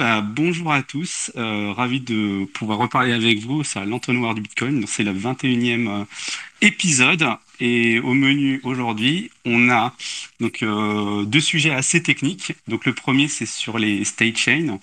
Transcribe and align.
bah, 0.00 0.22
bonjour 0.22 0.72
à 0.72 0.82
tous. 0.82 1.30
Euh, 1.36 1.74
ravi 1.74 2.00
de 2.00 2.46
pouvoir 2.54 2.78
reparler 2.78 3.12
avec 3.12 3.40
vous. 3.40 3.64
C'est 3.64 3.84
l'entonnoir 3.84 4.34
du 4.34 4.40
Bitcoin. 4.40 4.86
C'est 4.86 5.02
le 5.02 5.12
21e 5.12 5.88
euh, 5.88 6.04
épisode. 6.62 7.26
Et 7.60 8.00
au 8.00 8.14
menu 8.14 8.62
aujourd'hui, 8.64 9.30
on 9.44 9.68
a 9.68 9.94
donc 10.40 10.62
euh, 10.62 11.26
deux 11.26 11.42
sujets 11.42 11.74
assez 11.74 12.02
techniques. 12.02 12.54
Donc 12.66 12.86
le 12.86 12.94
premier, 12.94 13.28
c'est 13.28 13.44
sur 13.44 13.78
les 13.78 14.02
state 14.06 14.38
chains. 14.38 14.78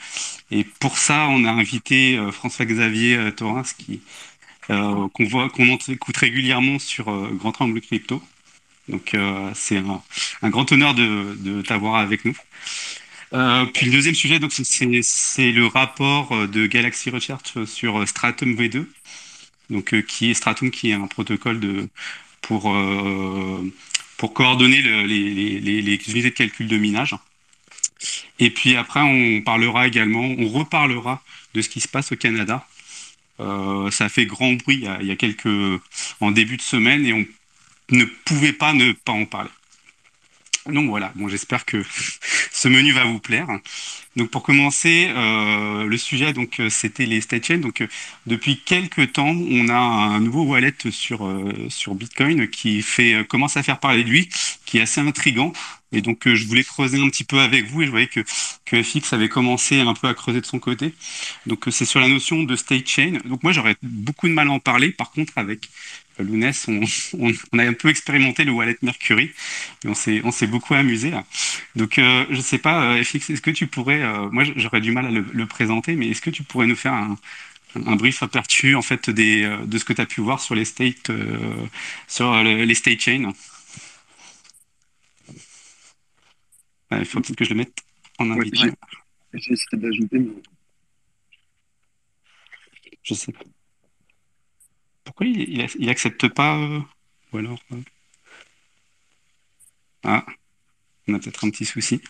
Et 0.52 0.64
pour 0.64 1.00
ça, 1.00 1.26
on 1.32 1.46
a 1.46 1.52
invité 1.52 2.20
François-Xavier 2.32 3.32
Torres, 3.36 3.66
qui 3.76 4.02
qu'on 4.68 5.26
voit, 5.26 5.50
qu'on 5.50 5.78
écoute 5.88 6.18
régulièrement 6.18 6.78
sur 6.78 7.06
Grand 7.38 7.60
Angle 7.60 7.82
Crypto. 7.82 8.22
Donc 8.88 9.16
c'est 9.56 9.78
un, 9.78 10.50
grand 10.50 10.72
honneur 10.72 10.94
de 10.94 11.64
t'avoir 11.64 11.96
avec 11.96 12.24
nous. 12.24 12.38
Euh, 13.34 13.66
puis 13.66 13.86
le 13.88 13.92
deuxième 13.92 14.16
sujet, 14.16 14.40
donc 14.40 14.54
c'est 14.54 15.52
le 15.52 15.68
rapport 15.68 16.32
euh, 16.32 16.48
de 16.48 16.66
Galaxy 16.66 17.10
Research 17.10 17.66
sur 17.66 18.00
euh, 18.00 18.06
Stratum 18.06 18.56
V2, 18.56 18.86
donc 19.70 20.02
qui 20.06 20.32
est 20.32 20.34
Stratum, 20.34 20.72
qui 20.72 20.92
est 20.92 20.94
un 20.94 21.08
protocole 21.08 21.60
de 21.60 21.90
pour 22.42 22.74
pour 24.18 24.34
coordonner 24.34 24.82
les, 24.82 25.60
les, 25.60 25.82
les, 25.82 26.12
unités 26.12 26.30
de 26.30 26.36
calcul 26.36 26.68
de 26.68 26.78
minage. 26.78 27.16
Et 28.40 28.50
puis 28.52 28.76
après, 28.76 29.02
on 29.02 29.42
parlera 29.42 29.88
également, 29.88 30.22
on 30.22 30.48
reparlera 30.50 31.22
de 31.54 31.62
ce 31.62 31.70
qui 31.70 31.82
se 31.82 31.88
passe 31.88 32.12
au 32.12 32.16
Canada. 32.16 32.66
Ça 33.40 34.06
a 34.06 34.10
fait 34.10 34.26
grand 34.26 34.54
bruit 34.54 34.78
il 34.78 34.84
y, 34.84 34.88
a, 34.88 35.02
il 35.02 35.08
y 35.08 35.12
a 35.12 35.16
quelques 35.16 35.82
en 36.22 36.32
début 36.32 36.58
de 36.58 36.62
semaine 36.62 37.06
et 37.06 37.14
on 37.14 37.26
ne 37.92 38.06
pouvait 38.26 38.54
pas 38.54 38.74
ne 38.74 38.94
pas 38.94 39.12
en 39.12 39.26
parler. 39.26 39.50
Donc 40.72 40.90
voilà, 40.90 41.12
bon, 41.16 41.28
j'espère 41.28 41.66
que 41.66 41.84
ce 42.52 42.68
menu 42.68 42.92
va 42.94 43.06
vous 43.06 43.20
plaire. 43.20 43.48
Donc 44.18 44.32
pour 44.32 44.42
commencer, 44.42 45.12
euh, 45.16 45.86
le 45.86 45.98
sujet 45.98 46.34
donc 46.34 46.60
euh, 46.60 46.70
c'était 46.70 47.06
les 47.06 47.22
state 47.22 47.46
chains. 47.46 47.58
Donc 47.60 47.82
euh, 47.82 47.88
depuis 48.26 48.60
quelques 48.60 49.14
temps, 49.14 49.30
on 49.30 49.70
a 49.70 49.78
un 49.78 50.20
nouveau 50.20 50.44
wallet 50.44 50.74
sur 50.90 51.32
sur 51.70 51.94
Bitcoin 51.94 52.48
qui 52.48 52.82
fait 52.82 53.26
commence 53.30 53.58
à 53.58 53.64
faire 53.64 53.80
parler 53.80 54.04
de 54.04 54.10
lui, 54.10 54.30
qui 54.66 54.80
est 54.80 54.82
assez 54.82 55.02
intrigant. 55.02 55.54
Et 55.92 56.02
donc 56.02 56.28
je 56.28 56.46
voulais 56.48 56.64
creuser 56.64 57.00
un 57.00 57.10
petit 57.10 57.24
peu 57.24 57.40
avec 57.40 57.68
vous 57.68 57.84
et 57.84 57.86
je 57.86 57.92
voyais 57.92 58.08
que 58.08 58.22
que 58.66 58.82
FX 58.82 59.14
avait 59.14 59.30
commencé 59.30 59.80
un 59.80 59.94
peu 59.94 60.08
à 60.08 60.14
creuser 60.16 60.42
de 60.42 60.46
son 60.48 60.60
côté. 60.60 60.94
Donc 61.46 61.66
c'est 61.70 61.86
sur 61.86 62.00
la 62.00 62.08
notion 62.08 62.44
de 62.44 62.56
state 62.56 62.88
chain. 62.88 63.20
Donc 63.26 63.44
moi 63.44 63.52
j'aurais 63.52 63.76
beaucoup 63.84 64.28
de 64.28 64.34
mal 64.34 64.48
à 64.48 64.52
en 64.52 64.60
parler. 64.60 64.90
Par 64.92 65.12
contre 65.12 65.34
avec 65.38 65.70
Lounès, 66.20 66.68
on, 67.14 67.60
a 67.60 67.64
un 67.64 67.74
peu 67.74 67.90
expérimenté 67.90 68.44
le 68.44 68.52
wallet 68.52 68.78
Mercury 68.82 69.32
et 69.84 69.88
on 69.88 69.94
s'est, 69.94 70.22
on 70.24 70.32
s'est 70.32 70.48
beaucoup 70.48 70.74
amusé. 70.74 71.12
Donc, 71.76 71.98
euh, 71.98 72.26
je 72.30 72.38
ne 72.38 72.42
sais 72.42 72.58
pas, 72.58 72.96
euh, 72.96 73.04
FX, 73.04 73.30
est-ce 73.30 73.42
que 73.42 73.52
tu 73.52 73.68
pourrais, 73.68 74.02
euh, 74.02 74.30
moi 74.30 74.44
j'aurais 74.56 74.82
du 74.82 74.92
mal 74.92 75.06
à 75.08 75.12
le, 75.12 75.46
présenter, 75.46 75.96
mais 75.96 76.10
est-ce 76.10 76.22
que 76.22 76.30
tu 76.30 76.44
pourrais 76.44 76.68
nous 76.68 76.76
faire 76.76 76.94
un, 76.94 77.18
brief 77.96 78.24
aperçu 78.24 78.76
en 78.76 78.82
fait 78.82 79.10
des, 79.10 79.44
de 79.66 79.78
ce 79.78 79.86
que 79.86 79.94
tu 79.94 80.02
as 80.02 80.06
pu 80.06 80.22
voir 80.22 80.40
sur 80.40 80.56
les 80.56 80.66
state, 80.66 81.12
sur 82.08 82.44
les 82.44 82.76
state 82.76 83.00
chains? 83.00 83.32
Il 86.92 87.06
faut 87.06 87.20
peut-être 87.20 87.36
que 87.36 87.46
je 87.46 87.52
le 87.52 87.58
mette 87.58 87.78
en 88.18 88.26
j'ai 89.34 89.54
essayé 89.54 89.82
d'ajouter, 89.82 90.20
mais... 90.20 90.42
Je 93.04 93.14
sais 93.14 93.32
pas. 93.32 93.44
Pourquoi 95.08 95.26
il, 95.26 95.70
il, 95.80 95.90
accepte 95.90 96.28
pas 96.28 96.58
euh, 96.58 96.82
Ou 97.32 97.38
alors 97.38 97.60
euh? 97.72 97.78
Ah, 100.04 100.26
on 101.08 101.14
a 101.14 101.20
peut-être 101.20 101.46
un 101.46 101.50
petit 101.50 101.64
souci. 101.64 102.02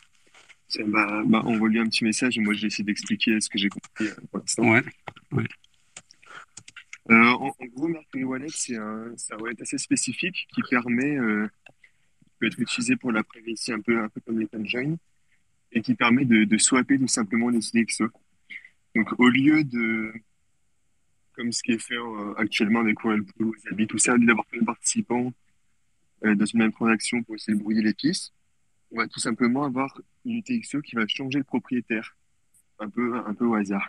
Bah, 0.79 1.21
bah, 1.27 1.43
envoie-lui 1.45 1.79
un 1.79 1.87
petit 1.87 2.03
message 2.03 2.39
et 2.39 2.41
moi 2.41 2.55
je 2.55 2.61
vais 2.61 2.67
essayer 2.67 2.83
d'expliquer 2.83 3.39
ce 3.39 3.49
que 3.49 3.59
j'ai 3.59 3.69
compris 3.69 4.07
euh, 4.07 4.15
pour 4.31 4.39
l'instant. 4.39 4.67
Ouais. 4.67 4.81
en, 7.09 7.51
gros, 7.75 7.87
Mercury 7.87 8.23
Wallet, 8.23 8.47
c'est 8.49 8.77
un, 8.77 9.13
un, 9.13 9.37
wallet 9.37 9.61
assez 9.61 9.77
spécifique 9.77 10.47
qui 10.55 10.61
permet, 10.67 11.17
qui 12.23 12.29
peut 12.39 12.47
être 12.47 12.59
utilisé 12.59 12.95
pour 12.95 13.11
la 13.11 13.23
privacy 13.23 13.73
un 13.73 13.79
peu, 13.79 14.01
un 14.01 14.09
peu 14.09 14.21
comme 14.21 14.39
les 14.39 14.49
Join 14.65 14.97
et 15.71 15.81
qui 15.81 15.93
permet 15.93 16.25
de, 16.25 16.45
de 16.45 16.57
swapper 16.57 16.97
tout 16.97 17.07
simplement 17.07 17.49
les 17.49 17.69
IDXO. 17.75 18.09
Donc 18.95 19.19
au 19.19 19.29
lieu 19.29 19.63
de, 19.63 20.13
comme 21.37 21.51
ce 21.51 21.61
qui 21.61 21.73
est 21.73 21.81
fait 21.81 21.95
euh, 21.95 22.33
actuellement 22.35 22.79
avec 22.79 23.01
Whirlpool, 23.03 23.55
Zabi, 23.59 23.87
tout 23.87 23.99
ça, 23.99 24.17
d'avoir 24.17 24.45
plein 24.47 24.61
de 24.61 24.65
participants 24.65 25.31
euh, 26.25 26.35
dans 26.35 26.45
une 26.45 26.59
même 26.59 26.73
transaction 26.73 27.23
pour 27.23 27.35
essayer 27.35 27.55
de 27.55 27.61
brouiller 27.61 27.83
les 27.83 27.93
pistes. 27.93 28.33
On 28.91 28.97
va 28.97 29.07
tout 29.07 29.19
simplement 29.19 29.63
avoir 29.63 30.01
une 30.25 30.37
UTXO 30.37 30.81
qui 30.81 30.95
va 30.95 31.05
changer 31.07 31.37
le 31.37 31.43
propriétaire, 31.45 32.17
un 32.79 32.89
peu, 32.89 33.15
un 33.15 33.33
peu 33.35 33.45
au 33.45 33.53
hasard. 33.53 33.87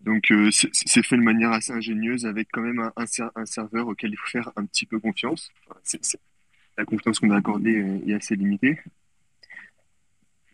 Donc 0.00 0.32
euh, 0.32 0.50
c'est 0.50 1.02
fait 1.04 1.16
de 1.16 1.22
manière 1.22 1.52
assez 1.52 1.72
ingénieuse 1.72 2.26
avec 2.26 2.48
quand 2.50 2.62
même 2.62 2.90
un, 2.96 3.46
serveur 3.46 3.86
auquel 3.86 4.10
il 4.10 4.16
faut 4.16 4.30
faire 4.30 4.50
un 4.56 4.64
petit 4.64 4.86
peu 4.86 4.98
confiance. 4.98 5.52
la 6.76 6.84
confiance 6.84 7.20
qu'on 7.20 7.30
a 7.30 7.36
accordée 7.36 8.00
est 8.06 8.14
assez 8.14 8.34
limitée. 8.34 8.80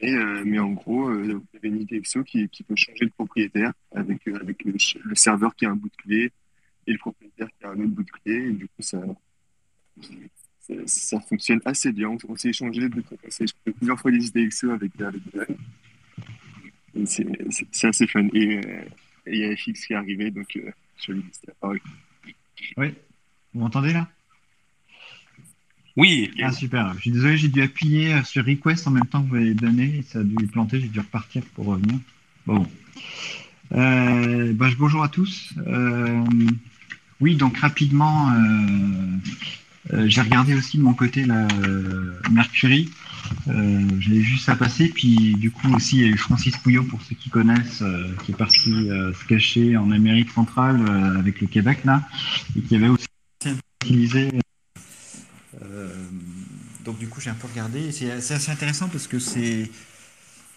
Euh, 0.02 0.42
mais 0.44 0.58
en 0.58 0.70
gros, 0.70 1.08
euh, 1.08 1.34
vous 1.34 1.56
avez 1.56 1.68
une 1.68 1.80
IDXO 1.80 2.22
qui, 2.22 2.48
qui 2.48 2.62
peut 2.62 2.76
changer 2.76 3.04
le 3.04 3.10
propriétaire 3.10 3.72
avec, 3.92 4.26
euh, 4.28 4.38
le, 4.64 5.14
serveur 5.14 5.56
qui 5.56 5.66
a 5.66 5.70
un 5.70 5.76
bout 5.76 5.88
de 5.88 5.96
clé 5.96 6.32
et 6.86 6.92
le 6.92 6.98
propriétaire 6.98 7.48
qui 7.58 7.64
a 7.64 7.70
un 7.70 7.80
autre 7.80 7.88
bout 7.88 8.04
de 8.04 8.10
clé. 8.10 8.34
Et 8.34 8.52
du 8.52 8.68
coup, 8.68 8.80
ça, 8.80 9.00
ça, 10.86 11.20
fonctionne 11.20 11.60
assez 11.64 11.92
bien. 11.92 12.16
On, 12.28 12.36
s'est 12.36 12.50
échangé 12.50 12.88
plusieurs 13.64 13.98
fois 13.98 14.10
des 14.12 14.28
IDXO 14.28 14.70
avec, 14.70 14.92
avec 15.00 15.22
C'est 17.04 17.86
assez 17.86 18.06
fun. 18.06 18.28
Et 18.32 18.60
il 19.26 19.38
y 19.38 19.44
a 19.44 19.56
FX 19.56 19.86
qui 19.86 19.92
est 19.94 19.96
arrivé, 19.96 20.30
donc 20.30 20.58
je 20.96 21.12
lui 21.12 21.24
parole. 21.60 21.80
Oui, 22.76 22.94
vous 23.52 23.60
m'entendez 23.60 23.92
là? 23.92 24.08
Oui. 25.98 26.30
Ah, 26.40 26.52
super. 26.52 26.94
Je 26.94 27.00
suis 27.00 27.10
désolé, 27.10 27.36
j'ai 27.36 27.48
dû 27.48 27.60
appuyer 27.60 28.14
euh, 28.14 28.22
sur 28.22 28.46
request 28.46 28.86
en 28.86 28.92
même 28.92 29.06
temps 29.06 29.20
que 29.20 29.28
vous 29.28 29.34
l'avez 29.34 29.54
donné. 29.54 30.04
Ça 30.06 30.20
a 30.20 30.22
dû 30.22 30.46
planter. 30.46 30.80
J'ai 30.80 30.86
dû 30.86 31.00
repartir 31.00 31.42
pour 31.54 31.66
revenir. 31.66 31.98
Bon. 32.46 32.64
Euh, 33.72 34.52
bah, 34.54 34.68
bonjour 34.78 35.02
à 35.02 35.08
tous. 35.08 35.54
Euh, 35.66 36.22
oui, 37.20 37.34
donc 37.34 37.58
rapidement, 37.58 38.32
j'ai 40.04 40.20
regardé 40.20 40.54
aussi 40.54 40.78
de 40.78 40.84
mon 40.84 40.94
côté 40.94 41.24
la 41.24 41.48
Mercury. 42.30 42.90
J'avais 43.48 44.20
vu 44.20 44.36
ça 44.38 44.54
passer. 44.54 44.88
Puis 44.94 45.34
du 45.34 45.50
coup 45.50 45.74
aussi, 45.74 45.96
il 45.96 46.02
y 46.02 46.04
a 46.04 46.08
eu 46.10 46.16
Francis 46.16 46.56
Pouillot, 46.58 46.84
pour 46.84 47.02
ceux 47.02 47.16
qui 47.16 47.28
connaissent, 47.28 47.82
qui 48.24 48.30
est 48.30 48.36
parti 48.36 48.70
se 48.70 49.26
cacher 49.26 49.76
en 49.76 49.90
Amérique 49.90 50.30
centrale 50.30 50.80
avec 51.18 51.40
le 51.40 51.48
Québec 51.48 51.80
là, 51.84 52.08
et 52.56 52.60
qui 52.60 52.76
avait 52.76 52.88
aussi 52.88 53.08
utilisé 53.82 54.30
euh, 55.62 55.88
donc 56.84 56.98
du 56.98 57.08
coup, 57.08 57.20
j'ai 57.20 57.30
un 57.30 57.34
peu 57.34 57.48
regardé. 57.48 57.92
C'est 57.92 58.10
assez 58.10 58.50
intéressant 58.50 58.88
parce 58.88 59.06
que 59.06 59.18
c'est 59.18 59.70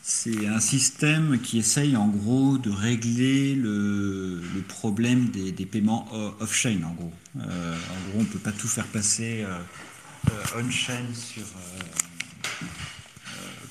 c'est 0.04 0.48
un 0.48 0.60
système 0.60 1.40
qui 1.40 1.60
essaye 1.60 1.96
en 1.96 2.08
gros 2.08 2.58
de 2.58 2.72
régler 2.72 3.54
le, 3.54 4.42
problème 4.68 5.30
des, 5.30 5.52
des, 5.52 5.68
paiements 5.68 6.12
off-chain 6.40 6.82
en 6.84 6.94
gros. 6.94 7.14
Euh, 7.38 7.76
en 7.76 8.10
gros, 8.10 8.20
on 8.20 8.22
ne 8.22 8.26
peut 8.26 8.40
pas 8.40 8.52
tout 8.52 8.68
faire 8.68 8.88
passer 8.88 9.46
euh, 9.46 10.32
on-chain 10.58 11.06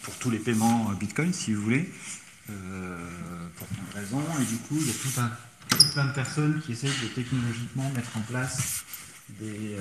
pour 0.02 0.14
tous 0.14 0.31
les 0.31 0.38
paiements 0.38 0.92
Bitcoin 1.00 1.32
si 1.32 1.52
vous 1.52 1.62
voulez, 1.62 1.92
pour 2.47 3.66
plein 3.66 3.84
de 3.92 4.04
raisons. 4.04 4.22
Et 4.41 4.44
du 4.44 4.56
coup, 4.58 4.78
il 4.81 4.87
y 4.87 4.91
a 4.91 4.94
tout 4.94 5.20
un, 5.20 5.32
plein 5.92 6.06
de 6.06 6.12
personnes 6.12 6.62
qui 6.64 6.72
essayent 6.72 6.91
de 7.02 7.08
technologiquement 7.08 7.91
mettre 7.91 8.16
en 8.16 8.20
place 8.20 8.84
des, 9.41 9.76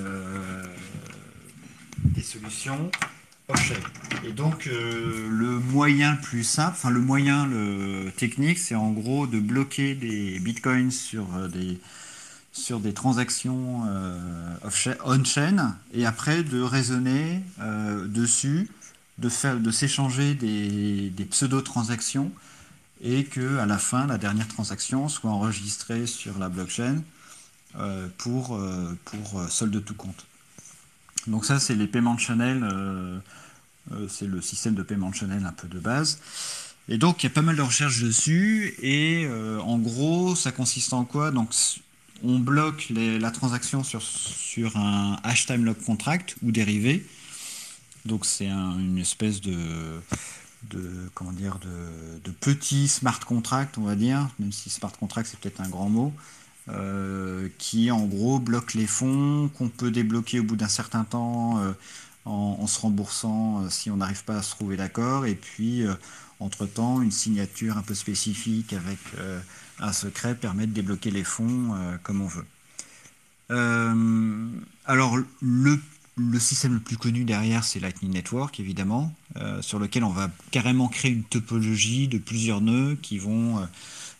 des 2.04 2.22
solutions 2.22 2.90
Et 4.24 4.32
donc 4.32 4.66
euh, 4.66 5.28
le 5.28 5.58
moyen 5.58 6.16
plus 6.16 6.44
simple, 6.44 6.72
enfin 6.72 6.90
le 6.90 7.00
moyen 7.00 7.48
technique, 8.16 8.58
c'est 8.58 8.74
en 8.74 8.90
gros 8.90 9.26
de 9.26 9.40
bloquer 9.40 9.94
des 9.94 10.38
bitcoins 10.40 10.90
sur 10.90 11.26
euh, 11.36 11.48
des 11.48 11.78
sur 12.52 12.80
des 12.80 12.92
transactions 12.92 13.84
euh, 13.88 14.56
on-chain 15.04 15.76
et 15.94 16.04
après 16.04 16.42
de 16.42 16.60
raisonner 16.60 17.42
dessus, 18.06 18.68
de 19.18 19.28
de 19.54 19.70
s'échanger 19.70 20.34
des, 20.34 21.26
pseudo-transactions 21.30 22.32
et 23.02 23.24
que 23.24 23.58
à 23.58 23.66
la 23.66 23.78
fin 23.78 24.06
la 24.06 24.18
dernière 24.18 24.48
transaction 24.48 25.08
soit 25.08 25.30
enregistrée 25.30 26.06
sur 26.06 26.38
la 26.38 26.48
blockchain 26.48 27.02
pour, 28.18 28.60
pour 29.04 29.44
solde 29.48 29.70
de 29.70 29.78
tout 29.78 29.94
compte. 29.94 30.26
Donc 31.26 31.44
ça, 31.44 31.60
c'est 31.60 31.74
les 31.74 31.86
paiements 31.86 32.14
de 32.14 32.20
Chanel, 32.20 32.62
euh, 32.62 33.18
euh, 33.92 34.08
c'est 34.08 34.26
le 34.26 34.40
système 34.40 34.74
de 34.74 34.82
paiement 34.82 35.10
de 35.10 35.14
Chanel 35.14 35.44
un 35.44 35.52
peu 35.52 35.68
de 35.68 35.78
base. 35.78 36.18
Et 36.88 36.98
donc, 36.98 37.22
il 37.22 37.26
y 37.26 37.30
a 37.30 37.30
pas 37.30 37.42
mal 37.42 37.56
de 37.56 37.62
recherches 37.62 38.02
dessus. 38.02 38.74
Et 38.82 39.24
euh, 39.26 39.60
en 39.60 39.78
gros, 39.78 40.34
ça 40.34 40.50
consiste 40.50 40.92
en 40.92 41.04
quoi? 41.04 41.30
Donc, 41.30 41.50
on 42.22 42.38
bloque 42.38 42.88
la 42.90 43.30
transaction 43.30 43.82
sur, 43.84 44.76
un 44.76 45.16
hashtime 45.22 45.64
log 45.64 45.78
contract 45.84 46.36
ou 46.42 46.52
dérivé. 46.52 47.06
Donc, 48.06 48.26
c'est 48.26 48.48
une 48.48 48.98
espèce 48.98 49.40
de, 49.40 50.00
de, 50.68 51.10
comment 51.14 51.32
dire, 51.32 51.58
de, 51.60 52.30
petits 52.32 52.88
smart 52.88 53.20
contracts, 53.20 53.78
on 53.78 53.82
va 53.82 53.94
dire, 53.94 54.28
même 54.38 54.52
si 54.52 54.70
smart 54.70 54.92
contract 54.92 55.28
c'est 55.30 55.38
peut-être 55.38 55.60
un 55.60 55.68
grand 55.68 55.88
mot, 55.88 56.12
qui 57.58 57.90
en 57.90 58.04
gros 58.06 58.38
bloquent 58.38 58.78
les 58.78 58.86
fonds, 58.86 59.50
qu'on 59.54 59.68
peut 59.68 59.90
débloquer 59.90 60.40
au 60.40 60.44
bout 60.44 60.56
d'un 60.56 60.68
certain 60.68 61.04
temps 61.04 61.60
en, 62.24 62.66
se 62.66 62.80
remboursant 62.80 63.68
si 63.70 63.90
on 63.90 63.96
n'arrive 63.96 64.24
pas 64.24 64.36
à 64.36 64.42
se 64.42 64.50
trouver 64.50 64.76
d'accord, 64.76 65.26
et 65.26 65.34
puis 65.34 65.84
entre-temps, 66.38 67.02
une 67.02 67.10
signature 67.10 67.76
un 67.76 67.82
peu 67.82 67.94
spécifique 67.94 68.72
avec 68.72 68.98
un 69.80 69.92
secret 69.92 70.34
permet 70.34 70.66
de 70.66 70.72
débloquer 70.72 71.10
les 71.10 71.24
fonds 71.24 71.74
comme 72.02 72.20
on 72.20 72.28
veut. 72.28 72.46
Euh, 73.50 74.48
alors, 74.86 75.16
le, 75.40 75.78
système 76.38 76.74
le 76.74 76.80
plus 76.80 76.96
connu 76.96 77.24
derrière, 77.24 77.64
c'est 77.64 77.80
Lightning 77.80 78.12
Network, 78.12 78.60
évidemment, 78.60 79.12
euh, 79.36 79.60
sur 79.62 79.78
lequel 79.78 80.04
on 80.04 80.10
va 80.10 80.30
carrément 80.50 80.88
créer 80.88 81.10
une 81.10 81.24
topologie 81.24 82.08
de 82.08 82.18
plusieurs 82.18 82.60
nœuds 82.60 82.96
qui 83.00 83.18
vont, 83.18 83.58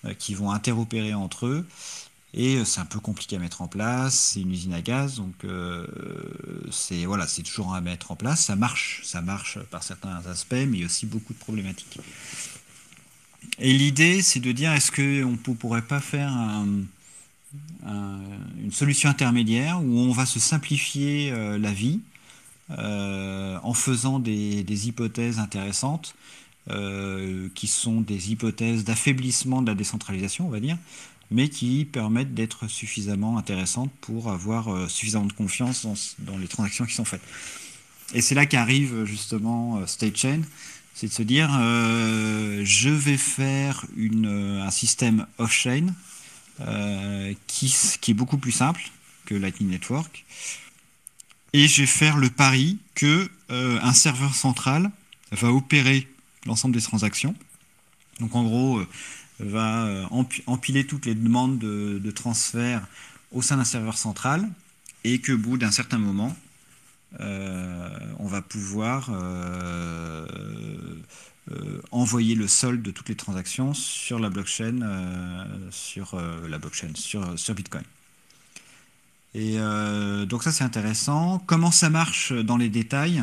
euh, 0.05 0.14
qui 0.14 0.35
vont 0.35 0.50
interopérer 0.50 1.14
entre 1.14 1.47
eux. 1.47 1.67
Et 2.32 2.65
c'est 2.65 2.81
un 2.81 2.85
peu 2.85 3.00
compliqué 3.00 3.37
à 3.37 3.38
mettre 3.41 3.61
en 3.61 3.67
place, 3.67 4.15
c'est 4.15 4.41
une 4.41 4.53
usine 4.53 4.73
à 4.73 4.82
gaz, 4.82 5.17
donc 5.17 5.35
c'est 6.71 7.05
voilà, 7.05 7.27
toujours 7.27 7.75
à 7.75 7.81
mettre 7.81 8.12
en 8.12 8.17
place. 8.17 8.44
Ça 8.44 8.55
marche, 8.55 9.00
ça 9.05 9.21
marche 9.21 9.59
par 9.71 9.82
certains 9.82 10.23
aspects, 10.27 10.53
mais 10.53 10.79
il 10.79 10.81
y 10.81 10.82
a 10.85 10.87
aussi 10.87 11.06
beaucoup 11.06 11.32
de 11.32 11.38
problématiques. 11.38 11.99
Et 13.59 13.73
l'idée, 13.73 14.23
c'est 14.23 14.38
de 14.38 14.53
dire, 14.53 14.73
est-ce 14.73 14.93
qu'on 14.93 15.32
ne 15.32 15.55
pourrait 15.55 15.82
pas 15.82 16.00
faire 16.00 16.31
un, 16.32 16.67
une 18.62 18.73
solution 18.73 19.09
intermédiaire 19.09 19.83
où 19.83 19.99
on 19.99 20.12
va 20.12 20.26
se 20.26 20.38
simplifier 20.38 21.33
euh, 21.33 21.59
la 21.59 21.73
vie 21.73 22.00
euh, 22.79 23.59
en 23.62 23.75
faisant 23.75 24.19
des, 24.19 24.88
hypothèses 24.88 25.38
intéressantes 25.38 26.15
euh, 26.71 27.49
qui 27.55 27.67
sont 27.67 28.00
des 28.00 28.31
hypothèses 28.31 28.85
d'affaiblissement 28.85 29.62
de 29.62 29.69
la 29.69 29.75
décentralisation, 29.75 30.47
on 30.47 30.50
va 30.50 30.61
dire, 30.61 30.76
mais 31.31 31.49
qui 31.49 31.85
permettent 31.85 32.35
d'être 32.35 32.69
suffisamment 32.69 33.38
intéressantes 33.38 33.91
pour 34.00 34.31
avoir 34.31 34.91
suffisamment 34.91 35.27
de 35.27 35.32
confiance 35.32 36.17
dans, 36.19 36.38
les 36.38 36.49
transactions 36.49 36.85
qui 36.87 36.94
sont 36.94 37.05
faites. 37.05 37.23
Et 38.15 38.21
c'est 38.21 38.35
là 38.35 38.47
qu'arrive 38.47 39.05
justement 39.05 39.87
State 39.87 40.17
Chain, 40.17 40.41
c'est 40.94 41.06
de 41.06 41.12
se 41.12 41.23
dire 41.23 41.49
je 41.50 42.88
vais 42.88 43.17
faire 43.17 43.87
un 43.97 44.71
système 44.71 45.27
off-chain 45.38 45.94
euh, 46.67 47.33
qui, 47.47 47.73
est 48.09 48.15
beaucoup 48.15 48.37
plus 48.37 48.53
simple 48.53 48.83
que 49.25 49.35
Lightning 49.35 49.71
Network. 49.71 50.25
Et 51.53 51.69
je 51.69 51.83
vais 51.83 51.87
faire 51.87 52.19
le 52.19 52.29
pari 52.29 52.79
que 52.94 53.31
euh, 53.50 53.79
un 53.83 53.94
serveur 53.94 54.35
central 54.35 54.91
va 55.33 55.53
opérer 55.53 56.06
l'ensemble 56.44 56.75
des 56.75 56.83
transactions. 56.83 57.35
Donc 58.19 58.35
en 58.35 58.43
gros, 58.43 58.79
euh, 58.79 58.88
va 59.40 60.08
empiler 60.46 60.87
toutes 60.87 61.06
les 61.06 61.14
demandes 61.14 61.58
de, 61.58 62.10
transfert 62.10 62.87
au 63.32 63.42
sein 63.42 63.56
d'un 63.56 63.64
serveur 63.64 63.96
central 63.96 64.48
et 65.04 65.20
que, 65.20 65.32
au 65.32 65.38
bout 65.38 65.58
d'un 65.58 65.70
certain 65.70 65.98
moment, 65.98 66.37
on 67.19 68.26
va 68.26 68.42
pouvoir 68.42 69.10
euh, 71.52 71.81
envoyer 71.90 72.37
le 72.37 72.46
solde 72.46 72.81
de 72.81 72.92
toutes 72.92 73.08
les 73.08 73.16
transactions 73.16 73.75
sur 73.75 74.20
la 74.20 74.31
blockchain, 74.31 74.82
euh, 74.82 75.44
sur 75.72 76.14
euh, 76.14 76.46
la 76.48 76.58
blockchain, 76.58 76.90
sur 76.94 77.54
Bitcoin. 77.54 77.82
Et 79.34 79.58
donc 80.26 80.42
ça 80.42 80.50
c'est 80.50 80.64
intéressant. 80.64 81.40
Comment 81.46 81.70
ça 81.70 81.88
marche 81.88 82.32
dans 82.32 82.56
les 82.56 82.69
détails? 82.69 83.22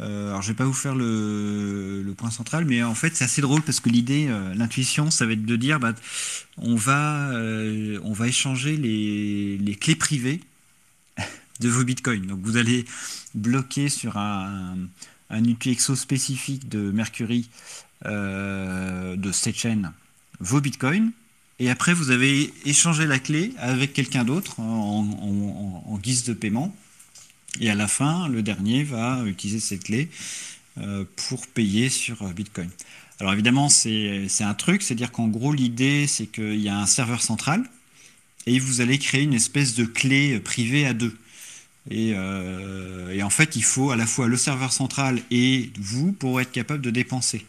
Alors 0.00 0.40
je 0.40 0.48
vais 0.48 0.56
pas 0.56 0.64
vous 0.64 0.72
faire 0.72 0.94
le, 0.94 2.14
point 2.16 2.30
central, 2.30 2.64
mais 2.64 2.82
en 2.82 2.94
fait 2.94 3.14
c'est 3.14 3.24
assez 3.24 3.42
drôle 3.42 3.62
parce 3.62 3.80
que 3.80 3.88
l'idée, 3.88 4.28
l'intuition, 4.54 5.10
ça 5.10 5.26
va 5.26 5.32
être 5.32 5.44
de 5.44 5.56
dire, 5.56 5.78
bah, 5.78 5.94
on 6.56 6.74
va, 6.74 7.30
on 8.02 8.12
va 8.12 8.26
échanger 8.26 8.76
les, 8.76 9.76
clés 9.80 9.96
privées 9.96 10.40
de 11.60 11.68
vos 11.68 11.84
bitcoins. 11.84 12.26
Donc 12.26 12.40
vous 12.42 12.56
allez 12.56 12.84
bloquer 13.34 13.88
sur 13.88 14.16
un, 14.16 14.76
un 15.30 15.44
UTXO 15.44 15.94
spécifique 15.94 16.68
de 16.68 16.90
Mercury 16.90 17.48
euh, 18.06 19.16
de 19.16 19.32
cette 19.32 19.56
chaîne 19.56 19.92
vos 20.40 20.60
bitcoins. 20.60 21.12
Et 21.58 21.70
après, 21.70 21.92
vous 21.92 22.10
avez 22.10 22.52
échangé 22.64 23.06
la 23.06 23.18
clé 23.18 23.52
avec 23.58 23.92
quelqu'un 23.92 24.24
d'autre 24.24 24.58
en, 24.58 25.98
guise 26.02 26.24
de 26.24 26.32
paiement. 26.32 26.74
Et 27.58 27.70
à 27.70 27.74
la 27.74 27.88
fin, 27.88 28.28
le 28.28 28.42
dernier 28.42 28.84
va 28.84 29.24
utiliser 29.26 29.60
cette 29.60 29.84
clé 29.84 30.08
euh, 30.78 31.04
pour 31.16 31.46
payer 31.48 31.88
sur 31.88 32.22
Bitcoin. 32.32 32.70
Alors 33.18 33.32
évidemment, 33.32 33.68
c'est 33.68 34.28
un 34.40 34.54
truc, 34.54 34.82
c'est-à-dire 34.82 35.10
qu'en 35.10 35.28
gros, 35.28 35.52
l'idée, 35.52 36.06
c'est 36.06 36.26
qu'il 36.26 36.60
y 36.60 36.68
a 36.68 36.78
un 36.78 36.86
serveur 36.86 37.22
central 37.22 37.64
et 38.46 38.58
vous 38.58 38.80
allez 38.80 38.98
créer 38.98 39.22
une 39.22 39.34
espèce 39.34 39.74
de 39.74 39.84
clé 39.84 40.40
privée 40.40 40.86
à 40.86 40.94
deux. 40.94 41.14
Euh, 41.92 43.10
et, 43.10 43.22
en 43.22 43.30
fait, 43.30 43.56
il 43.56 43.64
faut 43.64 43.90
à 43.90 43.96
la 43.96 44.06
fois 44.06 44.28
le 44.28 44.36
serveur 44.36 44.72
central 44.72 45.20
et 45.30 45.70
vous 45.78 46.12
pour 46.12 46.40
être 46.40 46.52
capable 46.52 46.82
de 46.82 46.90
dépenser. 46.90 47.46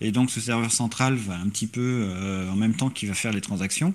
Et 0.00 0.12
donc, 0.12 0.30
ce 0.30 0.40
serveur 0.40 0.72
central 0.72 1.14
va 1.14 1.36
un 1.36 1.48
petit 1.48 1.66
peu, 1.66 2.06
euh, 2.08 2.50
en 2.50 2.56
même 2.56 2.74
temps 2.74 2.90
qu'il 2.90 3.08
va 3.08 3.14
faire 3.14 3.32
les 3.32 3.40
transactions, 3.40 3.94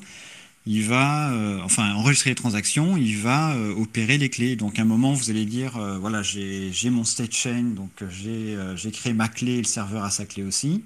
il 0.68 0.84
va, 0.84 1.32
euh, 1.32 1.60
enfin, 1.64 1.94
enregistrer 1.94 2.32
les 2.32 2.36
transactions, 2.36 2.98
il 2.98 3.18
va 3.18 3.58
opérer 3.78 4.18
les 4.18 4.30
clés. 4.30 4.56
Donc, 4.56 4.78
à 4.78 4.84
un 4.84 4.86
moment, 4.86 5.14
vous 5.14 5.30
allez 5.30 5.46
dire, 5.46 5.80
voilà, 6.00 6.22
j'ai 6.22 6.90
mon 6.90 7.04
state 7.04 7.34
chain, 7.34 7.64
donc 7.76 8.04
j'ai 8.10 8.92
créé 8.92 9.14
ma 9.14 9.28
clé, 9.28 9.58
le 9.58 9.64
serveur 9.64 10.04
a 10.04 10.12
sa 10.12 10.26
clé 10.26 10.44
aussi, 10.44 10.84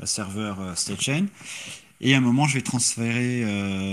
le 0.00 0.06
serveur 0.06 0.58
state 0.76 1.02
chain. 1.02 1.26
Et 2.00 2.14
à 2.14 2.18
un 2.18 2.20
moment, 2.20 2.46
je 2.46 2.54
vais 2.54 2.62
transférer 2.62 3.44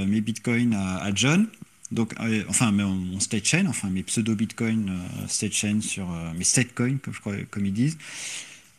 mes 0.08 0.22
bitcoins 0.22 0.74
à 0.74 1.12
John 1.14 1.48
donc, 1.92 2.14
euh, 2.20 2.44
enfin, 2.50 2.72
mon 2.72 3.20
state 3.20 3.46
chain, 3.46 3.66
enfin 3.68 3.90
mes 3.90 4.04
pseudo 4.04 4.36
Bitcoin 4.36 4.90
euh, 4.90 5.28
state 5.28 5.54
chain 5.54 5.82
sur 5.82 6.12
euh, 6.12 6.34
mes 6.36 6.44
state 6.44 6.74
coins, 6.74 6.98
comme 6.98 7.14
comme 7.50 7.66
ils 7.66 7.74
disent. 7.74 7.98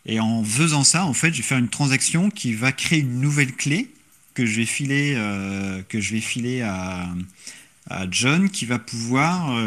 Et 0.07 0.21
en 0.21 0.43
faisant 0.45 0.85
ça, 0.85 1.05
en 1.05 1.15
fait, 1.15 1.33
je 1.33 1.39
vais 1.39 1.43
faire 1.43 1.59
une 1.59 1.69
transaction 1.69 2.31
qui 2.31 2.55
va 2.55 2.73
créer 2.73 3.01
une 3.01 3.21
nouvelle 3.21 3.53
clé 3.55 3.89
que 4.37 4.47
je 4.47 4.57
vais 4.57 4.67
filer, 4.67 5.17
que 5.89 5.99
je 5.99 6.13
vais 6.13 6.21
filer 6.21 6.61
à, 6.61 7.09
à, 7.89 8.07
John, 8.11 8.51
qui 8.51 8.67
va 8.67 8.79
pouvoir, 8.79 9.59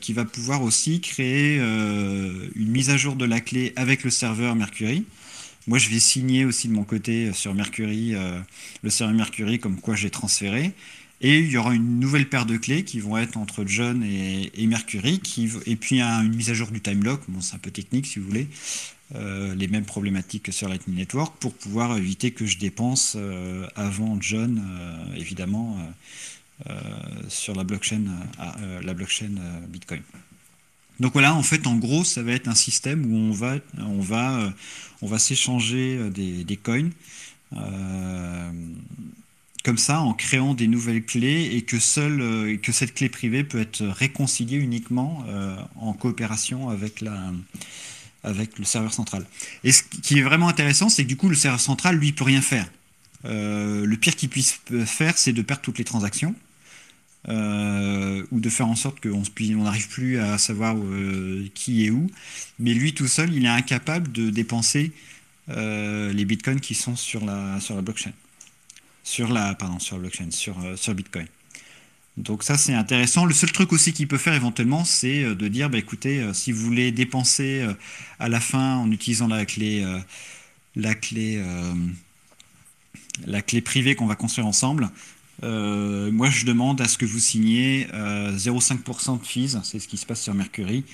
qui 0.00 0.12
va 0.12 0.24
pouvoir 0.24 0.62
aussi 0.62 1.00
créer 1.00 1.56
une 1.56 2.68
mise 2.68 2.90
à 2.90 2.96
jour 2.96 3.16
de 3.16 3.24
la 3.24 3.40
clé 3.40 3.72
avec 3.74 4.04
le 4.04 4.10
serveur 4.10 4.54
Mercury. 4.54 5.04
Moi, 5.66 5.78
je 5.78 5.88
vais 5.88 5.98
signer 5.98 6.44
aussi 6.44 6.68
de 6.68 6.74
mon 6.74 6.84
côté 6.84 7.32
sur 7.32 7.54
Mercury, 7.54 8.14
le 8.82 8.90
serveur 8.90 9.16
Mercury, 9.16 9.58
comme 9.58 9.80
quoi 9.80 9.96
j'ai 9.96 10.10
transféré. 10.10 10.74
Et 11.20 11.40
il 11.40 11.50
y 11.50 11.56
aura 11.56 11.74
une 11.74 11.98
nouvelle 11.98 12.28
paire 12.28 12.46
de 12.46 12.56
clés 12.56 12.84
qui 12.84 13.00
vont 13.00 13.18
être 13.18 13.36
entre 13.36 13.64
John 13.66 14.04
et, 14.04 14.66
Mercury, 14.66 15.20
et 15.66 15.76
puis 15.76 16.00
une 16.00 16.34
mise 16.34 16.50
à 16.50 16.54
jour 16.54 16.70
du 16.70 16.80
time 16.80 17.02
lock, 17.02 17.22
bon, 17.28 17.40
c'est 17.40 17.56
un 17.56 17.58
peu 17.58 17.70
technique 17.70 18.06
si 18.06 18.20
vous 18.20 18.26
voulez, 18.26 18.46
euh, 19.14 19.54
les 19.54 19.68
mêmes 19.68 19.86
problématiques 19.86 20.42
que 20.44 20.52
sur 20.52 20.68
Lightning 20.68 20.96
Network, 20.96 21.34
pour 21.40 21.54
pouvoir 21.54 21.96
éviter 21.96 22.30
que 22.30 22.44
je 22.44 22.58
dépense 22.58 23.14
euh, 23.16 23.66
avant 23.74 24.18
John, 24.20 24.62
euh, 24.62 25.16
évidemment, 25.16 25.78
sur 27.28 27.54
la 27.54 27.62
blockchain, 27.62 28.02
la 28.82 28.92
blockchain 28.92 29.30
Bitcoin. 29.68 30.02
Donc 30.98 31.12
voilà, 31.12 31.32
en 31.36 31.44
fait, 31.44 31.68
en 31.68 31.76
gros, 31.76 32.02
ça 32.02 32.20
va 32.22 32.32
être 32.32 32.48
un 32.48 32.56
système 32.56 33.06
où 33.06 33.16
on 33.16 33.30
va, 33.30 33.58
on 33.78 34.00
va, 34.00 34.52
on 35.00 35.06
va 35.06 35.20
s'échanger 35.20 36.10
des, 36.10 36.42
des, 36.42 36.56
coins 36.56 36.90
comme 39.64 39.78
ça 39.78 40.00
en 40.00 40.14
créant 40.14 40.54
des 40.54 40.66
nouvelles 40.66 41.04
clés 41.04 41.50
et 41.52 41.62
que, 41.62 41.78
seule, 41.78 42.58
que 42.60 42.72
cette 42.72 42.92
clé 42.92 43.08
privée 43.08 43.44
peut 43.44 43.60
être 43.60 43.84
réconciliée 43.84 44.58
uniquement 44.58 45.24
en 45.76 45.92
coopération 45.92 46.70
avec, 46.70 47.00
la, 47.00 47.30
avec 48.24 48.58
le 48.58 48.64
serveur 48.64 48.92
central. 48.92 49.24
Et 49.64 49.72
ce 49.72 49.82
qui 49.82 50.18
est 50.18 50.22
vraiment 50.22 50.48
intéressant, 50.48 50.88
c'est 50.88 51.04
que 51.04 51.08
du 51.08 51.16
coup, 51.16 51.28
le 51.28 51.36
serveur 51.36 51.60
central, 51.60 51.96
lui, 51.96 52.12
peut 52.12 52.24
rien 52.24 52.42
faire. 52.42 52.66
Euh, 53.24 53.84
le 53.84 53.96
pire 53.96 54.16
qu'il 54.16 54.28
puisse 54.28 54.60
faire, 54.86 55.16
c'est 55.18 55.32
de 55.32 55.42
perdre 55.42 55.62
toutes 55.62 55.78
les 55.78 55.84
transactions. 55.84 56.34
ou 57.26 58.40
de 58.40 58.48
faire 58.48 58.68
en 58.68 58.76
sorte 58.76 59.00
qu'on 59.00 59.22
n'arrive 59.62 59.88
plus 59.88 60.18
à 60.18 60.38
savoir 60.38 60.76
qui 61.54 61.86
est 61.86 61.90
où. 61.90 62.08
Mais 62.58 62.74
lui 62.74 62.94
tout 62.94 63.08
seul, 63.08 63.32
il 63.34 63.44
est 63.44 63.48
incapable 63.48 64.10
de 64.12 64.30
dépenser 64.30 64.92
les 65.48 66.24
bitcoins 66.24 66.60
qui 66.60 66.74
sont 66.74 66.96
sur 66.96 67.24
la, 67.24 67.60
sur 67.60 67.74
la 67.74 67.82
blockchain 67.82 68.12
sur 69.08 69.32
la, 69.32 69.54
pardon, 69.54 69.78
sur 69.78 69.98
blockchain, 69.98 70.30
sur, 70.30 70.58
euh, 70.62 70.76
sur 70.76 70.94
Bitcoin. 70.94 71.26
Donc 72.18 72.42
ça 72.42 72.58
c'est 72.58 72.74
intéressant. 72.74 73.24
Le 73.24 73.32
seul 73.32 73.52
truc 73.52 73.72
aussi 73.72 73.92
qu'il 73.92 74.08
peut 74.08 74.18
faire 74.18 74.34
éventuellement, 74.34 74.84
c'est 74.84 75.22
euh, 75.22 75.34
de 75.34 75.48
dire, 75.48 75.70
bah, 75.70 75.78
écoutez, 75.78 76.20
euh, 76.20 76.32
si 76.32 76.52
vous 76.52 76.64
voulez 76.64 76.90
dépenser 76.90 77.64
à 78.18 78.28
la 78.28 78.40
fin 78.40 78.76
en 78.76 78.90
utilisant 78.90 79.28
la 79.28 79.46
clé, 79.46 79.84
la 80.74 80.94
clé, 80.94 81.42
la 83.26 83.42
clé 83.42 83.60
privée 83.60 83.94
qu'on 83.94 84.06
va 84.06 84.16
construire 84.16 84.46
ensemble, 84.46 84.90
moi 85.42 86.30
je 86.30 86.44
demande 86.44 86.80
à 86.80 86.88
ce 86.88 86.98
que 86.98 87.06
vous 87.06 87.20
signiez 87.20 87.86
0,5% 87.92 89.20
de 89.20 89.26
fees, 89.26 89.56
c'est 89.62 89.78
ce 89.78 89.86
qui 89.88 89.96
se 89.96 90.06
passe 90.06 90.22
sur 90.22 90.34
Mercury, 90.34 90.84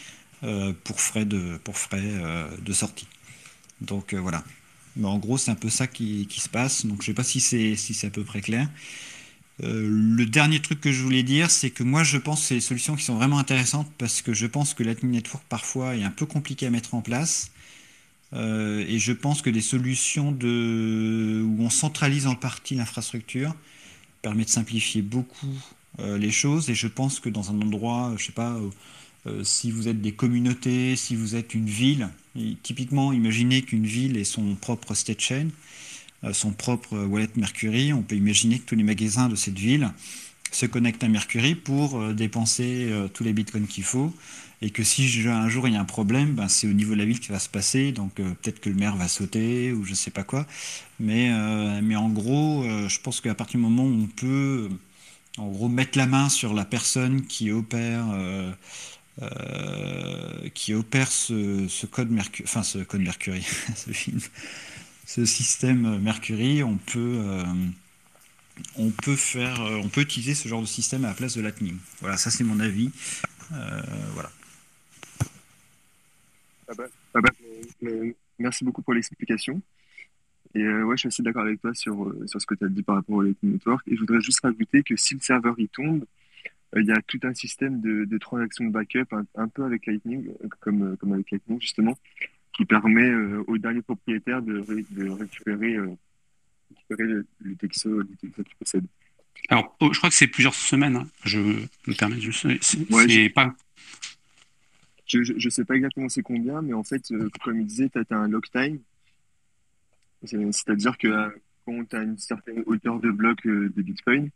pour 0.84 1.00
frais 1.00 1.24
de, 1.24 1.58
pour 1.64 1.78
frais 1.78 2.12
de 2.60 2.72
sortie. 2.72 3.08
Donc 3.80 4.14
voilà. 4.14 4.44
Mais 4.96 5.08
en 5.08 5.18
gros, 5.18 5.38
c'est 5.38 5.50
un 5.50 5.56
peu 5.56 5.70
ça 5.70 5.86
qui, 5.86 6.26
qui, 6.28 6.40
se 6.40 6.48
passe. 6.48 6.86
Donc, 6.86 7.02
je 7.02 7.10
ne 7.10 7.12
sais 7.12 7.14
pas 7.14 7.24
si 7.24 7.40
c'est 7.40 7.74
si 7.74 8.06
à 8.06 8.10
peu 8.10 8.22
près 8.22 8.40
clair. 8.40 8.68
Euh, 9.62 9.88
le 9.88 10.26
dernier 10.26 10.60
truc 10.60 10.80
que 10.80 10.90
je 10.90 11.02
voulais 11.02 11.22
dire, 11.22 11.50
c'est 11.50 11.70
que 11.70 11.84
moi 11.84 12.02
je 12.02 12.18
pense 12.18 12.40
que 12.40 12.46
c'est 12.46 12.54
des 12.56 12.60
solutions 12.60 12.96
qui 12.96 13.04
sont 13.04 13.14
vraiment 13.14 13.38
intéressantes 13.38 13.90
parce 13.98 14.20
que 14.20 14.32
je 14.32 14.46
pense 14.46 14.74
que 14.74 14.82
Lightning 14.82 15.12
Network 15.12 15.44
parfois 15.48 15.94
est 15.94 16.02
un 16.02 16.10
peu 16.10 16.26
compliqué 16.26 16.66
à 16.66 16.70
mettre 16.70 16.94
en 16.94 17.02
place. 17.02 17.50
Euh, 18.32 18.84
et 18.88 18.98
je 18.98 19.12
pense 19.12 19.42
que 19.42 19.50
des 19.50 19.60
solutions 19.60 20.30
où 20.30 21.56
on 21.62 21.70
centralise 21.70 22.26
en 22.26 22.34
partie 22.34 22.74
l'infrastructure 22.74 23.54
permet 24.22 24.44
de 24.44 24.50
simplifier 24.50 25.02
beaucoup 25.02 25.54
euh, 26.00 26.18
les 26.18 26.32
choses. 26.32 26.68
Et 26.68 26.74
je 26.74 26.88
pense 26.88 27.20
que 27.20 27.28
dans 27.28 27.50
un 27.52 27.60
endroit, 27.60 28.12
je 28.16 28.24
sais 28.24 28.32
pas, 28.32 28.58
si 29.42 29.70
vous 29.70 29.88
êtes 29.88 30.02
des 30.02 30.12
communautés, 30.12 30.96
si 30.96 31.14
vous 31.14 31.36
êtes 31.36 31.54
une 31.54 31.68
ville, 31.68 32.08
typiquement 32.62 33.12
imaginez 33.12 33.62
qu'une 33.62 33.86
ville 33.86 34.16
ait 34.16 34.24
son 34.24 34.54
propre 34.56 34.94
state 34.94 35.20
chain 35.20 35.48
son 36.32 36.52
propre 36.52 36.96
wallet 36.96 37.28
Mercury, 37.36 37.92
on 37.92 38.02
peut 38.02 38.16
imaginer 38.16 38.58
que 38.58 38.64
tous 38.64 38.76
les 38.76 38.82
magasins 38.82 39.28
de 39.28 39.36
cette 39.36 39.58
ville 39.58 39.90
se 40.54 40.66
connectent 40.66 41.04
à 41.04 41.08
Mercury 41.08 41.54
pour 41.54 42.00
euh, 42.00 42.12
dépenser 42.12 42.88
euh, 42.90 43.08
tous 43.08 43.24
les 43.24 43.32
bitcoins 43.32 43.66
qu'il 43.66 43.84
faut. 43.84 44.14
Et 44.62 44.70
que 44.70 44.84
si 44.84 45.26
un 45.28 45.48
jour 45.48 45.68
il 45.68 45.74
y 45.74 45.76
a 45.76 45.80
un 45.80 45.84
problème, 45.84 46.32
ben, 46.34 46.48
c'est 46.48 46.66
au 46.66 46.72
niveau 46.72 46.94
de 46.94 46.98
la 46.98 47.04
ville 47.04 47.20
qui 47.20 47.30
va 47.30 47.38
se 47.38 47.48
passer. 47.48 47.92
Donc 47.92 48.14
peut-être 48.14 48.60
que 48.60 48.70
le 48.70 48.76
maire 48.76 48.96
va 48.96 49.08
sauter 49.08 49.72
ou 49.72 49.84
je 49.84 49.90
ne 49.90 49.96
sais 49.96 50.10
pas 50.10 50.22
quoi. 50.22 50.46
Mais, 51.00 51.30
mais 51.82 51.96
en 51.96 52.08
gros, 52.08 52.64
je 52.88 52.98
pense 53.00 53.20
qu'à 53.20 53.34
partir 53.34 53.58
du 53.60 53.66
moment 53.66 53.84
où 53.84 54.04
on 54.04 54.06
peut 54.06 54.70
en 55.36 55.48
gros 55.48 55.68
mettre 55.68 55.98
la 55.98 56.06
main 56.06 56.30
sur 56.30 56.54
la 56.54 56.64
personne 56.64 57.26
qui 57.26 57.50
opère 57.50 58.06
qui 60.54 60.72
opère 60.72 61.12
ce, 61.12 61.84
code 61.84 62.10
Mercury, 62.10 62.44
enfin 62.48 62.62
ce 62.62 62.78
code 62.78 63.02
Mercury, 63.02 63.44
ce 63.76 63.90
film, 63.90 64.20
ce 65.06 65.24
système 65.24 65.98
Mercury, 66.00 66.62
on 66.62 66.76
peut, 66.76 67.20
euh, 67.22 67.44
on 68.76 68.90
peut 68.90 69.16
faire, 69.16 69.60
euh, 69.60 69.80
on 69.82 69.88
peut 69.88 70.00
utiliser 70.00 70.34
ce 70.34 70.48
genre 70.48 70.62
de 70.62 70.66
système 70.66 71.04
à 71.04 71.08
la 71.08 71.14
place 71.14 71.36
de 71.36 71.42
Lightning. 71.42 71.76
Voilà, 72.00 72.16
ça 72.16 72.30
c'est 72.30 72.44
mon 72.44 72.60
avis. 72.60 72.90
Euh, 73.52 73.82
voilà. 74.12 74.30
Ah 76.68 76.72
bah, 76.76 76.84
ah 77.14 77.20
bah, 77.20 77.30
merci 78.38 78.64
beaucoup 78.64 78.82
pour 78.82 78.94
l'explication. 78.94 79.60
Et 80.54 80.66
ouais, 80.66 80.96
je 80.96 81.00
suis 81.00 81.08
assez 81.08 81.22
d'accord 81.22 81.42
avec 81.42 81.60
toi 81.60 81.74
sur, 81.74 82.14
sur 82.26 82.40
ce 82.40 82.46
que 82.46 82.54
tu 82.54 82.64
as 82.64 82.68
dit 82.68 82.82
par 82.82 82.96
rapport 82.96 83.16
au 83.16 83.22
Lightning 83.22 83.54
Network. 83.54 83.86
Et 83.88 83.96
je 83.96 84.00
voudrais 84.00 84.20
juste 84.20 84.40
rajouter 84.40 84.82
que 84.82 84.96
si 84.96 85.14
le 85.14 85.20
serveur 85.20 85.58
y 85.58 85.68
tombe, 85.68 86.04
il 86.76 86.86
y 86.86 86.92
a 86.92 87.02
tout 87.02 87.20
un 87.24 87.34
système 87.34 87.80
de, 87.80 88.04
de 88.04 88.18
transactions 88.18 88.64
de 88.64 88.70
backup, 88.70 89.06
un, 89.12 89.24
un, 89.34 89.48
peu 89.48 89.64
avec 89.64 89.86
Lightning, 89.86 90.32
comme, 90.60 90.96
comme 90.96 91.12
avec 91.12 91.30
Lightning 91.30 91.60
justement, 91.60 91.96
qui 92.54 92.64
permet 92.64 93.08
euh, 93.08 93.44
au 93.46 93.58
dernier 93.58 93.82
propriétaire 93.82 94.40
de, 94.42 94.64
de 94.90 95.08
récupérer, 95.10 95.74
euh, 95.74 95.96
récupérer 96.70 97.04
le, 97.04 97.26
le, 97.40 97.56
texto, 97.56 97.90
le 97.90 98.06
texto 98.20 98.42
qu'il 98.42 98.56
possède. 98.56 98.86
Alors, 99.48 99.76
oh, 99.80 99.92
je 99.92 99.98
crois 99.98 100.10
que 100.10 100.16
c'est 100.16 100.26
plusieurs 100.26 100.54
semaines. 100.54 100.96
Hein. 100.96 101.06
Je 101.24 101.38
me 101.38 101.94
permets 101.98 102.16
de. 102.16 102.30
C'est 102.30 102.90
ouais, 102.90 103.28
pas. 103.28 103.54
Je 105.06 105.18
ne 105.32 105.50
sais 105.50 105.64
pas 105.64 105.74
exactement 105.74 106.08
c'est 106.08 106.22
combien, 106.22 106.62
mais 106.62 106.72
en 106.72 106.82
fait, 106.82 107.10
euh, 107.12 107.28
comme 107.42 107.60
il 107.60 107.66
disait, 107.66 107.90
tu 107.90 107.98
as, 107.98 108.16
un 108.16 108.28
lock 108.28 108.50
time. 108.50 108.78
C'est-à-dire 110.24 110.96
que 110.96 111.08
euh, 111.08 111.28
quand 111.66 111.84
tu 111.88 111.96
as 111.96 112.02
une 112.02 112.16
certaine 112.16 112.62
hauteur 112.66 112.98
de 113.00 113.10
bloc 113.10 113.44
euh, 113.46 113.70
de 113.76 113.82
Bitcoin, 113.82 114.30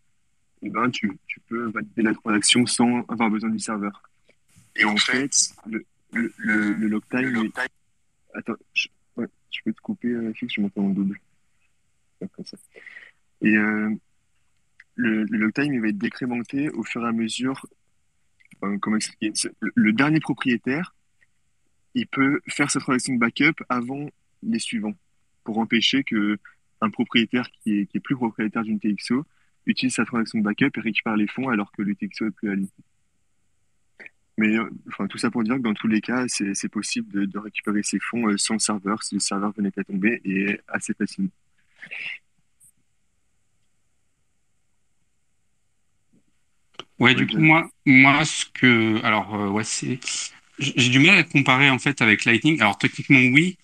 eh 0.60 0.68
ben, 0.68 0.90
tu, 0.90 1.18
tu, 1.26 1.40
peux 1.48 1.70
valider 1.70 2.02
la 2.02 2.12
transaction 2.12 2.66
sans 2.66 3.00
avoir 3.08 3.30
besoin 3.30 3.48
du 3.48 3.58
serveur. 3.58 4.02
Et 4.76 4.84
en 4.84 4.96
fait, 4.96 5.30
le, 5.66 5.84
le, 6.12 6.32
le, 6.36 6.72
le 6.74 6.88
lock 6.88 7.08
time, 7.08 7.20
le 7.20 7.42
lock 7.44 7.54
time 7.54 7.77
Attends, 8.38 8.54
je, 8.72 8.86
peux 9.16 9.72
te 9.72 9.80
couper, 9.80 10.08
euh, 10.08 10.32
fixe, 10.32 10.54
je 10.54 10.60
m'entends 10.60 10.84
en 10.84 10.90
double. 10.90 11.18
Comme 12.20 12.44
ça. 12.44 12.56
Et 13.40 13.56
euh, 13.56 13.90
le, 14.94 15.24
le 15.24 15.38
log 15.38 15.52
time, 15.52 15.74
il 15.74 15.80
va 15.80 15.88
être 15.88 15.98
décrémenté 15.98 16.70
au 16.70 16.84
fur 16.84 17.04
et 17.04 17.08
à 17.08 17.12
mesure. 17.12 17.66
Comment 18.80 18.96
expliquer 18.96 19.32
le, 19.60 19.92
dernier 19.92 20.20
propriétaire, 20.20 20.94
il 21.94 22.06
peut 22.06 22.40
faire 22.48 22.70
sa 22.70 22.80
transaction 22.80 23.14
de 23.14 23.18
backup 23.18 23.62
avant 23.68 24.08
les 24.42 24.58
suivants 24.58 24.94
pour 25.44 25.58
empêcher 25.58 26.02
que 26.04 26.38
un 26.80 26.90
propriétaire 26.90 27.48
qui 27.50 27.88
est, 27.92 28.00
plus 28.00 28.16
propriétaire 28.16 28.62
d'une 28.62 28.78
TXO 28.78 29.24
utilise 29.66 29.94
sa 29.94 30.04
transaction 30.04 30.38
de 30.38 30.44
backup 30.44 30.70
et 30.76 30.80
récupère 30.80 31.16
les 31.16 31.26
fonds 31.26 31.48
alors 31.48 31.72
que 31.72 31.82
le 31.82 31.94
TXO 31.94 32.26
est 32.26 32.30
plus 32.30 32.50
aligné. 32.50 32.70
Mais 34.38 34.56
euh, 34.56 34.70
enfin, 34.88 35.08
tout 35.08 35.18
ça 35.18 35.30
pour 35.30 35.42
dire 35.42 35.56
que 35.56 35.62
dans 35.62 35.74
tous 35.74 35.88
les 35.88 36.00
cas, 36.00 36.24
c'est 36.28 36.68
possible 36.68 37.10
de, 37.12 37.24
de, 37.24 37.38
récupérer 37.38 37.82
ces 37.82 37.98
fonds 37.98 38.28
euh, 38.28 38.38
sans 38.38 38.58
serveur 38.60 39.02
si 39.02 39.16
le 39.16 39.20
serveur 39.20 39.52
venait 39.56 39.72
à 39.76 39.82
tomber 39.82 40.20
et 40.24 40.60
assez 40.68 40.94
facilement. 40.94 41.30
Ouais, 47.00 47.14
du 47.14 47.26
coup, 47.26 47.38
moi, 47.38 47.68
moi, 47.84 48.24
ce 48.24 48.46
que, 48.54 49.04
alors, 49.04 49.34
euh, 49.34 49.48
ouais, 49.48 49.64
c'est, 49.64 49.98
j'ai 50.60 50.88
du 50.88 51.00
mal 51.00 51.18
à 51.18 51.24
comparer 51.24 51.68
en 51.68 51.80
fait 51.80 52.00
avec 52.00 52.24
Lightning. 52.24 52.60
Alors 52.60 52.78
techniquement, 52.78 53.18
oui. 53.18 53.58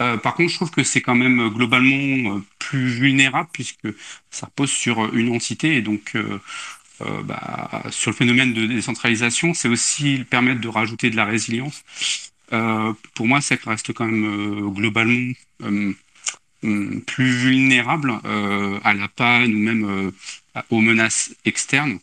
Euh, 0.00 0.16
par 0.16 0.34
contre, 0.34 0.50
je 0.50 0.56
trouve 0.56 0.70
que 0.70 0.84
c'est 0.84 1.00
quand 1.00 1.14
même 1.16 1.48
globalement 1.50 2.40
plus 2.60 2.88
vulnérable 2.88 3.48
puisque 3.52 3.88
ça 4.30 4.46
repose 4.46 4.70
sur 4.70 5.14
une 5.14 5.34
entité 5.34 5.76
et 5.76 5.82
donc 5.82 6.16
euh, 7.06 7.22
bah, 7.22 7.82
sur 7.90 8.10
le 8.10 8.16
phénomène 8.16 8.52
de 8.52 8.66
décentralisation, 8.66 9.54
c'est 9.54 9.68
aussi 9.68 10.24
permettre 10.28 10.60
de 10.60 10.68
rajouter 10.68 11.10
de 11.10 11.16
la 11.16 11.24
résilience. 11.24 11.84
Euh, 12.52 12.92
pour 13.14 13.26
moi, 13.26 13.40
ça 13.40 13.56
reste 13.64 13.92
quand 13.92 14.06
même 14.06 14.24
euh, 14.24 14.68
globalement 14.68 15.32
plus 17.06 17.30
vulnérable 17.30 18.12
à 18.84 18.94
la 18.94 19.08
panne 19.08 19.52
ou 19.54 19.58
même 19.58 20.12
aux 20.70 20.80
menaces 20.80 21.34
externes. 21.44 21.98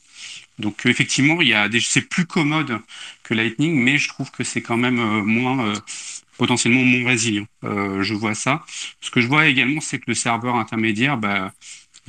Donc 0.58 0.86
effectivement, 0.86 1.42
il 1.42 1.50
y 1.50 1.54
a 1.54 1.70
c'est 1.82 2.02
plus 2.02 2.26
commode 2.26 2.80
que 3.24 3.34
Lightning, 3.34 3.82
mais 3.82 3.98
je 3.98 4.10
trouve 4.10 4.32
que 4.32 4.44
c'est 4.44 4.62
quand 4.62 4.76
même 4.76 5.00
moins 5.24 5.74
potentiellement 6.38 6.84
moins 6.84 7.10
résilient. 7.10 7.48
je 7.64 8.14
vois 8.14 8.36
ça. 8.36 8.66
Ce 9.02 9.12
que 9.12 9.22
je 9.22 9.28
vois 9.28 9.48
également, 9.48 9.82
c'est 9.82 10.00
que 10.00 10.06
le 10.08 10.16
serveur 10.16 10.56
intermédiaire, 10.56 11.18
bah, 11.18 11.54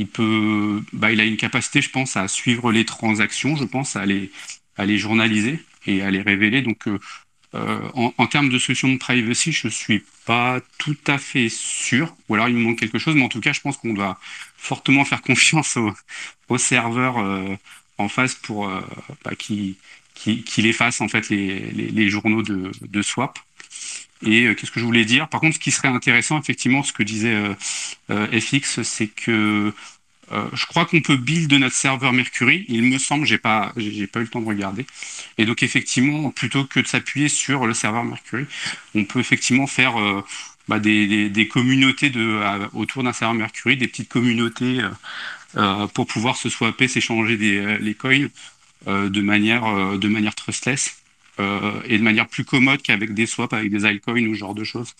il 0.01 0.09
peut, 0.09 0.83
bah, 0.95 1.13
il 1.13 1.21
a 1.21 1.25
une 1.25 1.37
capacité, 1.37 1.83
je 1.83 1.91
pense, 1.91 2.17
à 2.17 2.27
suivre 2.27 2.73
les 2.73 2.87
transactions, 2.87 3.55
je 3.57 3.65
pense, 3.65 3.97
à 3.97 4.07
les, 4.07 4.31
à 4.79 4.87
les 4.87 4.97
journaliser 4.97 5.63
et 5.87 6.03
à 6.03 6.11
les 6.11 6.23
révéler. 6.23 6.63
Donc, 6.63 6.89
euh, 6.89 6.99
euh 7.55 7.81
en, 7.95 8.27
termes 8.27 8.49
de 8.49 8.59
solution 8.59 8.89
de 8.89 8.97
privacy, 8.97 9.53
je 9.53 9.69
suis 9.69 10.03
pas 10.25 10.61
tout 10.79 10.97
à 11.07 11.19
fait 11.19 11.51
sûr, 11.51 12.17
ou 12.29 12.35
alors 12.35 12.49
il 12.49 12.57
me 12.57 12.63
manque 12.63 12.79
quelque 12.79 12.99
chose, 12.99 13.15
mais 13.15 13.25
en 13.25 13.29
tout 13.29 13.41
cas, 13.41 13.53
je 13.53 13.61
pense 13.61 13.77
qu'on 13.77 13.93
doit 13.93 14.19
fortement 14.57 15.05
faire 15.05 15.21
confiance 15.31 15.77
aux 15.77 15.93
au 16.49 16.59
serveurs 16.59 17.19
euh, 17.19 17.55
en 17.99 18.09
face 18.09 18.35
pour 18.35 18.69
euh, 18.69 18.81
bah, 19.25 19.33
efface 20.57 21.01
en 21.01 21.09
fait 21.09 21.29
les, 21.29 21.61
les, 21.73 21.89
les 21.91 22.09
journaux 22.09 22.43
de, 22.43 22.71
de 22.81 23.03
swap. 23.03 23.39
Et 24.25 24.47
euh, 24.47 24.55
qu'est-ce 24.55 24.71
que 24.71 24.81
je 24.81 24.85
voulais 24.85 25.05
dire? 25.05 25.29
Par 25.29 25.41
contre, 25.41 25.55
ce 25.55 25.61
qui 25.61 25.71
serait 25.71 25.89
intéressant, 25.89 26.39
effectivement, 26.39 26.83
ce 26.83 26.93
que 26.93 27.03
disait 27.03 27.35
euh, 27.35 27.55
euh, 28.11 28.41
FX, 28.41 28.83
c'est 28.83 29.09
que 29.09 29.73
je 30.53 30.65
crois 30.67 30.85
qu'on 30.87 31.01
peut 31.01 31.17
build 31.17 31.53
notre 31.55 31.75
serveur 31.75 32.13
Mercury. 32.13 32.65
Il 32.69 32.85
me 32.85 32.99
semble, 32.99 33.27
j'ai 33.27 33.37
pas, 33.37 33.73
j'ai 33.77 34.07
pas 34.07 34.21
eu 34.21 34.23
le 34.23 34.29
temps 34.29 34.41
de 34.41 34.47
regarder. 34.47 34.87
Et 35.39 35.45
donc 35.45 35.65
effectivement, 35.65 36.31
plutôt 36.31 36.65
que 36.65 36.79
de 36.79 36.87
s'appuyer 36.87 37.29
sur 37.29 37.67
le 37.67 37.75
serveur 37.75 38.05
Mercury, 38.05 38.47
on 38.95 39.05
peut 39.05 39.19
effectivement 39.19 39.67
faire 39.67 39.95
bah, 40.69 40.79
des, 40.79 41.09
des, 41.09 41.31
des, 41.31 41.49
communautés 41.49 42.11
de, 42.11 42.41
autour 42.75 43.03
d'un 43.03 43.13
serveur 43.13 43.35
Mercury, 43.35 43.77
des 43.77 43.89
petites 43.89 44.09
communautés 44.09 44.81
pour 45.95 46.07
pouvoir 46.07 46.37
se 46.37 46.49
swapper, 46.49 46.87
s'échanger 46.87 47.37
des, 47.37 47.79
les 47.79 47.95
coins 47.95 48.29
de 48.87 49.21
manière, 49.21 49.99
de 49.99 50.07
manière 50.07 50.37
trustless. 50.37 51.00
Euh, 51.39 51.81
et 51.87 51.99
de 51.99 52.03
manière 52.03 52.27
plus 52.27 52.45
commode 52.45 52.83
qu'avec 52.83 53.15
des 53.15 53.27
swaps, 53.27 53.53
avec 53.53 53.71
des 53.71 53.85
altcoins 53.85 54.27
ou 54.27 54.35
ce 54.35 54.39
genre 54.41 54.55
de 54.55 54.65
choses, 54.65 54.95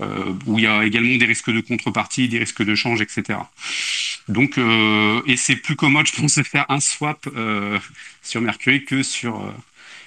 euh, 0.00 0.32
où 0.46 0.58
il 0.58 0.64
y 0.64 0.66
a 0.66 0.84
également 0.84 1.16
des 1.16 1.26
risques 1.26 1.50
de 1.50 1.60
contrepartie, 1.60 2.28
des 2.28 2.38
risques 2.38 2.64
de 2.64 2.74
change, 2.74 3.00
etc. 3.00 3.38
Donc, 4.28 4.58
euh, 4.58 5.20
et 5.26 5.36
c'est 5.36 5.56
plus 5.56 5.76
commode, 5.76 6.06
je 6.06 6.20
pense, 6.20 6.36
de 6.36 6.42
faire 6.42 6.66
un 6.68 6.80
swap 6.80 7.28
sur 8.22 8.40
Mercury 8.40 8.84
que 8.84 9.02
sur 9.02 9.54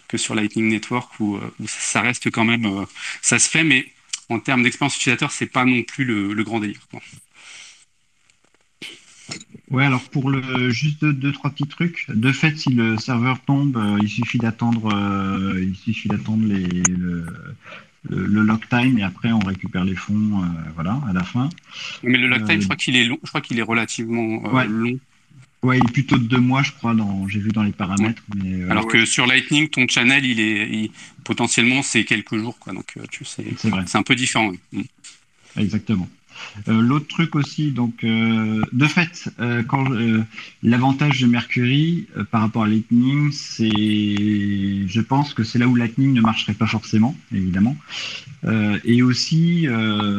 que 0.08 0.18
sur 0.18 0.36
Lightning 0.36 0.68
Network 0.68 1.10
où, 1.22 1.39
ça 1.65 2.01
reste 2.01 2.30
quand 2.32 2.44
même, 2.44 2.86
ça 3.22 3.39
se 3.39 3.50
fait, 3.50 3.63
mais 3.63 3.86
en 4.27 4.39
termes 4.39 4.63
d'expérience 4.63 4.98
utilisateur, 4.98 5.32
c'est 5.32 5.46
pas 5.46 5.63
non 5.63 5.84
plus 5.84 6.03
le, 6.03 6.44
grand 6.44 6.60
délire. 6.60 6.82
Ouais, 9.72 9.86
alors 9.86 10.01
pour 10.01 10.30
le 10.30 10.70
juste 10.70 11.06
deux, 11.06 11.32
trois 11.32 11.50
petits 11.50 11.68
trucs. 11.68 12.06
De 12.10 12.32
fait, 12.34 12.58
si 12.58 12.74
le 12.74 12.98
serveur 12.98 13.40
tombe, 13.40 13.78
euh, 13.78 13.98
il 14.01 14.10
suffit 14.10 14.38
d'attendre, 14.38 14.94
euh, 14.94 15.63
il 15.63 15.75
suffit 15.75 16.10
d'attendre 16.10 16.46
les 16.46 16.66
le, 16.84 17.25
le, 18.10 18.42
lock 18.42 18.68
time 18.68 18.98
et 18.98 19.04
après 19.04 19.32
on 19.32 19.40
récupère 19.40 19.86
les 19.86 19.96
fonds, 19.96 20.42
euh, 20.44 20.46
voilà, 20.75 21.00
à 21.08 21.13
la 21.13 21.24
fin. 21.24 21.48
Mais 22.04 22.18
le 22.18 22.28
lock 22.28 22.44
time, 22.46 22.60
je 22.60 22.66
crois 22.66 22.75
qu'il 22.75 22.98
est 22.98 23.06
long, 23.06 23.18
je 23.24 23.30
crois 23.30 23.40
qu'il 23.40 23.60
est 23.60 23.63
relativement 23.63 24.44
ouais. 24.51 24.68
long. 24.68 25.00
Ouais, 25.63 25.78
il 25.78 25.84
est 25.86 25.94
plutôt 25.94 26.18
de 26.18 26.24
deux 26.24 26.40
mois, 26.40 26.63
je 26.63 26.72
crois, 26.72 26.94
dans, 26.94 27.28
j'ai 27.28 27.40
vu 27.40 27.51
dans 27.51 27.63
les 27.63 27.72
paramètres. 27.72 28.24
Ouais. 28.34 28.42
Mais, 28.44 28.70
Alors 28.70 28.88
que 28.88 29.06
sur 29.06 29.28
Lightning, 29.28 29.70
ton 29.70 29.88
channel, 29.88 30.25
il 30.25 30.40
est, 30.40 30.68
il, 30.70 30.92
potentiellement, 31.24 31.84
c'est 31.84 32.04
quelques 32.04 32.36
jours, 32.36 32.58
quoi. 32.58 32.74
Donc, 32.74 32.98
tu 33.12 33.24
sais, 33.25 33.46
c'est 33.86 33.98
un 33.98 34.04
peu 34.04 34.16
différent. 34.16 34.51
Exactement. 35.56 36.10
Euh, 36.67 36.81
L'autre 36.81 37.07
truc 37.07 37.35
aussi, 37.35 37.71
donc 37.71 38.03
euh, 38.03 38.61
de 38.71 38.85
fait, 38.85 39.29
euh, 39.39 40.23
l'avantage 40.63 41.21
de 41.21 41.27
Mercury 41.27 42.07
par 42.31 42.41
rapport 42.41 42.63
à 42.63 42.67
Lightning, 42.67 43.31
c'est, 43.31 43.69
je 43.69 45.01
pense 45.01 45.33
que 45.33 45.43
c'est 45.43 45.59
là 45.59 45.67
où 45.67 45.75
Lightning 45.75 46.13
ne 46.13 46.21
marcherait 46.21 46.53
pas 46.53 46.67
forcément, 46.67 47.15
évidemment, 47.33 47.75
et 48.83 49.03
aussi 49.03 49.67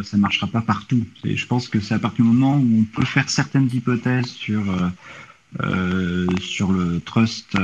ça 0.04 0.16
marchera 0.16 0.46
pas 0.46 0.60
partout. 0.60 1.04
Et 1.24 1.36
je 1.36 1.46
pense 1.46 1.68
que 1.68 1.80
c'est 1.80 1.94
à 1.94 1.98
partir 1.98 2.24
du 2.24 2.30
moment 2.30 2.56
où 2.56 2.80
on 2.80 2.84
peut 2.84 3.04
faire 3.04 3.28
certaines 3.28 3.68
hypothèses 3.72 4.28
sur 4.28 4.62
le 5.60 7.00
trust 7.04 7.56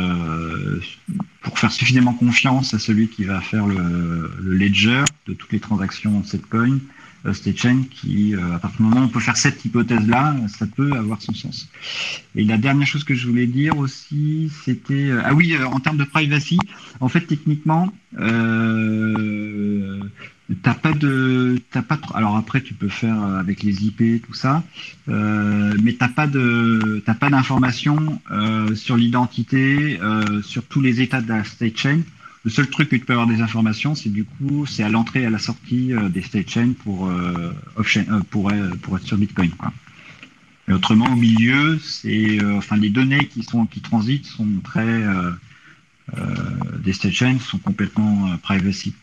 pour 1.42 1.58
faire 1.58 1.72
suffisamment 1.72 2.12
confiance 2.12 2.74
à 2.74 2.78
celui 2.78 3.08
qui 3.08 3.24
va 3.24 3.40
faire 3.40 3.66
le, 3.66 4.30
le 4.40 4.54
ledger 4.54 5.04
de 5.26 5.34
toutes 5.34 5.52
les 5.52 5.60
transactions 5.60 6.20
de 6.20 6.26
cette 6.26 6.46
coin, 6.46 6.78
state 7.32 7.56
chain, 7.56 7.82
qui 7.90 8.34
euh, 8.34 8.54
à 8.54 8.58
partir 8.58 8.78
du 8.78 8.82
moment 8.84 9.02
où 9.02 9.04
on 9.04 9.08
peut 9.08 9.20
faire 9.20 9.36
cette 9.36 9.64
hypothèse-là, 9.64 10.36
ça 10.48 10.66
peut 10.66 10.92
avoir 10.92 11.20
son 11.20 11.34
sens. 11.34 11.68
Et 12.34 12.44
la 12.44 12.58
dernière 12.58 12.86
chose 12.86 13.04
que 13.04 13.14
je 13.14 13.26
voulais 13.26 13.46
dire 13.46 13.76
aussi, 13.78 14.50
c'était 14.64 15.10
euh, 15.10 15.22
ah 15.24 15.34
oui, 15.34 15.54
euh, 15.54 15.66
en 15.66 15.80
termes 15.80 15.96
de 15.96 16.04
privacy, 16.04 16.58
en 17.00 17.08
fait 17.08 17.22
techniquement, 17.22 17.92
euh, 18.18 20.00
t'as 20.62 20.74
pas 20.74 20.92
de, 20.92 21.60
pas. 21.86 21.98
Alors 22.14 22.36
après, 22.36 22.60
tu 22.60 22.74
peux 22.74 22.88
faire 22.88 23.22
euh, 23.22 23.38
avec 23.38 23.62
les 23.62 23.84
IP 23.84 24.22
tout 24.24 24.34
ça, 24.34 24.62
euh, 25.08 25.76
mais 25.82 25.94
t'as 25.94 26.08
pas 26.08 26.26
de, 26.26 27.02
t'as 27.04 27.14
pas 27.14 27.30
d'informations 27.30 28.20
euh, 28.30 28.74
sur 28.74 28.96
l'identité, 28.96 29.98
euh, 30.00 30.42
sur 30.42 30.64
tous 30.64 30.80
les 30.80 31.00
états 31.00 31.20
de 31.20 31.28
la 31.28 31.44
state 31.44 31.76
chain. 31.76 32.00
Le 32.48 32.54
seul 32.54 32.70
truc 32.70 32.88
que 32.88 32.96
tu 32.96 33.04
peux 33.04 33.12
avoir 33.12 33.26
des 33.26 33.42
informations, 33.42 33.94
c'est 33.94 34.08
du 34.08 34.24
coup, 34.24 34.64
c'est 34.64 34.82
à 34.82 34.88
l'entrée 34.88 35.20
et 35.20 35.26
à 35.26 35.28
la 35.28 35.38
sortie 35.38 35.92
euh, 35.92 36.08
des 36.08 36.22
state 36.22 36.48
chains 36.48 36.72
pour 36.82 37.06
euh, 37.06 37.52
euh, 37.78 38.20
pour 38.30 38.50
pour 38.80 38.96
être 38.96 39.06
sur 39.06 39.18
Bitcoin. 39.18 39.50
Quoi. 39.50 39.70
Et 40.66 40.72
autrement, 40.72 41.12
au 41.12 41.14
milieu, 41.14 41.78
c'est, 41.78 42.40
euh, 42.40 42.56
enfin, 42.56 42.78
les 42.78 42.88
données 42.88 43.26
qui 43.26 43.42
sont 43.42 43.66
qui 43.66 43.82
transitent 43.82 44.24
sont 44.24 44.48
très 44.64 44.80
euh, 44.80 45.30
euh, 46.16 46.22
des 46.82 46.94
state 46.94 47.12
chains 47.12 47.38
sont 47.38 47.58
complètement 47.58 48.34
privacy. 48.38 48.94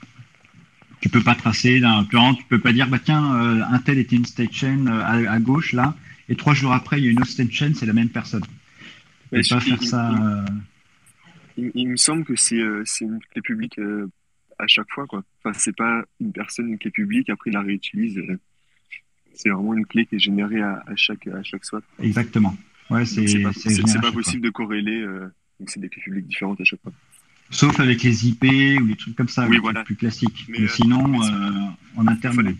Tu 1.01 1.09
peux 1.09 1.21
pas 1.21 1.35
tracer 1.35 1.79
d'un 1.79 2.03
plan, 2.03 2.33
tu 2.33 2.45
peux 2.45 2.59
pas 2.59 2.73
dire 2.73 2.87
bah 2.87 2.97
tiens 2.97 3.23
un 3.75 3.77
tel 3.77 3.99
était 3.99 4.15
une 4.15 4.25
state 4.25 4.53
chain 4.53 4.87
euh, 4.87 5.03
à, 5.03 5.33
à 5.33 5.39
gauche 5.39 5.73
là 5.73 5.93
et 6.29 6.35
trois 6.35 6.55
jours 6.55 6.73
après 6.73 6.99
il 6.99 7.05
y 7.05 7.07
a 7.09 7.11
une 7.11 7.19
autre 7.19 7.29
state 7.29 7.51
chain 7.51 7.73
c'est 7.75 7.85
la 7.85 7.93
même 7.93 8.09
personne. 8.09 8.41
Tu 9.31 9.39
peux 9.39 9.47
pas 9.47 9.59
faire 9.59 9.83
ça. 9.83 10.45
Il- 11.57 11.88
me 11.89 11.95
semble 11.97 12.24
que 12.25 12.35
c'est 12.35 12.59
euh, 12.59 12.83
une 13.01 13.19
clé 13.31 13.41
publique 13.41 13.77
euh, 13.79 14.07
à 14.59 14.67
chaque 14.67 14.89
fois, 14.91 15.05
quoi. 15.07 15.24
Enfin, 15.43 15.57
c'est 15.57 15.75
pas 15.75 16.03
une 16.19 16.31
personne, 16.31 16.69
une 16.69 16.77
clé 16.77 16.91
publique, 16.91 17.29
après 17.29 17.50
il 17.51 17.53
la 17.53 17.62
réutilise. 17.62 18.17
euh. 18.17 18.39
c'est 19.33 19.50
vraiment 19.50 19.74
une 19.74 19.85
clé 19.85 20.05
qui 20.05 20.15
est 20.15 20.19
générée 20.19 20.62
à, 20.62 20.83
à 20.88 20.95
chaque, 20.95 21.27
à 21.27 21.43
chaque 21.43 21.65
swap. 21.65 21.83
Exactement. 22.00 22.55
Ouais 22.89 23.05
c'est 23.05 23.41
pas, 23.41 23.51
fois. 23.51 24.12
possible 24.12 24.43
de 24.43 24.50
corréler, 24.51 25.03
donc 25.59 25.69
c'est 25.69 25.79
des 25.79 25.89
clés 25.89 26.01
publiques 26.03 26.27
différentes 26.27 26.62
à 26.62 26.63
chaque 26.63 26.81
fois. 26.81 26.93
Sauf 27.50 27.79
avec 27.79 28.01
les 28.03 28.27
IP 28.27 28.43
ou 28.43 28.85
les 28.85 28.95
trucs 28.95 29.15
comme 29.15 29.27
ça, 29.27 29.47
Oui, 29.47 29.55
les 29.55 29.59
voilà. 29.62 29.83
plus 29.83 29.95
classiques. 29.95 30.45
Mais, 30.50 30.59
Mais, 30.62 30.67
sinon, 30.67 31.03
en 31.95 32.07
interne. 32.07 32.55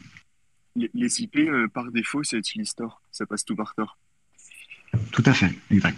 Les, 0.76 0.90
les 0.94 1.22
IP, 1.22 1.38
par 1.74 1.92
défaut, 1.92 2.24
ça 2.24 2.38
utilise 2.38 2.74
Tor. 2.76 3.02
Ça 3.12 3.26
passe 3.26 3.46
tout 3.46 3.56
par 3.56 3.74
Tor. 3.76 3.98
tout 5.12 5.24
à 5.26 5.34
fait, 5.34 5.54
exact. 5.72 5.98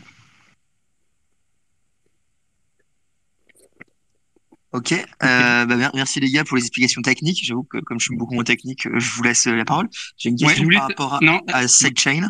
Ok, 4.78 4.92
euh, 4.94 5.66
bah, 5.66 5.76
mer- 5.76 5.92
merci 5.96 6.20
les 6.20 6.30
gars 6.30 6.44
pour 6.44 6.56
les 6.56 6.62
explications 6.64 7.02
techniques. 7.02 7.40
J'avoue 7.44 7.64
que 7.64 7.80
comme 7.80 8.00
je 8.00 8.06
suis 8.06 8.16
beaucoup 8.16 8.36
moins 8.36 8.44
technique, 8.44 8.86
euh, 8.86 9.00
je 9.00 9.10
vous 9.12 9.24
laisse 9.24 9.48
euh, 9.48 9.56
la 9.56 9.66
parole. 9.66 9.90
J'ai 10.18 10.30
une 10.30 10.36
Ouais, 10.36 10.48
question 10.48 10.64
voulais- 10.66 10.78
par 10.78 10.88
rapport 10.90 11.14
à, 11.16 11.20
Non, 11.22 11.42
à 11.48 11.68
sidechain. 11.68 12.30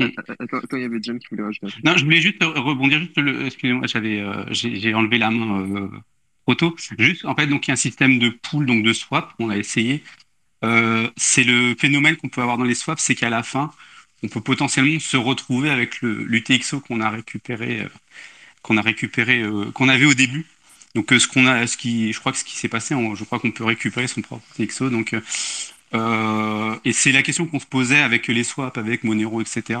Attends, 0.00 0.34
attends, 0.58 0.76
il 0.76 0.82
y 0.82 0.84
avait 0.84 0.98
John 1.00 1.18
qui 1.18 1.26
voulait 1.30 1.44
rajouter 1.44 1.68
non, 1.84 1.96
je 1.96 2.04
voulais 2.04 2.20
juste 2.20 2.42
rebondir. 2.42 2.98
Juste 2.98 3.16
le, 3.18 3.46
excusez-moi, 3.46 3.86
j'avais, 3.86 4.20
euh, 4.20 4.44
j'ai 4.50 4.76
j'ai 4.80 4.92
enlevé 4.94 5.16
la 5.18 5.30
main 5.30 5.60
euh, 5.62 5.88
trop 6.44 6.54
tôt. 6.54 6.76
Juste, 6.98 7.24
en 7.24 7.34
fait, 7.34 7.46
donc 7.46 7.66
il 7.66 7.70
y 7.70 7.72
a 7.72 7.74
un 7.74 7.76
système 7.76 8.18
de 8.18 8.28
pool, 8.30 8.66
donc 8.66 8.82
de 8.82 8.92
swap. 8.92 9.32
On 9.38 9.48
a 9.48 9.56
essayé. 9.56 10.02
Euh, 10.64 11.08
c'est 11.16 11.44
le 11.44 11.74
phénomène 11.78 12.16
qu'on 12.16 12.28
peut 12.28 12.42
avoir 12.42 12.58
dans 12.58 12.64
les 12.64 12.74
swaps, 12.74 13.02
c'est 13.02 13.14
qu'à 13.14 13.30
la 13.30 13.42
fin, 13.42 13.70
on 14.22 14.28
peut 14.28 14.40
potentiellement 14.40 14.98
se 15.00 15.16
retrouver 15.16 15.70
avec 15.70 16.02
le 16.02 16.24
l'UTXO 16.24 16.80
qu'on 16.80 17.00
a 17.00 17.08
récupéré, 17.10 17.82
euh, 17.82 17.88
qu'on 18.62 18.76
a 18.76 18.82
récupéré, 18.82 19.42
euh, 19.42 19.70
qu'on 19.72 19.88
avait 19.88 20.06
au 20.06 20.14
début. 20.14 20.44
Donc 20.96 21.12
euh, 21.12 21.18
ce 21.18 21.28
qu'on 21.28 21.46
a, 21.46 21.66
ce 21.66 21.76
qui, 21.76 22.10
je 22.12 22.18
crois 22.18 22.32
que 22.32 22.38
ce 22.38 22.44
qui 22.44 22.56
s'est 22.56 22.70
passé, 22.70 22.96
je 23.14 23.24
crois 23.24 23.38
qu'on 23.38 23.52
peut 23.52 23.64
récupérer 23.64 24.08
son 24.08 24.22
propre 24.22 24.42
UTXO. 24.58 24.88
Donc 24.88 25.12
euh, 25.12 25.20
euh, 25.94 26.74
et 26.86 26.94
c'est 26.94 27.12
la 27.12 27.22
question 27.22 27.46
qu'on 27.46 27.60
se 27.60 27.66
posait 27.66 28.00
avec 28.00 28.26
les 28.28 28.42
swaps, 28.42 28.78
avec 28.78 29.04
Monero, 29.04 29.42
etc. 29.42 29.78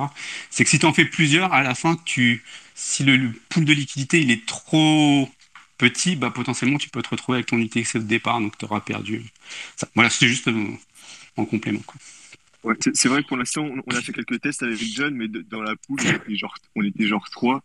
C'est 0.50 0.64
que 0.64 0.70
si 0.70 0.78
tu 0.78 0.84
en 0.84 0.92
fais 0.92 1.06
plusieurs, 1.06 1.54
à 1.54 1.62
la 1.62 1.74
fin, 1.74 1.96
tu, 2.04 2.44
si 2.74 3.02
le, 3.02 3.32
pool 3.48 3.64
de 3.64 3.72
liquidité 3.72 4.20
il 4.20 4.30
est 4.30 4.44
trop 4.44 5.28
petit, 5.78 6.16
bah 6.16 6.30
potentiellement 6.30 6.76
tu 6.76 6.90
peux 6.90 7.00
te 7.00 7.08
retrouver 7.08 7.36
avec 7.36 7.46
ton 7.46 7.58
UTXO 7.58 8.00
de 8.00 8.04
départ, 8.04 8.38
donc 8.38 8.58
tu 8.58 8.66
auras 8.66 8.80
perdu. 8.80 9.24
Voilà, 9.94 10.10
c'est 10.10 10.28
juste 10.28 10.50
en 11.38 11.44
complément. 11.46 11.82
C'est 12.92 13.08
vrai 13.08 13.22
que 13.22 13.28
pour 13.28 13.38
l'instant, 13.38 13.66
on, 13.86 13.94
a 13.94 14.02
fait 14.02 14.12
quelques 14.12 14.40
tests 14.40 14.62
avec 14.62 14.78
John, 14.80 15.14
mais 15.14 15.28
dans 15.28 15.62
la 15.62 15.76
poule, 15.76 16.00
on 16.04 16.10
était 16.12 16.36
genre, 16.36 16.54
on 16.74 16.82
était 16.82 17.06
genre 17.06 17.30
3. 17.30 17.62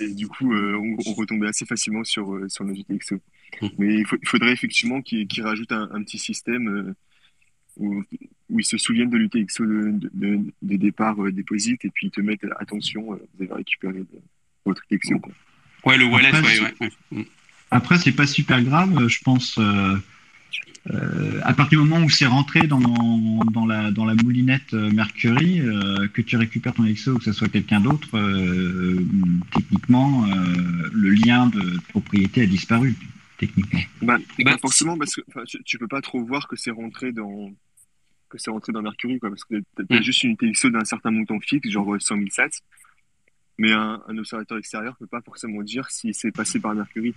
Et 0.00 0.12
du 0.14 0.26
coup, 0.28 0.52
euh, 0.52 0.74
on, 0.76 0.96
on 1.06 1.14
retombait 1.14 1.48
assez 1.48 1.64
facilement 1.66 2.04
sur, 2.04 2.34
euh, 2.34 2.48
sur 2.48 2.64
nos 2.64 2.74
UTXO. 2.74 3.20
Mhm. 3.62 3.70
Mais 3.78 3.94
il, 4.00 4.06
faut- 4.06 4.16
il 4.20 4.28
faudrait 4.28 4.52
effectivement 4.52 5.00
qu'ils 5.02 5.26
rajoutent 5.42 5.72
un, 5.72 5.88
un 5.92 6.02
petit 6.02 6.18
système 6.18 6.68
euh, 6.68 6.94
où, 7.76 8.02
où 8.50 8.58
ils 8.60 8.64
se 8.64 8.76
souviennent 8.78 9.10
de 9.10 9.16
l'UTXO 9.16 9.64
de, 9.64 9.90
de, 9.92 10.10
de, 10.12 10.40
de 10.62 10.76
départ 10.76 11.22
euh, 11.24 11.30
déposite 11.32 11.84
et 11.84 11.90
puis 11.90 12.08
ils 12.08 12.10
te 12.10 12.20
mettent 12.20 12.46
attention, 12.58 13.12
euh, 13.14 13.16
vous 13.36 13.44
avez 13.44 13.54
récupéré 13.54 13.98
de- 14.00 14.06
votre 14.64 14.82
UTXO. 14.90 15.18
quoi. 15.20 15.32
Ouais, 15.86 15.98
le 15.98 16.06
wallet, 16.06 16.28
Après, 16.28 16.40
ouais, 16.60 16.60
ouais, 16.60 16.74
ouais. 17.12 17.18
Mm. 17.20 17.24
Après, 17.70 17.98
c'est 17.98 18.12
pas 18.12 18.26
super 18.26 18.62
grave, 18.62 19.08
je 19.08 19.18
pense. 19.22 19.58
Euh, 20.90 21.40
à 21.42 21.52
partir 21.54 21.82
du 21.82 21.88
moment 21.88 22.04
où 22.04 22.10
c'est 22.10 22.26
rentré 22.26 22.66
dans, 22.66 22.78
dans, 23.52 23.66
la, 23.66 23.90
dans 23.90 24.04
la 24.04 24.14
moulinette 24.14 24.74
euh, 24.74 24.90
Mercury, 24.90 25.60
euh, 25.60 26.08
que 26.08 26.20
tu 26.22 26.36
récupères 26.36 26.74
ton 26.74 26.84
XO 26.84 27.12
ou 27.12 27.18
que 27.18 27.24
ce 27.24 27.32
soit 27.32 27.48
quelqu'un 27.48 27.80
d'autre, 27.80 28.16
euh, 28.18 29.00
techniquement, 29.52 30.24
euh, 30.26 30.90
le 30.92 31.10
lien 31.10 31.46
de 31.46 31.78
propriété 31.88 32.42
a 32.42 32.46
disparu. 32.46 32.94
Techniquement. 33.38 33.80
Bah, 34.02 34.18
Bah, 34.38 34.52
pas 34.52 34.58
forcément 34.58 34.96
parce 34.96 35.14
que 35.16 35.22
tu, 35.46 35.62
tu 35.64 35.78
peux 35.78 35.88
pas 35.88 36.00
trop 36.00 36.22
voir 36.24 36.46
que 36.48 36.56
c'est 36.56 36.70
rentré 36.70 37.12
dans 37.12 37.50
que 38.30 38.38
c'est 38.38 38.50
rentré 38.50 38.72
dans 38.72 38.82
Mercury 38.82 39.18
quoi 39.18 39.28
parce 39.30 39.44
que 39.44 39.56
t'as 39.76 39.84
t'as 39.88 39.98
Mm. 40.00 40.02
juste 40.02 40.22
une 40.24 40.36
UTXO 40.40 40.70
d'un 40.70 40.84
certain 40.84 41.10
montant 41.10 41.38
fixe 41.40 41.68
genre 41.70 41.96
100 42.00 42.16
000 42.16 42.26
sats 42.30 42.48
mais 43.58 43.70
un, 43.72 44.00
un 44.08 44.18
observateur 44.18 44.58
extérieur 44.58 44.96
peut 44.96 45.06
pas 45.06 45.20
forcément 45.20 45.62
dire 45.62 45.88
si 45.90 46.12
c'est 46.14 46.32
passé 46.32 46.58
par 46.58 46.74
Mercury 46.74 47.14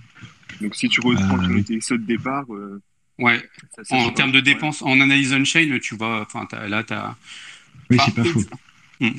donc 0.61 0.75
si 0.75 0.89
tu 0.89 0.99
reprends 1.01 1.37
Euh, 1.39 1.47
ton 1.47 1.53
oui. 1.53 1.65
UTXO 1.69 1.97
de 1.97 2.03
départ 2.05 2.51
euh, 2.53 2.81
Ouais, 3.19 3.43
ça, 3.75 3.83
ça 3.83 3.95
en 3.95 4.11
termes 4.11 4.31
de 4.31 4.41
Ouais. 4.41 4.41
dépenses, 4.41 4.81
en 4.81 4.99
analyse 5.01 5.33
on-chain, 5.33 5.79
tu 5.81 5.95
vois, 5.95 6.21
enfin, 6.21 6.47
là, 6.67 6.83
tu 6.83 6.93
as. 6.93 7.15
Oui, 7.89 7.97
c'est 8.03 8.13
pas 8.15 8.23
faux. 8.25 8.43
Mm. 8.99 9.11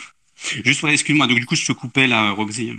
Juste, 0.64 0.82
ouais, 0.82 0.92
excuse-moi, 0.92 1.26
donc 1.26 1.38
du 1.40 1.46
coup, 1.46 1.56
je 1.56 1.66
te 1.66 1.72
coupais 1.72 2.06
là, 2.06 2.30
Roxy. 2.32 2.72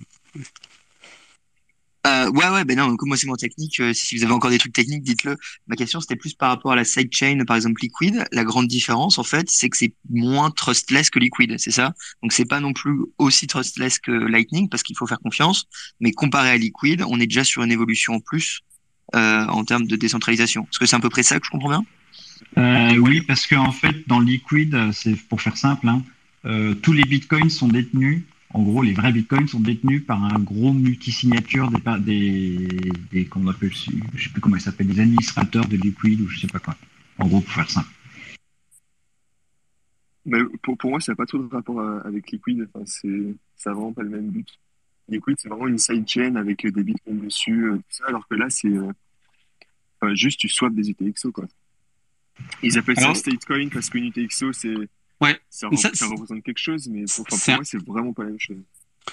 Euh, 2.08 2.30
ouais, 2.32 2.50
ouais, 2.50 2.64
ben 2.64 2.78
non, 2.78 2.96
comme 2.96 3.10
moi 3.10 3.18
c'est 3.18 3.28
moins 3.28 3.36
technique, 3.36 3.82
euh, 3.82 3.94
si 3.94 4.16
vous 4.18 4.24
avez 4.24 4.32
encore 4.32 4.50
des 4.50 4.58
trucs 4.58 4.72
techniques, 4.74 5.04
dites-le. 5.04 5.36
Ma 5.68 5.76
question 5.76 6.00
c'était 6.00 6.16
plus 6.16 6.34
par 6.34 6.50
rapport 6.50 6.72
à 6.72 6.76
la 6.78 6.86
sidechain, 6.86 7.44
par 7.46 7.58
exemple 7.58 7.82
Liquid. 7.82 8.26
La 8.32 8.46
grande 8.46 8.68
différence, 8.68 9.18
en 9.18 9.24
fait, 9.24 9.50
c'est 9.50 9.70
que 9.70 9.76
c'est 9.78 9.94
moins 10.10 10.50
trustless 10.50 11.10
que 11.10 11.20
Liquid, 11.20 11.56
c'est 11.58 11.72
ça? 11.72 11.94
Donc 12.24 12.32
c'est 12.32 12.46
pas 12.46 12.62
non 12.62 12.72
plus 12.72 12.98
aussi 13.18 13.48
trustless 13.48 14.00
que 14.00 14.12
Lightning 14.12 14.70
parce 14.70 14.82
qu'il 14.84 14.96
faut 14.98 15.08
faire 15.08 15.20
confiance. 15.20 15.66
Mais 16.00 16.14
comparé 16.14 16.50
à 16.52 16.58
Liquid, 16.58 17.04
on 17.06 17.20
est 17.20 17.28
déjà 17.28 17.44
sur 17.44 17.64
une 17.64 17.72
évolution 17.72 18.14
en 18.16 18.20
plus 18.22 18.62
euh, 19.16 19.46
en 19.48 19.64
termes 19.64 19.86
de 19.88 19.96
décentralisation. 19.96 20.64
Est-ce 20.64 20.80
que 20.80 20.86
c'est 20.86 20.96
à 20.96 21.00
peu 21.00 21.10
près 21.10 21.24
ça 21.24 21.40
que 21.40 21.46
je 21.46 21.52
comprends 21.52 21.70
bien? 21.70 21.86
Euh, 22.58 22.98
oui, 22.98 23.22
parce 23.22 23.48
qu'en 23.48 23.72
fait, 23.72 24.08
dans 24.08 24.20
Liquid, 24.20 24.92
c'est 24.92 25.16
pour 25.28 25.42
faire 25.42 25.58
simple, 25.58 25.88
hein, 25.88 26.04
euh, 26.46 26.74
tous 26.74 26.94
les 26.94 27.04
bitcoins 27.04 27.50
sont 27.50 27.68
détenus. 27.68 28.24
En 28.52 28.64
gros, 28.64 28.82
les 28.82 28.94
vrais 28.94 29.12
bitcoins 29.12 29.48
sont 29.48 29.60
détenus 29.60 30.04
par 30.06 30.24
un 30.24 30.40
gros 30.40 30.74
multisignature 30.74 31.70
des, 31.70 32.00
des, 32.00 32.92
des 33.12 33.26
comment 33.26 33.50
on 33.50 33.52
appelle, 33.52 33.72
je 33.72 34.24
sais 34.24 34.30
plus 34.30 34.42
comment 34.42 34.56
ils 34.56 34.62
s'appellent, 34.62 34.88
des 34.88 35.00
administrateurs 35.00 35.68
de 35.68 35.78
Liquid 35.78 36.20
ou 36.22 36.28
je 36.28 36.40
sais 36.40 36.48
pas 36.48 36.60
quoi. 36.60 36.76
En 37.20 37.28
gros, 37.28 37.42
pour 37.42 37.54
faire 37.54 37.70
simple. 37.70 37.90
Mais 40.26 40.40
pour, 40.64 40.78
pour 40.78 40.90
moi 40.90 41.00
ça 41.00 41.12
n'a 41.12 41.16
pas 41.16 41.26
trop 41.26 41.38
de 41.38 41.48
rapport 41.54 41.80
à- 41.80 42.02
avec 42.02 42.32
Liquid 42.32 42.68
enfin, 42.74 42.84
c'est 42.86 43.36
ça 43.56 43.72
a 43.72 43.74
vraiment 43.74 43.94
pas 43.94 44.04
le 44.04 44.10
même 44.10 44.30
but 44.30 44.48
C'est 45.38 45.48
vraiment 45.50 45.68
une 45.68 45.78
sidechain 45.78 46.36
avec 46.36 46.66
euh, 46.66 46.72
des 46.72 46.84
bitcoins 46.84 47.20
dessus 47.26 47.66
euh, 47.66 47.76
tout 47.78 47.84
ça 47.90 48.04
alors 48.08 48.28
que 48.28 48.36
là 48.36 48.50
c'est 48.50 48.68
euh, 48.68 50.16
juste 50.16 50.40
tu 50.40 50.48
swaps 50.50 50.76
des 50.76 50.90
UTXO 50.92 51.32
quoi 51.32 51.46
ils 52.64 52.78
appellent 52.78 52.98
Alors- 53.00 53.16
ça 53.16 53.22
statecoin 53.24 53.70
parce 53.70 53.90
qu'une 53.90 54.06
UTXO 54.06 54.54
c'est 54.54 54.76
Ouais. 55.22 55.38
ça, 55.50 55.68
ça, 55.76 55.90
ça 55.94 56.06
représente 56.08 56.44
quelque 56.44 56.60
chose 56.60 56.88
mais 56.88 57.04
pour, 57.14 57.26
moi 57.50 57.60
c'est 57.64 57.84
vraiment 57.86 58.14
pas 58.14 58.24
la 58.24 58.30
même 58.30 58.40
chose 58.40 58.62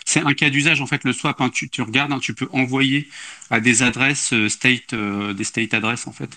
C'est 0.05 0.21
un 0.21 0.35
cas 0.35 0.51
d'usage, 0.51 0.81
en 0.81 0.87
fait, 0.87 1.03
le 1.05 1.13
swap. 1.13 1.41
hein, 1.41 1.49
tu, 1.49 1.69
tu 1.71 1.81
regardes, 1.83 2.13
hein, 2.13 2.19
tu 2.21 2.35
peux 2.35 2.49
envoyer 2.53 3.09
à 3.51 3.59
des 3.61 3.83
adresses 3.83 4.33
euh, 4.35 4.49
state, 4.49 4.93
euh, 4.93 5.33
des 5.33 5.43
state 5.45 5.73
adresses, 5.75 6.07
en 6.07 6.13
fait. 6.13 6.31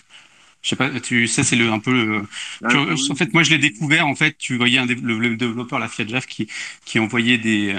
Je 0.61 0.69
sais 0.69 0.75
pas, 0.77 0.89
tu 0.99 1.27
sais, 1.27 1.43
c'est 1.43 1.55
le 1.57 1.69
un 1.71 1.79
peu. 1.79 1.91
le- 1.93 2.23
Ah, 2.63 2.67
tu- 2.69 2.77
oui. 2.77 3.07
en 3.11 3.15
fait, 3.15 3.33
moi, 3.33 3.43
je 3.43 3.49
l'ai 3.51 3.57
découvert. 3.59 4.07
En 4.07 4.15
fait, 4.15 4.37
tu 4.37 4.55
voyais 4.57 4.77
un 4.79 4.85
le, 4.85 5.19
le 5.19 5.35
développeur, 5.35 5.77
la 5.79 5.87
Fiat 5.89 6.07
Java, 6.07 6.21
qui 6.25 6.47
qui 6.85 6.99
envoyait 6.99 7.37
des. 7.37 7.75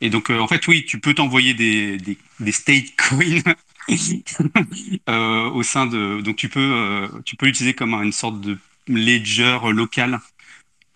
Et 0.00 0.10
donc, 0.10 0.30
euh, 0.30 0.38
en 0.38 0.48
fait, 0.48 0.66
oui, 0.66 0.84
tu 0.86 0.98
peux 1.00 1.14
t'envoyer 1.14 1.54
des, 1.54 1.98
des 1.98 2.16
des 2.40 2.52
state 2.52 2.96
coins 2.96 3.54
euh, 5.08 5.50
au 5.50 5.62
sein 5.62 5.86
de. 5.86 6.20
Donc, 6.22 6.36
tu 6.36 6.48
peux 6.48 6.60
euh, 6.60 7.08
tu 7.24 7.36
peux 7.36 7.46
l'utiliser 7.46 7.74
comme 7.74 7.94
une 7.94 8.12
sorte 8.12 8.40
de 8.40 8.58
ledger 8.88 9.58
local. 9.72 10.20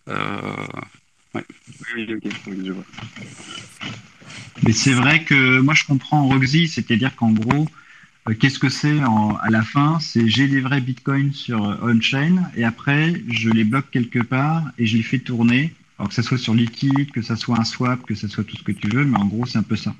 Euh, 0.09 0.57
Oui, 1.35 2.07
oui, 2.09 2.15
ok, 2.15 2.33
oui, 2.47 2.63
je 2.65 2.73
vois. 2.73 2.85
Mais 4.65 4.73
c'est 4.73 4.93
vrai 4.93 5.25
que 5.25 5.61
moi 5.61 5.75
je 5.75 5.85
comprends 5.85 6.27
Roxy, 6.27 6.69
c'est-à-dire 6.69 7.15
qu'en 7.17 7.33
gros, 7.33 7.69
qu'est-ce 8.41 8.59
que 8.59 8.69
c'est 8.69 9.01
à 9.01 9.51
la 9.51 9.63
fin? 9.63 9.99
C'est 10.01 10.29
j'ai 10.29 10.49
des 10.49 10.61
vrais 10.61 10.81
bitcoins 10.81 11.33
sur 11.33 11.61
on-chain 11.83 12.51
et 12.57 12.65
après 12.65 13.15
je 13.31 13.51
les 13.51 13.65
bloque 13.65 13.91
quelque 13.91 14.21
part 14.21 14.65
et 14.79 14.87
je 14.87 14.97
les 14.97 15.03
fais 15.03 15.19
tourner. 15.19 15.75
Alors 15.99 16.09
que 16.09 16.15
ça 16.15 16.23
soit 16.23 16.39
sur 16.39 16.55
Liquid, 16.55 17.13
que 17.13 17.23
ça 17.23 17.37
soit 17.37 17.59
un 17.59 17.65
swap, 17.65 18.03
que 18.03 18.15
ça 18.15 18.29
soit 18.29 18.45
tout 18.45 18.57
ce 18.57 18.63
que 18.63 18.73
tu 18.73 18.89
veux, 18.89 19.05
mais 19.05 19.19
en 19.19 19.27
gros 19.27 19.47
c'est 19.47 19.59
un 19.59 19.63
peu 19.63 19.77
ça. 19.77 19.95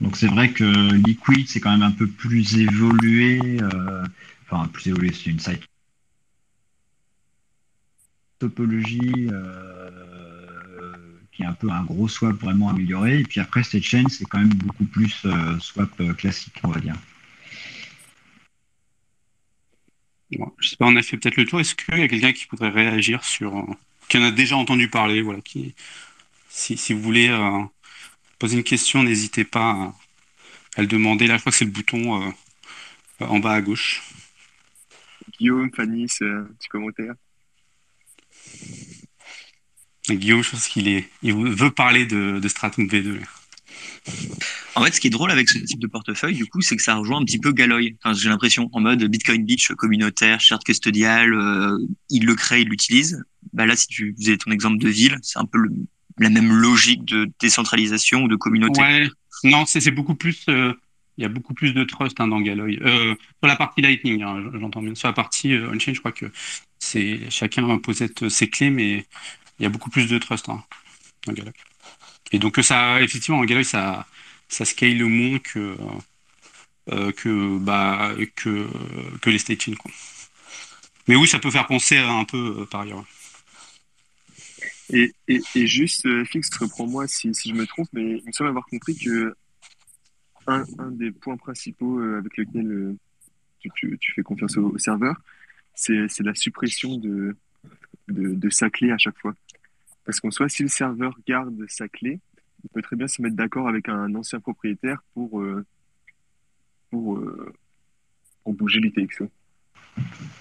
Donc 0.00 0.16
c'est 0.16 0.26
vrai 0.26 0.50
que 0.50 0.64
Liquid 0.94 1.48
c'est 1.48 1.60
quand 1.60 1.70
même 1.70 1.82
un 1.82 1.92
peu 1.92 2.08
plus 2.08 2.58
évolué, 2.58 3.40
euh, 3.62 4.04
enfin 4.50 4.66
plus 4.68 4.88
évolué, 4.88 5.12
c'est 5.12 5.30
une 5.30 5.38
site 5.38 5.62
topologie 8.40 9.28
euh, 9.30 9.90
qui 11.30 11.42
est 11.42 11.46
un 11.46 11.52
peu 11.52 11.70
un 11.70 11.84
gros 11.84 12.08
swap 12.08 12.34
vraiment 12.36 12.70
amélioré. 12.70 13.20
Et 13.20 13.22
puis 13.22 13.38
après, 13.38 13.62
cette 13.62 13.84
chaîne, 13.84 14.08
c'est 14.08 14.24
quand 14.24 14.40
même 14.40 14.52
beaucoup 14.54 14.84
plus 14.84 15.14
euh, 15.24 15.56
swap 15.60 15.90
classique, 16.16 16.58
on 16.64 16.68
va 16.68 16.80
dire. 16.80 16.96
bon, 20.36 20.52
je 20.58 20.70
sais 20.70 20.76
pas, 20.76 20.86
on 20.86 20.96
a 20.96 21.02
fait 21.02 21.16
peut-être 21.16 21.36
le 21.36 21.44
tour. 21.44 21.60
Est-ce 21.60 21.76
qu'il 21.76 21.98
y 21.98 22.02
a 22.02 22.08
quelqu'un 22.08 22.32
qui 22.32 22.46
voudrait 22.50 22.70
réagir 22.70 23.22
sur, 23.22 23.64
qui 24.12 24.18
en 24.18 24.24
a 24.24 24.30
déjà 24.30 24.58
entendu 24.58 24.90
parler, 24.90 25.22
voilà, 25.22 25.40
qui, 25.40 25.74
si, 26.50 26.76
si 26.76 26.92
vous 26.92 27.00
voulez 27.00 27.30
euh, 27.30 27.62
poser 28.38 28.58
une 28.58 28.62
question, 28.62 29.02
n'hésitez 29.02 29.42
pas 29.42 29.70
à, 29.70 29.94
à 30.76 30.82
le 30.82 30.86
demander. 30.86 31.26
Là, 31.26 31.36
je 31.36 31.40
crois 31.40 31.50
que 31.50 31.56
c'est 31.56 31.64
le 31.64 31.70
bouton 31.70 32.22
euh, 32.22 32.30
en 33.20 33.38
bas 33.38 33.54
à 33.54 33.62
gauche. 33.62 34.02
Guillaume, 35.38 35.70
Fanny, 35.74 36.10
c'est 36.10 36.28
un 36.28 36.44
petit 36.58 36.68
commentaire. 36.68 37.14
Et 40.10 40.16
Guillaume, 40.16 40.44
je 40.44 40.50
pense 40.50 40.68
qu'il 40.68 40.88
est, 40.88 41.08
il 41.22 41.32
veut 41.32 41.70
parler 41.70 42.04
de, 42.04 42.38
de 42.38 42.48
Stratum 42.48 42.86
V2. 42.88 43.18
En 44.74 44.82
fait, 44.82 44.92
ce 44.92 45.00
qui 45.00 45.08
est 45.08 45.10
drôle 45.10 45.30
avec 45.30 45.48
ce 45.48 45.58
type 45.58 45.78
de 45.78 45.86
portefeuille, 45.86 46.34
du 46.34 46.46
coup, 46.46 46.60
c'est 46.60 46.76
que 46.76 46.82
ça 46.82 46.94
rejoint 46.94 47.20
un 47.20 47.24
petit 47.24 47.38
peu 47.38 47.52
Galoy. 47.52 47.96
J'ai 48.14 48.28
l'impression, 48.28 48.68
en 48.72 48.80
mode 48.80 49.04
Bitcoin 49.04 49.44
Beach 49.44 49.70
communautaire, 49.72 50.40
shared 50.40 50.62
custodial, 50.64 51.34
euh, 51.34 51.78
il 52.10 52.24
le 52.24 52.34
crée, 52.34 52.62
il 52.62 52.68
l'utilise. 52.68 53.22
Bah 53.52 53.66
là, 53.66 53.76
si 53.76 53.86
tu 53.86 54.14
faisais 54.18 54.36
ton 54.38 54.50
exemple 54.50 54.78
de 54.78 54.88
ville, 54.88 55.18
c'est 55.22 55.38
un 55.38 55.44
peu 55.44 55.58
la 56.18 56.30
même 56.30 56.52
logique 56.52 57.04
de 57.04 57.30
décentralisation 57.40 58.24
ou 58.24 58.28
de 58.28 58.36
communauté. 58.36 58.80
Ouais, 58.80 59.10
non, 59.44 59.66
c'est 59.66 59.90
beaucoup 59.90 60.14
plus. 60.14 60.44
euh, 60.48 60.72
il 61.18 61.22
y 61.22 61.26
a 61.26 61.28
beaucoup 61.28 61.52
plus 61.52 61.74
de 61.74 61.84
trust 61.84 62.18
hein, 62.20 62.28
dans 62.28 62.40
Galoy. 62.40 62.78
Euh, 62.80 63.14
sur 63.40 63.46
la 63.46 63.56
partie 63.56 63.82
Lightning, 63.82 64.22
hein, 64.22 64.50
j'entends 64.58 64.80
bien. 64.80 64.94
Sur 64.94 65.08
la 65.08 65.12
partie 65.12 65.54
on-chain, 65.54 65.92
je 65.92 66.00
crois 66.00 66.12
que 66.12 66.26
c'est 66.78 67.20
chacun 67.28 67.76
possède 67.78 68.28
ses 68.28 68.48
clés, 68.48 68.70
mais 68.70 69.06
il 69.58 69.62
y 69.62 69.66
a 69.66 69.68
beaucoup 69.68 69.90
plus 69.90 70.08
de 70.08 70.16
trust 70.16 70.48
hein, 70.48 70.64
dans 71.26 71.34
Galoy. 71.34 71.52
Et 72.32 72.38
donc 72.38 72.58
euh, 72.58 72.62
ça, 72.62 73.00
effectivement, 73.02 73.38
en 73.40 73.44
Galoy, 73.44 73.64
ça, 73.64 74.06
ça 74.48 74.64
scale 74.64 75.04
moins 75.04 75.38
que 75.38 75.76
euh, 76.90 77.12
que 77.12 77.58
bah 77.58 78.14
que 78.36 78.66
que 79.20 79.30
les 79.30 79.38
chains, 79.38 79.74
quoi. 79.74 79.90
Mais 81.08 81.16
oui, 81.16 81.26
ça 81.26 81.38
peut 81.38 81.50
faire 81.50 81.66
penser 81.66 81.98
un 81.98 82.24
peu 82.24 82.60
euh, 82.60 82.66
par 82.66 82.82
ailleurs. 82.82 83.04
Et, 84.90 85.12
et, 85.26 85.66
juste, 85.66 86.04
euh, 86.04 86.24
Fix, 86.26 86.54
reprends-moi 86.54 87.06
si, 87.06 87.34
si 87.34 87.48
je 87.48 87.54
me 87.54 87.66
trompe, 87.66 87.88
mais 87.94 88.18
il 88.18 88.26
me 88.26 88.32
semble 88.32 88.50
avoir 88.50 88.66
compris 88.66 88.94
que 88.94 89.34
un, 90.46 90.64
un 90.78 90.90
des 90.90 91.10
points 91.10 91.38
principaux 91.38 91.98
euh, 91.98 92.18
avec 92.18 92.36
lequel 92.36 92.66
euh, 92.66 92.96
tu, 93.74 93.98
fais 94.14 94.22
confiance 94.22 94.58
au, 94.58 94.76
serveur, 94.76 95.16
c'est 95.74 96.20
la 96.20 96.34
suppression 96.34 96.98
de, 96.98 97.34
de 98.08 98.50
sa 98.50 98.68
clé 98.68 98.90
à 98.90 98.98
chaque 98.98 99.18
fois. 99.18 99.34
Parce 100.04 100.20
qu'en 100.20 100.30
soi, 100.30 100.48
si 100.48 100.62
le 100.62 100.68
serveur 100.68 101.16
garde 101.26 101.64
sa 101.68 101.88
clé, 101.88 102.20
il 102.64 102.70
peut 102.70 102.82
très 102.82 102.96
bien 102.96 103.08
se 103.08 103.22
mettre 103.22 103.36
d'accord 103.36 103.68
avec 103.68 103.88
un 103.88 104.14
ancien 104.14 104.40
propriétaire 104.40 105.02
pour, 105.14 105.40
euh, 105.40 105.64
pour, 106.90 107.16
euh, 107.16 107.52
pour 108.44 108.54
bouger 108.54 108.80
l'UTXO. 108.80 109.30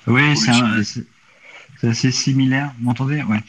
Oui, 0.08 0.36
c'est 0.38 1.88
assez 1.88 2.12
similaire. 2.12 2.74
Vous 2.78 2.86
m'entendez? 2.86 3.24
Ouais. 3.24 3.40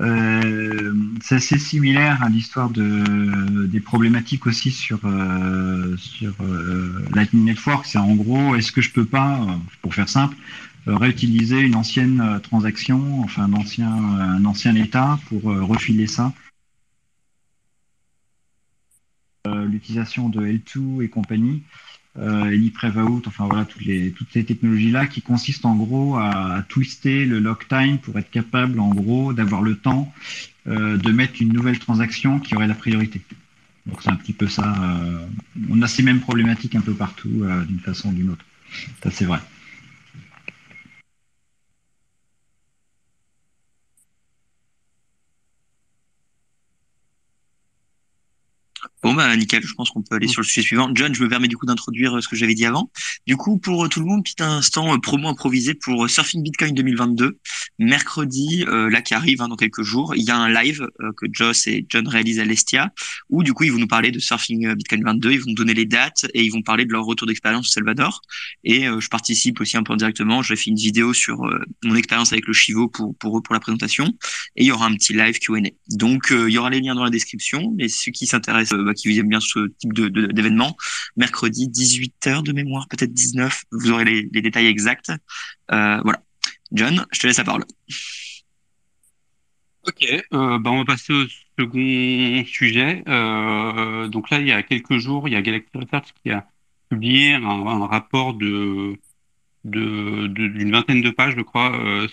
Euh, 0.00 0.94
c'est 1.20 1.36
assez 1.36 1.58
similaire 1.58 2.22
à 2.22 2.28
l'histoire 2.28 2.70
de 2.70 3.66
des 3.66 3.80
problématiques 3.80 4.46
aussi 4.46 4.70
sur 4.70 5.00
euh, 5.04 5.96
sur 5.96 6.34
euh, 6.40 7.04
Lightning 7.14 7.44
Network. 7.44 7.84
C'est 7.84 7.98
en 7.98 8.14
gros, 8.14 8.54
est-ce 8.54 8.70
que 8.70 8.80
je 8.80 8.92
peux 8.92 9.04
pas, 9.04 9.44
pour 9.82 9.94
faire 9.94 10.08
simple, 10.08 10.36
réutiliser 10.96 11.60
une 11.60 11.74
ancienne 11.74 12.20
euh, 12.20 12.38
transaction, 12.38 13.20
enfin 13.22 13.44
un 13.44 13.52
ancien 13.52 13.92
un 13.92 14.44
ancien 14.44 14.74
état 14.74 15.18
pour 15.28 15.50
euh, 15.50 15.62
refiler 15.62 16.06
ça 16.06 16.32
Euh, 19.48 19.66
l'utilisation 19.66 20.28
de 20.28 20.40
L2 20.40 21.02
et 21.02 21.08
compagnie, 21.08 21.62
euh, 22.18 22.44
Anyprevout, 22.44 23.22
enfin 23.26 23.46
voilà, 23.46 23.64
toutes, 23.64 23.84
les, 23.84 24.10
toutes 24.10 24.28
ces 24.32 24.44
technologies-là 24.44 25.06
qui 25.06 25.22
consistent 25.22 25.64
en 25.64 25.76
gros 25.76 26.16
à, 26.16 26.64
twister 26.68 27.24
le 27.24 27.38
lock 27.38 27.68
time 27.68 27.98
pour 27.98 28.18
être 28.18 28.30
capable 28.30 28.80
en 28.80 28.90
gros 28.90 29.32
d'avoir 29.32 29.62
le 29.62 29.76
temps 29.76 30.12
euh, 30.66 30.96
de 30.96 31.12
mettre 31.12 31.40
une 31.40 31.52
nouvelle 31.52 31.78
transaction 31.78 32.40
qui 32.40 32.56
aurait 32.56 32.66
la 32.66 32.74
priorité. 32.74 33.22
Donc 33.86 34.02
c'est 34.02 34.10
un 34.10 34.16
petit 34.16 34.32
peu 34.32 34.48
ça. 34.48 34.74
euh, 34.82 35.26
on 35.70 35.80
a 35.82 35.86
ces 35.86 36.02
mêmes 36.02 36.20
problématiques 36.20 36.74
un 36.74 36.80
peu 36.80 36.94
partout 36.94 37.42
euh, 37.42 37.64
d'une 37.64 37.80
façon 37.80 38.10
ou 38.10 38.12
d'une 38.12 38.30
autre. 38.30 38.44
Ça 39.02 39.10
c'est 39.10 39.24
vrai. 39.24 39.38
Bon 49.02 49.14
bah 49.14 49.34
nickel, 49.36 49.62
je 49.64 49.74
pense 49.74 49.90
qu'on 49.90 50.02
peut 50.02 50.16
aller 50.16 50.28
sur 50.28 50.40
le 50.40 50.46
sujet 50.46 50.62
suivant. 50.62 50.90
John, 50.94 51.14
je 51.14 51.22
me 51.22 51.28
permets 51.28 51.48
du 51.48 51.56
coup 51.56 51.66
d'introduire 51.66 52.16
euh, 52.16 52.20
ce 52.20 52.28
que 52.28 52.36
j'avais 52.36 52.54
dit 52.54 52.66
avant. 52.66 52.90
Du 53.26 53.36
coup, 53.36 53.58
pour 53.58 53.84
euh, 53.84 53.88
tout 53.88 54.00
le 54.00 54.06
monde, 54.06 54.24
petit 54.24 54.42
instant 54.42 54.94
euh, 54.94 54.98
promo 54.98 55.28
improvisé 55.28 55.74
pour 55.74 56.08
Surfing 56.10 56.42
Bitcoin 56.42 56.74
2022. 56.74 57.38
Mercredi, 57.78 58.64
euh, 58.66 58.90
là 58.90 59.02
qui 59.02 59.14
arrive 59.14 59.40
hein, 59.40 59.48
dans 59.48 59.56
quelques 59.56 59.82
jours, 59.82 60.16
il 60.16 60.22
y 60.24 60.30
a 60.30 60.36
un 60.36 60.48
live 60.48 60.88
euh, 61.00 61.12
que 61.16 61.26
Joss 61.30 61.68
et 61.68 61.86
John 61.88 62.08
réalisent 62.08 62.40
à 62.40 62.44
l'Estia, 62.44 62.92
où 63.30 63.44
du 63.44 63.52
coup 63.52 63.64
ils 63.64 63.72
vont 63.72 63.78
nous 63.78 63.86
parler 63.86 64.10
de 64.10 64.18
Surfing 64.18 64.74
Bitcoin 64.74 65.04
22, 65.04 65.30
ils 65.30 65.38
vont 65.38 65.46
nous 65.48 65.54
donner 65.54 65.74
les 65.74 65.84
dates 65.84 66.26
et 66.34 66.42
ils 66.42 66.50
vont 66.50 66.62
parler 66.62 66.84
de 66.84 66.92
leur 66.92 67.04
retour 67.04 67.28
d'expérience 67.28 67.68
au 67.68 67.70
Salvador. 67.70 68.20
Et 68.64 68.88
euh, 68.88 68.98
je 68.98 69.08
participe 69.08 69.60
aussi 69.60 69.76
un 69.76 69.84
peu 69.84 69.94
directement. 69.96 70.42
J'ai 70.42 70.56
fait 70.56 70.70
une 70.70 70.76
vidéo 70.76 71.14
sur 71.14 71.48
mon 71.84 71.94
expérience 71.94 72.32
avec 72.32 72.46
le 72.46 72.52
Chivo 72.52 72.88
pour 72.88 73.16
pour 73.16 73.38
eux 73.38 73.42
pour 73.42 73.54
la 73.54 73.60
présentation. 73.60 74.06
Et 74.56 74.64
il 74.64 74.66
y 74.66 74.72
aura 74.72 74.86
un 74.86 74.94
petit 74.94 75.12
live 75.12 75.38
Q&A. 75.38 75.60
Donc 75.90 76.28
il 76.30 76.50
y 76.50 76.58
aura 76.58 76.70
les 76.70 76.80
liens 76.80 76.94
dans 76.96 77.04
la 77.04 77.10
description. 77.10 77.76
Et 77.78 77.88
ceux 77.88 78.10
qui 78.10 78.26
s'intéressent, 78.26 78.78
qui 78.94 79.18
aiment 79.18 79.28
bien 79.28 79.40
ce 79.40 79.68
type 79.78 79.92
d'événement, 79.92 80.76
mercredi 81.16 81.68
18h 81.68 82.42
de 82.42 82.52
mémoire, 82.52 82.86
peut-être 82.88 83.12
19. 83.12 83.64
Vous 83.72 83.90
aurez 83.90 84.04
les, 84.04 84.22
détails 84.40 84.66
exacts. 84.66 85.12
Euh, 85.72 86.00
voilà. 86.02 86.22
John, 86.72 87.06
je 87.12 87.20
te 87.20 87.26
laisse 87.26 87.38
la 87.38 87.44
parole. 87.44 87.64
Ok, 89.86 90.04
euh, 90.04 90.58
bah 90.58 90.70
on 90.70 90.78
va 90.78 90.84
passer 90.84 91.12
au 91.12 91.24
second 91.58 92.44
sujet. 92.44 93.02
Euh, 93.08 94.08
donc 94.08 94.28
là, 94.30 94.38
il 94.40 94.46
y 94.46 94.52
a 94.52 94.62
quelques 94.62 94.98
jours, 94.98 95.28
il 95.28 95.32
y 95.32 95.36
a 95.36 95.42
Galaxy 95.42 95.70
Research 95.74 96.12
qui 96.22 96.30
a 96.30 96.46
publié 96.90 97.34
un, 97.34 97.86
rapport 97.86 98.34
de 98.34 98.96
d'une 99.64 100.70
vingtaine 100.70 101.02
de 101.02 101.10
pages, 101.10 101.34
je 101.36 101.42
crois, 101.42 101.72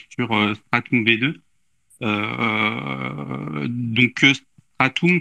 sur 0.10 0.56
Stratum 0.56 1.04
V2. 1.06 1.36
Euh, 2.02 3.68
donc 3.70 4.26
Stratum, 4.76 5.20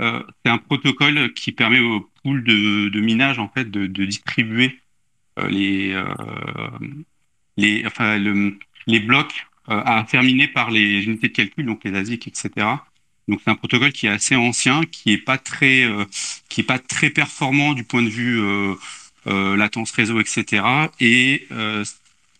euh, 0.00 0.22
c'est 0.44 0.50
un 0.50 0.58
protocole 0.58 1.32
qui 1.34 1.52
permet 1.52 1.80
au 1.80 2.08
pool 2.22 2.44
de, 2.44 3.00
minage 3.00 3.38
en 3.38 3.48
fait 3.48 3.70
de, 3.70 3.86
distribuer 4.04 4.80
euh, 5.38 5.48
les 5.48 5.92
euh, 5.92 6.04
les 7.56 7.84
enfin 7.86 8.18
le- 8.18 8.58
les 8.86 9.00
blocs 9.00 9.46
à 9.70 10.06
faire 10.06 10.22
miner 10.22 10.48
par 10.48 10.70
les 10.70 11.02
unités 11.04 11.28
de 11.28 11.32
calcul, 11.34 11.66
donc 11.66 11.84
les 11.84 11.94
ASIC, 11.94 12.26
etc. 12.26 12.66
Donc 13.28 13.40
c'est 13.44 13.50
un 13.50 13.54
protocole 13.54 13.92
qui 13.92 14.06
est 14.06 14.10
assez 14.10 14.34
ancien, 14.34 14.80
qui 14.84 15.12
est 15.12 15.18
pas 15.18 15.36
très, 15.36 15.86
qui 16.48 16.62
est 16.62 16.64
pas 16.64 16.78
très 16.78 17.10
performant 17.10 17.74
du 17.74 17.84
point 17.84 18.02
de 18.02 18.08
vue 18.08 18.40
latence 19.26 19.90
réseau, 19.90 20.20
etc. 20.20 20.64
Et, 21.00 21.46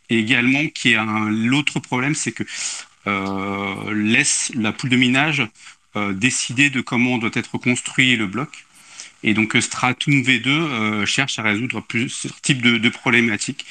également 0.09 0.67
qui 0.69 0.95
a 0.95 1.03
un 1.03 1.29
l'autre 1.29 1.81
problème, 1.81 2.15
c'est 2.15 2.33
que 2.33 2.45
laisse 3.93 4.51
la 4.55 4.73
poule 4.73 4.89
de 4.89 4.97
minage 4.97 5.47
décider 6.15 6.71
de 6.71 6.81
comment 6.81 7.19
doit 7.19 7.31
être 7.35 7.59
construit 7.59 8.17
le 8.17 8.27
bloc. 8.27 8.67
Et 9.25 9.35
donc 9.35 9.57
Stratum 9.59 10.23
V2 10.23 11.05
cherche 11.07 11.39
à 11.39 11.43
résoudre 11.43 11.81
plusieurs 11.81 12.41
types 12.41 12.63
de, 12.63 12.79
de 12.79 12.89
problématiques. 12.89 13.67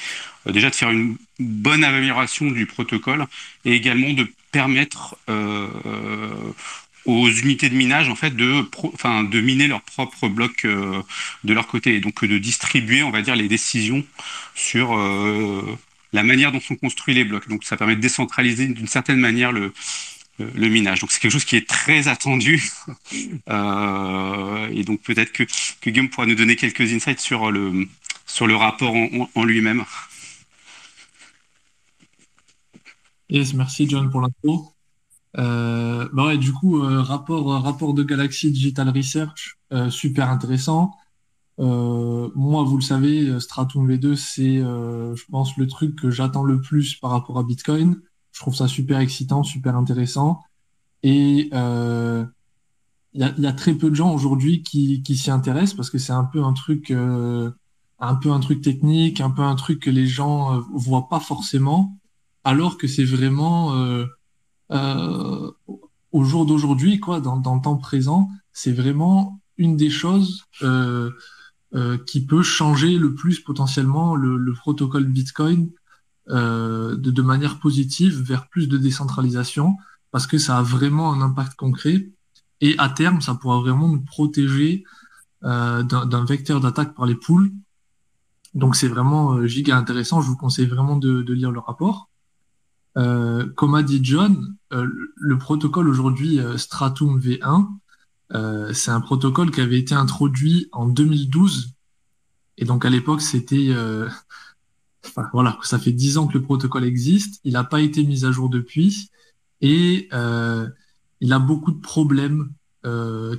déjà 0.46 0.68
de 0.68 0.74
faire 0.74 0.90
une 0.90 1.16
bonne 1.38 1.84
amélioration 1.84 2.50
du 2.50 2.66
protocole 2.66 3.26
et 3.64 3.72
également 3.74 4.12
de 4.12 4.30
permettre 4.52 5.16
aux 7.08 7.30
unités 7.30 7.70
de 7.70 7.74
minage 7.74 8.10
en 8.10 8.14
fait 8.14 8.36
de 8.36 9.40
miner 9.40 9.66
leur 9.66 9.80
propre 9.80 10.28
bloc 10.28 10.64
euh, 10.64 11.02
de 11.42 11.54
leur 11.54 11.66
côté. 11.66 11.94
Et 11.94 12.00
donc 12.00 12.24
de 12.24 12.38
distribuer 12.38 13.02
on 13.02 13.10
va 13.10 13.22
dire 13.22 13.34
les 13.34 13.48
décisions 13.48 14.04
sur 14.54 14.96
euh, 14.96 15.62
la 16.12 16.22
manière 16.22 16.52
dont 16.52 16.60
sont 16.60 16.76
construits 16.76 17.14
les 17.14 17.24
blocs. 17.24 17.48
Donc 17.48 17.64
ça 17.64 17.76
permet 17.78 17.96
de 17.96 18.00
décentraliser 18.00 18.66
d'une 18.66 18.86
certaine 18.86 19.18
manière 19.18 19.52
le 19.52 19.72
le 20.38 20.68
minage 20.68 21.00
donc 21.00 21.10
c'est 21.10 21.20
quelque 21.20 21.32
chose 21.32 21.44
qui 21.44 21.56
est 21.56 21.68
très 21.68 22.08
attendu 22.08 22.70
euh, 23.48 24.68
et 24.72 24.84
donc 24.84 25.02
peut-être 25.02 25.32
que 25.32 25.44
que 25.80 25.90
Guillaume 25.90 26.08
pourra 26.08 26.26
nous 26.26 26.34
donner 26.34 26.56
quelques 26.56 26.92
insights 26.92 27.20
sur 27.20 27.50
le 27.50 27.86
sur 28.26 28.46
le 28.46 28.56
rapport 28.56 28.94
en, 28.94 29.28
en 29.34 29.44
lui-même 29.44 29.84
Yes, 33.30 33.52
merci 33.52 33.86
John 33.88 34.10
pour 34.10 34.22
l'info. 34.22 34.72
Euh, 35.36 36.08
bah 36.12 36.26
ouais, 36.26 36.38
du 36.38 36.52
coup, 36.52 36.82
euh, 36.82 37.02
rapport, 37.02 37.52
euh, 37.52 37.58
rapport 37.58 37.92
de 37.92 38.02
Galaxy 38.02 38.50
Digital 38.50 38.88
Research, 38.88 39.58
euh, 39.72 39.90
super 39.90 40.30
intéressant. 40.30 40.92
Euh, 41.58 42.30
moi, 42.34 42.62
vous 42.62 42.76
le 42.76 42.82
savez, 42.82 43.38
Stratum 43.40 43.86
V2, 43.90 44.16
c'est, 44.16 44.58
je 44.58 45.24
pense, 45.30 45.56
le 45.56 45.66
truc 45.66 45.96
que 45.96 46.10
j'attends 46.10 46.44
le 46.44 46.60
plus 46.60 46.94
par 46.94 47.10
rapport 47.10 47.38
à 47.38 47.42
Bitcoin. 47.42 48.00
Je 48.38 48.44
trouve 48.44 48.54
ça 48.54 48.68
super 48.68 49.00
excitant, 49.00 49.42
super 49.42 49.74
intéressant. 49.74 50.44
Et 51.02 51.48
il 51.50 51.50
y 53.14 53.24
a, 53.24 53.34
y, 53.36 53.46
a, 53.46 53.52
très 53.52 53.74
peu 53.74 53.90
de 53.90 53.96
gens 53.96 54.14
aujourd'hui 54.14 54.62
qui, 54.62 55.02
qui 55.02 55.16
s'y 55.16 55.32
intéressent 55.32 55.74
parce 55.74 55.90
que 55.90 55.98
c'est 55.98 56.12
un 56.12 56.22
peu 56.22 56.44
un 56.44 56.52
truc, 56.52 56.92
un 56.92 58.14
peu 58.14 58.30
un 58.30 58.38
truc 58.38 58.62
technique, 58.62 59.20
un 59.20 59.30
peu 59.30 59.42
un 59.42 59.56
truc 59.56 59.80
que 59.82 59.90
les 59.90 60.06
gens 60.06 60.60
voient 60.72 61.08
pas 61.08 61.18
forcément, 61.18 61.98
alors 62.44 62.78
que 62.78 62.86
c'est 62.86 63.04
vraiment 63.04 63.74
euh, 64.70 65.50
au 66.12 66.22
jour 66.22 66.46
d'aujourd'hui, 66.46 67.00
quoi, 67.00 67.20
dans, 67.20 67.38
dans, 67.38 67.56
le 67.56 67.60
temps 67.60 67.76
présent, 67.76 68.30
c'est 68.52 68.72
vraiment 68.72 69.40
une 69.56 69.76
des 69.76 69.90
choses 69.90 70.44
euh, 70.62 71.10
euh, 71.74 71.98
qui 72.06 72.24
peut 72.24 72.42
changer 72.42 72.96
le 72.98 73.14
plus 73.14 73.40
potentiellement 73.40 74.14
le, 74.14 74.36
le 74.36 74.52
protocole 74.52 75.04
Bitcoin 75.04 75.68
euh, 75.68 75.77
de, 76.28 76.96
de, 76.96 77.22
manière 77.22 77.58
positive 77.58 78.20
vers 78.20 78.48
plus 78.48 78.68
de 78.68 78.76
décentralisation, 78.76 79.76
parce 80.10 80.26
que 80.26 80.38
ça 80.38 80.58
a 80.58 80.62
vraiment 80.62 81.12
un 81.12 81.20
impact 81.20 81.54
concret. 81.56 82.10
Et 82.60 82.74
à 82.78 82.88
terme, 82.88 83.20
ça 83.20 83.34
pourra 83.34 83.60
vraiment 83.60 83.88
nous 83.88 84.02
protéger 84.02 84.84
euh, 85.44 85.82
d'un 85.82 86.24
vecteur 86.24 86.60
d'attaque 86.60 86.94
par 86.94 87.06
les 87.06 87.14
poules. 87.14 87.52
Donc 88.54 88.76
c'est 88.76 88.88
vraiment 88.88 89.34
euh, 89.34 89.46
giga 89.46 89.76
intéressant. 89.76 90.20
Je 90.20 90.26
vous 90.26 90.36
conseille 90.36 90.66
vraiment 90.66 90.96
de, 90.96 91.22
de 91.22 91.32
lire 91.32 91.52
le 91.52 91.60
rapport. 91.60 92.08
Euh, 92.96 93.46
comme 93.54 93.74
a 93.74 93.82
dit 93.82 94.00
John, 94.02 94.56
euh, 94.72 94.88
le 95.14 95.38
protocole 95.38 95.88
aujourd'hui 95.88 96.40
euh, 96.40 96.56
Stratum 96.56 97.20
V1, 97.20 97.68
c'est 98.74 98.90
un 98.90 99.00
protocole 99.00 99.50
qui 99.50 99.60
avait 99.60 99.78
été 99.78 99.94
introduit 99.94 100.68
en 100.72 100.86
2012. 100.86 101.74
Et 102.58 102.64
donc 102.64 102.84
à 102.84 102.90
l'époque, 102.90 103.22
c'était... 103.22 103.72
Voilà, 105.32 105.58
ça 105.62 105.78
fait 105.78 105.92
dix 105.92 106.18
ans 106.18 106.26
que 106.26 106.34
le 106.34 106.42
protocole 106.42 106.84
existe. 106.84 107.40
Il 107.44 107.54
n'a 107.54 107.64
pas 107.64 107.80
été 107.80 108.04
mis 108.04 108.24
à 108.24 108.30
jour 108.30 108.48
depuis. 108.48 109.10
Et 109.60 110.08
il 111.20 111.32
a 111.32 111.38
beaucoup 111.38 111.72
de 111.72 111.80
problèmes 111.80 112.52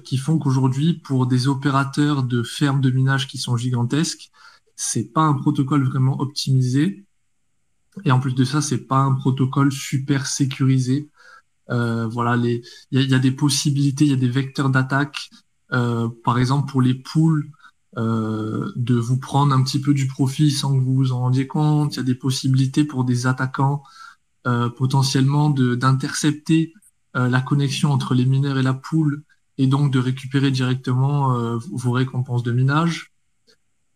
qui 0.04 0.18
font 0.18 0.38
qu'aujourd'hui, 0.38 0.94
pour 0.94 1.28
des 1.28 1.48
opérateurs 1.48 2.24
de 2.24 2.44
fermes 2.44 2.82
de 2.82 2.92
minage 2.92 3.28
qui 3.28 3.38
sont 3.38 3.58
gigantesques, 3.58 4.32
c'est 4.76 5.12
pas 5.12 5.24
un 5.24 5.34
protocole 5.34 5.84
vraiment 5.84 6.22
optimisé. 6.22 7.06
Et 8.06 8.12
en 8.12 8.20
plus 8.20 8.34
de 8.34 8.46
ça, 8.46 8.62
c'est 8.62 8.88
pas 8.88 9.00
un 9.00 9.14
protocole 9.14 9.72
super 9.72 10.26
sécurisé. 10.26 11.10
Euh, 11.70 12.08
voilà, 12.08 12.36
il 12.38 12.64
y, 12.92 13.04
y 13.04 13.14
a, 13.14 13.20
des 13.20 13.32
possibilités, 13.32 14.06
il 14.06 14.12
y 14.12 14.14
a 14.14 14.18
des 14.18 14.30
vecteurs 14.30 14.70
d'attaque. 14.70 15.30
Euh, 15.72 16.10
par 16.24 16.40
exemple, 16.40 16.72
pour 16.72 16.82
les 16.82 16.96
poules, 16.96 17.52
euh, 17.98 18.72
de 18.76 18.96
vous 18.96 19.18
prendre 19.18 19.54
un 19.54 19.64
petit 19.64 19.82
peu 19.82 19.94
du 19.94 20.08
profit 20.08 20.52
sans 20.52 20.78
que 20.78 20.84
vous 20.84 20.94
vous 20.94 21.12
en 21.12 21.20
rendiez 21.20 21.48
compte. 21.48 21.96
Il 21.96 21.98
y 21.98 22.00
a 22.02 22.04
des 22.04 22.16
possibilités 22.16 22.84
pour 22.84 23.04
des 23.04 23.28
attaquants 23.28 23.84
euh, 24.48 24.70
potentiellement 24.70 25.50
d'intercepter 25.50 26.74
euh, 27.18 27.28
la 27.28 27.42
connexion 27.42 27.92
entre 27.92 28.14
les 28.14 28.26
mineurs 28.26 28.58
et 28.58 28.64
la 28.64 28.74
poule 28.74 29.24
et 29.58 29.68
donc 29.68 29.92
de 29.92 30.00
récupérer 30.00 30.50
directement 30.50 31.36
euh, 31.36 31.58
vos 31.72 31.92
récompenses 31.92 32.44
de 32.44 32.54
minage. 32.54 33.12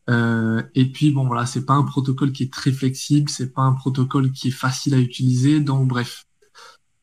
Et 0.10 0.92
puis 0.92 1.12
bon 1.12 1.26
voilà, 1.26 1.46
c'est 1.46 1.66
pas 1.66 1.76
un 1.76 1.84
protocole 1.84 2.34
qui 2.34 2.44
est 2.44 2.52
très 2.52 2.74
flexible, 2.74 3.30
c'est 3.30 3.54
pas 3.54 3.62
un 3.62 3.72
protocole 3.72 4.34
qui 4.34 4.50
est 4.50 4.52
facile 4.52 4.96
à 4.96 5.00
utiliser. 5.00 5.62
Donc 5.62 5.88
bref, 5.88 6.26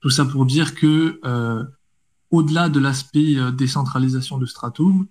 tout 0.01 0.11
ça 0.11 0.27
pour 0.27 0.45
dire 0.45 0.75
que 0.75 1.19
au-delà 2.31 2.69
de 2.69 2.79
l'aspect 2.79 3.37
décentralisation 3.53 4.37
de 4.37 4.45
Stratum, 4.45 5.07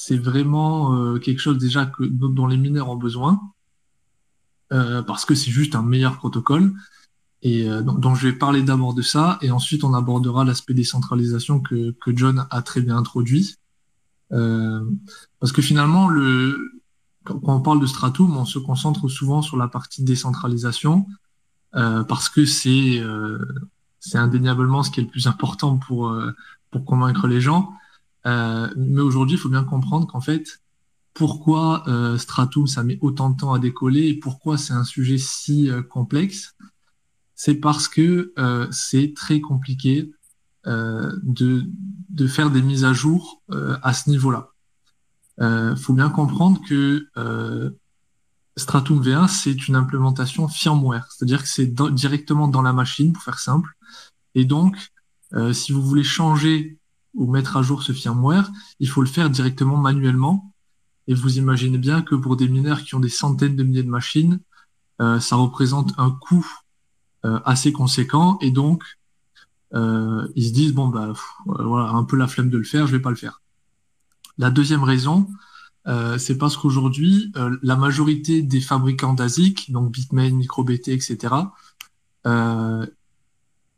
c'est 0.00 0.16
vraiment 0.16 0.94
euh, 0.94 1.18
quelque 1.18 1.40
chose 1.40 1.58
déjà 1.58 1.86
que, 1.86 2.04
dont 2.04 2.46
les 2.46 2.56
mineurs 2.56 2.88
ont 2.88 2.96
besoin 2.96 3.40
euh, 4.72 5.02
parce 5.02 5.24
que 5.24 5.34
c'est 5.34 5.50
juste 5.50 5.74
un 5.74 5.82
meilleur 5.82 6.16
protocole. 6.16 6.72
Et 7.42 7.68
donc, 7.68 8.00
donc, 8.00 8.16
je 8.16 8.26
vais 8.26 8.32
parler 8.32 8.62
d'abord 8.62 8.94
de 8.94 9.02
ça 9.02 9.38
et 9.42 9.52
ensuite 9.52 9.84
on 9.84 9.94
abordera 9.94 10.44
l'aspect 10.44 10.74
décentralisation 10.74 11.60
que, 11.60 11.92
que 11.92 12.16
John 12.16 12.46
a 12.50 12.62
très 12.62 12.80
bien 12.80 12.96
introduit. 12.96 13.56
parce 14.28 15.52
que 15.52 15.62
finalement 15.62 16.08
le 16.08 16.78
quand 17.24 17.54
on 17.54 17.60
parle 17.60 17.80
de 17.80 17.86
Stratum, 17.86 18.36
on 18.36 18.44
se 18.44 18.58
concentre 18.58 19.08
souvent 19.08 19.42
sur 19.42 19.56
la 19.56 19.68
partie 19.68 20.02
décentralisation 20.02 21.06
euh, 21.74 22.02
parce 22.04 22.28
que 22.28 22.44
c'est 22.44 22.98
euh, 22.98 23.38
indéniablement 24.14 24.82
ce 24.82 24.90
qui 24.90 25.00
est 25.00 25.02
le 25.02 25.08
plus 25.08 25.26
important 25.26 25.76
pour 25.76 26.08
euh, 26.08 26.32
pour 26.70 26.84
convaincre 26.84 27.26
les 27.26 27.40
gens. 27.40 27.72
Euh, 28.28 28.72
mais 28.76 29.00
aujourd'hui, 29.00 29.36
il 29.36 29.40
faut 29.40 29.48
bien 29.48 29.64
comprendre 29.64 30.06
qu'en 30.06 30.20
fait, 30.20 30.60
pourquoi 31.14 31.82
euh, 31.88 32.16
Stratum 32.16 32.68
ça 32.68 32.84
met 32.84 32.98
autant 33.00 33.30
de 33.30 33.36
temps 33.36 33.52
à 33.52 33.58
décoller 33.58 34.06
et 34.08 34.14
pourquoi 34.14 34.56
c'est 34.58 34.74
un 34.74 34.84
sujet 34.84 35.18
si 35.18 35.68
euh, 35.68 35.82
complexe, 35.82 36.54
c'est 37.34 37.56
parce 37.56 37.88
que 37.88 38.34
c'est 38.72 39.14
très 39.14 39.40
compliqué 39.40 40.12
de 40.66 41.64
de 42.10 42.26
faire 42.26 42.50
des 42.50 42.62
mises 42.62 42.84
à 42.84 42.92
jour 42.92 43.42
à 43.48 43.92
ce 43.92 44.10
niveau-là 44.10 44.50
euh, 45.40 45.76
faut 45.76 45.92
bien 45.92 46.10
comprendre 46.10 46.60
que 46.66 47.06
euh, 47.16 47.70
Stratum 48.56 49.00
V1, 49.00 49.28
c'est 49.28 49.68
une 49.68 49.76
implémentation 49.76 50.48
firmware, 50.48 51.06
c'est-à-dire 51.10 51.42
que 51.42 51.48
c'est 51.48 51.72
directement 51.92 52.48
dans 52.48 52.62
la 52.62 52.72
machine, 52.72 53.12
pour 53.12 53.22
faire 53.22 53.38
simple. 53.38 53.70
Et 54.34 54.44
donc, 54.44 54.76
euh, 55.34 55.52
si 55.52 55.72
vous 55.72 55.82
voulez 55.82 56.02
changer 56.02 56.77
ou 57.18 57.30
mettre 57.30 57.56
à 57.56 57.62
jour 57.62 57.82
ce 57.82 57.92
firmware, 57.92 58.50
il 58.80 58.88
faut 58.88 59.02
le 59.02 59.08
faire 59.08 59.28
directement 59.28 59.76
manuellement. 59.76 60.52
Et 61.06 61.14
vous 61.14 61.38
imaginez 61.38 61.78
bien 61.78 62.02
que 62.02 62.14
pour 62.14 62.36
des 62.36 62.48
mineurs 62.48 62.82
qui 62.82 62.94
ont 62.94 63.00
des 63.00 63.08
centaines 63.08 63.56
de 63.56 63.62
milliers 63.62 63.82
de 63.82 63.90
machines, 63.90 64.40
euh, 65.00 65.20
ça 65.20 65.36
représente 65.36 65.92
un 65.98 66.10
coût 66.10 66.46
euh, 67.24 67.40
assez 67.44 67.72
conséquent. 67.72 68.38
Et 68.40 68.50
donc, 68.50 68.84
euh, 69.74 70.28
ils 70.36 70.48
se 70.48 70.52
disent, 70.52 70.72
bon, 70.72 70.88
bah, 70.88 71.12
voilà, 71.46 71.90
un 71.90 72.04
peu 72.04 72.16
la 72.16 72.26
flemme 72.26 72.50
de 72.50 72.58
le 72.58 72.64
faire, 72.64 72.86
je 72.86 72.92
vais 72.92 73.02
pas 73.02 73.10
le 73.10 73.16
faire. 73.16 73.42
La 74.38 74.50
deuxième 74.50 74.84
raison, 74.84 75.28
euh, 75.88 76.18
c'est 76.18 76.36
parce 76.36 76.56
qu'aujourd'hui, 76.56 77.32
euh, 77.36 77.56
la 77.62 77.76
majorité 77.76 78.42
des 78.42 78.60
fabricants 78.60 79.14
d'ASIC, 79.14 79.70
donc 79.72 79.90
Bitmain, 79.92 80.30
MicroBT, 80.30 80.88
etc., 80.88 81.34
euh, 82.26 82.86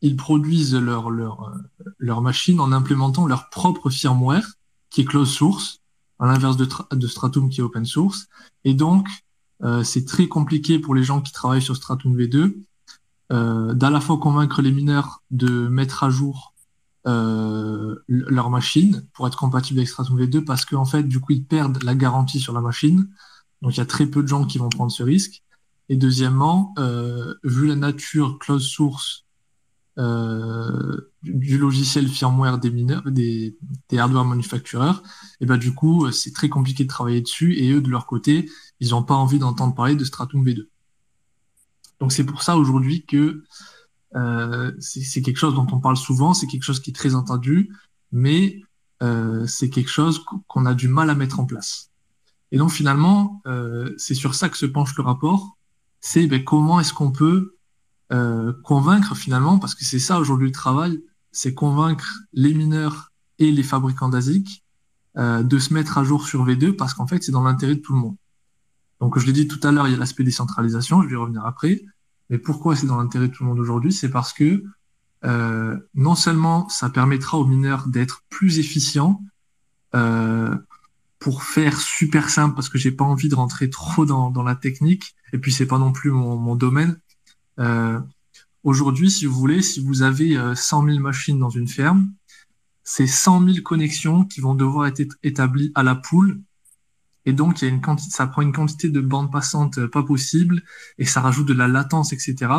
ils 0.03 0.17
produisent 0.17 0.75
leur, 0.75 1.11
leur, 1.11 1.53
leur 1.99 2.23
machine 2.23 2.61
en 2.61 2.73
implémentant 2.73 3.27
leur 3.27 3.51
propre 3.51 3.91
firmware, 3.91 4.55
qui 4.91 5.03
est 5.03 5.05
closed 5.05 5.33
source, 5.33 5.81
à 6.19 6.27
l'inverse 6.27 6.57
de, 6.57 6.69
de, 6.93 7.07
Stratum 7.07 7.49
qui 7.49 7.61
est 7.61 7.63
open 7.63 7.85
source. 7.85 8.29
Et 8.65 8.75
donc, 8.75 9.09
euh, 9.63 9.83
c'est 9.83 10.05
très 10.05 10.27
compliqué 10.27 10.79
pour 10.79 10.95
les 10.95 11.05
gens 11.05 11.21
qui 11.21 11.33
travaillent 11.33 11.63
sur 11.63 11.77
Stratum 11.77 12.17
V2 12.17 12.55
euh, 13.33 13.75
d'à 13.75 13.91
la 13.91 14.01
fois 14.01 14.19
convaincre 14.19 14.61
les 14.61 14.73
mineurs 14.73 15.23
de 15.31 15.69
mettre 15.69 16.03
à 16.03 16.11
jour 16.11 16.55
euh, 17.07 17.97
leur 18.09 18.51
machine 18.51 19.07
pour 19.15 19.27
être 19.27 19.39
compatible 19.39 19.79
avec 19.79 19.89
Stratum 19.89 20.21
V2 20.21 20.45
parce 20.45 20.65
qu'en 20.65 20.85
fait, 20.85 21.05
du 21.05 21.21
coup, 21.21 21.33
ils 21.33 21.45
perdent 21.45 21.83
la 21.83 21.95
garantie 21.95 22.41
sur 22.41 22.53
la 22.53 22.61
machine. 22.61 23.09
Donc, 23.63 23.77
il 23.77 23.79
y 23.79 23.83
a 23.83 23.87
très 23.87 24.07
peu 24.07 24.23
de 24.23 24.29
gens 24.29 24.47
qui 24.47 24.59
vont 24.59 24.69
prendre 24.69 24.91
ce 24.91 25.03
risque. 25.03 25.43
Et 25.89 25.97
deuxièmement, 25.97 26.75
euh, 26.79 27.35
vu 27.45 27.67
la 27.67 27.77
nature 27.77 28.39
closed 28.39 28.69
source 28.69 29.25
euh, 30.01 31.13
du 31.23 31.59
logiciel 31.59 32.09
firmware 32.09 32.59
des 32.59 32.71
mineurs, 32.71 33.03
des, 33.07 33.57
des 33.89 33.99
hardware 33.99 34.25
manufacturers, 34.25 35.03
et 35.41 35.47
ben 35.47 35.57
du 35.57 35.75
coup, 35.75 36.11
c'est 36.11 36.33
très 36.33 36.49
compliqué 36.49 36.85
de 36.85 36.89
travailler 36.89 37.21
dessus. 37.21 37.55
Et 37.57 37.71
eux, 37.71 37.81
de 37.81 37.89
leur 37.89 38.07
côté, 38.07 38.51
ils 38.81 38.91
n'ont 38.91 39.05
pas 39.05 39.15
envie 39.15 39.39
d'entendre 39.39 39.75
parler 39.75 39.95
de 39.95 40.05
Stratum 40.05 40.45
V2. 40.45 40.67
Donc, 42.01 42.13
c'est 42.13 42.25
pour 42.25 42.43
ça 42.43 42.57
aujourd'hui 42.57 43.05
que 43.05 43.45
euh, 44.17 44.73
c'est 44.81 45.23
quelque 45.23 45.37
chose 45.37 45.55
dont 45.55 45.67
on 45.71 45.81
parle 45.81 45.97
souvent, 45.97 46.35
c'est 46.35 46.47
quelque 46.47 46.65
chose 46.65 46.81
qui 46.81 46.91
est 46.91 46.95
très 46.95 47.15
entendu, 47.15 47.73
mais 48.13 48.61
euh, 49.03 49.47
c'est 49.47 49.71
quelque 49.71 49.91
chose 49.91 50.25
qu'on 50.49 50.67
a 50.67 50.75
du 50.75 50.89
mal 50.89 51.11
à 51.11 51.15
mettre 51.15 51.41
en 51.41 51.47
place. 51.47 51.91
Et 52.53 52.59
donc 52.59 52.71
finalement, 52.71 53.41
euh, 53.47 53.95
c'est 53.97 54.15
sur 54.15 54.35
ça 54.35 54.49
que 54.49 54.57
se 54.57 54.67
penche 54.67 54.97
le 54.97 55.05
rapport. 55.05 55.57
C'est 56.01 56.27
ben, 56.27 56.43
comment 56.43 56.81
est-ce 56.81 56.93
qu'on 56.93 57.13
peut 57.13 57.55
euh, 58.13 58.53
convaincre 58.65 59.15
finalement, 59.17 59.59
parce 59.59 59.75
que 59.75 59.85
c'est 59.85 59.99
ça 59.99 60.19
aujourd'hui 60.19 60.49
le 60.49 60.53
travail, 60.53 61.03
c'est 61.33 61.55
convaincre 61.55 62.21
les 62.33 62.55
mineurs 62.55 63.13
et 63.39 63.51
les 63.53 63.63
fabricants 63.63 64.09
d'ASIC 64.09 64.65
euh, 65.17 65.43
de 65.43 65.59
se 65.59 65.73
mettre 65.73 65.99
à 65.99 66.05
jour 66.05 66.27
sur 66.27 66.47
V2 66.47 66.77
parce 66.77 66.95
qu'en 66.95 67.07
fait 67.07 67.23
c'est 67.23 67.33
dans 67.33 67.43
l'intérêt 67.43 67.77
de 67.77 67.81
tout 67.81 67.93
le 67.93 68.01
monde. 68.01 68.17
Donc 69.01 69.19
je 69.19 69.27
l'ai 69.27 69.33
dit 69.33 69.49
tout 69.49 69.61
à 69.67 69.73
l'heure, 69.73 69.89
il 69.89 69.93
y 69.93 69.95
a 69.95 69.99
l'aspect 69.99 70.25
décentralisation, 70.25 71.03
je 71.03 71.09
vais 71.09 71.15
y 71.15 71.17
revenir 71.17 71.45
après. 71.47 71.83
Mais 72.29 72.39
pourquoi 72.39 72.77
c'est 72.77 72.87
dans 72.87 72.99
l'intérêt 72.99 73.29
de 73.29 73.33
tout 73.33 73.43
le 73.43 73.49
monde 73.49 73.59
aujourd'hui? 73.59 73.93
C'est 73.93 74.11
parce 74.11 74.33
que 74.33 74.63
euh, 75.25 75.79
non 75.95 76.15
seulement 76.15 76.69
ça 76.69 76.91
permettra 76.91 77.39
aux 77.39 77.47
mineurs 77.47 77.89
d'être 77.89 78.23
plus 78.29 78.59
efficients, 78.59 79.23
euh, 79.95 80.57
pour 81.19 81.43
faire 81.43 81.79
super 81.79 82.31
simple, 82.31 82.55
parce 82.55 82.71
que 82.71 82.79
j'ai 82.79 82.93
pas 82.93 83.05
envie 83.05 83.29
de 83.29 83.35
rentrer 83.35 83.69
trop 83.69 84.07
dans, 84.07 84.31
dans 84.31 84.43
la 84.43 84.55
technique, 84.55 85.15
et 85.33 85.39
puis 85.39 85.53
c'est 85.53 85.67
pas 85.67 85.79
non 85.79 85.93
plus 85.93 86.11
mon, 86.11 86.37
mon 86.37 86.57
domaine. 86.57 86.99
Euh, 87.61 88.01
Aujourd'hui, 88.63 89.11
si 89.11 89.25
vous 89.25 89.35
voulez, 89.35 89.63
si 89.63 89.81
vous 89.81 90.03
avez 90.03 90.35
100 90.55 90.83
euh, 90.83 90.93
000 90.93 91.03
machines 91.03 91.39
dans 91.39 91.49
une 91.49 91.67
ferme, 91.67 92.13
c'est 92.85 93.07
100 93.07 93.45
000 93.45 93.57
connexions 93.65 94.25
qui 94.25 94.43
vont 94.43 94.55
devoir 94.55 94.87
être 94.87 95.17
établies 95.23 95.73
à 95.75 95.83
la 95.83 95.95
poule. 95.95 96.43
Et 97.25 97.33
donc, 97.33 97.61
il 97.61 97.65
y 97.65 97.69
a 97.69 97.71
une 97.71 97.81
quantité, 97.81 98.11
ça 98.11 98.27
prend 98.27 98.43
une 98.43 98.53
quantité 98.53 98.91
de 98.91 99.01
bandes 99.01 99.33
passantes 99.33 99.79
euh, 99.79 99.89
pas 99.89 100.03
possible, 100.03 100.63
et 100.99 101.07
ça 101.07 101.23
rajoute 101.23 101.47
de 101.47 101.55
la 101.55 101.69
latence, 101.69 102.13
etc. 102.13 102.53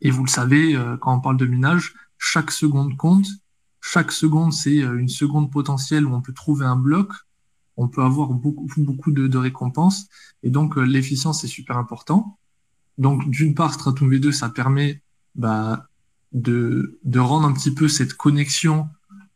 Et 0.00 0.10
vous 0.10 0.24
le 0.24 0.28
savez, 0.28 0.76
quand 1.00 1.14
on 1.16 1.20
parle 1.20 1.38
de 1.38 1.46
minage, 1.46 1.94
chaque 2.18 2.50
seconde 2.50 2.96
compte. 2.96 3.26
Chaque 3.80 4.12
seconde, 4.12 4.52
c'est 4.52 4.76
une 4.76 5.08
seconde 5.08 5.50
potentielle 5.50 6.04
où 6.04 6.14
on 6.14 6.20
peut 6.20 6.34
trouver 6.34 6.66
un 6.66 6.76
bloc. 6.76 7.12
On 7.78 7.88
peut 7.88 8.02
avoir 8.02 8.28
beaucoup, 8.28 8.68
beaucoup 8.76 9.10
de, 9.10 9.26
de 9.26 9.38
récompenses. 9.38 10.08
Et 10.42 10.50
donc, 10.50 10.76
l'efficience 10.76 11.44
est 11.44 11.48
super 11.48 11.78
important. 11.78 12.38
Donc, 12.98 13.28
d'une 13.30 13.54
part, 13.54 13.74
Stratum 13.74 14.10
V2, 14.10 14.32
ça 14.32 14.48
permet 14.48 15.02
bah, 15.34 15.88
de, 16.32 16.98
rendre 17.16 17.46
un 17.46 17.52
petit 17.52 17.74
peu 17.74 17.88
cette 17.88 18.14
connexion 18.14 18.88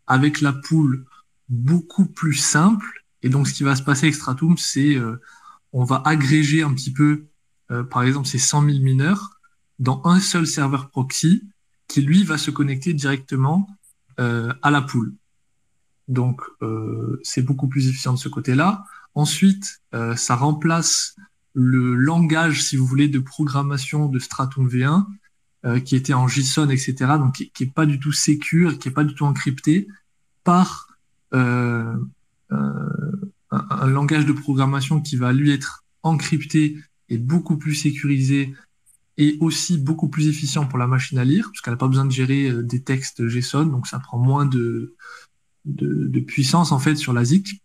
avec 0.06 0.40
la 0.40 0.52
poule 0.52 1.06
beaucoup 1.48 2.06
plus 2.06 2.34
simple. 2.34 3.04
Et 3.22 3.28
donc, 3.28 3.48
ce 3.48 3.54
qui 3.54 3.64
va 3.64 3.76
se 3.76 3.82
passer 3.82 4.06
avec 4.06 4.14
Stratum, 4.14 4.56
c'est 4.56 4.94
euh, 4.94 5.20
on 5.72 5.84
va 5.84 6.02
agréger 6.04 6.62
un 6.62 6.74
petit 6.74 6.92
peu, 6.92 7.26
euh, 7.70 7.84
par 7.84 8.02
exemple, 8.02 8.26
ces 8.26 8.38
100 8.38 8.64
000 8.64 8.78
mineurs 8.80 9.38
dans 9.78 10.02
un 10.04 10.20
seul 10.20 10.46
serveur 10.46 10.90
proxy 10.90 11.48
qui, 11.88 12.02
lui, 12.02 12.24
va 12.24 12.38
se 12.38 12.50
connecter 12.50 12.92
directement 12.92 13.68
euh, 14.18 14.52
à 14.62 14.70
la 14.70 14.82
poule. 14.82 15.14
Donc, 16.08 16.42
euh, 16.62 17.20
c'est 17.22 17.42
beaucoup 17.42 17.68
plus 17.68 17.88
efficient 17.88 18.12
de 18.12 18.18
ce 18.18 18.28
côté-là. 18.28 18.84
Ensuite, 19.14 19.82
ça 20.14 20.36
remplace 20.36 21.16
le 21.54 21.94
langage, 21.94 22.62
si 22.62 22.76
vous 22.76 22.86
voulez, 22.86 23.08
de 23.08 23.18
programmation 23.18 24.06
de 24.06 24.18
Stratum 24.18 24.68
V1, 24.68 25.06
euh, 25.64 25.80
qui 25.80 25.96
était 25.96 26.14
en 26.14 26.28
JSON, 26.28 26.70
etc., 26.70 26.94
donc 27.18 27.34
qui, 27.34 27.50
qui 27.50 27.64
est 27.64 27.74
pas 27.74 27.86
du 27.86 27.98
tout 27.98 28.12
sécure, 28.12 28.78
qui 28.78 28.88
est 28.88 28.92
pas 28.92 29.04
du 29.04 29.14
tout 29.14 29.24
encrypté, 29.24 29.88
par 30.44 30.88
euh, 31.34 31.96
un, 32.50 32.88
un 33.50 33.86
langage 33.86 34.26
de 34.26 34.32
programmation 34.32 35.00
qui 35.00 35.16
va 35.16 35.32
lui 35.32 35.50
être 35.50 35.84
encrypté 36.02 36.78
et 37.08 37.18
beaucoup 37.18 37.58
plus 37.58 37.74
sécurisé 37.74 38.54
et 39.18 39.36
aussi 39.40 39.76
beaucoup 39.76 40.08
plus 40.08 40.28
efficient 40.28 40.66
pour 40.66 40.78
la 40.78 40.86
machine 40.86 41.18
à 41.18 41.24
lire, 41.24 41.50
parce 41.50 41.60
qu'elle 41.60 41.74
n'a 41.74 41.78
pas 41.78 41.88
besoin 41.88 42.06
de 42.06 42.12
gérer 42.12 42.50
euh, 42.50 42.62
des 42.62 42.82
textes 42.82 43.28
JSON, 43.28 43.66
donc 43.66 43.86
ça 43.86 43.98
prend 43.98 44.18
moins 44.18 44.46
de, 44.46 44.94
de, 45.66 46.06
de 46.06 46.20
puissance 46.20 46.72
en 46.72 46.78
fait 46.78 46.96
sur 46.96 47.12
la 47.12 47.24
ZIC. 47.24 47.62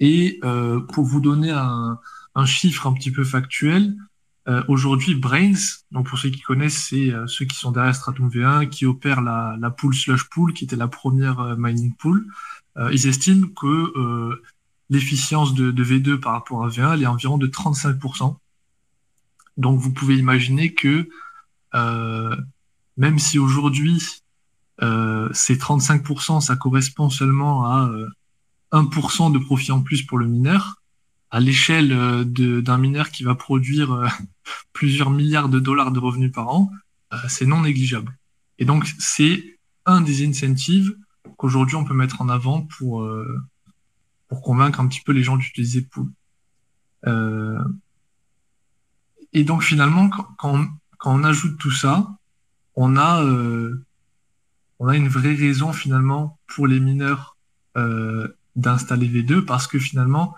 Et 0.00 0.38
euh, 0.44 0.80
pour 0.80 1.04
vous 1.04 1.20
donner 1.20 1.50
un, 1.50 1.98
un, 2.34 2.46
chiffre 2.46 2.86
un 2.86 2.92
petit 2.92 3.10
peu 3.10 3.24
factuel, 3.24 3.96
euh, 4.48 4.62
aujourd'hui 4.68 5.14
Brains, 5.14 5.52
donc 5.90 6.08
pour 6.08 6.18
ceux 6.18 6.30
qui 6.30 6.40
connaissent, 6.40 6.88
c'est 6.88 7.12
euh, 7.12 7.26
ceux 7.26 7.44
qui 7.44 7.56
sont 7.56 7.70
derrière 7.70 7.94
Stratum 7.94 8.30
V1, 8.30 8.68
qui 8.68 8.86
opèrent 8.86 9.20
la, 9.20 9.56
la 9.60 9.70
pool 9.70 9.94
slush 9.94 10.24
pool, 10.30 10.54
qui 10.54 10.64
était 10.64 10.76
la 10.76 10.88
première 10.88 11.40
euh, 11.40 11.54
mining 11.58 11.94
pool, 11.94 12.26
ils 12.92 13.08
estiment 13.08 13.48
que 13.48 14.40
l'efficience 14.88 15.52
de, 15.52 15.72
de, 15.72 15.84
V2 15.84 16.20
par 16.20 16.30
rapport 16.34 16.64
à 16.64 16.68
V1 16.68 16.94
elle 16.94 17.02
est 17.02 17.06
environ 17.06 17.36
de 17.36 17.48
35%. 17.48 18.36
Donc 19.56 19.80
vous 19.80 19.92
pouvez 19.92 20.16
imaginer 20.16 20.72
que 20.74 21.08
même 22.96 23.18
si 23.18 23.40
aujourd'hui 23.40 24.22
ces 24.80 25.56
35%, 25.56 26.40
ça 26.40 26.54
correspond 26.54 27.10
seulement 27.10 27.66
à 27.66 27.88
euh, 27.88 28.08
1% 28.72 29.32
de 29.32 29.38
profit 29.38 29.72
en 29.72 29.82
plus 29.82 30.02
pour 30.02 30.18
le 30.18 30.26
mineur, 30.26 30.76
à 31.30 31.40
l'échelle 31.40 31.92
euh, 31.92 32.24
d'un 32.24 32.78
mineur 32.78 33.10
qui 33.10 33.22
va 33.22 33.34
produire 33.34 33.92
euh, 33.92 34.08
plusieurs 34.72 35.10
milliards 35.10 35.48
de 35.48 35.58
dollars 35.58 35.92
de 35.92 35.98
revenus 35.98 36.32
par 36.32 36.48
an, 36.48 36.70
euh, 37.12 37.16
c'est 37.28 37.46
non 37.46 37.62
négligeable. 37.62 38.16
Et 38.58 38.64
donc 38.64 38.86
c'est 38.98 39.58
un 39.86 40.00
des 40.00 40.26
incentives 40.26 40.96
qu'aujourd'hui 41.36 41.76
on 41.76 41.84
peut 41.84 41.94
mettre 41.94 42.20
en 42.20 42.28
avant 42.28 42.62
pour, 42.62 43.08
pour 44.26 44.42
convaincre 44.42 44.80
un 44.80 44.88
petit 44.88 45.00
peu 45.00 45.12
les 45.12 45.22
gens 45.22 45.36
d'utiliser 45.36 45.82
Pool. 45.82 46.10
Euh, 47.06 47.62
et 49.32 49.44
donc 49.44 49.62
finalement, 49.62 50.08
quand, 50.08 50.66
quand, 50.98 51.14
on, 51.14 51.22
ajoute 51.22 51.56
tout 51.58 51.70
ça, 51.70 52.18
on 52.74 52.96
a, 52.96 53.24
on 54.80 54.88
a 54.88 54.96
une 54.96 55.08
vraie 55.08 55.34
raison 55.34 55.72
finalement 55.72 56.38
pour 56.48 56.66
les 56.66 56.80
mineurs 56.80 57.36
d'installer 58.56 59.08
V2 59.08 59.44
parce 59.44 59.68
que 59.68 59.78
finalement, 59.78 60.34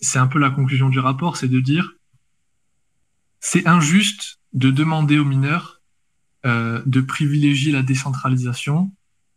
c'est 0.00 0.18
un 0.18 0.26
peu 0.26 0.38
la 0.38 0.50
conclusion 0.50 0.88
du 0.88 0.98
rapport, 0.98 1.36
c'est 1.36 1.48
de 1.48 1.60
dire 1.60 1.94
c'est 3.40 3.66
injuste 3.66 4.38
de 4.52 4.70
demander 4.70 5.18
aux 5.18 5.24
mineurs 5.24 5.82
euh, 6.46 6.82
de 6.86 7.00
privilégier 7.00 7.72
la 7.72 7.82
décentralisation 7.82 8.92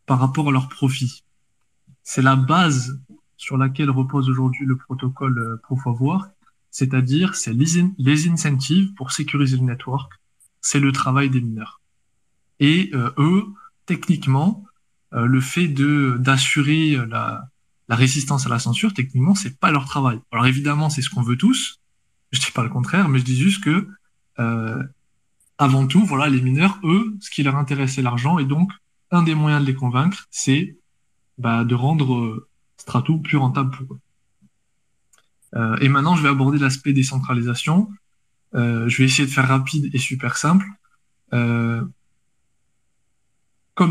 par 0.05 0.19
rapport 0.19 0.49
à 0.49 0.51
leur 0.51 0.69
profit. 0.69 1.23
C'est 2.03 2.21
la 2.21 2.35
base 2.35 2.99
sur 3.37 3.57
laquelle 3.57 3.89
repose 3.89 4.29
aujourd'hui 4.29 4.65
le 4.65 4.77
protocole 4.77 5.37
euh, 5.39 5.57
Proof 5.63 5.83
c'est-à-dire 6.71 7.35
c'est 7.35 7.53
les, 7.53 8.29
incentives 8.29 8.93
pour 8.93 9.11
sécuriser 9.11 9.57
le 9.57 9.63
network, 9.63 10.13
c'est 10.61 10.79
le 10.79 10.91
travail 10.91 11.29
des 11.29 11.41
mineurs. 11.41 11.81
Et 12.59 12.91
euh, 12.93 13.11
eux, 13.17 13.45
techniquement, 13.85 14.63
euh, 15.13 15.25
le 15.25 15.41
fait 15.41 15.67
de 15.67 16.17
d'assurer 16.19 16.97
la, 17.07 17.49
la 17.87 17.95
résistance 17.95 18.45
à 18.45 18.49
la 18.49 18.59
censure, 18.59 18.93
techniquement, 18.93 19.35
c'est 19.35 19.59
pas 19.59 19.71
leur 19.71 19.85
travail. 19.85 20.19
Alors 20.31 20.45
évidemment, 20.47 20.89
c'est 20.89 21.01
ce 21.01 21.09
qu'on 21.09 21.21
veut 21.21 21.37
tous. 21.37 21.79
Je 22.31 22.39
dis 22.39 22.51
pas 22.51 22.63
le 22.63 22.69
contraire, 22.69 23.09
mais 23.09 23.19
je 23.19 23.23
dis 23.23 23.37
juste 23.37 23.63
que 23.63 23.87
euh, 24.39 24.83
avant 25.57 25.87
tout, 25.87 26.03
voilà, 26.05 26.27
les 26.27 26.41
mineurs, 26.41 26.79
eux, 26.83 27.15
ce 27.21 27.29
qui 27.29 27.43
leur 27.43 27.55
intéresse, 27.55 27.93
c'est 27.95 28.01
l'argent, 28.01 28.39
et 28.39 28.45
donc 28.45 28.71
un 29.11 29.23
des 29.23 29.35
moyens 29.35 29.61
de 29.61 29.67
les 29.67 29.75
convaincre, 29.75 30.25
c'est 30.31 30.77
bah, 31.37 31.63
de 31.63 31.75
rendre 31.75 32.15
euh, 32.15 32.47
Strato 32.77 33.17
plus 33.19 33.37
rentable 33.37 33.71
pour 33.71 33.95
eux. 33.95 33.99
Euh, 35.55 35.77
et 35.79 35.87
maintenant, 35.87 36.15
je 36.15 36.23
vais 36.23 36.29
aborder 36.29 36.57
l'aspect 36.57 36.93
décentralisation. 36.93 37.89
Je 38.53 38.97
vais 38.97 39.03
essayer 39.03 39.27
de 39.27 39.33
faire 39.33 39.47
rapide 39.49 39.89
et 39.93 39.97
super 39.97 40.37
simple. 40.37 40.65
Comme 41.31 41.93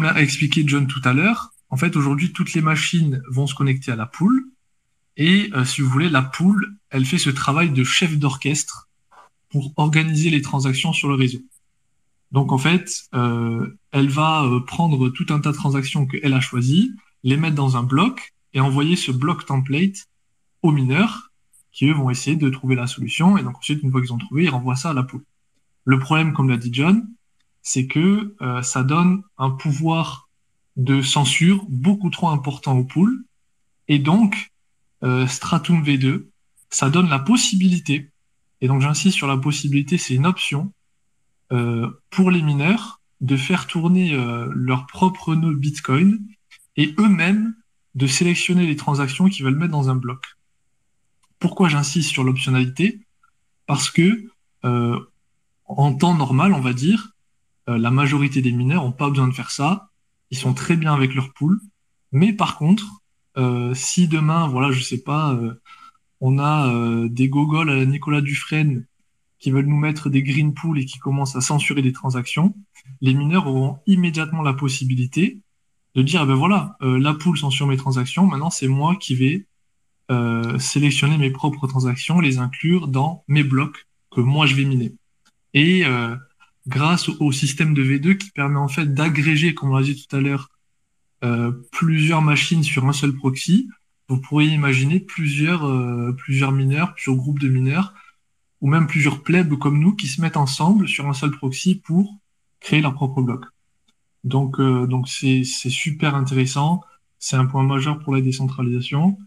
l'a 0.02 0.18
expliqué 0.22 0.64
John 0.66 0.86
tout 0.86 1.02
à 1.04 1.12
l'heure, 1.12 1.53
en 1.70 1.76
fait, 1.76 1.96
aujourd'hui, 1.96 2.32
toutes 2.32 2.52
les 2.52 2.60
machines 2.60 3.22
vont 3.28 3.46
se 3.46 3.54
connecter 3.54 3.92
à 3.92 3.96
la 3.96 4.06
pool. 4.06 4.44
Et 5.16 5.50
euh, 5.54 5.64
si 5.64 5.80
vous 5.80 5.88
voulez, 5.88 6.08
la 6.08 6.22
pool, 6.22 6.76
elle 6.90 7.04
fait 7.04 7.18
ce 7.18 7.30
travail 7.30 7.70
de 7.70 7.84
chef 7.84 8.18
d'orchestre 8.18 8.88
pour 9.50 9.72
organiser 9.76 10.30
les 10.30 10.42
transactions 10.42 10.92
sur 10.92 11.08
le 11.08 11.14
réseau. 11.14 11.40
Donc, 12.32 12.52
en 12.52 12.58
fait, 12.58 13.04
euh, 13.14 13.78
elle 13.92 14.08
va 14.08 14.44
euh, 14.44 14.60
prendre 14.60 15.08
tout 15.08 15.26
un 15.30 15.40
tas 15.40 15.52
de 15.52 15.56
transactions 15.56 16.06
qu'elle 16.06 16.34
a 16.34 16.40
choisies, 16.40 16.92
les 17.22 17.36
mettre 17.36 17.54
dans 17.54 17.76
un 17.76 17.82
bloc 17.82 18.34
et 18.52 18.60
envoyer 18.60 18.96
ce 18.96 19.12
bloc 19.12 19.46
template 19.46 20.06
aux 20.62 20.72
mineurs 20.72 21.30
qui 21.72 21.86
eux 21.86 21.92
vont 21.92 22.10
essayer 22.10 22.36
de 22.36 22.48
trouver 22.50 22.76
la 22.76 22.86
solution. 22.86 23.36
Et 23.36 23.42
donc 23.42 23.56
ensuite, 23.58 23.82
une 23.82 23.90
fois 23.90 24.00
qu'ils 24.00 24.12
ont 24.12 24.18
trouvé, 24.18 24.44
ils 24.44 24.50
renvoient 24.50 24.76
ça 24.76 24.90
à 24.90 24.94
la 24.94 25.02
poule. 25.02 25.24
Le 25.84 25.98
problème, 25.98 26.32
comme 26.32 26.48
l'a 26.48 26.56
dit 26.56 26.70
John, 26.72 27.08
c'est 27.62 27.86
que 27.88 28.36
ça 28.62 28.84
donne 28.84 29.22
un 29.38 29.50
pouvoir 29.50 30.23
de 30.76 31.02
censure 31.02 31.64
beaucoup 31.68 32.10
trop 32.10 32.28
important 32.28 32.76
aux 32.76 32.84
poules. 32.84 33.24
Et 33.88 33.98
donc, 33.98 34.52
euh, 35.02 35.26
Stratum 35.26 35.82
V2, 35.82 36.28
ça 36.70 36.90
donne 36.90 37.08
la 37.08 37.18
possibilité, 37.18 38.10
et 38.60 38.68
donc 38.68 38.80
j'insiste 38.80 39.16
sur 39.16 39.26
la 39.26 39.36
possibilité, 39.36 39.98
c'est 39.98 40.14
une 40.14 40.26
option, 40.26 40.72
euh, 41.52 41.90
pour 42.10 42.30
les 42.30 42.42
mineurs 42.42 43.00
de 43.20 43.36
faire 43.36 43.66
tourner 43.66 44.14
euh, 44.14 44.50
leur 44.54 44.86
propre 44.86 45.34
nœud 45.34 45.54
Bitcoin 45.54 46.26
et 46.76 46.94
eux-mêmes 46.98 47.54
de 47.94 48.06
sélectionner 48.06 48.66
les 48.66 48.76
transactions 48.76 49.28
qu'ils 49.28 49.44
veulent 49.44 49.56
mettre 49.56 49.72
dans 49.72 49.90
un 49.90 49.94
bloc. 49.94 50.24
Pourquoi 51.38 51.68
j'insiste 51.68 52.10
sur 52.10 52.24
l'optionnalité? 52.24 53.06
Parce 53.66 53.90
que 53.90 54.30
en 55.66 55.94
temps 55.94 56.14
normal, 56.14 56.54
on 56.54 56.60
va 56.60 56.72
dire, 56.72 57.10
la 57.66 57.90
majorité 57.90 58.40
des 58.40 58.50
mineurs 58.50 58.82
n'ont 58.82 58.92
pas 58.92 59.10
besoin 59.10 59.28
de 59.28 59.34
faire 59.34 59.50
ça. 59.50 59.90
Ils 60.30 60.38
sont 60.38 60.54
très 60.54 60.76
bien 60.76 60.94
avec 60.94 61.14
leur 61.14 61.32
pool. 61.32 61.60
Mais 62.12 62.32
par 62.32 62.56
contre, 62.56 63.02
euh, 63.36 63.74
si 63.74 64.08
demain, 64.08 64.46
voilà, 64.48 64.70
je 64.70 64.80
sais 64.80 65.02
pas, 65.02 65.32
euh, 65.34 65.60
on 66.20 66.38
a 66.38 66.72
euh, 66.72 67.08
des 67.08 67.28
gogoles 67.28 67.70
à 67.70 67.84
Nicolas 67.84 68.20
Dufresne 68.20 68.86
qui 69.38 69.50
veulent 69.50 69.66
nous 69.66 69.76
mettre 69.76 70.08
des 70.08 70.22
green 70.22 70.54
pools 70.54 70.78
et 70.78 70.84
qui 70.84 70.98
commencent 70.98 71.36
à 71.36 71.40
censurer 71.40 71.82
des 71.82 71.92
transactions, 71.92 72.54
les 73.00 73.14
mineurs 73.14 73.46
auront 73.46 73.78
immédiatement 73.86 74.42
la 74.42 74.54
possibilité 74.54 75.40
de 75.94 76.02
dire, 76.02 76.22
eh 76.22 76.26
ben 76.26 76.34
voilà, 76.34 76.76
la 76.80 77.14
pool 77.14 77.36
censure 77.36 77.66
mes 77.66 77.76
transactions, 77.76 78.26
maintenant 78.26 78.50
c'est 78.50 78.68
moi 78.68 78.96
qui 78.96 79.14
vais 79.14 79.46
sélectionner 80.58 81.18
mes 81.18 81.30
propres 81.30 81.66
transactions, 81.66 82.20
les 82.20 82.38
inclure 82.38 82.88
dans 82.88 83.22
mes 83.28 83.44
blocs 83.44 83.86
que 84.10 84.20
moi 84.20 84.46
je 84.46 84.54
vais 84.54 84.64
miner. 84.64 84.94
Et 85.52 85.84
grâce 86.66 87.08
au 87.08 87.32
système 87.32 87.74
de 87.74 87.84
V2 87.84 88.16
qui 88.16 88.30
permet 88.30 88.58
en 88.58 88.68
fait 88.68 88.92
d'agréger, 88.94 89.54
comme 89.54 89.70
on 89.70 89.76
l'a 89.76 89.82
dit 89.82 90.06
tout 90.06 90.16
à 90.16 90.20
l'heure, 90.20 90.50
euh, 91.24 91.52
plusieurs 91.72 92.22
machines 92.22 92.62
sur 92.62 92.86
un 92.86 92.92
seul 92.92 93.14
proxy, 93.14 93.68
vous 94.08 94.20
pourriez 94.20 94.52
imaginer 94.52 95.00
plusieurs, 95.00 95.64
euh, 95.66 96.12
plusieurs 96.12 96.52
mineurs, 96.52 96.94
plusieurs 96.94 97.16
groupes 97.16 97.38
de 97.38 97.48
mineurs, 97.48 97.94
ou 98.60 98.68
même 98.68 98.86
plusieurs 98.86 99.22
plebs 99.22 99.56
comme 99.58 99.78
nous 99.78 99.94
qui 99.94 100.06
se 100.06 100.20
mettent 100.20 100.36
ensemble 100.36 100.88
sur 100.88 101.06
un 101.06 101.14
seul 101.14 101.30
proxy 101.30 101.76
pour 101.76 102.18
créer 102.60 102.80
leur 102.80 102.94
propre 102.94 103.22
bloc. 103.22 103.44
Donc, 104.24 104.58
euh, 104.60 104.86
donc 104.86 105.08
c'est, 105.08 105.44
c'est 105.44 105.70
super 105.70 106.14
intéressant. 106.14 106.82
C'est 107.18 107.36
un 107.36 107.46
point 107.46 107.62
majeur 107.62 107.98
pour 108.00 108.14
la 108.14 108.20
décentralisation. 108.20 109.18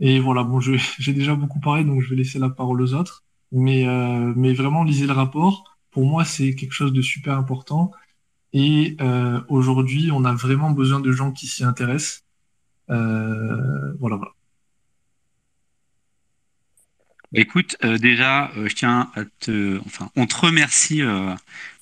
Et 0.00 0.18
voilà, 0.18 0.44
bon, 0.44 0.60
je, 0.60 0.72
j'ai 0.98 1.12
déjà 1.12 1.34
beaucoup 1.34 1.60
parlé, 1.60 1.84
donc 1.84 2.00
je 2.02 2.10
vais 2.10 2.16
laisser 2.16 2.38
la 2.38 2.50
parole 2.50 2.80
aux 2.82 2.94
autres. 2.94 3.24
Mais, 3.52 3.84
mais 4.36 4.52
vraiment, 4.52 4.84
lisez 4.84 5.06
le 5.08 5.12
rapport. 5.12 5.79
Pour 5.90 6.06
moi, 6.06 6.24
c'est 6.24 6.54
quelque 6.54 6.72
chose 6.72 6.92
de 6.92 7.02
super 7.02 7.36
important. 7.36 7.92
Et 8.52 8.96
euh, 9.00 9.40
aujourd'hui, 9.48 10.10
on 10.12 10.24
a 10.24 10.34
vraiment 10.34 10.70
besoin 10.70 11.00
de 11.00 11.12
gens 11.12 11.32
qui 11.32 11.46
s'y 11.46 11.64
intéressent. 11.64 12.24
Euh, 12.90 13.92
voilà, 13.98 14.16
voilà. 14.16 14.32
Écoute, 17.32 17.76
euh, 17.84 17.96
déjà, 17.96 18.50
je 18.56 18.74
tiens 18.74 19.10
à 19.14 19.24
te, 19.38 19.78
enfin, 19.86 20.10
on 20.16 20.26
te 20.26 20.34
remercie. 20.34 20.98
je 20.98 21.36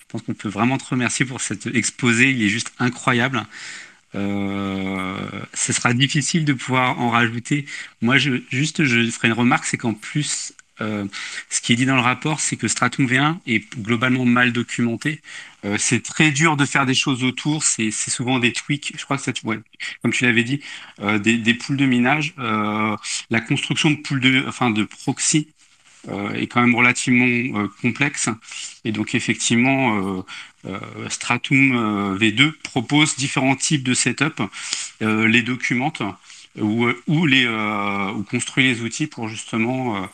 pense 0.08 0.22
qu'on 0.22 0.34
peut 0.34 0.48
vraiment 0.48 0.76
te 0.76 0.84
remercier 0.84 1.24
pour 1.24 1.40
cet 1.40 1.66
exposé. 1.66 2.30
Il 2.30 2.42
est 2.42 2.48
juste 2.48 2.72
incroyable. 2.78 3.46
ce 4.12 5.72
sera 5.72 5.94
difficile 5.94 6.44
de 6.44 6.52
pouvoir 6.52 7.00
en 7.00 7.08
rajouter. 7.10 7.64
Moi, 8.02 8.18
je, 8.18 8.42
juste, 8.50 8.84
je 8.84 9.10
ferai 9.10 9.28
une 9.28 9.34
remarque, 9.34 9.64
c'est 9.64 9.78
qu'en 9.78 9.94
plus, 9.94 10.52
euh, 10.80 11.06
ce 11.50 11.60
qui 11.60 11.72
est 11.72 11.76
dit 11.76 11.86
dans 11.86 11.96
le 11.96 12.02
rapport, 12.02 12.40
c'est 12.40 12.56
que 12.56 12.68
Stratum 12.68 13.06
V1 13.06 13.38
est 13.46 13.64
globalement 13.78 14.24
mal 14.24 14.52
documenté. 14.52 15.20
Euh, 15.64 15.76
c'est 15.78 16.02
très 16.02 16.30
dur 16.30 16.56
de 16.56 16.64
faire 16.64 16.86
des 16.86 16.94
choses 16.94 17.24
autour. 17.24 17.64
C'est 17.64 17.90
souvent 17.90 18.38
des 18.38 18.52
tweaks. 18.52 18.92
Je 18.96 19.04
crois 19.04 19.16
que 19.16 19.22
ça, 19.22 19.32
comme 20.02 20.12
tu 20.12 20.24
l'avais 20.24 20.44
dit, 20.44 20.60
euh, 21.00 21.18
des, 21.18 21.38
des 21.38 21.54
poules 21.54 21.76
de 21.76 21.86
minage. 21.86 22.34
la 22.38 23.40
construction 23.40 23.90
de 23.90 23.96
poules 23.96 24.20
de, 24.20 24.44
enfin, 24.46 24.70
de 24.70 24.84
proxy 24.84 25.48
est 26.34 26.46
quand 26.46 26.60
même 26.60 26.74
relativement 26.74 27.68
complexe. 27.82 28.28
Et 28.84 28.92
donc 28.92 29.14
effectivement, 29.14 30.24
Stratum 31.08 32.16
V2 32.16 32.52
propose 32.62 33.16
différents 33.16 33.56
types 33.56 33.82
de 33.82 33.94
setup, 33.94 34.40
les 35.00 35.42
documente 35.42 36.02
ou 36.56 37.26
les 37.26 37.46
ou 37.48 38.22
construit 38.22 38.64
les 38.64 38.80
outils 38.80 39.06
pour 39.06 39.28
justement 39.28 40.08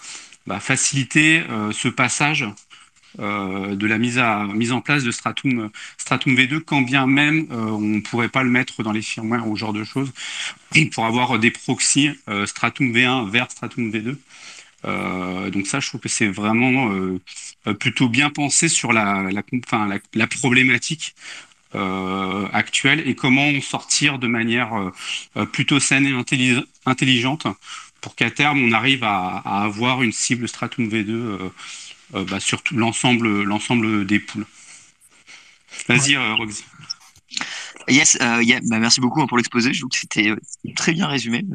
bah, 0.47 0.61
faciliter 0.61 1.43
euh, 1.49 1.73
ce 1.73 1.89
passage 1.89 2.45
euh, 3.19 3.77
de 3.77 3.87
la 3.87 3.97
mise, 3.97 4.19
à, 4.19 4.45
mise 4.45 4.73
en 4.73 4.81
place 4.81 5.05
de 5.05 5.11
Stratum, 5.11 5.71
Stratum 5.97 6.35
V2, 6.35 6.61
quand 6.61 6.83
bien 6.83 7.07
même 7.07 7.47
euh, 7.51 7.71
on 7.71 7.81
ne 7.81 8.01
pourrait 8.01 8.29
pas 8.29 8.43
le 8.43 8.51
mettre 8.51 8.83
dans 8.83 8.93
les 8.93 9.03
firmware 9.03 9.47
ou 9.49 9.57
ce 9.57 9.61
genre 9.61 9.73
de 9.73 9.85
choses, 9.85 10.13
pour 10.93 11.07
avoir 11.07 11.39
des 11.39 11.51
proxys 11.51 12.11
Stratum 12.47 12.93
V1 12.93 13.31
vers 13.31 13.51
Stratum 13.51 13.91
V2. 13.91 15.51
donc 15.51 15.67
ça, 15.67 15.81
je 15.81 15.89
trouve 15.89 16.01
que 16.01 16.09
c'est 16.09 16.29
vraiment 16.29 16.91
plutôt 17.79 18.09
bien 18.09 18.31
pensé 18.31 18.69
sur 18.69 18.93
la, 18.93 19.31
la 20.15 20.27
problématique 20.27 21.15
actuelle 21.73 23.03
et 23.07 23.15
comment 23.15 23.61
sortir 23.61 24.19
de 24.19 24.27
manière 24.27 24.91
plutôt 25.53 25.79
saine 25.79 26.07
et 26.07 26.65
intelligente 26.85 27.47
pour 28.05 28.15
qu'à 28.15 28.31
terme, 28.31 28.63
on 28.63 28.73
arrive 28.73 29.03
à, 29.03 29.39
avoir 29.65 30.03
une 30.03 30.13
cible 30.13 30.47
Stratum 30.47 30.89
V2 30.89 31.11
euh, 31.11 31.39
euh, 32.15 32.25
bah, 32.25 32.39
sur 32.39 32.63
l'ensemble, 32.71 34.07
des 34.07 34.19
poules. 34.19 34.45
Vas-y, 35.89 36.15
euh, 36.15 36.35
Roxy. 36.35 36.65
Yes, 37.89 38.19
bah, 38.21 38.79
merci 38.79 39.01
beaucoup 39.01 39.23
hein, 39.23 39.27
pour 39.27 39.39
l'exposé. 39.39 39.73
Je 39.73 39.81
trouve 39.81 39.91
que 39.91 39.97
c'était 39.99 40.35
très 40.77 40.93
bien 40.93 41.07
résumé. 41.07 41.47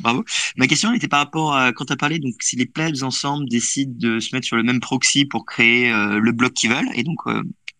bravo. 0.00 0.22
Ma 0.58 0.66
question 0.66 0.92
était 0.92 1.08
par 1.08 1.20
rapport 1.20 1.56
à 1.56 1.72
quand 1.72 1.86
tu 1.86 1.94
as 1.94 1.96
parlé, 1.96 2.18
donc 2.18 2.34
si 2.40 2.56
les 2.56 2.66
plebs 2.66 3.02
ensemble 3.02 3.48
décident 3.48 3.94
de 3.96 4.20
se 4.20 4.34
mettre 4.34 4.46
sur 4.46 4.56
le 4.56 4.64
même 4.64 4.80
proxy 4.80 5.24
pour 5.24 5.46
créer 5.46 5.90
le 5.90 6.32
bloc 6.32 6.52
qu'ils 6.52 6.70
veulent, 6.70 6.90
et 6.92 7.04
donc 7.04 7.20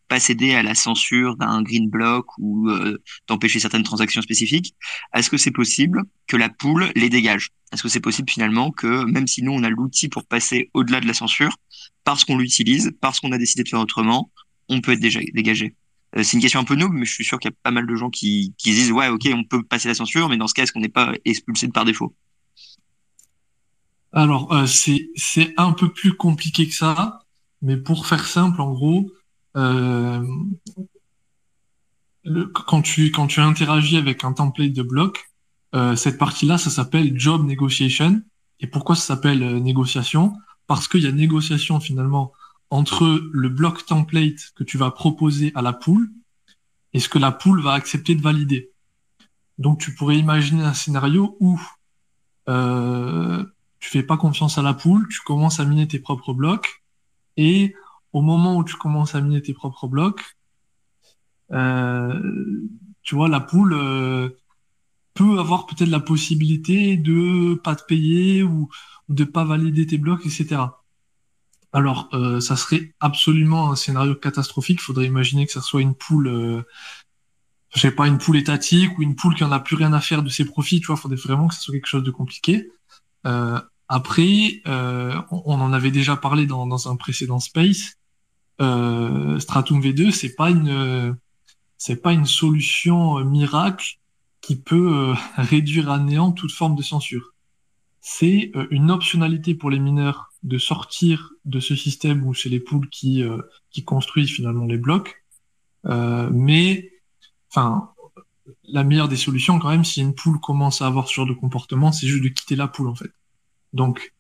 pas 0.09 0.21
céder 0.21 0.55
à 0.55 0.63
la 0.63 0.75
censure 0.75 1.37
d'un 1.37 1.63
green 1.63 1.89
block 1.89 2.27
ou 2.39 2.69
euh, 2.71 3.03
d'empêcher 3.27 3.59
certaines 3.59 3.83
transactions 3.83 4.23
spécifiques, 4.23 4.75
est-ce 5.15 5.31
que 5.31 5.37
c'est 5.37 5.51
possible 5.51 6.05
que 6.27 6.37
la 6.37 6.49
pool 6.49 6.91
les 6.95 7.09
dégage? 7.09 7.51
Est-ce 7.73 7.83
que 7.83 7.89
c'est 7.89 8.01
possible 8.01 8.31
finalement 8.31 8.71
que 8.71 9.05
même 9.05 9.27
si 9.27 9.43
nous 9.43 9.53
on 9.53 9.63
a 9.63 9.69
l'outil 9.69 10.09
pour 10.09 10.25
passer 10.25 10.71
au-delà 10.75 11.01
de 11.01 11.07
la 11.07 11.15
censure, 11.15 11.57
parce 12.05 12.25
qu'on 12.25 12.39
l'utilise, 12.39 12.93
parce 13.01 13.21
qu'on 13.21 13.33
a 13.33 13.39
décidé 13.39 13.65
de 13.65 13.69
faire 13.69 13.81
autrement, 13.81 14.31
on 14.69 14.81
peut 14.81 14.93
être 14.93 15.01
déjà 15.01 15.21
dégagé? 15.35 15.75
Euh, 16.17 16.23
c'est 16.23 16.37
une 16.37 16.41
question 16.41 16.61
un 16.61 16.65
peu 16.65 16.77
noob, 16.77 16.93
mais 16.93 17.05
je 17.05 17.13
suis 17.13 17.25
sûr 17.25 17.39
qu'il 17.39 17.51
y 17.51 17.55
a 17.55 17.57
pas 17.63 17.71
mal 17.71 17.87
de 17.87 17.95
gens 17.95 18.11
qui, 18.11 18.55
qui 18.59 18.71
disent 18.71 18.93
ouais, 18.93 19.09
ok, 19.09 19.29
on 19.35 19.45
peut 19.45 19.63
passer 19.63 19.89
la 19.89 19.95
censure, 19.95 20.29
mais 20.29 20.37
dans 20.37 20.47
ce 20.47 20.55
cas, 20.55 20.63
est-ce 20.63 20.73
qu'on 20.73 20.81
n'est 20.81 20.89
pas 20.89 21.13
expulsé 21.25 21.69
par 21.69 21.85
défaut? 21.85 22.15
Alors, 24.13 24.53
euh, 24.55 24.67
c'est 24.67 25.55
un 25.57 25.73
peu 25.73 25.93
plus 25.93 26.15
compliqué 26.15 26.67
que 26.67 26.75
ça, 26.75 27.21
mais 27.61 27.77
pour 27.77 28.07
faire 28.07 28.27
simple, 28.27 28.61
en 28.61 28.73
gros, 28.73 29.11
euh, 29.57 30.25
quand 32.67 32.83
tu 32.83 33.11
quand 33.11 33.27
tu 33.27 33.41
interagis 33.41 33.97
avec 33.97 34.25
un 34.25 34.33
template 34.33 34.73
de 34.73 34.83
bloc, 34.83 35.31
euh, 35.75 35.97
cette 35.97 36.19
partie-là, 36.19 36.59
ça 36.59 36.71
s'appelle 36.71 37.19
job 37.19 37.45
negotiation. 37.47 38.23
Et 38.61 38.67
pourquoi 38.67 38.97
ça 38.97 39.03
s'appelle 39.03 39.43
euh, 39.43 39.61
négociation? 39.61 40.33
Parce 40.67 40.89
qu'il 40.89 41.03
y 41.03 41.07
a 41.07 41.13
négociation 41.13 41.81
finalement 41.81 42.33
entre 42.71 43.21
le 43.33 43.49
bloc 43.49 43.87
template 43.87 44.53
que 44.57 44.65
tu 44.65 44.79
vas 44.79 44.91
proposer 44.91 45.53
à 45.55 45.63
la 45.63 45.73
pool 45.73 46.09
et 46.93 47.01
ce 47.01 47.09
que 47.09 47.19
la 47.19 47.31
pool 47.31 47.63
va 47.63 47.73
accepter 47.73 48.15
de 48.15 48.23
valider. 48.23 48.71
Donc 49.59 49.79
tu 49.79 49.95
pourrais 49.95 50.17
imaginer 50.17 50.65
un 50.65 50.75
scénario 50.75 51.37
où 51.41 51.61
euh, 52.49 53.45
tu 53.79 53.91
fais 53.91 54.03
pas 54.03 54.17
confiance 54.17 54.59
à 54.59 54.63
la 54.63 54.75
pool, 54.75 55.07
tu 55.09 55.21
commences 55.21 55.61
à 55.61 55.65
miner 55.65 55.87
tes 55.87 55.99
propres 55.99 56.33
blocs 56.33 56.83
et 57.37 57.75
au 58.17 58.23
moment 58.23 58.57
où 58.57 58.65
tu 58.65 58.77
commences 58.77 59.15
à 59.15 59.21
miner 59.21 59.43
tes 59.43 59.53
propres 59.53 59.89
blocs, 59.89 60.39
euh, 61.53 62.19
tu 63.03 63.15
vois, 63.15 63.29
la 63.29 63.41
poule 63.41 63.75
euh, 63.75 64.31
peut 65.13 65.39
avoir 65.39 65.67
peut-être 65.67 65.91
la 65.91 66.01
possibilité 66.01 66.97
de 66.97 67.57
pas 67.63 67.77
te 67.77 67.85
payer 67.85 68.43
ou, 68.43 68.71
de 69.11 69.25
pas 69.25 69.45
valider 69.45 69.87
tes 69.87 69.99
blocs, 69.99 70.25
etc. 70.25 70.63
Alors, 71.75 72.09
euh, 72.15 72.41
ça 72.41 72.57
serait 72.57 72.95
absolument 73.01 73.71
un 73.73 73.77
scénario 73.77 74.15
catastrophique. 74.15 74.81
Faudrait 74.81 75.05
imaginer 75.05 75.45
que 75.45 75.53
ça 75.53 75.61
soit 75.61 75.83
une 75.83 75.95
poule, 75.95 76.29
euh, 76.29 76.63
je 77.75 77.81
sais 77.81 77.91
pas, 77.91 78.07
une 78.07 78.17
poule 78.17 78.39
étatique 78.39 78.99
ou 78.99 79.03
une 79.03 79.15
poule 79.15 79.35
qui 79.35 79.45
en 79.45 79.53
a 79.53 79.61
plus 79.61 79.77
rien 79.77 79.93
à 79.93 80.01
faire 80.01 80.23
de 80.23 80.31
ses 80.31 80.47
profits. 80.47 80.81
Tu 80.81 80.87
vois, 80.87 80.97
faudrait 80.97 81.19
vraiment 81.19 81.49
que 81.49 81.55
ça 81.55 81.61
soit 81.61 81.75
quelque 81.75 81.87
chose 81.87 82.03
de 82.03 82.11
compliqué. 82.11 82.71
Euh, 83.27 83.61
après, 83.89 84.63
euh, 84.67 85.21
on, 85.31 85.61
en 85.61 85.75
avait 85.75 85.91
déjà 85.91 86.17
parlé 86.17 86.47
dans, 86.47 86.67
dans 86.67 86.91
un 86.91 86.97
précédent 86.97 87.41
space. 87.41 87.99
Euh, 88.61 89.39
Stratum 89.39 89.81
V2, 89.81 90.11
c'est 90.11 90.35
pas 90.35 90.51
une, 90.51 91.17
c'est 91.79 92.03
pas 92.03 92.13
une 92.13 92.27
solution 92.27 93.19
euh, 93.19 93.25
miracle 93.25 93.99
qui 94.41 94.57
peut 94.57 95.13
euh, 95.13 95.15
réduire 95.37 95.91
à 95.91 95.99
néant 95.99 96.33
toute 96.33 96.53
forme 96.53 96.77
de 96.77 96.83
censure. 96.83 97.35
C'est 98.01 98.53
euh, 98.55 98.67
une 98.71 98.91
optionnalité 98.91 99.55
pour 99.55 99.71
les 99.71 99.79
mineurs 99.79 100.33
de 100.43 100.59
sortir 100.59 101.33
de 101.45 101.61
ce 101.61 101.75
système 101.75 102.25
où 102.27 102.35
c'est 102.35 102.49
les 102.49 102.61
poules 102.61 102.89
qui, 102.89 103.25
qui 103.71 103.83
construisent 103.83 104.31
finalement 104.31 104.65
les 104.65 104.79
blocs. 104.79 105.25
mais, 105.85 106.93
enfin, 107.51 107.91
la 108.63 108.85
meilleure 108.85 109.09
des 109.09 109.17
solutions 109.17 109.59
quand 109.59 109.71
même, 109.71 109.85
si 109.85 110.01
une 110.03 110.15
poule 110.15 110.39
commence 110.39 110.83
à 110.83 110.87
avoir 110.87 111.09
ce 111.09 111.15
genre 111.15 111.27
de 111.27 111.33
comportement, 111.33 111.91
c'est 111.91 112.07
juste 112.07 112.23
de 112.23 112.29
quitter 112.29 112.55
la 112.55 112.69
poule 112.69 112.87
en 112.87 112.95
fait. 112.95 113.11
Donc 113.73 114.15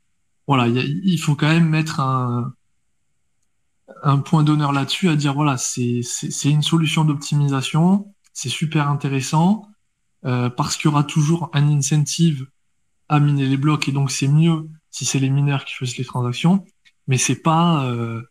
voilà, 0.49 0.67
il 0.67 1.19
faut 1.19 1.37
quand 1.37 1.49
même 1.49 1.69
mettre 1.69 2.01
un, 2.01 2.56
un 4.03 4.19
point 4.19 4.43
d'honneur 4.43 4.73
là-dessus, 4.73 5.09
à 5.09 5.17
dire 5.17 5.35
voilà, 5.35 5.57
c'est 5.57 6.01
une 6.45 6.63
solution 6.63 7.05
d'optimisation, 7.05 8.15
c'est 8.33 8.49
super 8.49 8.89
intéressant, 8.89 9.69
euh, 10.25 10.51
parce 10.51 10.77
qu'il 10.77 10.87
y 10.87 10.89
aura 10.89 11.05
toujours 11.05 11.51
un 11.53 11.69
incentive 11.69 12.47
à 13.09 13.21
miner 13.21 13.47
les 13.47 13.57
blocs, 13.57 13.89
et 13.89 13.93
donc 13.93 14.11
c'est 14.11 14.29
mieux 14.29 14.69
si 14.91 15.05
c'est 15.05 15.19
les 15.19 15.31
mineurs 15.31 15.65
qui 15.65 15.75
fassent 15.75 15.97
les 15.97 16.05
transactions, 16.05 16.65
mais 17.07 17.19
c'est 17.19 17.43
pas 17.43 17.85
euh, 17.87 18.23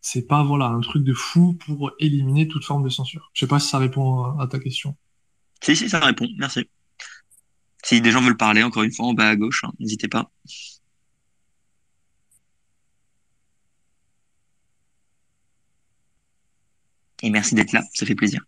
c'est 0.00 0.26
pas 0.26 0.42
voilà 0.42 0.66
un 0.66 0.80
truc 0.80 1.04
de 1.04 1.14
fou 1.14 1.54
pour 1.54 1.92
éliminer 1.98 2.46
toute 2.48 2.64
forme 2.64 2.84
de 2.84 2.88
censure. 2.88 3.30
Je 3.32 3.40
sais 3.40 3.48
pas 3.48 3.58
si 3.58 3.68
ça 3.68 3.78
répond 3.78 4.38
à 4.38 4.46
ta 4.46 4.58
question. 4.58 4.96
Si 5.62 5.76
si, 5.76 5.88
ça 5.88 6.00
répond. 6.00 6.28
Merci. 6.38 6.68
Si 7.84 8.00
des 8.00 8.10
gens 8.10 8.20
veulent 8.20 8.36
parler, 8.36 8.62
encore 8.62 8.82
une 8.82 8.92
fois, 8.92 9.06
en 9.06 9.14
bas 9.14 9.28
à 9.28 9.36
gauche, 9.36 9.64
hein, 9.64 9.72
n'hésitez 9.78 10.08
pas. 10.08 10.30
Et 17.22 17.30
merci 17.30 17.54
d'être 17.54 17.72
là, 17.72 17.82
ça 17.94 18.04
fait 18.04 18.14
plaisir. 18.14 18.42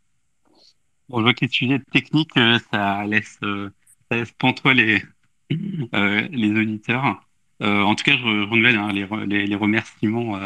Bon, 1.08 1.18
je 1.18 1.22
vois 1.22 1.34
que 1.34 1.44
les 1.44 1.50
sujets 1.50 1.80
techniques, 1.92 2.36
euh, 2.36 2.58
ça 2.72 3.04
laisse, 3.06 3.38
euh, 3.42 3.70
ça 4.10 4.16
laisse 4.16 4.32
pantois 4.32 4.74
les, 4.74 5.02
euh, 5.94 6.26
les 6.30 6.50
auditeurs. 6.50 7.20
En 7.60 7.94
tout 7.94 8.04
cas, 8.04 8.16
je 8.16 8.50
renouvelle 8.50 8.76
hein, 8.76 8.92
les, 8.92 9.46
les, 9.46 9.54
remerciements 9.54 10.38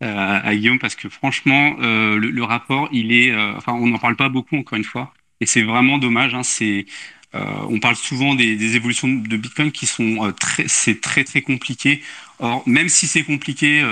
à 0.00 0.54
Guillaume 0.54 0.78
parce 0.78 0.94
que 0.94 1.08
franchement, 1.08 1.74
le, 1.78 2.42
rapport, 2.42 2.88
il 2.92 3.12
est, 3.12 3.34
enfin, 3.34 3.72
on 3.72 3.86
n'en 3.86 3.98
parle 3.98 4.16
pas 4.16 4.28
beaucoup 4.28 4.56
encore 4.56 4.76
une 4.76 4.84
fois, 4.84 5.14
et 5.40 5.46
c'est 5.46 5.62
vraiment 5.62 5.96
dommage. 5.96 6.34
Hein, 6.34 6.42
c'est 6.42 6.84
on 7.32 7.80
parle 7.80 7.96
souvent 7.96 8.34
des, 8.34 8.56
des, 8.56 8.76
évolutions 8.76 9.08
de 9.08 9.36
Bitcoin 9.38 9.72
qui 9.72 9.86
sont 9.86 10.34
très, 10.38 10.68
c'est 10.68 11.00
très 11.00 11.24
très 11.24 11.40
compliqué. 11.40 12.02
Or, 12.40 12.62
même 12.66 12.90
si 12.90 13.06
c'est 13.06 13.22
compliqué 13.22 13.82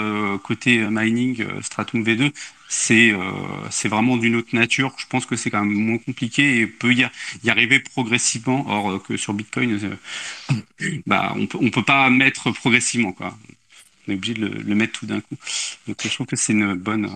côté 0.42 0.84
mining 0.90 1.46
Stratum 1.62 2.02
V2, 2.02 2.32
c'est 2.72 3.12
c'est 3.70 3.88
vraiment 3.88 4.16
d'une 4.16 4.36
autre 4.36 4.54
nature. 4.54 4.94
Je 4.96 5.06
pense 5.06 5.26
que 5.26 5.36
c'est 5.36 5.50
quand 5.50 5.62
même 5.62 5.74
moins 5.74 5.98
compliqué 5.98 6.60
et 6.60 6.66
peut 6.66 6.92
y, 6.92 7.06
y 7.44 7.50
arriver 7.50 7.80
progressivement. 7.80 8.64
Or 8.66 9.02
que 9.02 9.18
sur 9.18 9.34
Bitcoin, 9.34 9.78
bah 11.06 11.34
on 11.36 11.46
peut 11.46 11.58
on 11.60 11.70
peut 11.70 11.84
pas 11.84 12.08
mettre 12.08 12.50
progressivement 12.52 13.12
quoi. 13.12 13.36
On 14.08 14.12
est 14.12 14.14
obligé 14.14 14.34
de 14.34 14.46
le, 14.46 14.62
le 14.62 14.74
mettre 14.74 15.00
tout 15.00 15.06
d'un 15.06 15.20
coup. 15.20 15.36
Donc 15.86 16.00
je 16.02 16.08
trouve 16.08 16.26
que 16.26 16.36
c'est 16.36 16.54
une 16.54 16.74
bonne, 16.74 17.10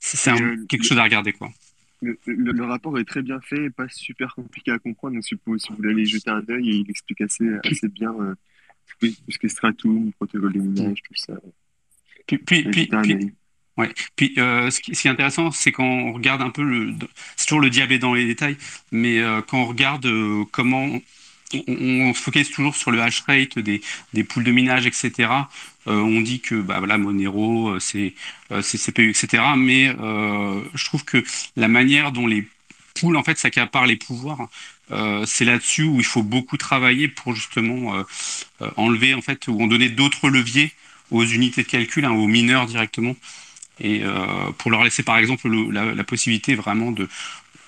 c'est 0.00 0.32
quelque 0.68 0.84
chose 0.84 0.98
à 0.98 1.04
regarder 1.04 1.32
quoi. 1.32 1.50
Le, 2.02 2.18
le, 2.24 2.52
le, 2.52 2.64
rapport 2.64 2.98
est 2.98 3.04
très 3.04 3.22
bien 3.22 3.40
fait, 3.40 3.68
pas 3.70 3.86
super 3.88 4.34
compliqué 4.34 4.72
à 4.72 4.78
comprendre. 4.78 5.14
Donc, 5.14 5.24
si 5.24 5.36
vous, 5.46 5.58
si 5.58 5.68
vous 5.68 5.76
voulez 5.76 5.90
aller 5.90 6.06
jeter 6.06 6.30
un 6.30 6.42
œil, 6.48 6.80
il 6.80 6.90
explique 6.90 7.20
assez, 7.20 7.44
assez 7.62 7.88
bien 7.88 8.10
euh, 8.18 8.34
tout 8.98 9.06
ce 9.28 9.38
qui 9.38 9.46
est 9.46 9.48
Stratum, 9.50 10.10
protocole 10.14 10.54
de 10.54 10.60
minage, 10.60 11.02
tout 11.02 11.14
ça. 11.14 11.34
Puis, 12.26 12.38
puis, 12.38 12.64
puis, 12.70 12.86
puis, 12.86 13.32
ouais. 13.80 13.92
puis 14.16 14.34
euh, 14.38 14.70
ce, 14.70 14.80
qui, 14.80 14.92
est 14.92 15.10
intéressant, 15.10 15.50
c'est 15.50 15.72
quand 15.72 15.84
on 15.84 16.12
regarde 16.12 16.42
un 16.42 16.50
peu 16.50 16.62
le. 16.62 16.94
C'est 17.36 17.46
toujours 17.46 17.60
le 17.60 17.70
diable 17.70 17.98
dans 17.98 18.14
les 18.14 18.26
détails, 18.26 18.56
mais 18.92 19.18
euh, 19.18 19.40
quand 19.42 19.62
on 19.62 19.66
regarde 19.66 20.06
euh, 20.06 20.44
comment 20.50 21.00
on, 21.66 22.14
se 22.14 22.20
focalise 22.20 22.50
toujours 22.50 22.76
sur 22.76 22.90
le 22.90 23.00
hash 23.02 23.22
rate 23.22 23.58
des, 23.58 23.82
poules 24.24 24.44
de 24.44 24.52
minage, 24.52 24.86
etc. 24.86 25.28
On 25.86 26.20
dit 26.20 26.40
que 26.40 26.54
bah, 26.54 26.78
voilà, 26.78 26.96
Monero, 26.96 27.80
c'est 27.80 28.14
CPU, 28.50 29.10
etc. 29.10 29.42
Mais 29.56 29.86
je 29.88 30.84
trouve 30.84 31.04
que 31.04 31.24
la 31.56 31.66
manière 31.66 32.12
dont 32.12 32.28
les 32.28 32.46
poules 32.94 33.16
en 33.16 33.24
fait 33.24 33.36
s'accaparent 33.36 33.86
les 33.86 33.96
pouvoirs, 33.96 34.48
c'est 35.26 35.44
là-dessus 35.44 35.82
où 35.82 35.98
il 35.98 36.04
faut 36.04 36.22
beaucoup 36.22 36.56
travailler 36.56 37.08
pour 37.08 37.34
justement 37.34 38.04
enlever 38.76 39.14
en 39.14 39.22
fait 39.22 39.48
ou 39.48 39.60
en 39.60 39.66
donner 39.66 39.88
d'autres 39.88 40.28
leviers 40.28 40.72
aux 41.10 41.24
unités 41.24 41.62
de 41.62 41.68
calcul, 41.68 42.04
hein, 42.04 42.12
aux 42.12 42.26
mineurs 42.26 42.66
directement, 42.66 43.16
et 43.80 44.02
pour 44.58 44.70
leur 44.70 44.84
laisser 44.84 45.02
par 45.02 45.18
exemple 45.18 45.48
le, 45.48 45.70
la, 45.70 46.04
possibilité 46.04 46.54
vraiment 46.54 46.92
de 46.92 47.08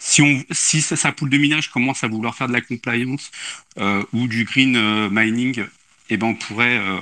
si, 0.02 0.20
on, 0.20 0.44
si 0.50 0.82
sa, 0.82 1.12
poule 1.12 1.30
de 1.30 1.38
minage 1.38 1.70
commence 1.70 2.02
à 2.02 2.08
vouloir 2.08 2.34
faire 2.34 2.48
de 2.48 2.52
la 2.52 2.60
compliance 2.60 3.30
euh, 3.78 4.02
ou 4.12 4.26
du 4.26 4.44
green 4.44 4.76
euh, 4.76 5.08
mining, 5.10 5.64
eh 6.10 6.16
ben 6.16 6.26
on 6.26 6.34
pourrait, 6.34 6.76
euh, 6.76 6.98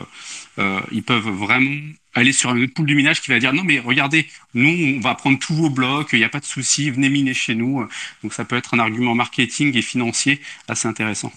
euh, 0.59 0.81
ils 0.93 1.03
peuvent 1.03 1.31
vraiment 1.31 1.81
aller 2.15 2.33
sur 2.33 2.55
une 2.55 2.65
autre 2.65 2.75
poule 2.75 2.87
de 2.87 2.95
minage 2.95 3.23
qui 3.23 3.31
va 3.31 3.39
dire 3.39 3.55
non 3.55 3.65
mais 3.65 3.79
regardez, 3.79 4.29
nous 4.53 4.97
on 4.97 5.01
va 5.01 5.15
prendre 5.15 5.39
tous 5.39 5.55
vos 5.55 5.71
blocs, 5.71 6.11
il 6.13 6.19
n'y 6.19 6.25
a 6.25 6.29
pas 6.29 6.41
de 6.41 6.45
souci, 6.45 6.91
venez 6.91 7.09
miner 7.09 7.33
chez 7.33 7.55
nous. 7.55 7.87
Donc 8.23 8.35
ça 8.35 8.45
peut 8.45 8.57
être 8.57 8.75
un 8.75 8.79
argument 8.79 9.15
marketing 9.15 9.75
et 9.77 9.83
financier 9.83 10.41
assez 10.69 10.87
intéressant. 10.87 11.33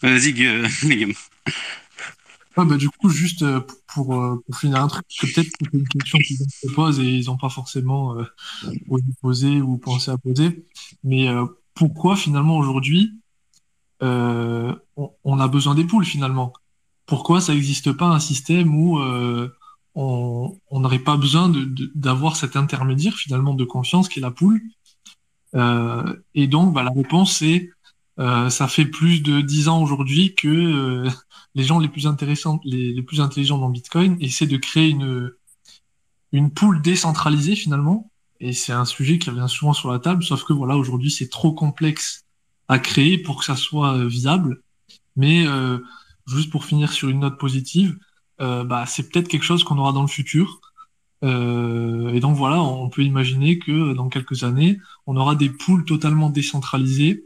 Vas-y 0.00 0.32
Guillaume. 0.82 1.12
Ouais, 2.56 2.66
bah, 2.66 2.76
du 2.76 2.90
coup, 2.90 3.08
juste 3.08 3.44
pour, 3.86 4.08
pour 4.08 4.56
finir 4.56 4.82
un 4.82 4.88
truc, 4.88 5.04
c'est 5.08 5.32
peut-être 5.32 5.48
que 5.48 5.64
c'est 5.70 5.78
une 5.78 5.88
question 5.88 6.18
qu'ils 6.18 6.36
se 6.36 6.72
posent 6.74 7.00
et 7.00 7.04
ils 7.04 7.26
n'ont 7.26 7.38
pas 7.38 7.48
forcément 7.48 8.18
euh, 8.18 8.24
osé 8.88 9.04
poser 9.22 9.60
ou 9.62 9.78
pensé 9.78 10.10
à 10.10 10.18
poser. 10.18 10.66
Mais 11.02 11.28
euh, 11.28 11.46
pourquoi 11.74 12.14
finalement 12.14 12.58
aujourd'hui 12.58 13.12
euh, 14.02 14.74
on, 14.96 15.10
on, 15.24 15.38
a 15.38 15.48
besoin 15.48 15.74
des 15.74 15.84
poules 15.84 16.04
finalement? 16.04 16.52
Pourquoi 17.06 17.40
ça 17.40 17.54
n'existe 17.54 17.92
pas 17.92 18.06
un 18.06 18.20
système 18.20 18.74
où 18.74 18.98
on 19.94 20.58
n'aurait 20.70 20.98
pas 20.98 21.16
besoin 21.16 21.50
d'avoir 21.94 22.32
de, 22.32 22.38
cet 22.38 22.56
intermédiaire 22.56 23.14
finalement 23.14 23.54
de 23.54 23.64
confiance 23.64 24.08
qui 24.08 24.18
est 24.18 24.22
la 24.22 24.30
poule? 24.30 24.60
Et 26.34 26.46
donc, 26.46 26.74
bah, 26.74 26.82
la 26.82 26.90
réponse 26.90 27.38
c'est 27.38 27.70
ça 28.18 28.68
fait 28.68 28.84
plus 28.84 29.22
de 29.22 29.40
dix 29.40 29.68
ans 29.68 29.82
aujourd'hui 29.82 30.34
que 30.34 31.06
les 31.54 31.64
gens 31.64 31.78
les 31.78 31.88
plus 31.88 32.06
intéressants, 32.06 32.60
les, 32.64 32.92
les 32.92 33.02
plus 33.02 33.20
intelligents 33.20 33.58
dans 33.58 33.68
Bitcoin 33.70 34.16
essaient 34.20 34.46
de 34.46 34.56
créer 34.56 34.90
une, 34.90 35.32
une 36.32 36.50
poule 36.50 36.82
décentralisée 36.82 37.56
finalement. 37.56 38.10
Et 38.40 38.52
c'est 38.52 38.72
un 38.72 38.84
sujet 38.84 39.18
qui 39.18 39.30
revient 39.30 39.48
souvent 39.48 39.72
sur 39.72 39.92
la 39.92 40.00
table, 40.00 40.24
sauf 40.24 40.44
que 40.44 40.52
voilà, 40.52 40.76
aujourd'hui, 40.76 41.10
c'est 41.10 41.28
trop 41.28 41.52
complexe 41.52 42.24
à 42.68 42.78
créer 42.78 43.18
pour 43.18 43.38
que 43.38 43.44
ça 43.44 43.54
soit 43.54 43.96
euh, 43.96 44.08
viable. 44.08 44.62
Mais 45.14 45.46
euh, 45.46 45.78
juste 46.26 46.50
pour 46.50 46.64
finir 46.64 46.92
sur 46.92 47.08
une 47.08 47.20
note 47.20 47.38
positive, 47.38 47.98
euh, 48.40 48.64
bah, 48.64 48.84
c'est 48.86 49.08
peut-être 49.08 49.28
quelque 49.28 49.44
chose 49.44 49.62
qu'on 49.62 49.78
aura 49.78 49.92
dans 49.92 50.02
le 50.02 50.08
futur. 50.08 50.60
Euh, 51.22 52.12
et 52.12 52.18
donc 52.18 52.36
voilà, 52.36 52.60
on 52.60 52.88
peut 52.88 53.02
imaginer 53.02 53.58
que 53.58 53.92
dans 53.94 54.08
quelques 54.08 54.42
années, 54.42 54.80
on 55.06 55.16
aura 55.16 55.36
des 55.36 55.50
poules 55.50 55.84
totalement 55.84 56.30
décentralisées 56.30 57.24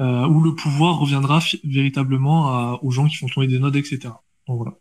euh, 0.00 0.26
où 0.26 0.40
le 0.42 0.54
pouvoir 0.54 0.98
reviendra 0.98 1.42
véritablement 1.64 2.48
à, 2.48 2.78
aux 2.82 2.90
gens 2.90 3.06
qui 3.06 3.16
font 3.16 3.26
tourner 3.26 3.48
des 3.48 3.58
nodes, 3.58 3.76
etc. 3.76 3.98
Donc 4.46 4.58
voilà. 4.58 4.72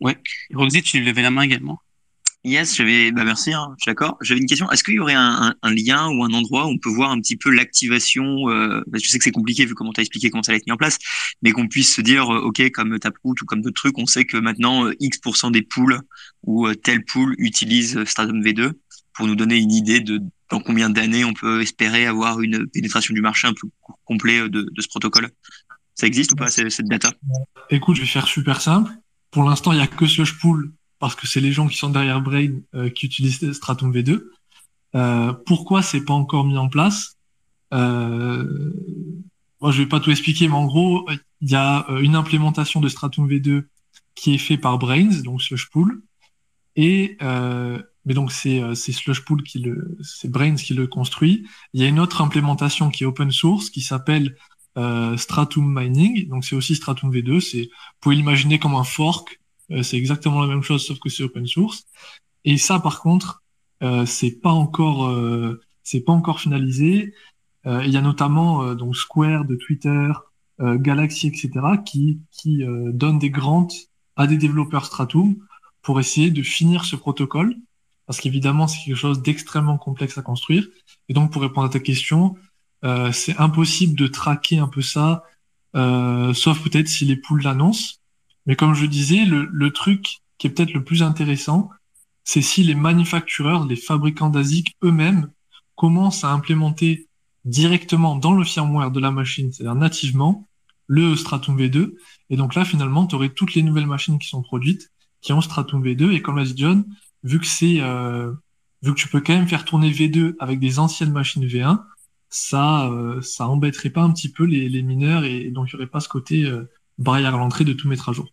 Ouais. 0.00 0.18
Roxy, 0.54 0.82
tu 0.82 1.00
levais 1.02 1.22
la 1.22 1.30
main 1.30 1.42
également? 1.42 1.80
Yes, 2.46 2.76
j'avais, 2.76 3.10
bah 3.10 3.24
merci, 3.24 3.52
hein, 3.52 3.74
je 3.76 3.82
suis 3.82 3.90
d'accord. 3.90 4.18
J'avais 4.20 4.38
une 4.38 4.46
question. 4.46 4.70
Est-ce 4.70 4.84
qu'il 4.84 4.94
y 4.94 5.00
aurait 5.00 5.14
un, 5.14 5.48
un, 5.48 5.54
un, 5.62 5.74
lien 5.74 6.08
ou 6.10 6.22
un 6.22 6.32
endroit 6.32 6.66
où 6.66 6.68
on 6.68 6.78
peut 6.78 6.90
voir 6.90 7.10
un 7.10 7.18
petit 7.20 7.36
peu 7.36 7.50
l'activation 7.50 8.48
euh, 8.48 8.84
Je 8.92 9.08
sais 9.08 9.18
que 9.18 9.24
c'est 9.24 9.32
compliqué 9.32 9.66
vu 9.66 9.74
comment 9.74 9.92
tu 9.92 9.98
as 9.98 10.02
expliqué 10.02 10.30
comment 10.30 10.44
ça 10.44 10.52
allait 10.52 10.58
être 10.58 10.66
mis 10.66 10.72
en 10.72 10.76
place, 10.76 10.98
mais 11.42 11.50
qu'on 11.50 11.66
puisse 11.66 11.92
se 11.96 12.00
dire, 12.00 12.32
euh, 12.32 12.42
ok, 12.42 12.70
comme 12.70 13.00
Taproot 13.00 13.34
ou 13.42 13.44
comme 13.46 13.62
d'autres 13.62 13.74
trucs, 13.74 13.98
on 13.98 14.06
sait 14.06 14.26
que 14.26 14.36
maintenant 14.36 14.86
euh, 14.86 14.94
X% 15.00 15.50
des 15.50 15.62
poules 15.62 15.98
ou 16.44 16.68
euh, 16.68 16.76
telle 16.76 17.04
pool 17.04 17.34
utilise 17.38 18.04
Stratum 18.04 18.40
V2 18.40 18.74
pour 19.12 19.26
nous 19.26 19.34
donner 19.34 19.56
une 19.56 19.72
idée 19.72 19.98
de 19.98 20.22
dans 20.50 20.60
combien 20.60 20.90
d'années 20.90 21.24
on 21.24 21.34
peut 21.34 21.60
espérer 21.60 22.06
avoir 22.06 22.40
une 22.40 22.66
pénétration 22.68 23.14
du 23.14 23.20
marché 23.20 23.48
un 23.48 23.52
peu 23.52 23.68
complet 24.04 24.48
de, 24.48 24.62
de 24.62 24.80
ce 24.80 24.88
protocole? 24.88 25.30
Ça 25.94 26.06
existe 26.06 26.32
ou 26.32 26.36
pas 26.36 26.50
cette 26.50 26.86
data? 26.88 27.10
Écoute, 27.70 27.96
je 27.96 28.02
vais 28.02 28.06
faire 28.06 28.26
super 28.26 28.60
simple. 28.60 28.90
Pour 29.30 29.44
l'instant, 29.44 29.72
il 29.72 29.76
n'y 29.76 29.82
a 29.82 29.86
que 29.86 30.06
Slushpool 30.06 30.72
parce 30.98 31.14
que 31.14 31.26
c'est 31.26 31.40
les 31.40 31.52
gens 31.52 31.66
qui 31.68 31.76
sont 31.76 31.90
derrière 31.90 32.20
Brain 32.20 32.60
euh, 32.74 32.88
qui 32.90 33.06
utilisent 33.06 33.52
Stratum 33.52 33.92
V2. 33.92 34.22
Euh, 34.94 35.32
pourquoi 35.46 35.82
c'est 35.82 36.04
pas 36.04 36.14
encore 36.14 36.44
mis 36.44 36.56
en 36.56 36.68
place? 36.68 37.16
Euh, 37.74 38.72
Moi, 39.60 39.72
je 39.72 39.82
vais 39.82 39.88
pas 39.88 40.00
tout 40.00 40.10
expliquer, 40.10 40.48
mais 40.48 40.54
en 40.54 40.66
gros, 40.66 41.08
il 41.40 41.50
y 41.50 41.54
a 41.54 41.90
euh, 41.90 42.00
une 42.00 42.14
implémentation 42.14 42.80
de 42.80 42.88
Stratum 42.88 43.28
V2 43.28 43.64
qui 44.14 44.34
est 44.34 44.38
fait 44.38 44.56
par 44.56 44.78
Brains, 44.78 45.22
donc 45.24 45.42
Slushpool, 45.42 46.00
et 46.76 47.16
euh, 47.22 47.82
mais 48.06 48.14
donc 48.14 48.32
c'est 48.32 48.62
euh, 48.62 48.74
Slushpool 48.74 49.42
qui 49.42 49.58
le, 49.58 49.98
c'est 50.02 50.30
Brains 50.30 50.54
qui 50.54 50.72
le 50.74 50.86
construit. 50.86 51.46
Il 51.74 51.82
y 51.82 51.84
a 51.84 51.88
une 51.88 52.00
autre 52.00 52.22
implémentation 52.22 52.88
qui 52.88 53.02
est 53.04 53.06
open 53.06 53.30
source 53.30 53.68
qui 53.68 53.82
s'appelle 53.82 54.36
euh, 54.78 55.16
Stratum 55.16 55.64
Mining. 55.78 56.28
Donc 56.28 56.44
c'est 56.44 56.56
aussi 56.56 56.76
Stratum 56.76 57.12
V2. 57.12 57.40
C'est, 57.40 57.62
vous 57.62 57.98
pouvez 58.00 58.16
l'imaginer 58.16 58.58
comme 58.58 58.74
un 58.76 58.84
fork. 58.84 59.40
Euh, 59.72 59.82
c'est 59.82 59.96
exactement 59.96 60.40
la 60.40 60.46
même 60.46 60.62
chose 60.62 60.86
sauf 60.86 60.98
que 61.00 61.08
c'est 61.08 61.24
open 61.24 61.46
source. 61.46 61.84
Et 62.44 62.56
ça 62.58 62.78
par 62.78 63.00
contre, 63.00 63.42
euh, 63.82 64.06
c'est 64.06 64.40
pas 64.40 64.52
encore, 64.52 65.08
euh, 65.08 65.60
c'est 65.82 66.00
pas 66.00 66.12
encore 66.12 66.40
finalisé. 66.40 67.14
Euh, 67.66 67.84
il 67.84 67.92
y 67.92 67.96
a 67.96 68.00
notamment 68.00 68.74
donc 68.74 68.96
Square 68.96 69.44
de 69.44 69.56
Twitter, 69.56 70.12
Galaxy, 70.60 71.26
etc. 71.26 71.50
qui 71.84 72.20
qui 72.30 72.62
donnent 72.92 73.18
des 73.18 73.30
grants 73.30 73.68
à 74.14 74.26
des 74.26 74.38
développeurs 74.38 74.86
Stratum 74.86 75.36
pour 75.82 76.00
essayer 76.00 76.30
de 76.30 76.42
finir 76.42 76.84
ce 76.84 76.96
protocole 76.96 77.56
parce 78.06 78.20
qu'évidemment, 78.20 78.66
c'est 78.68 78.78
quelque 78.84 78.96
chose 78.96 79.22
d'extrêmement 79.22 79.78
complexe 79.78 80.16
à 80.18 80.22
construire. 80.22 80.66
Et 81.08 81.14
donc, 81.14 81.32
pour 81.32 81.42
répondre 81.42 81.66
à 81.66 81.70
ta 81.70 81.80
question, 81.80 82.36
euh, 82.84 83.12
c'est 83.12 83.36
impossible 83.38 83.98
de 83.98 84.06
traquer 84.06 84.58
un 84.58 84.68
peu 84.68 84.82
ça, 84.82 85.24
euh, 85.74 86.32
sauf 86.32 86.62
peut-être 86.62 86.88
si 86.88 87.04
les 87.04 87.16
poules 87.16 87.42
l'annoncent. 87.42 87.96
Mais 88.46 88.56
comme 88.56 88.74
je 88.74 88.86
disais, 88.86 89.24
le, 89.24 89.48
le 89.52 89.72
truc 89.72 90.18
qui 90.38 90.46
est 90.46 90.50
peut-être 90.50 90.72
le 90.72 90.84
plus 90.84 91.02
intéressant, 91.02 91.70
c'est 92.24 92.42
si 92.42 92.62
les 92.62 92.74
manufactureurs, 92.74 93.66
les 93.66 93.76
fabricants 93.76 94.30
d'ASIC 94.30 94.76
eux-mêmes 94.82 95.30
commencent 95.74 96.24
à 96.24 96.30
implémenter 96.30 97.08
directement 97.44 98.16
dans 98.16 98.32
le 98.32 98.44
firmware 98.44 98.90
de 98.90 99.00
la 99.00 99.10
machine, 99.10 99.52
c'est-à-dire 99.52 99.76
nativement, 99.76 100.46
le 100.88 101.16
Stratum 101.16 101.56
V2. 101.56 101.94
Et 102.30 102.36
donc 102.36 102.54
là, 102.54 102.64
finalement, 102.64 103.06
tu 103.06 103.14
aurais 103.14 103.28
toutes 103.30 103.54
les 103.54 103.62
nouvelles 103.62 103.86
machines 103.86 104.18
qui 104.18 104.28
sont 104.28 104.42
produites, 104.42 104.90
qui 105.20 105.32
ont 105.32 105.40
Stratum 105.40 105.82
V2. 105.82 106.12
Et 106.12 106.22
comme 106.22 106.36
l'a 106.36 106.44
dit 106.44 106.54
John, 106.56 106.84
vu 107.26 107.40
que 107.40 107.46
c'est 107.46 107.80
euh, 107.80 108.32
vu 108.82 108.94
que 108.94 108.98
tu 108.98 109.08
peux 109.08 109.20
quand 109.20 109.34
même 109.34 109.48
faire 109.48 109.64
tourner 109.64 109.90
V2 109.90 110.36
avec 110.38 110.58
des 110.60 110.78
anciennes 110.78 111.12
machines 111.12 111.44
V1, 111.46 111.82
ça, 112.28 112.88
euh, 112.90 113.20
ça 113.20 113.48
embêterait 113.48 113.90
pas 113.90 114.02
un 114.02 114.12
petit 114.12 114.30
peu 114.30 114.44
les, 114.44 114.68
les 114.68 114.82
mineurs 114.82 115.24
et, 115.24 115.50
donc 115.50 115.68
il 115.68 115.76
n'y 115.76 115.82
aurait 115.82 115.90
pas 115.90 116.00
ce 116.00 116.08
côté 116.08 116.44
euh, 116.44 116.64
barrière 116.98 117.34
à 117.34 117.38
l'entrée 117.38 117.64
de 117.64 117.72
tout 117.72 117.88
mettre 117.88 118.08
à 118.08 118.12
jour. 118.12 118.32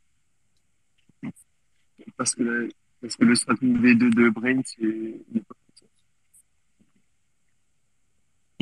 Parce 2.18 2.36
que, 2.36 2.44
la- 2.44 2.70
parce 3.02 3.16
que 3.16 3.26
le 3.26 3.36
Stratum 3.36 3.78
V2 3.82 4.10
de 4.14 4.30
Brain, 4.30 4.62
c'est. 4.66 5.44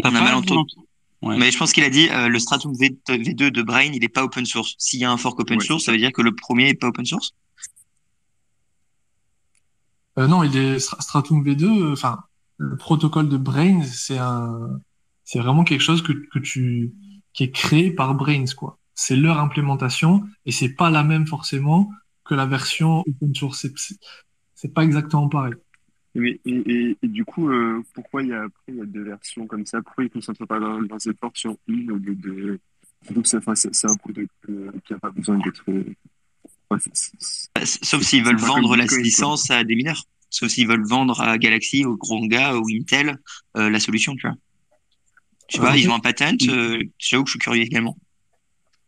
On 0.04 0.08
a 0.08 0.12
mal 0.12 0.24
pas 0.26 0.36
entendu. 0.38 0.74
Ouais. 1.22 1.38
Mais 1.38 1.52
je 1.52 1.58
pense 1.58 1.72
qu'il 1.74 1.84
a 1.84 1.90
dit 1.90 2.10
euh, 2.10 2.28
le 2.28 2.40
Stratum 2.40 2.74
V- 2.74 2.98
V2 3.08 3.52
de 3.52 3.62
Brain, 3.62 3.92
il 3.94 4.00
n'est 4.02 4.10
pas 4.10 4.24
open 4.24 4.46
source. 4.46 4.76
S'il 4.80 5.00
y 5.00 5.06
a 5.06 5.12
un 5.12 5.18
fork 5.18 5.40
open 5.40 5.60
Ouais, 5.60 5.66
source, 5.66 5.84
ça 5.86 5.92
veut 5.92 6.00
dire 6.00 6.12
que 6.12 6.22
le 6.24 6.34
premier 6.34 6.70
est 6.70 6.74
pas 6.74 6.88
open 6.88 7.06
source? 7.06 7.34
Euh, 10.20 10.28
non, 10.28 10.44
il 10.44 10.56
est 10.58 10.78
Stra- 10.78 11.02
Stratum 11.02 11.44
V2, 11.44 11.66
euh, 11.66 11.94
enfin, 11.94 12.20
le 12.58 12.76
protocole 12.76 13.30
de 13.30 13.38
Brains, 13.38 13.84
c'est 13.84 14.18
un, 14.18 14.80
c'est 15.24 15.40
vraiment 15.40 15.64
quelque 15.64 15.82
chose 15.82 16.02
que, 16.02 16.14
que 16.14 16.40
tu, 16.40 16.94
qui 17.34 17.44
est 17.46 17.52
créé 17.52 17.92
par 17.92 18.14
Brains, 18.16 18.46
quoi. 18.58 18.78
C'est 18.94 19.16
leur 19.16 19.40
implémentation 19.40 20.24
et 20.46 20.52
c'est 20.52 20.76
pas 20.76 20.90
la 20.90 21.04
même 21.04 21.26
forcément 21.26 21.90
que 22.26 22.36
la 22.36 22.46
version 22.46 23.00
open 23.08 23.34
source. 23.34 23.66
C'est- 24.56 24.74
pas 24.74 24.84
exactement 24.84 25.28
pareil. 25.28 25.54
Et, 26.14 26.40
et, 26.46 26.98
du 27.08 27.24
coup, 27.26 27.50
euh, 27.50 27.82
pourquoi 27.94 28.22
il 28.22 28.30
y 28.30 28.34
a 28.34 28.46
il 28.68 28.76
y 28.76 28.82
a 28.82 28.86
deux 28.86 29.04
versions 29.04 29.48
comme 29.48 29.66
ça? 29.66 29.82
Pourquoi 29.82 30.04
ils 30.04 30.08
ne 30.08 30.12
concentrent 30.14 30.46
pas 30.46 30.60
leurs 30.60 30.80
leurs 30.82 31.08
efforts 31.08 31.32
sur 31.34 31.56
une 31.68 31.92
au 31.92 31.96
lieu 31.96 32.16
de. 32.16 32.60
Donc, 33.10 33.26
c'est 33.28 33.38
un 33.38 33.42
euh, 34.50 34.72
qui 34.86 34.94
n'a 34.94 35.00
pas 35.00 35.10
besoin 35.10 35.40
d'être. 35.40 35.64
Euh, 36.72 37.66
Sauf 37.66 38.02
s'ils 38.04 38.24
veulent 38.24 38.40
vendre 38.40 38.76
la 38.76 38.88
quoi. 38.88 38.98
licence 38.98 39.50
à 39.52 39.64
des 39.64 39.76
mineurs. 39.76 40.04
Sauf 40.30 40.50
s'ils 40.50 40.68
veulent 40.68 40.88
vendre 40.88 41.20
à 41.22 41.38
Galaxy, 41.38 41.86
au 41.86 41.98
Gronga, 41.98 42.56
ou 42.58 42.64
Intel, 42.72 43.18
euh, 43.58 43.70
la 43.70 43.80
solution, 43.80 44.16
tu 44.16 44.28
vois. 44.28 44.38
Je 45.50 45.58
sais 45.58 45.62
Euh, 45.62 45.66
pas, 45.68 45.78
ils 45.78 45.88
ont 45.90 45.94
un 45.94 46.00
patent, 46.00 46.48
euh, 46.50 46.82
j'avoue 46.98 47.24
que 47.24 47.30
je 47.30 47.34
suis 47.34 47.40
curieux 47.40 47.62
également. 47.64 47.96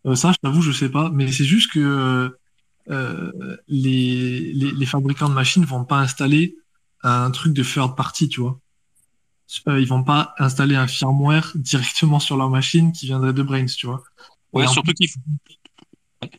Euh, 0.05 0.15
ça, 0.15 0.31
je 0.31 0.37
t'avoue, 0.41 0.61
je 0.61 0.71
sais 0.71 0.89
pas, 0.89 1.09
mais 1.09 1.31
c'est 1.31 1.45
juste 1.45 1.71
que 1.71 2.35
euh, 2.89 3.31
les, 3.67 4.53
les, 4.53 4.71
les 4.71 4.85
fabricants 4.85 5.29
de 5.29 5.33
machines 5.33 5.65
vont 5.65 5.85
pas 5.85 5.99
installer 5.99 6.55
un 7.03 7.31
truc 7.31 7.53
de 7.53 7.63
third 7.63 7.95
party, 7.95 8.29
tu 8.29 8.41
vois. 8.41 8.59
Euh, 9.67 9.79
ils 9.79 9.87
vont 9.87 10.03
pas 10.03 10.33
installer 10.39 10.75
un 10.75 10.87
firmware 10.87 11.51
directement 11.55 12.19
sur 12.19 12.37
leur 12.37 12.49
machine 12.49 12.91
qui 12.91 13.05
viendrait 13.05 13.33
de 13.33 13.43
Brains, 13.43 13.65
tu 13.65 13.85
vois. 13.85 14.03
Ouais, 14.53 14.63
Et 14.63 14.67
surtout 14.67 14.93
qu'il 14.93 15.09
faut... 15.09 15.19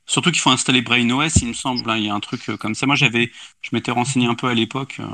Surtout 0.06 0.30
qu'il 0.30 0.40
faut 0.40 0.50
installer 0.50 0.82
BrainOS, 0.82 1.28
il 1.42 1.48
me 1.48 1.52
semble. 1.54 1.88
hein, 1.90 1.96
Il 1.96 2.04
y 2.04 2.08
a 2.10 2.14
un 2.14 2.20
truc 2.20 2.48
euh, 2.48 2.56
comme 2.56 2.74
ça. 2.74 2.86
Moi, 2.86 2.96
j'avais, 2.96 3.30
je 3.62 3.70
m'étais 3.72 3.90
renseigné 3.90 4.26
un 4.26 4.34
peu 4.34 4.48
à 4.48 4.54
l'époque. 4.54 4.96
euh. 5.00 5.06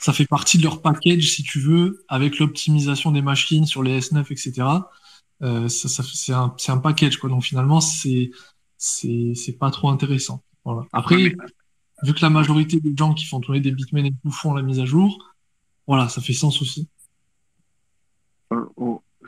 ça 0.00 0.12
fait 0.12 0.26
partie 0.26 0.58
de 0.58 0.62
leur 0.64 0.80
package, 0.82 1.24
si 1.30 1.42
tu 1.42 1.60
veux, 1.60 2.04
avec 2.08 2.38
l'optimisation 2.38 3.10
des 3.10 3.22
machines 3.22 3.66
sur 3.66 3.82
les 3.82 3.98
S9, 4.00 4.26
etc. 4.30 4.88
Euh, 5.42 5.68
ça, 5.68 5.88
ça, 5.88 6.02
c'est 6.02 6.32
un, 6.32 6.54
c'est 6.58 6.72
un 6.72 6.78
package, 6.78 7.18
quoi. 7.18 7.28
Donc 7.30 7.44
finalement, 7.44 7.80
c'est, 7.80 8.30
c'est, 8.76 9.32
c'est 9.34 9.58
pas 9.58 9.70
trop 9.70 9.90
intéressant. 9.90 10.42
Voilà. 10.64 10.82
Après, 10.92 11.16
Ouais, 11.16 11.34
vu 12.04 12.14
que 12.14 12.20
la 12.22 12.30
majorité 12.30 12.80
des 12.80 12.94
gens 12.96 13.14
qui 13.14 13.26
font 13.26 13.40
tourner 13.40 13.60
des 13.60 13.72
bitmains 13.72 14.04
et 14.04 14.12
tout 14.22 14.30
font 14.30 14.54
la 14.54 14.62
mise 14.62 14.80
à 14.80 14.84
jour, 14.84 15.34
voilà, 15.86 16.08
ça 16.08 16.20
fait 16.22 16.32
sens 16.34 16.62
aussi. 16.62 16.88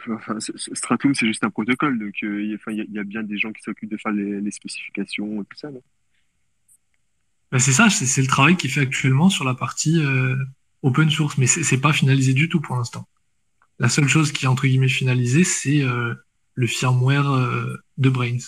Enfin, 0.08 0.38
Stratum, 0.40 1.14
c'est 1.14 1.26
juste 1.26 1.44
un 1.44 1.50
protocole. 1.50 1.98
Donc, 1.98 2.14
euh, 2.22 2.42
il 2.42 2.50
y 2.50 2.52
a- 2.52 2.56
enfin, 2.56 2.72
il 2.72 2.78
y, 2.78 2.80
a- 2.80 2.84
il 2.88 2.94
y 2.94 2.98
a 2.98 3.04
bien 3.04 3.22
des 3.22 3.38
gens 3.38 3.52
qui 3.52 3.62
s'occupent 3.62 3.90
de 3.90 3.96
faire 3.96 4.12
les, 4.12 4.40
les 4.40 4.50
spécifications 4.50 5.42
et 5.42 5.44
tout 5.44 5.56
ça. 5.56 5.70
non? 5.70 5.82
Ben, 7.52 7.58
c'est 7.58 7.72
ça, 7.72 7.90
c'est, 7.90 8.06
c'est 8.06 8.22
le 8.22 8.28
travail 8.28 8.56
qui 8.56 8.68
est 8.68 8.70
fait 8.70 8.80
actuellement 8.80 9.28
sur 9.28 9.44
la 9.44 9.54
partie 9.54 9.98
euh, 10.00 10.36
open 10.82 11.10
source, 11.10 11.36
mais 11.38 11.46
c'est, 11.46 11.64
c'est 11.64 11.80
pas 11.80 11.92
finalisé 11.92 12.32
du 12.32 12.48
tout 12.48 12.60
pour 12.60 12.76
l'instant. 12.76 13.08
La 13.78 13.88
seule 13.88 14.08
chose 14.08 14.32
qui 14.32 14.44
est 14.44 14.48
entre 14.48 14.66
guillemets 14.66 14.88
finalisée, 14.88 15.44
c'est 15.44 15.82
euh, 15.82 16.14
le 16.54 16.66
firmware 16.66 17.30
euh, 17.30 17.76
de 17.98 18.08
Brains. 18.10 18.38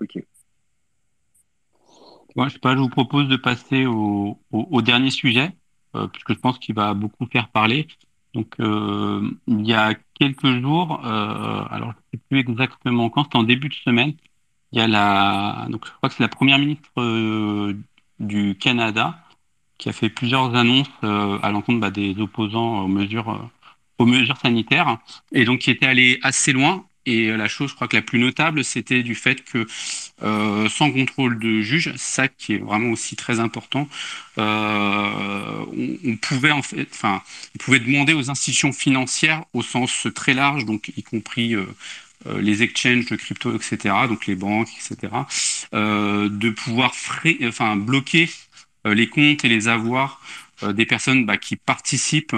Ok. 0.00 0.24
Moi, 2.36 2.48
je 2.48 2.54
sais 2.54 2.58
pas, 2.58 2.74
je 2.74 2.80
vous 2.80 2.88
propose 2.88 3.28
de 3.28 3.36
passer 3.36 3.86
au, 3.86 4.40
au, 4.50 4.68
au 4.70 4.82
dernier 4.82 5.10
sujet, 5.10 5.52
euh, 5.94 6.08
puisque 6.08 6.34
je 6.34 6.38
pense 6.38 6.58
qu'il 6.58 6.74
va 6.74 6.92
beaucoup 6.94 7.26
faire 7.26 7.48
parler. 7.50 7.86
Donc, 8.34 8.54
euh, 8.60 9.30
il 9.46 9.66
y 9.66 9.72
a 9.72 9.94
quelques 10.18 10.60
jours, 10.60 11.00
euh, 11.06 11.64
alors 11.70 11.92
je 11.92 12.18
sais 12.18 12.22
plus 12.28 12.40
exactement 12.40 13.08
quand, 13.08 13.24
c'était 13.24 13.36
en 13.36 13.44
début 13.44 13.68
de 13.68 13.74
semaine, 13.74 14.14
il 14.72 14.78
y 14.78 14.82
a 14.82 14.88
la, 14.88 15.66
donc 15.70 15.86
je 15.86 15.92
crois 15.92 16.08
que 16.08 16.16
c'est 16.16 16.22
la 16.24 16.28
première 16.28 16.58
ministre 16.58 16.90
euh, 16.98 17.74
du 18.18 18.56
Canada 18.58 19.20
qui 19.78 19.88
a 19.88 19.92
fait 19.92 20.08
plusieurs 20.08 20.54
annonces 20.54 20.90
à 21.02 21.50
l'encontre 21.50 21.80
bah, 21.80 21.90
des 21.90 22.18
opposants 22.20 22.82
aux 22.82 22.88
mesures, 22.88 23.50
aux 23.98 24.06
mesures 24.06 24.36
sanitaires, 24.38 24.98
et 25.32 25.44
donc 25.44 25.60
qui 25.60 25.70
était 25.70 25.86
allé 25.86 26.18
assez 26.22 26.52
loin. 26.52 26.86
Et 27.06 27.28
la 27.28 27.48
chose, 27.48 27.70
je 27.70 27.74
crois 27.74 27.86
que 27.88 27.96
la 27.96 28.02
plus 28.02 28.18
notable, 28.18 28.64
c'était 28.64 29.02
du 29.02 29.14
fait 29.14 29.44
que 29.44 29.66
euh, 30.22 30.68
sans 30.70 30.90
contrôle 30.90 31.38
de 31.38 31.60
juge, 31.60 31.92
ça 31.96 32.28
qui 32.28 32.54
est 32.54 32.58
vraiment 32.58 32.90
aussi 32.90 33.14
très 33.14 33.40
important, 33.40 33.88
euh, 34.38 35.64
on, 36.04 36.16
pouvait 36.16 36.50
en 36.50 36.62
fait, 36.62 36.88
enfin, 36.90 37.22
on 37.54 37.58
pouvait 37.58 37.80
demander 37.80 38.14
aux 38.14 38.30
institutions 38.30 38.72
financières 38.72 39.44
au 39.52 39.62
sens 39.62 40.06
très 40.14 40.32
large, 40.32 40.64
donc 40.64 40.92
y 40.96 41.02
compris 41.02 41.54
euh, 41.54 41.66
les 42.40 42.62
exchanges 42.62 43.04
de 43.06 43.16
crypto, 43.16 43.54
etc., 43.54 43.94
donc 44.08 44.26
les 44.26 44.34
banques, 44.34 44.70
etc., 44.78 45.12
de 45.72 46.50
pouvoir 46.50 46.94
frais, 46.94 47.36
enfin, 47.44 47.76
bloquer 47.76 48.30
les 48.86 49.08
comptes 49.08 49.44
et 49.44 49.48
les 49.48 49.68
avoirs 49.68 50.22
des 50.62 50.86
personnes 50.86 51.26
bah, 51.26 51.36
qui 51.36 51.56
participent 51.56 52.36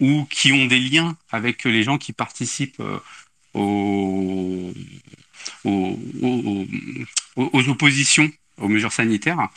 ou 0.00 0.24
qui 0.30 0.52
ont 0.52 0.66
des 0.66 0.80
liens 0.80 1.16
avec 1.30 1.64
les 1.64 1.84
gens 1.84 1.98
qui 1.98 2.12
participent 2.12 2.82
aux, 3.54 4.72
aux, 7.36 7.68
oppositions 7.68 8.30
aux 8.58 8.68
mesures 8.68 8.92
sanitaires. 8.92 9.48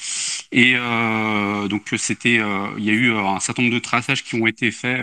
Et 0.51 0.73
euh, 0.75 1.67
donc 1.67 1.89
c'était, 1.97 2.39
euh, 2.39 2.67
il 2.77 2.85
y 2.85 2.89
a 2.89 2.93
eu 2.93 3.11
euh, 3.11 3.19
un 3.19 3.39
certain 3.39 3.63
nombre 3.63 3.73
de 3.73 3.79
traçages 3.79 4.23
qui 4.23 4.35
ont 4.35 4.47
été 4.47 4.71
faits 4.71 5.01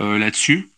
euh, 0.00 0.18
là-dessus. 0.18 0.68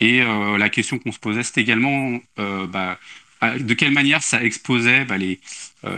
Et 0.00 0.22
la 0.22 0.68
question 0.68 0.98
qu'on 0.98 1.12
se 1.12 1.18
posait, 1.18 1.42
c'était 1.42 1.62
également 1.62 2.18
bah, 2.36 2.98
de 3.42 3.74
quelle 3.74 3.92
manière 3.92 4.22
ça 4.22 4.42
exposait 4.42 5.06
bah, 5.06 5.16
les, 5.16 5.40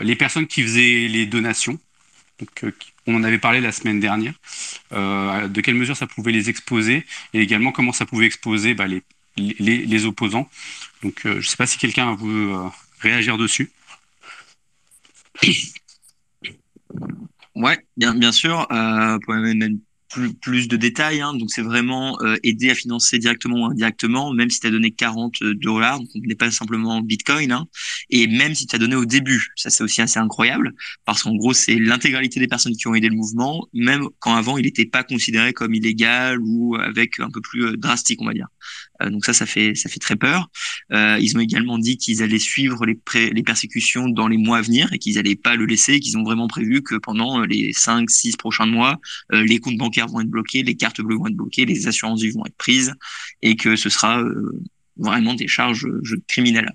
les 0.02 0.14
personnes 0.14 0.46
qui 0.46 0.62
faisaient 0.62 1.08
les 1.08 1.26
donations. 1.26 1.76
Donc, 2.38 2.74
on 3.08 3.16
en 3.16 3.24
avait 3.24 3.38
parlé 3.38 3.60
la 3.60 3.72
semaine 3.72 3.98
dernière. 3.98 4.34
De 4.92 5.60
quelle 5.60 5.74
mesure 5.74 5.96
ça 5.96 6.06
pouvait 6.06 6.30
les 6.30 6.50
exposer 6.50 7.04
et 7.32 7.40
également 7.40 7.72
comment 7.72 7.92
ça 7.92 8.06
pouvait 8.06 8.26
exposer 8.26 8.74
bah, 8.74 8.86
les, 8.86 9.02
les, 9.36 10.04
opposants. 10.04 10.48
Donc, 11.02 11.26
euh, 11.26 11.32
je 11.32 11.36
ne 11.36 11.42
sais 11.42 11.56
pas 11.56 11.66
si 11.66 11.78
quelqu'un 11.78 12.14
veut 12.14 12.54
euh, 12.54 12.68
réagir 13.00 13.38
dessus. 13.38 13.70
Ouais, 17.54 17.78
bien, 17.96 18.14
bien 18.14 18.32
sûr. 18.32 18.66
Euh, 18.70 19.18
pour 19.20 19.34
même 19.34 19.78
plus, 20.08 20.34
plus 20.34 20.68
de 20.68 20.76
détails, 20.76 21.20
hein. 21.20 21.34
donc 21.34 21.50
c'est 21.50 21.62
vraiment 21.62 22.16
aider 22.44 22.70
à 22.70 22.74
financer 22.74 23.18
directement 23.18 23.62
ou 23.62 23.64
indirectement, 23.66 24.32
même 24.32 24.50
si 24.50 24.60
tu 24.60 24.66
as 24.68 24.70
donné 24.70 24.92
40 24.92 25.42
dollars, 25.54 25.98
donc 25.98 26.08
on 26.14 26.20
n'est 26.20 26.36
pas 26.36 26.50
simplement 26.52 27.00
Bitcoin, 27.02 27.50
hein. 27.50 27.66
et 28.08 28.28
même 28.28 28.54
si 28.54 28.66
tu 28.66 28.76
as 28.76 28.78
donné 28.78 28.94
au 28.94 29.04
début, 29.04 29.48
ça 29.56 29.68
c'est 29.68 29.82
aussi 29.82 30.00
assez 30.00 30.20
incroyable, 30.20 30.74
parce 31.04 31.24
qu'en 31.24 31.34
gros 31.34 31.52
c'est 31.52 31.74
l'intégralité 31.74 32.38
des 32.38 32.46
personnes 32.46 32.76
qui 32.76 32.86
ont 32.86 32.94
aidé 32.94 33.08
le 33.08 33.16
mouvement, 33.16 33.66
même 33.74 34.08
quand 34.20 34.36
avant 34.36 34.58
il 34.58 34.64
n'était 34.64 34.86
pas 34.86 35.02
considéré 35.02 35.52
comme 35.52 35.74
illégal 35.74 36.38
ou 36.40 36.76
avec 36.76 37.18
un 37.18 37.30
peu 37.30 37.40
plus 37.40 37.76
drastique, 37.76 38.22
on 38.22 38.26
va 38.26 38.32
dire. 38.32 38.46
Euh, 39.02 39.10
donc 39.10 39.24
ça, 39.24 39.32
ça 39.32 39.46
fait, 39.46 39.74
ça 39.74 39.88
fait 39.88 39.98
très 39.98 40.16
peur. 40.16 40.48
Euh, 40.92 41.18
ils 41.20 41.36
ont 41.36 41.40
également 41.40 41.78
dit 41.78 41.96
qu'ils 41.96 42.22
allaient 42.22 42.38
suivre 42.38 42.86
les, 42.86 42.94
pré- 42.94 43.30
les 43.30 43.42
persécutions 43.42 44.08
dans 44.08 44.28
les 44.28 44.36
mois 44.38 44.58
à 44.58 44.62
venir 44.62 44.92
et 44.92 44.98
qu'ils 44.98 45.18
allaient 45.18 45.36
pas 45.36 45.56
le 45.56 45.66
laisser, 45.66 46.00
qu'ils 46.00 46.16
ont 46.18 46.22
vraiment 46.24 46.48
prévu 46.48 46.82
que 46.82 46.96
pendant 46.96 47.40
euh, 47.42 47.46
les 47.46 47.72
5, 47.72 48.10
6 48.10 48.36
prochains 48.36 48.66
mois, 48.66 48.98
les 49.30 49.58
comptes 49.58 49.76
bancaires 49.76 50.06
vont 50.08 50.20
être 50.20 50.28
bloqués, 50.30 50.62
les 50.62 50.76
cartes 50.76 51.00
bleues 51.00 51.16
vont 51.16 51.26
être 51.26 51.36
bloquées, 51.36 51.64
les 51.66 51.86
assurances 51.88 52.22
vie 52.22 52.30
vont 52.30 52.46
être 52.46 52.56
prises 52.56 52.92
et 53.42 53.56
que 53.56 53.76
ce 53.76 53.88
sera 53.88 54.22
vraiment 54.96 55.34
des 55.34 55.46
charges 55.48 55.86
criminelles. 56.26 56.72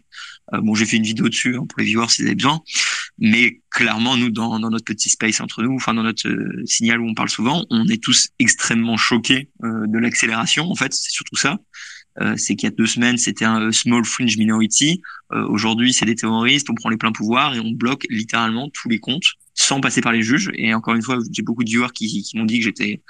Euh, 0.54 0.62
bon, 0.62 0.76
j'ai 0.76 0.86
fait 0.86 0.98
une 0.98 1.04
vidéo 1.04 1.30
dessus 1.30 1.56
hein, 1.56 1.66
pour 1.68 1.80
les 1.80 1.86
viewers 1.86 2.10
si 2.10 2.22
vous 2.22 2.28
avez 2.28 2.36
besoin, 2.36 2.62
mais 3.18 3.62
clairement, 3.70 4.18
nous, 4.18 4.30
dans, 4.30 4.60
dans 4.60 4.70
notre 4.70 4.86
petit 4.86 5.10
space 5.10 5.40
entre 5.40 5.64
nous, 5.64 5.74
enfin 5.76 5.94
dans 5.94 6.04
notre 6.04 6.28
euh, 6.28 6.64
signal 6.66 7.00
où 7.00 7.08
on 7.10 7.14
parle 7.14 7.30
souvent, 7.30 7.66
on 7.70 7.88
est 7.88 8.02
tous 8.04 8.30
extrêmement 8.40 8.98
choqués 8.98 9.50
euh, 9.64 9.86
de 9.88 9.98
l'accélération. 9.98 10.70
En 10.70 10.76
fait, 10.76 10.94
c'est 10.94 11.12
surtout 11.12 11.36
ça 11.36 11.60
Euh, 12.20 12.36
c'est 12.38 12.56
qu'il 12.56 12.68
y 12.68 12.72
a 12.72 12.76
deux 12.76 12.86
semaines, 12.86 13.18
c'était 13.18 13.46
un 13.46 13.72
small 13.72 14.04
fringe 14.04 14.38
minority. 14.38 15.02
Euh, 15.32 15.48
aujourd'hui, 15.48 15.94
c'est 15.94 16.06
des 16.06 16.16
terroristes, 16.16 16.70
on 16.70 16.76
prend 16.76 16.90
les 16.90 16.98
pleins 16.98 17.14
pouvoirs 17.14 17.56
et 17.56 17.60
on 17.60 17.72
bloque 17.72 18.06
littéralement 18.10 18.70
tous 18.70 18.90
les 18.90 19.00
comptes 19.00 19.38
sans 19.54 19.82
passer 19.82 20.02
par 20.02 20.12
les 20.12 20.24
juges. 20.24 20.50
Et 20.54 20.74
encore 20.74 20.96
une 20.96 21.02
fois, 21.02 21.20
j'ai 21.32 21.42
beaucoup 21.42 21.64
de 21.64 21.70
viewers 21.70 21.92
qui, 21.94 22.24
qui 22.24 22.38
m'ont 22.38 22.46
dit 22.46 22.60
que 22.60 22.66
j'étais, 22.66 23.02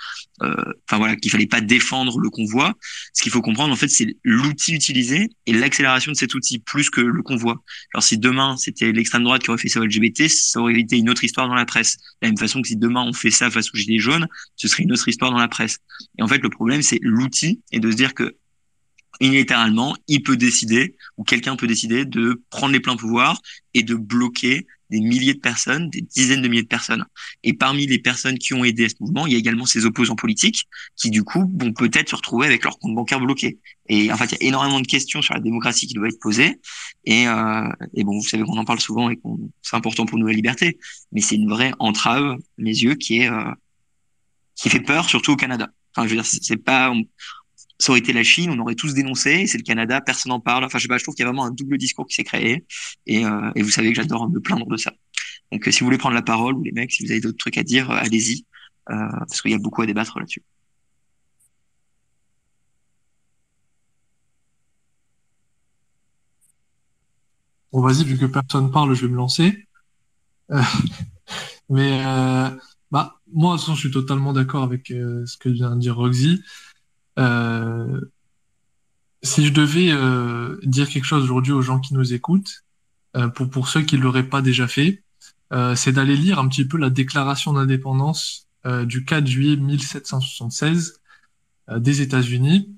euh, 0.42 0.56
enfin 0.88 0.98
voilà, 0.98 1.16
qu'il 1.16 1.32
fallait 1.32 1.48
pas 1.48 1.62
défendre 1.62 2.20
le 2.20 2.30
convoi. 2.30 2.74
Ce 3.14 3.24
qu'il 3.24 3.32
faut 3.32 3.42
comprendre, 3.42 3.72
en 3.72 3.76
fait, 3.76 3.88
c'est 3.88 4.18
l'outil 4.24 4.74
utilisé 4.74 5.30
et 5.46 5.54
l'accélération 5.54 6.12
de 6.12 6.18
cet 6.18 6.34
outil 6.34 6.60
plus 6.60 6.90
que 6.90 7.02
le 7.02 7.22
convoi. 7.24 7.64
Alors 7.94 8.04
si 8.04 8.18
demain 8.18 8.58
c'était 8.58 8.92
l'extrême 8.92 9.24
droite 9.24 9.44
qui 9.44 9.50
aurait 9.50 9.60
fait 9.60 9.70
ça 9.70 9.80
au 9.80 9.86
LGBT, 9.86 10.28
ça 10.28 10.60
aurait 10.60 10.80
été 10.80 10.98
une 10.98 11.10
autre 11.10 11.24
histoire 11.24 11.48
dans 11.48 11.56
la 11.56 11.66
presse. 11.66 11.98
De 11.98 12.04
la 12.24 12.28
même 12.30 12.38
façon 12.38 12.62
que 12.62 12.68
si 12.68 12.76
demain 12.76 13.04
on 13.04 13.14
fait 13.14 13.32
ça 13.32 13.50
face 13.50 13.74
aux 13.74 13.78
gilets 13.78 14.00
jaunes, 14.00 14.28
ce 14.56 14.68
serait 14.68 14.84
une 14.84 14.92
autre 14.92 15.08
histoire 15.08 15.32
dans 15.32 15.40
la 15.40 15.48
presse. 15.48 15.78
Et 16.18 16.24
en 16.24 16.28
fait, 16.28 16.40
le 16.40 16.50
problème, 16.50 16.82
c'est 16.82 17.00
l'outil 17.02 17.62
et 17.72 17.80
de 17.80 17.92
se 17.92 17.96
dire 17.96 18.14
que 18.14 18.36
unilatéralement, 19.22 19.96
il 20.08 20.24
peut 20.24 20.38
décider, 20.38 20.96
ou 21.18 21.24
quelqu'un 21.24 21.56
peut 21.56 21.68
décider 21.68 22.06
de 22.06 22.42
prendre 22.50 22.74
les 22.74 22.80
pleins 22.80 22.96
pouvoirs 22.96 23.42
et 23.74 23.84
de 23.84 23.96
bloquer 23.96 24.68
des 24.90 25.00
milliers 25.00 25.34
de 25.34 25.40
personnes, 25.40 25.90
des 25.90 26.02
dizaines 26.02 26.42
de 26.42 26.50
milliers 26.50 26.64
de 26.64 26.68
personnes. 26.68 27.06
Et 27.44 27.54
parmi 27.54 27.88
les 27.88 28.00
personnes 28.00 28.38
qui 28.38 28.54
ont 28.54 28.66
aidé 28.66 28.86
à 28.86 28.90
ce 28.90 28.96
mouvement, 29.00 29.26
il 29.26 29.32
y 29.32 29.36
a 29.36 29.40
également 29.40 29.66
ces 29.66 29.86
opposants 29.86 30.18
politiques 30.18 30.68
qui, 30.98 31.10
du 31.10 31.24
coup, 31.24 31.50
vont 31.58 31.72
peut-être 31.72 32.10
se 32.10 32.16
retrouver 32.16 32.46
avec 32.48 32.64
leur 32.66 32.78
compte 32.78 32.94
bancaire 32.94 33.22
bloqué. 33.22 33.58
Et 33.88 34.12
en 34.12 34.18
fait, 34.18 34.26
il 34.26 34.32
y 34.34 34.46
a 34.46 34.48
énormément 34.50 34.82
de 34.82 34.88
questions 34.88 35.22
sur 35.22 35.34
la 35.34 35.40
démocratie 35.40 35.88
qui 35.88 35.94
doivent 35.94 36.10
être 36.10 36.20
posées. 36.20 36.60
Et, 37.06 37.26
euh, 37.28 37.70
et 37.94 38.04
bon, 38.04 38.20
vous 38.20 38.28
savez 38.28 38.44
qu'on 38.44 38.58
en 38.58 38.66
parle 38.66 38.82
souvent 38.82 39.10
et 39.10 39.16
que 39.16 39.22
c'est 39.62 39.78
important 39.78 40.06
pour 40.06 40.18
nous 40.18 40.28
la 40.28 40.34
liberté. 40.34 40.78
Mais 41.14 41.22
c'est 41.22 41.36
une 41.36 41.50
vraie 41.50 41.72
entrave, 41.80 42.38
mes 42.58 42.72
yeux, 42.72 42.96
qui 42.96 43.22
est 43.22 43.30
euh, 43.30 43.52
qui 44.56 44.70
fait 44.70 44.82
peur, 44.82 45.10
surtout 45.10 45.32
au 45.32 45.36
Canada. 45.38 45.70
Enfin, 45.96 46.08
je 46.08 46.14
veux 46.14 46.22
dire, 46.22 46.26
c'est 46.26 46.58
pas, 46.58 46.94
ça 47.82 47.92
aurait 47.92 48.00
été 48.00 48.14
la 48.14 48.24
Chine, 48.24 48.52
on 48.52 48.60
aurait 48.60 48.76
tous 48.76 48.94
dénoncé, 48.94 49.48
c'est 49.48 49.58
le 49.58 49.64
Canada, 49.64 50.02
personne 50.02 50.30
n'en 50.30 50.40
parle. 50.40 50.64
Enfin, 50.64 50.78
je 50.78 50.84
sais 50.84 50.88
pas, 50.88 50.98
je 50.98 51.04
trouve 51.04 51.16
qu'il 51.16 51.24
y 51.24 51.28
a 51.28 51.32
vraiment 51.32 51.46
un 51.46 51.52
double 51.52 51.78
discours 51.78 52.06
qui 52.06 52.16
s'est 52.16 52.24
créé. 52.24 52.66
Et, 53.08 53.26
euh, 53.26 53.52
vous 53.56 53.72
savez 53.72 53.90
que 53.90 53.96
j'adore 53.96 54.30
me 54.30 54.40
plaindre 54.40 54.68
de 54.68 54.78
ça. 54.78 54.94
Donc, 55.52 55.68
euh, 55.68 55.72
si 55.72 55.80
vous 55.80 55.88
voulez 55.88 55.98
prendre 55.98 56.16
la 56.16 56.22
parole, 56.22 56.56
ou 56.56 56.64
les 56.64 56.72
mecs, 56.72 56.92
si 56.92 57.04
vous 57.04 57.12
avez 57.12 57.22
d'autres 57.22 57.38
trucs 57.38 57.58
à 57.58 57.64
dire, 57.64 57.90
euh, 57.90 57.96
allez-y, 57.96 58.46
parce 58.86 59.42
qu'il 59.42 59.52
y 59.52 59.54
a 59.56 59.58
beaucoup 59.58 59.82
à 59.82 59.86
débattre 59.86 60.20
là-dessus. 60.20 60.44
Bon, 67.72 67.82
vas-y, 67.82 68.04
vu 68.04 68.18
que 68.18 68.26
personne 68.26 68.72
parle, 68.72 68.94
je 68.94 69.06
vais 69.06 69.12
me 69.12 69.18
lancer. 69.18 69.68
mais 71.70 72.04
bah, 72.92 73.16
moi, 73.34 73.54
de 73.54 73.58
toute 73.58 73.62
façon, 73.62 73.76
je 73.76 73.80
suis 73.80 73.92
totalement 73.92 74.34
d'accord 74.34 74.64
avec 74.64 74.88
ce 74.90 75.38
que 75.38 75.50
vient 75.50 75.76
de 75.76 75.80
dire 75.80 75.96
Roxy. 75.96 76.44
Euh, 77.20 78.02
si 79.24 79.46
je 79.46 79.54
devais 79.54 79.92
euh, 79.92 80.58
dire 80.64 80.90
quelque 80.90 81.06
chose 81.06 81.24
aujourd'hui 81.24 81.52
aux 81.52 81.62
gens 81.62 81.80
qui 81.80 81.94
nous 81.94 82.14
écoutent, 82.14 82.64
euh, 83.16 83.28
pour, 83.28 83.50
pour 83.50 83.68
ceux 83.68 83.82
qui 83.82 83.98
ne 83.98 84.02
l'auraient 84.02 84.30
pas 84.30 84.42
déjà 84.42 84.68
fait, 84.68 85.04
c'est 85.76 85.92
d'aller 85.92 86.16
lire 86.16 86.40
un 86.40 86.48
petit 86.48 86.64
peu 86.64 86.78
la 86.78 86.90
déclaration 86.90 87.52
d'indépendance 87.52 88.48
du 88.86 89.04
4 89.04 89.28
juillet 89.28 89.58
1776 89.58 91.02
des 91.76 92.02
États-Unis. 92.02 92.74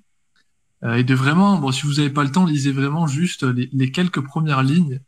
Et 0.84 1.04
de 1.04 1.14
vraiment, 1.14 1.60
bon, 1.60 1.72
si 1.72 1.84
vous 1.86 1.94
n'avez 1.94 2.10
pas 2.10 2.24
le 2.24 2.32
temps, 2.32 2.48
lisez 2.48 2.72
vraiment 2.72 3.06
juste 3.06 3.44
les, 3.44 3.92
quelques 3.92 4.22
premières 4.22 4.64
lignes 4.64 5.02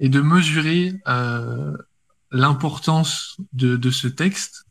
et 0.00 0.10
de 0.10 0.20
mesurer 0.20 1.00
l'importance 2.30 3.38
de, 3.54 3.78
de, 3.78 3.90
ce 3.90 4.06
texte 4.06 4.66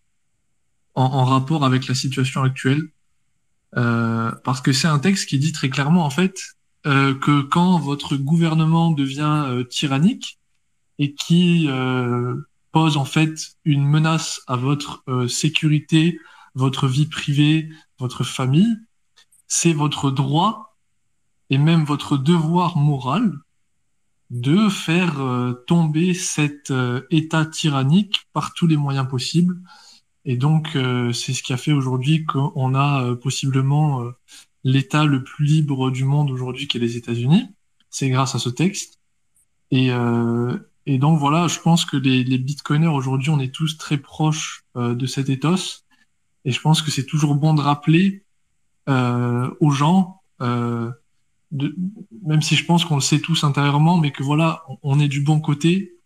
en, 0.94 1.06
en, 1.06 1.26
rapport 1.26 1.66
avec 1.66 1.88
la 1.88 1.96
situation 1.96 2.44
actuelle 2.44 2.88
euh, 3.76 4.32
parce 4.44 4.62
que 4.62 4.72
c'est 4.72 4.88
un 4.88 5.00
texte 5.00 5.28
qui 5.28 5.40
dit 5.40 5.52
très 5.52 5.70
clairement 5.70 6.06
en 6.06 6.10
fait 6.10 6.40
euh, 6.86 7.14
que 7.14 7.42
quand 7.42 7.80
votre 7.80 8.16
gouvernement 8.16 8.92
devient 8.92 9.44
euh, 9.48 9.64
tyrannique 9.64 10.40
et 11.00 11.14
qui 11.14 11.70
pose 12.72 12.98
en 12.98 13.06
fait 13.06 13.36
une 13.66 13.86
menace 13.86 14.42
à 14.48 14.56
votre 14.56 15.04
sécurité, 15.30 16.20
votre 16.56 16.88
vie 16.88 17.06
privée, 17.06 17.70
votre 18.00 18.24
famille, 18.24 18.78
c'est 19.48 19.74
votre 19.74 20.10
droit 20.10 20.76
et 21.52 21.60
même 21.60 21.84
votre 21.84 22.18
devoir 22.18 22.78
moral 22.78 23.32
de 24.32 24.70
faire 24.70 25.22
tomber 25.68 26.16
cet 26.16 26.74
état 27.12 27.46
tyrannique 27.46 28.28
par 28.34 28.56
tous 28.56 28.66
les 28.66 28.78
moyens 28.78 29.08
possibles 29.08 29.62
et 30.30 30.36
donc, 30.36 30.76
euh, 30.76 31.14
c'est 31.14 31.34
ce 31.34 31.42
qui 31.42 31.54
a 31.54 31.58
fait 31.58 31.72
aujourd'hui 31.72 32.26
qu'on 32.26 32.76
a 32.76 33.02
euh, 33.02 33.16
possiblement 33.16 34.04
euh, 34.04 34.12
l'État 34.66 35.06
le 35.06 35.24
plus 35.24 35.46
libre 35.46 35.90
du 35.90 36.04
monde 36.04 36.30
aujourd'hui, 36.30 36.68
qui 36.68 36.76
est 36.76 36.82
les 36.82 36.98
États-Unis. 36.98 37.46
C'est 37.90 38.10
grâce 38.10 38.36
à 38.36 38.40
ce 38.40 38.50
texte. 38.50 39.00
Et, 39.72 39.90
et 40.86 40.98
donc 40.98 41.20
voilà, 41.20 41.48
je 41.48 41.60
pense 41.60 41.84
que 41.84 41.98
les, 41.98 42.24
les 42.24 42.38
bitcoiners 42.38 42.88
aujourd'hui, 42.88 43.30
on 43.30 43.40
est 43.40 43.54
tous 43.54 43.78
très 43.78 43.98
proches 43.98 44.64
de 44.76 45.06
cet 45.06 45.30
ethos. 45.30 45.84
Et 46.46 46.52
je 46.52 46.62
pense 46.62 46.82
que 46.82 46.90
c'est 46.90 47.06
toujours 47.06 47.36
bon 47.36 47.54
de 47.54 47.62
rappeler 47.62 48.24
aux 48.88 49.72
gens, 49.72 50.22
de, 50.40 51.76
même 52.26 52.42
si 52.42 52.56
je 52.56 52.66
pense 52.66 52.86
qu'on 52.86 52.96
le 52.96 53.02
sait 53.02 53.20
tous 53.20 53.44
intérieurement, 53.44 53.98
mais 53.98 54.12
que 54.12 54.24
voilà, 54.24 54.64
on 54.84 55.00
est 55.00 55.10
du 55.10 55.22
bon 55.22 55.42
côté 55.42 55.97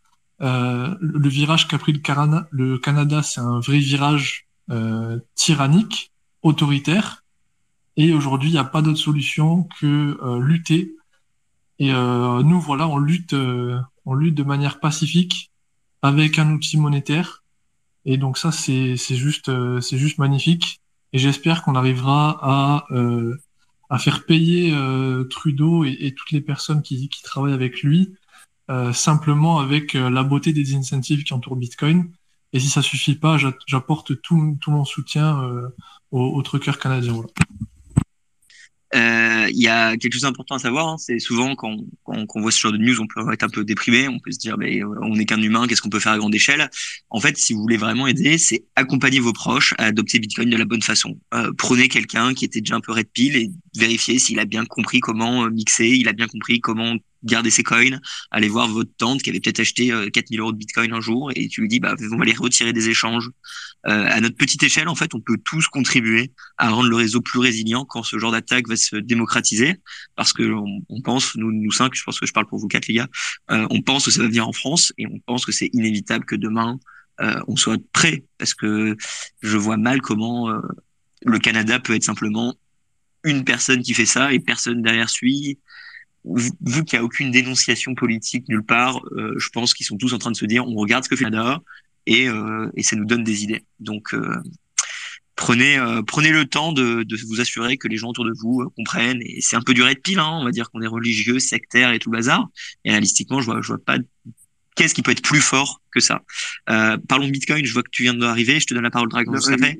euh, 0.41 0.95
le 0.99 1.29
virage 1.29 1.67
qu'a 1.67 1.77
pris 1.77 1.93
le 1.93 2.77
Canada, 2.77 3.23
c'est 3.23 3.41
un 3.41 3.59
vrai 3.59 3.79
virage 3.79 4.47
euh, 4.71 5.19
tyrannique, 5.35 6.11
autoritaire. 6.43 7.23
Et 7.97 8.13
aujourd'hui, 8.13 8.49
il 8.49 8.53
n'y 8.53 8.57
a 8.57 8.63
pas 8.63 8.81
d'autre 8.81 8.99
solution 8.99 9.67
que 9.79 10.17
euh, 10.23 10.39
lutter. 10.39 10.95
Et 11.77 11.93
euh, 11.93 12.41
nous, 12.41 12.59
voilà, 12.61 12.87
on 12.87 12.97
lutte, 12.97 13.35
on 14.05 14.13
lutte 14.13 14.35
de 14.35 14.43
manière 14.43 14.79
pacifique 14.79 15.51
avec 16.01 16.39
un 16.39 16.51
outil 16.51 16.77
monétaire. 16.77 17.43
Et 18.05 18.17
donc 18.17 18.37
ça, 18.37 18.51
c'est 18.51 18.95
juste, 18.95 19.51
c'est 19.81 19.97
juste 19.97 20.17
magnifique. 20.17 20.81
Et 21.13 21.19
j'espère 21.19 21.63
qu'on 21.63 21.75
arrivera 21.75 22.39
à 22.41 22.85
à 23.89 23.99
faire 23.99 24.25
payer 24.25 24.73
Trudeau 25.29 25.83
et, 25.83 25.97
et, 25.99 26.15
toutes 26.15 26.31
les 26.31 26.39
personnes 26.39 26.81
qui, 26.81 27.09
qui 27.09 27.21
travaillent 27.23 27.51
avec 27.51 27.83
lui 27.83 28.13
euh, 28.71 28.93
simplement 28.93 29.59
avec 29.59 29.95
euh, 29.95 30.09
la 30.09 30.23
beauté 30.23 30.53
des 30.53 30.75
incentives 30.75 31.23
qui 31.23 31.33
entourent 31.33 31.57
Bitcoin. 31.57 32.09
Et 32.53 32.59
si 32.59 32.69
ça 32.69 32.81
suffit 32.81 33.15
pas, 33.15 33.37
j'apporte 33.67 34.21
tout, 34.21 34.57
mon 34.67 34.85
soutien 34.85 35.43
euh, 35.43 35.67
aux, 36.11 36.37
aux 36.37 36.41
truckers 36.41 36.79
canadiens. 36.79 37.21
Euh, 38.93 39.47
il 39.49 39.61
y 39.61 39.69
a 39.69 39.95
quelque 39.95 40.13
chose 40.13 40.23
d'important 40.23 40.55
à 40.55 40.59
savoir, 40.59 40.87
hein, 40.87 40.97
c'est 40.97 41.19
souvent 41.19 41.55
quand, 41.55 41.77
quand, 42.03 42.25
quand, 42.25 42.39
on 42.39 42.41
voit 42.41 42.51
ce 42.51 42.59
genre 42.59 42.73
de 42.73 42.77
news, 42.77 42.99
on 42.99 43.07
peut 43.07 43.31
être 43.31 43.43
un 43.43 43.49
peu 43.49 43.63
déprimé, 43.63 44.09
on 44.09 44.19
peut 44.19 44.31
se 44.31 44.37
dire, 44.37 44.57
mais 44.57 44.83
on 44.83 45.15
n'est 45.15 45.25
qu'un 45.25 45.41
humain, 45.41 45.65
qu'est-ce 45.65 45.81
qu'on 45.81 45.89
peut 45.89 46.01
faire 46.01 46.11
à 46.11 46.17
grande 46.17 46.35
échelle? 46.35 46.69
En 47.09 47.21
fait, 47.21 47.37
si 47.37 47.53
vous 47.53 47.61
voulez 47.61 47.77
vraiment 47.77 48.07
aider, 48.07 48.37
c'est 48.37 48.65
accompagner 48.75 49.21
vos 49.21 49.31
proches 49.31 49.73
à 49.77 49.85
adopter 49.85 50.19
Bitcoin 50.19 50.49
de 50.49 50.57
la 50.57 50.65
bonne 50.65 50.81
façon. 50.81 51.17
Euh, 51.33 51.51
prenez 51.57 51.87
quelqu'un 51.87 52.33
qui 52.33 52.43
était 52.43 52.59
déjà 52.59 52.75
un 52.75 52.81
peu 52.81 52.91
red 52.91 53.07
pill 53.13 53.37
et 53.37 53.49
vérifiez 53.77 54.19
s'il 54.19 54.39
a 54.39 54.45
bien 54.45 54.65
compris 54.65 54.99
comment 54.99 55.49
mixer, 55.49 55.87
il 55.87 56.09
a 56.09 56.13
bien 56.13 56.27
compris 56.27 56.59
comment 56.59 56.95
garder 57.23 57.49
ses 57.49 57.63
coins, 57.63 57.99
aller 58.31 58.49
voir 58.49 58.67
votre 58.67 58.91
tante 58.97 59.21
qui 59.21 59.29
avait 59.29 59.39
peut-être 59.39 59.59
acheté 59.59 59.87
4000 60.11 60.39
euh, 60.39 60.43
euros 60.43 60.51
de 60.51 60.57
bitcoin 60.57 60.93
un 60.93 61.01
jour 61.01 61.31
et 61.35 61.47
tu 61.47 61.61
lui 61.61 61.67
dis 61.67 61.79
bah 61.79 61.95
on 62.11 62.17
va 62.17 62.25
les 62.25 62.33
retirer 62.33 62.73
des 62.73 62.89
échanges. 62.89 63.29
Euh, 63.87 64.05
à 64.07 64.21
notre 64.21 64.37
petite 64.37 64.61
échelle, 64.61 64.87
en 64.87 64.95
fait, 64.95 65.15
on 65.15 65.19
peut 65.19 65.37
tous 65.43 65.67
contribuer 65.67 66.31
à 66.57 66.69
rendre 66.69 66.89
le 66.89 66.95
réseau 66.95 67.21
plus 67.21 67.39
résilient 67.39 67.85
quand 67.85 68.03
ce 68.03 68.19
genre 68.19 68.31
d'attaque 68.31 68.67
va 68.67 68.75
se 68.75 68.95
démocratiser, 68.95 69.75
parce 70.15 70.33
que 70.33 70.43
on, 70.89 71.01
pense, 71.01 71.35
nous, 71.35 71.51
nous 71.51 71.71
cinq, 71.71 71.95
je 71.95 72.03
pense 72.03 72.19
que 72.19 72.27
je 72.27 72.33
parle 72.33 72.45
pour 72.45 72.59
vous 72.59 72.67
quatre 72.67 72.87
les 72.87 72.93
gars, 72.95 73.07
euh, 73.49 73.65
on 73.71 73.81
pense 73.81 74.05
que 74.05 74.11
ça 74.11 74.21
va 74.21 74.27
venir 74.27 74.47
en 74.47 74.53
France 74.53 74.93
et 74.97 75.07
on 75.07 75.19
pense 75.19 75.45
que 75.45 75.51
c'est 75.51 75.69
inévitable 75.73 76.25
que 76.25 76.35
demain 76.35 76.79
euh, 77.21 77.39
on 77.47 77.55
soit 77.55 77.77
prêt, 77.91 78.23
parce 78.37 78.53
que 78.53 78.95
je 79.41 79.57
vois 79.57 79.77
mal 79.77 80.01
comment 80.01 80.49
euh, 80.49 80.59
le 81.23 81.39
Canada 81.39 81.79
peut 81.79 81.93
être 81.93 82.03
simplement 82.03 82.55
une 83.23 83.43
personne 83.43 83.83
qui 83.83 83.93
fait 83.93 84.05
ça 84.05 84.33
et 84.33 84.39
personne 84.39 84.81
derrière 84.81 85.09
suit 85.09 85.59
vu 86.25 86.83
qu'il 86.85 86.97
n'y 86.97 87.01
a 87.01 87.03
aucune 87.03 87.31
dénonciation 87.31 87.95
politique 87.95 88.47
nulle 88.47 88.63
part, 88.63 89.01
euh, 89.11 89.33
je 89.37 89.49
pense 89.49 89.73
qu'ils 89.73 89.85
sont 89.85 89.97
tous 89.97 90.13
en 90.13 90.17
train 90.17 90.31
de 90.31 90.35
se 90.35 90.45
dire 90.45 90.67
on 90.67 90.75
regarde 90.75 91.03
ce 91.03 91.09
que 91.09 91.15
fait 91.15 91.25
Canada 91.25 91.61
et, 92.05 92.27
euh, 92.27 92.69
ça 92.81 92.95
nous 92.95 93.05
donne 93.05 93.23
des 93.23 93.43
idées. 93.43 93.63
Donc 93.79 94.13
euh, 94.13 94.35
prenez 95.35 95.79
prenez 96.05 96.31
le 96.31 96.45
temps 96.45 96.73
de, 96.73 97.05
vous 97.27 97.41
assurer 97.41 97.77
que 97.77 97.87
les 97.87 97.97
gens 97.97 98.09
autour 98.09 98.25
de 98.25 98.33
vous 98.39 98.69
comprennent. 98.75 99.21
Et 99.21 99.39
c'est 99.41 99.55
un 99.55 99.61
peu 99.61 99.73
du 99.73 99.83
red 99.83 100.01
pill, 100.01 100.19
hein, 100.19 100.37
on 100.39 100.43
va 100.43 100.51
dire 100.51 100.69
qu'on 100.69 100.81
est 100.81 100.87
religieux, 100.87 101.39
sectaire 101.39 101.91
et 101.91 101.99
tout 101.99 102.11
le 102.11 102.17
bazar. 102.17 102.47
Et 102.85 102.91
réalistiquement, 102.91 103.41
je 103.41 103.45
vois 103.45 103.61
je 103.61 103.67
vois 103.67 103.83
pas 103.83 103.97
qu'est-ce 104.75 104.93
qui 104.93 105.01
peut 105.01 105.11
être 105.11 105.21
plus 105.21 105.41
fort 105.41 105.81
que 105.91 105.99
ça? 105.99 106.21
Euh, 106.69 106.97
Parlons 107.07 107.27
de 107.27 107.31
Bitcoin, 107.31 107.65
je 107.65 107.73
vois 107.73 107.83
que 107.83 107.89
tu 107.91 108.03
viens 108.03 108.13
d'arriver, 108.13 108.59
je 108.59 108.67
te 108.67 108.73
donne 108.73 108.83
la 108.83 108.91
parole, 108.91 109.09
Dragon, 109.09 109.35
ça 109.39 109.57
fait 109.57 109.77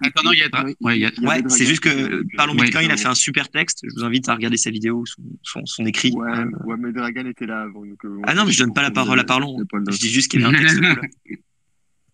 Attends, 0.00 0.22
non, 0.24 0.32
il 0.32 0.38
y 0.38 0.42
a, 0.42 0.64
ouais, 0.80 0.98
il 0.98 1.02
y 1.02 1.06
a... 1.06 1.10
ouais 1.20 1.42
c'est 1.48 1.66
juste 1.66 1.80
que 1.80 2.22
Parlons 2.36 2.54
Bitcoin, 2.54 2.86
il 2.86 2.90
a 2.90 2.96
fait 2.96 3.08
un 3.08 3.14
super 3.14 3.48
texte, 3.48 3.80
je 3.82 3.94
vous 3.94 4.04
invite 4.04 4.28
à 4.28 4.34
regarder 4.34 4.56
sa 4.56 4.70
vidéo, 4.70 5.04
son, 5.06 5.22
son, 5.42 5.66
son 5.66 5.86
écrit. 5.86 6.12
Ouais, 6.12 6.44
ouais, 6.64 6.76
mais 6.78 6.92
Dragon 6.92 7.26
était 7.26 7.46
là 7.46 7.62
avant. 7.62 7.84
Donc, 7.84 8.04
euh, 8.04 8.20
ah 8.24 8.34
non, 8.34 8.44
mais 8.44 8.52
je 8.52 8.58
donne 8.58 8.74
pas 8.74 8.82
la 8.82 8.90
parole 8.90 9.18
à 9.18 9.24
Parlons, 9.24 9.56
je 9.90 9.98
dis 9.98 10.10
juste 10.10 10.30
qu'il 10.30 10.40
y 10.40 10.44
a 10.44 10.48
un 10.48 10.52
texte 10.52 10.80
cool. 10.80 11.00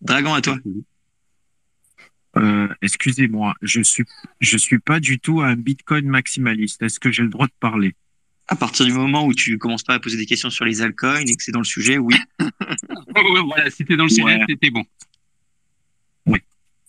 Dragon, 0.01 0.33
à 0.33 0.41
toi. 0.41 0.57
Euh, 2.37 2.67
excusez-moi, 2.81 3.55
je 3.61 3.81
suis 3.81 4.03
je 4.41 4.57
suis 4.57 4.79
pas 4.79 4.99
du 4.99 5.19
tout 5.19 5.41
un 5.41 5.55
Bitcoin 5.55 6.07
maximaliste. 6.07 6.81
Est-ce 6.81 6.99
que 6.99 7.11
j'ai 7.11 7.23
le 7.23 7.29
droit 7.29 7.47
de 7.47 7.53
parler? 7.59 7.95
À 8.47 8.55
partir 8.55 8.85
du 8.85 8.93
moment 8.93 9.25
où 9.25 9.33
tu 9.33 9.57
commences 9.57 9.83
pas 9.83 9.95
à 9.95 9.99
poser 9.99 10.17
des 10.17 10.25
questions 10.25 10.49
sur 10.49 10.65
les 10.65 10.81
altcoins 10.81 11.19
et 11.19 11.35
que 11.35 11.43
c'est 11.43 11.51
dans 11.51 11.59
le 11.59 11.65
sujet, 11.65 11.97
oui. 11.97 12.15
voilà, 13.47 13.69
si 13.71 13.85
t'es 13.85 13.95
dans 13.95 14.03
le 14.03 14.09
sujet, 14.09 14.39
c'était 14.47 14.69
bon. 14.69 14.83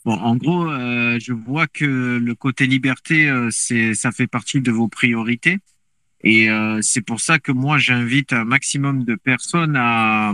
Bon, 0.05 0.13
en 0.13 0.37
gros, 0.37 0.71
euh, 0.71 1.19
je 1.21 1.33
vois 1.33 1.67
que 1.67 1.85
le 1.85 2.35
côté 2.37 2.69
liberté, 2.69 3.29
euh, 3.29 3.49
c'est 3.51 3.93
ça 3.95 4.13
fait 4.13 4.29
partie 4.29 4.61
de 4.61 4.71
vos 4.71 4.87
priorités, 4.87 5.59
et 6.23 6.49
euh, 6.49 6.81
c'est 6.81 7.01
pour 7.01 7.21
ça 7.21 7.39
que 7.39 7.51
moi 7.51 7.79
j'invite 7.79 8.33
un 8.33 8.45
maximum 8.45 9.05
de 9.05 9.17
personnes 9.17 9.77
à 9.77 10.33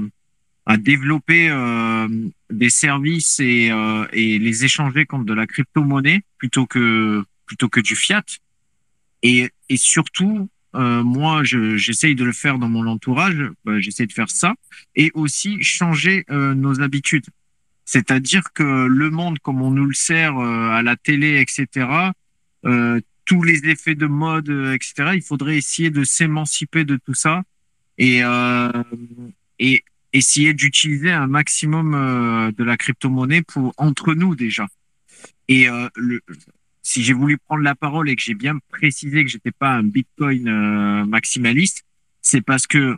à 0.64 0.76
développer 0.76 1.48
euh, 1.48 2.08
des 2.50 2.70
services 2.70 3.40
et 3.40 3.70
euh, 3.70 4.06
et 4.12 4.38
les 4.38 4.64
échanger 4.64 5.06
contre 5.06 5.24
de 5.24 5.34
la 5.34 5.46
crypto-monnaie 5.46 6.22
plutôt 6.38 6.66
que 6.66 7.24
plutôt 7.46 7.68
que 7.68 7.80
du 7.80 7.96
fiat. 7.96 8.22
Et 9.22 9.50
et 9.68 9.76
surtout, 9.76 10.48
euh, 10.74 11.02
moi, 11.02 11.44
je 11.44 11.76
j'essaye 11.76 12.14
de 12.14 12.24
le 12.24 12.32
faire 12.32 12.58
dans 12.58 12.68
mon 12.68 12.86
entourage. 12.86 13.36
bah, 13.64 13.80
j'essaie 13.80 14.06
de 14.06 14.12
faire 14.12 14.30
ça 14.30 14.54
et 14.94 15.10
aussi 15.14 15.62
changer 15.62 16.24
euh, 16.30 16.54
nos 16.54 16.80
habitudes. 16.80 17.26
C'est-à-dire 17.84 18.52
que 18.54 18.86
le 18.86 19.10
monde, 19.10 19.38
comme 19.40 19.60
on 19.60 19.70
nous 19.70 19.84
le 19.84 19.94
sert 19.94 20.38
euh, 20.38 20.70
à 20.70 20.82
la 20.82 20.96
télé, 20.96 21.40
etc., 21.40 21.88
tous 23.24 23.42
les 23.42 23.66
effets 23.68 23.94
de 23.94 24.06
mode, 24.06 24.48
etc., 24.48 25.12
il 25.14 25.22
faudrait 25.22 25.56
essayer 25.56 25.90
de 25.90 26.04
s'émanciper 26.04 26.84
de 26.84 26.96
tout 26.96 27.14
ça 27.14 27.42
et, 27.98 28.20
et 29.58 29.84
essayer 30.12 30.54
d'utiliser 30.54 31.10
un 31.10 31.26
maximum 31.26 32.52
de 32.56 32.64
la 32.64 32.76
crypto-monnaie 32.76 33.42
pour 33.42 33.74
entre 33.78 34.14
nous 34.14 34.36
déjà. 34.36 34.68
Et 35.48 35.66
le, 35.96 36.20
si 36.82 37.02
j'ai 37.02 37.12
voulu 37.12 37.38
prendre 37.38 37.62
la 37.62 37.74
parole 37.74 38.08
et 38.10 38.16
que 38.16 38.22
j'ai 38.22 38.34
bien 38.34 38.58
précisé 38.70 39.24
que 39.24 39.30
j'étais 39.30 39.52
pas 39.52 39.70
un 39.70 39.82
Bitcoin 39.84 40.48
euh, 40.48 41.04
maximaliste, 41.04 41.84
c'est 42.20 42.40
parce 42.42 42.66
que 42.66 42.96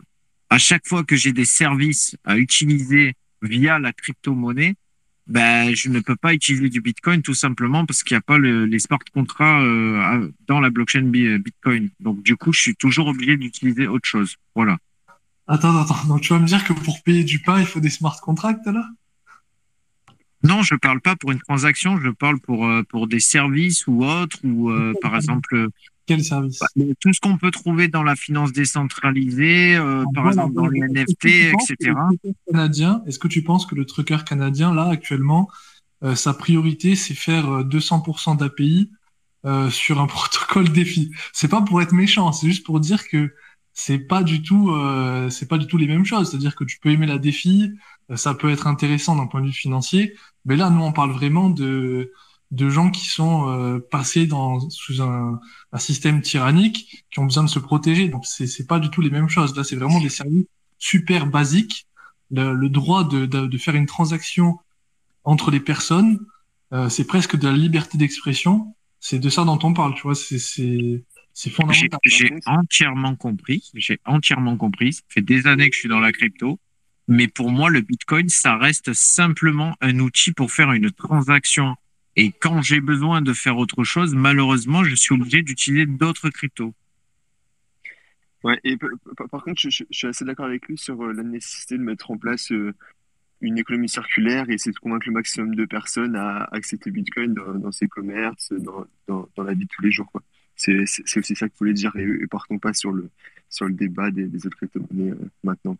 à 0.49 0.57
chaque 0.57 0.87
fois 0.87 1.03
que 1.03 1.15
j'ai 1.15 1.33
des 1.33 1.45
services 1.45 2.15
à 2.23 2.37
utiliser 2.37 3.13
via 3.41 3.79
la 3.79 3.93
crypto-monnaie, 3.93 4.75
ben, 5.27 5.73
je 5.75 5.89
ne 5.89 5.99
peux 5.99 6.15
pas 6.15 6.33
utiliser 6.35 6.69
du 6.69 6.81
Bitcoin 6.81 7.21
tout 7.23 7.33
simplement 7.33 7.85
parce 7.85 8.03
qu'il 8.03 8.13
n'y 8.15 8.19
a 8.19 8.21
pas 8.21 8.37
le- 8.37 8.65
les 8.65 8.77
smart 8.77 8.99
contracts 9.11 9.63
euh, 9.63 10.31
dans 10.47 10.59
la 10.59 10.69
blockchain 10.69 11.01
Bi- 11.03 11.39
Bitcoin. 11.39 11.89
Donc, 11.99 12.21
du 12.21 12.35
coup, 12.35 12.53
je 12.53 12.61
suis 12.61 12.75
toujours 12.75 13.07
obligé 13.07 13.35
d'utiliser 13.35 13.87
autre 13.87 14.07
chose. 14.07 14.35
Voilà. 14.53 14.77
Attends, 15.47 15.77
attends, 15.77 16.05
donc 16.07 16.21
tu 16.21 16.33
vas 16.33 16.39
me 16.39 16.45
dire 16.47 16.63
que 16.63 16.73
pour 16.73 17.01
payer 17.03 17.23
du 17.23 17.39
pain, 17.39 17.59
il 17.59 17.65
faut 17.65 17.79
des 17.79 17.89
smart 17.89 18.19
contracts 18.21 18.65
là? 18.67 18.87
Non, 20.45 20.61
je 20.63 20.75
parle 20.75 21.01
pas 21.01 21.15
pour 21.15 21.31
une 21.31 21.39
transaction, 21.39 21.97
je 21.99 22.09
parle 22.09 22.39
pour, 22.39 22.65
euh, 22.65 22.83
pour 22.83 23.07
des 23.07 23.19
services 23.19 23.87
ou 23.87 24.03
autres, 24.05 24.37
ou 24.43 24.69
euh, 24.69 24.93
par 25.01 25.15
exemple, 25.15 25.69
Quel 26.05 26.23
service? 26.23 26.61
euh, 26.77 26.93
tout 26.99 27.13
ce 27.13 27.19
qu'on 27.19 27.37
peut 27.37 27.51
trouver 27.51 27.87
dans 27.87 28.03
la 28.03 28.15
finance 28.15 28.51
décentralisée, 28.51 29.75
euh, 29.75 30.05
par 30.13 30.23
Voilà, 30.23 30.41
exemple 30.41 30.53
dans 30.55 30.67
les 30.67 30.79
NFT, 30.81 31.51
etc. 31.53 32.09
canadien, 32.47 33.01
est-ce 33.07 33.19
que 33.19 33.27
tu 33.27 33.43
penses 33.43 33.65
que 33.65 33.75
le 33.75 33.85
trucker 33.85 34.17
canadien, 34.25 34.73
là, 34.73 34.87
actuellement, 34.89 35.49
euh, 36.03 36.15
sa 36.15 36.33
priorité, 36.33 36.95
c'est 36.95 37.15
faire 37.15 37.49
euh, 37.49 37.63
200% 37.63 38.35
d'API 38.35 38.91
euh, 39.45 39.69
sur 39.69 40.01
un 40.01 40.07
protocole 40.07 40.69
défi? 40.71 41.11
C'est 41.33 41.47
pas 41.49 41.61
pour 41.61 41.81
être 41.81 41.93
méchant, 41.93 42.31
c'est 42.31 42.47
juste 42.47 42.65
pour 42.65 42.79
dire 42.79 43.07
que 43.07 43.33
c'est 43.73 43.99
pas 43.99 44.23
du 44.23 44.41
tout, 44.41 44.71
euh, 44.71 45.29
c'est 45.29 45.47
pas 45.47 45.57
du 45.57 45.67
tout 45.67 45.77
les 45.77 45.87
mêmes 45.87 46.05
choses. 46.05 46.29
C'est-à-dire 46.31 46.55
que 46.55 46.63
tu 46.63 46.79
peux 46.79 46.91
aimer 46.91 47.07
la 47.07 47.17
défi, 47.17 47.71
euh, 47.73 47.77
ça 48.13 48.33
peut 48.35 48.51
être 48.51 48.67
intéressant 48.67 49.15
d'un 49.15 49.27
point 49.27 49.41
de 49.41 49.47
vue 49.47 49.53
financier, 49.53 50.15
mais 50.45 50.55
là, 50.55 50.69
nous, 50.69 50.81
on 50.83 50.91
parle 50.91 51.11
vraiment 51.11 51.49
de, 51.49 52.11
de 52.51 52.69
gens 52.69 52.91
qui 52.91 53.07
sont 53.07 53.49
euh, 53.49 53.79
passés 53.79 54.27
dans, 54.27 54.69
sous 54.69 55.01
un, 55.01 55.39
un 55.71 55.79
système 55.79 56.21
tyrannique, 56.21 57.05
qui 57.11 57.19
ont 57.19 57.25
besoin 57.25 57.43
de 57.43 57.49
se 57.49 57.59
protéger. 57.59 58.07
Donc, 58.09 58.25
c'est, 58.25 58.47
c'est 58.47 58.67
pas 58.67 58.79
du 58.79 58.89
tout 58.89 59.01
les 59.01 59.09
mêmes 59.09 59.29
choses. 59.29 59.55
Là, 59.55 59.63
c'est 59.63 59.75
vraiment 59.75 59.99
des 59.99 60.09
services 60.09 60.45
super 60.77 61.25
basiques. 61.25 61.87
Le, 62.31 62.53
le 62.53 62.69
droit 62.69 63.03
de, 63.03 63.25
de, 63.25 63.45
de 63.45 63.57
faire 63.57 63.75
une 63.75 63.85
transaction 63.85 64.59
entre 65.23 65.51
les 65.51 65.59
personnes, 65.59 66.19
euh, 66.73 66.89
c'est 66.89 67.05
presque 67.05 67.35
de 67.35 67.47
la 67.47 67.55
liberté 67.55 67.97
d'expression. 67.97 68.75
C'est 68.99 69.19
de 69.19 69.29
ça 69.29 69.43
dont 69.43 69.59
on 69.63 69.73
parle, 69.73 69.93
tu 69.95 70.03
vois. 70.03 70.15
C'est, 70.15 70.39
c'est, 70.39 71.49
fondamental. 71.49 71.99
j'ai 72.05 72.31
entièrement 72.45 73.15
compris. 73.15 73.69
J'ai 73.75 73.99
entièrement 74.05 74.57
compris. 74.57 74.93
Ça 74.93 75.01
fait 75.09 75.21
des 75.21 75.47
années 75.47 75.69
que 75.69 75.75
je 75.75 75.81
suis 75.81 75.89
dans 75.89 75.99
la 75.99 76.11
crypto. 76.11 76.59
Mais 77.07 77.27
pour 77.27 77.51
moi, 77.51 77.69
le 77.69 77.81
Bitcoin, 77.81 78.29
ça 78.29 78.57
reste 78.57 78.93
simplement 78.93 79.75
un 79.81 79.99
outil 79.99 80.31
pour 80.31 80.51
faire 80.51 80.71
une 80.71 80.91
transaction. 80.91 81.75
Et 82.15 82.31
quand 82.31 82.61
j'ai 82.61 82.79
besoin 82.79 83.21
de 83.21 83.33
faire 83.33 83.57
autre 83.57 83.83
chose, 83.83 84.15
malheureusement, 84.15 84.83
je 84.83 84.95
suis 84.95 85.13
obligé 85.13 85.41
d'utiliser 85.41 85.85
d'autres 85.85 86.29
cryptos. 86.29 86.73
Ouais, 88.43 88.59
et 88.63 88.77
par 89.31 89.43
contre, 89.43 89.59
je, 89.59 89.83
suis 89.89 90.07
assez 90.07 90.23
d'accord 90.23 90.45
avec 90.45 90.67
lui 90.67 90.77
sur 90.77 91.01
euh, 91.01 91.13
la 91.13 91.23
nécessité 91.23 91.77
de 91.77 91.83
mettre 91.83 92.11
en 92.11 92.17
place 92.17 92.51
euh, 92.51 92.73
une 93.41 93.57
économie 93.57 93.89
circulaire 93.89 94.49
et 94.49 94.53
essayer 94.53 94.71
de 94.71 94.77
convaincre 94.77 95.07
le 95.07 95.13
maximum 95.13 95.55
de 95.55 95.65
personnes 95.65 96.15
à 96.15 96.43
accepter 96.51 96.91
Bitcoin 96.91 97.33
dans, 97.33 97.71
ses 97.71 97.87
commerces, 97.87 98.53
dans, 99.07 99.27
la 99.37 99.53
vie 99.53 99.65
de 99.65 99.69
tous 99.69 99.81
les 99.81 99.91
jours. 99.91 100.11
C'est, 100.55 100.81
aussi 100.81 101.35
ça 101.35 101.49
qu'il 101.49 101.57
voulait 101.57 101.73
dire 101.73 101.95
et, 101.95 102.27
partons 102.27 102.59
pas 102.59 102.73
sur 102.73 102.91
le, 102.91 103.09
débat 103.71 104.11
des, 104.11 104.45
autres 104.45 104.57
crypto-monnaies 104.57 105.11
euh, 105.11 105.29
maintenant. 105.43 105.75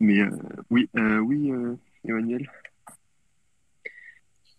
Mais 0.00 0.20
euh, 0.20 0.30
oui, 0.70 0.88
euh, 0.96 1.18
oui, 1.18 1.50
euh, 1.50 1.76
Emmanuel. 2.04 2.50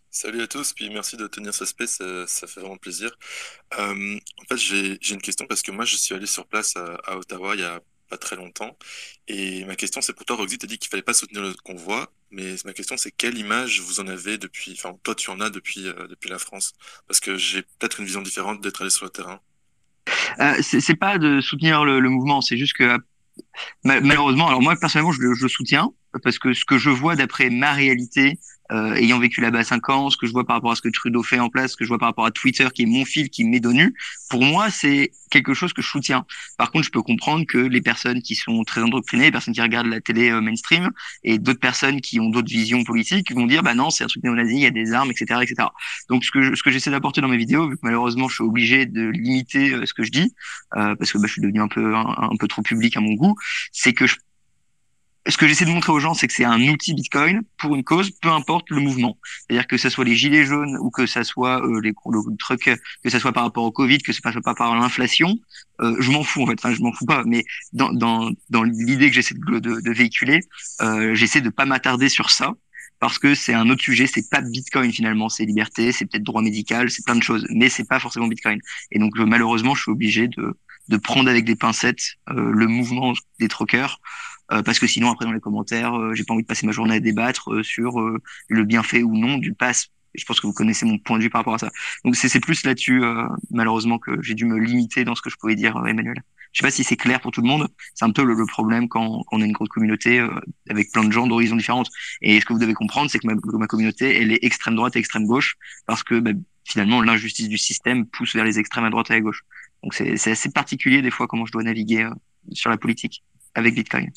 Salut 0.09 0.41
à 0.41 0.47
tous, 0.47 0.73
puis 0.73 0.89
merci 0.89 1.17
de 1.17 1.25
tenir 1.25 1.53
ce 1.53 1.65
space, 1.65 1.97
ça, 1.97 2.27
ça 2.27 2.45
fait 2.47 2.59
vraiment 2.59 2.77
plaisir. 2.77 3.17
Euh, 3.79 4.19
en 4.39 4.45
fait, 4.47 4.57
j'ai, 4.57 5.11
une 5.11 5.21
question 5.21 5.47
parce 5.47 5.63
que 5.63 5.71
moi, 5.71 5.85
je 5.85 5.95
suis 5.95 6.13
allé 6.13 6.27
sur 6.27 6.45
place 6.45 6.77
à, 6.77 6.95
à 7.05 7.17
Ottawa 7.17 7.55
il 7.55 7.61
y 7.61 7.63
a 7.63 7.81
pas 8.09 8.17
très 8.17 8.35
longtemps. 8.35 8.77
Et 9.27 9.65
ma 9.65 9.75
question, 9.75 10.01
c'est 10.01 10.13
pour 10.13 10.25
toi, 10.25 10.35
Roxy, 10.35 10.59
tu 10.59 10.65
as 10.65 10.67
dit 10.67 10.77
qu'il 10.77 10.89
fallait 10.89 11.01
pas 11.01 11.13
soutenir 11.13 11.41
le 11.41 11.53
convoi, 11.63 12.13
mais 12.29 12.55
ma 12.63 12.73
question, 12.73 12.95
c'est 12.95 13.11
quelle 13.11 13.37
image 13.37 13.81
vous 13.81 13.99
en 13.99 14.07
avez 14.07 14.37
depuis, 14.37 14.73
enfin, 14.73 14.95
toi, 15.03 15.15
tu 15.15 15.31
en 15.31 15.39
as 15.39 15.49
depuis, 15.49 15.87
euh, 15.87 16.07
depuis 16.07 16.29
la 16.29 16.37
France? 16.37 16.73
Parce 17.07 17.19
que 17.19 17.35
j'ai 17.37 17.63
peut-être 17.63 17.99
une 17.99 18.05
vision 18.05 18.21
différente 18.21 18.61
d'être 18.61 18.81
allé 18.81 18.91
sur 18.91 19.05
le 19.05 19.11
terrain. 19.11 19.39
Euh, 20.39 20.61
c'est 20.61 20.95
pas 20.95 21.17
de 21.17 21.41
soutenir 21.41 21.85
le, 21.85 21.99
le 21.99 22.09
mouvement, 22.09 22.41
c'est 22.41 22.57
juste 22.57 22.73
que 22.73 22.99
malheureusement, 23.83 24.47
alors 24.47 24.61
moi 24.61 24.75
personnellement, 24.75 25.11
je 25.11 25.21
le, 25.21 25.33
je 25.35 25.43
le 25.43 25.49
soutiens 25.49 25.91
parce 26.23 26.39
que 26.39 26.53
ce 26.53 26.65
que 26.65 26.77
je 26.77 26.89
vois 26.89 27.15
d'après 27.15 27.49
ma 27.49 27.73
réalité, 27.73 28.39
euh, 28.71 28.95
ayant 28.95 29.19
vécu 29.19 29.41
là-bas 29.41 29.63
cinq 29.63 29.89
ans, 29.89 30.09
ce 30.09 30.17
que 30.17 30.25
je 30.25 30.31
vois 30.31 30.45
par 30.45 30.55
rapport 30.55 30.71
à 30.71 30.75
ce 30.75 30.81
que 30.81 30.89
Trudeau 30.89 31.21
fait 31.23 31.39
en 31.39 31.49
place, 31.49 31.71
ce 31.71 31.77
que 31.77 31.83
je 31.83 31.89
vois 31.89 31.97
par 31.99 32.07
rapport 32.09 32.25
à 32.25 32.31
Twitter, 32.31 32.67
qui 32.73 32.83
est 32.83 32.85
mon 32.85 33.05
fil, 33.05 33.29
qui 33.29 33.43
m'est 33.43 33.59
donné, 33.59 33.89
pour 34.29 34.43
moi, 34.43 34.69
c'est 34.69 35.11
quelque 35.29 35.53
chose 35.53 35.73
que 35.73 35.81
je 35.81 35.87
soutiens. 35.87 36.25
Par 36.57 36.71
contre, 36.71 36.85
je 36.85 36.91
peux 36.91 37.01
comprendre 37.01 37.45
que 37.45 37.57
les 37.57 37.81
personnes 37.81 38.21
qui 38.21 38.35
sont 38.35 38.63
très 38.63 38.81
endoctrinées, 38.81 39.25
les 39.25 39.31
personnes 39.31 39.53
qui 39.53 39.61
regardent 39.61 39.87
la 39.87 39.99
télé 40.01 40.29
euh, 40.29 40.41
mainstream, 40.41 40.91
et 41.23 41.37
d'autres 41.39 41.59
personnes 41.59 42.01
qui 42.01 42.19
ont 42.19 42.29
d'autres 42.29 42.49
visions 42.51 42.83
politiques 42.83 43.31
vont 43.33 43.45
dire, 43.47 43.63
bah 43.63 43.73
non, 43.73 43.89
c'est 43.89 44.03
un 44.03 44.07
truc 44.07 44.23
néo-nazi, 44.23 44.53
il 44.55 44.61
y 44.61 44.65
a 44.65 44.71
des 44.71 44.93
armes, 44.93 45.11
etc., 45.11 45.43
etc. 45.43 45.73
Donc, 46.09 46.23
ce 46.23 46.31
que 46.31 46.41
je- 46.41 46.55
ce 46.55 46.63
que 46.63 46.71
j'essaie 46.71 46.91
d'apporter 46.91 47.21
dans 47.21 47.27
mes 47.27 47.37
vidéos, 47.37 47.67
vu 47.69 47.75
que 47.75 47.81
malheureusement, 47.83 48.27
je 48.27 48.35
suis 48.35 48.43
obligé 48.43 48.85
de 48.85 49.07
limiter 49.09 49.73
euh, 49.73 49.85
ce 49.85 49.93
que 49.93 50.03
je 50.03 50.11
dis, 50.11 50.33
euh, 50.77 50.95
parce 50.95 51.11
que 51.11 51.17
bah, 51.17 51.27
je 51.27 51.33
suis 51.33 51.41
devenu 51.41 51.61
un 51.61 51.67
peu 51.67 51.95
un, 51.95 52.05
un 52.31 52.35
peu 52.39 52.47
trop 52.47 52.61
public 52.61 52.95
à 52.97 52.99
mon 53.01 53.13
goût, 53.13 53.35
c'est 53.71 53.93
que 53.93 54.07
je 54.07 54.15
ce 55.27 55.37
que 55.37 55.47
j'essaie 55.47 55.65
de 55.65 55.69
montrer 55.69 55.91
aux 55.91 55.99
gens, 55.99 56.13
c'est 56.13 56.27
que 56.27 56.33
c'est 56.33 56.43
un 56.43 56.61
outil 56.67 56.93
Bitcoin 56.93 57.43
pour 57.57 57.75
une 57.75 57.83
cause, 57.83 58.11
peu 58.11 58.29
importe 58.29 58.69
le 58.69 58.81
mouvement. 58.81 59.17
C'est-à-dire 59.23 59.67
que 59.67 59.77
ce 59.77 59.89
soit 59.89 60.03
les 60.03 60.15
gilets 60.15 60.45
jaunes 60.45 60.77
ou 60.81 60.89
que 60.89 61.05
ça 61.05 61.23
soit 61.23 61.65
euh, 61.65 61.79
les 61.79 61.93
le 62.05 62.73
que 63.03 63.09
ça 63.09 63.19
soit 63.19 63.31
par 63.31 63.43
rapport 63.43 63.63
au 63.63 63.71
Covid, 63.71 63.99
que 63.99 64.11
ce 64.11 64.21
soit 64.21 64.33
pas 64.43 64.53
par 64.53 64.75
l'inflation, 64.75 65.37
euh, 65.81 65.95
je 65.99 66.11
m'en 66.11 66.23
fous 66.23 66.43
en 66.43 66.47
fait. 66.47 66.55
Enfin, 66.59 66.73
je 66.73 66.81
m'en 66.81 66.91
fous 66.91 67.05
pas. 67.05 67.23
Mais 67.25 67.45
dans 67.71 67.93
dans 67.93 68.31
dans 68.49 68.63
l'idée 68.63 69.07
que 69.09 69.15
j'essaie 69.15 69.35
de, 69.35 69.59
de, 69.59 69.79
de 69.79 69.91
véhiculer, 69.91 70.41
euh, 70.81 71.15
j'essaie 71.15 71.41
de 71.41 71.49
pas 71.49 71.65
m'attarder 71.65 72.09
sur 72.09 72.29
ça 72.29 72.53
parce 72.99 73.17
que 73.17 73.33
c'est 73.33 73.53
un 73.53 73.69
autre 73.69 73.81
sujet. 73.81 74.07
C'est 74.07 74.29
pas 74.29 74.41
Bitcoin 74.41 74.91
finalement. 74.91 75.29
C'est 75.29 75.45
liberté, 75.45 75.93
c'est 75.93 76.05
peut-être 76.05 76.23
droit 76.23 76.41
médical, 76.41 76.89
c'est 76.91 77.05
plein 77.05 77.15
de 77.15 77.23
choses, 77.23 77.45
mais 77.49 77.69
c'est 77.69 77.87
pas 77.87 77.99
forcément 77.99 78.27
Bitcoin. 78.27 78.59
Et 78.91 78.99
donc 78.99 79.17
malheureusement, 79.17 79.73
je 79.73 79.83
suis 79.83 79.91
obligé 79.91 80.27
de 80.27 80.57
de 80.89 80.97
prendre 80.97 81.29
avec 81.29 81.45
des 81.45 81.55
pincettes 81.55 82.15
euh, 82.29 82.51
le 82.51 82.67
mouvement 82.67 83.13
des 83.39 83.47
troqueurs 83.47 84.01
parce 84.61 84.79
que 84.79 84.87
sinon 84.87 85.09
après 85.11 85.25
dans 85.25 85.31
les 85.31 85.39
commentaires 85.39 85.97
euh, 85.97 86.13
j'ai 86.13 86.23
pas 86.23 86.33
envie 86.33 86.43
de 86.43 86.47
passer 86.47 86.65
ma 86.65 86.71
journée 86.73 86.95
à 86.95 86.99
débattre 86.99 87.53
euh, 87.53 87.63
sur 87.63 87.99
euh, 87.99 88.21
le 88.49 88.63
bienfait 88.65 89.01
ou 89.03 89.17
non 89.17 89.37
du 89.37 89.53
pass. 89.53 89.89
Je 90.15 90.25
pense 90.25 90.39
que 90.39 90.45
vous 90.45 90.53
connaissez 90.53 90.85
mon 90.85 90.99
point 90.99 91.17
de 91.17 91.23
vue 91.23 91.29
par 91.31 91.39
rapport 91.39 91.55
à 91.55 91.57
ça. 91.57 91.71
Donc 92.05 92.15
c'est 92.15 92.39
plus 92.39 92.63
là-dessus 92.65 93.03
euh, 93.03 93.25
malheureusement 93.49 93.97
que 93.97 94.21
j'ai 94.21 94.35
dû 94.35 94.45
me 94.45 94.59
limiter 94.59 95.03
dans 95.05 95.15
ce 95.15 95.21
que 95.23 95.29
je 95.29 95.37
pouvais 95.37 95.55
dire 95.55 95.75
euh, 95.77 95.85
Emmanuel. 95.85 96.21
Je 96.51 96.59
sais 96.59 96.67
pas 96.67 96.71
si 96.71 96.83
c'est 96.83 96.97
clair 96.97 97.19
pour 97.19 97.31
tout 97.31 97.41
le 97.41 97.47
monde. 97.47 97.67
C'est 97.95 98.05
un 98.05 98.11
peu 98.11 98.23
le, 98.23 98.35
le 98.35 98.45
problème 98.45 98.87
quand, 98.87 99.23
quand 99.25 99.37
on 99.37 99.41
a 99.41 99.45
une 99.45 99.53
grande 99.53 99.69
communauté 99.69 100.19
euh, 100.19 100.29
avec 100.69 100.91
plein 100.91 101.03
de 101.03 101.11
gens 101.11 101.25
d'horizons 101.25 101.55
différentes. 101.55 101.89
Et 102.21 102.39
ce 102.39 102.45
que 102.45 102.53
vous 102.53 102.59
devez 102.59 102.75
comprendre 102.75 103.09
c'est 103.09 103.17
que 103.17 103.25
ma, 103.25 103.33
ma 103.57 103.65
communauté 103.65 104.21
elle 104.21 104.31
est 104.31 104.43
extrême 104.43 104.75
droite 104.75 104.95
et 104.95 104.99
extrême 104.99 105.25
gauche 105.25 105.55
parce 105.87 106.03
que 106.03 106.19
bah, 106.19 106.31
finalement 106.63 107.01
l'injustice 107.01 107.49
du 107.49 107.57
système 107.57 108.05
pousse 108.05 108.35
vers 108.35 108.45
les 108.45 108.59
extrêmes 108.59 108.85
à 108.85 108.91
droite 108.91 109.09
et 109.09 109.15
à 109.15 109.19
gauche. 109.19 109.41
Donc 109.81 109.95
c'est 109.95 110.31
assez 110.31 110.51
particulier 110.51 111.01
des 111.01 111.11
fois 111.11 111.25
comment 111.27 111.47
je 111.47 111.51
dois 111.51 111.63
naviguer 111.63 112.03
euh, 112.03 112.11
sur 112.51 112.69
la 112.69 112.77
politique 112.77 113.23
avec 113.55 113.73
Bitcoin 113.73 114.11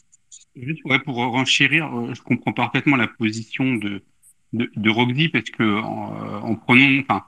Juste 0.57 0.83
pour 1.05 1.17
renchérir, 1.17 1.87
euh, 1.95 2.15
je 2.15 2.23
comprends 2.23 2.53
parfaitement 2.53 2.97
la 2.97 3.09
position 3.09 3.75
de, 3.75 4.03
de, 4.53 4.91
Roxy 4.91 5.29
parce 5.29 5.51
que 5.51 5.81
en, 5.81 6.43
en 6.43 6.55
prenant 6.55 7.01
enfin, 7.01 7.25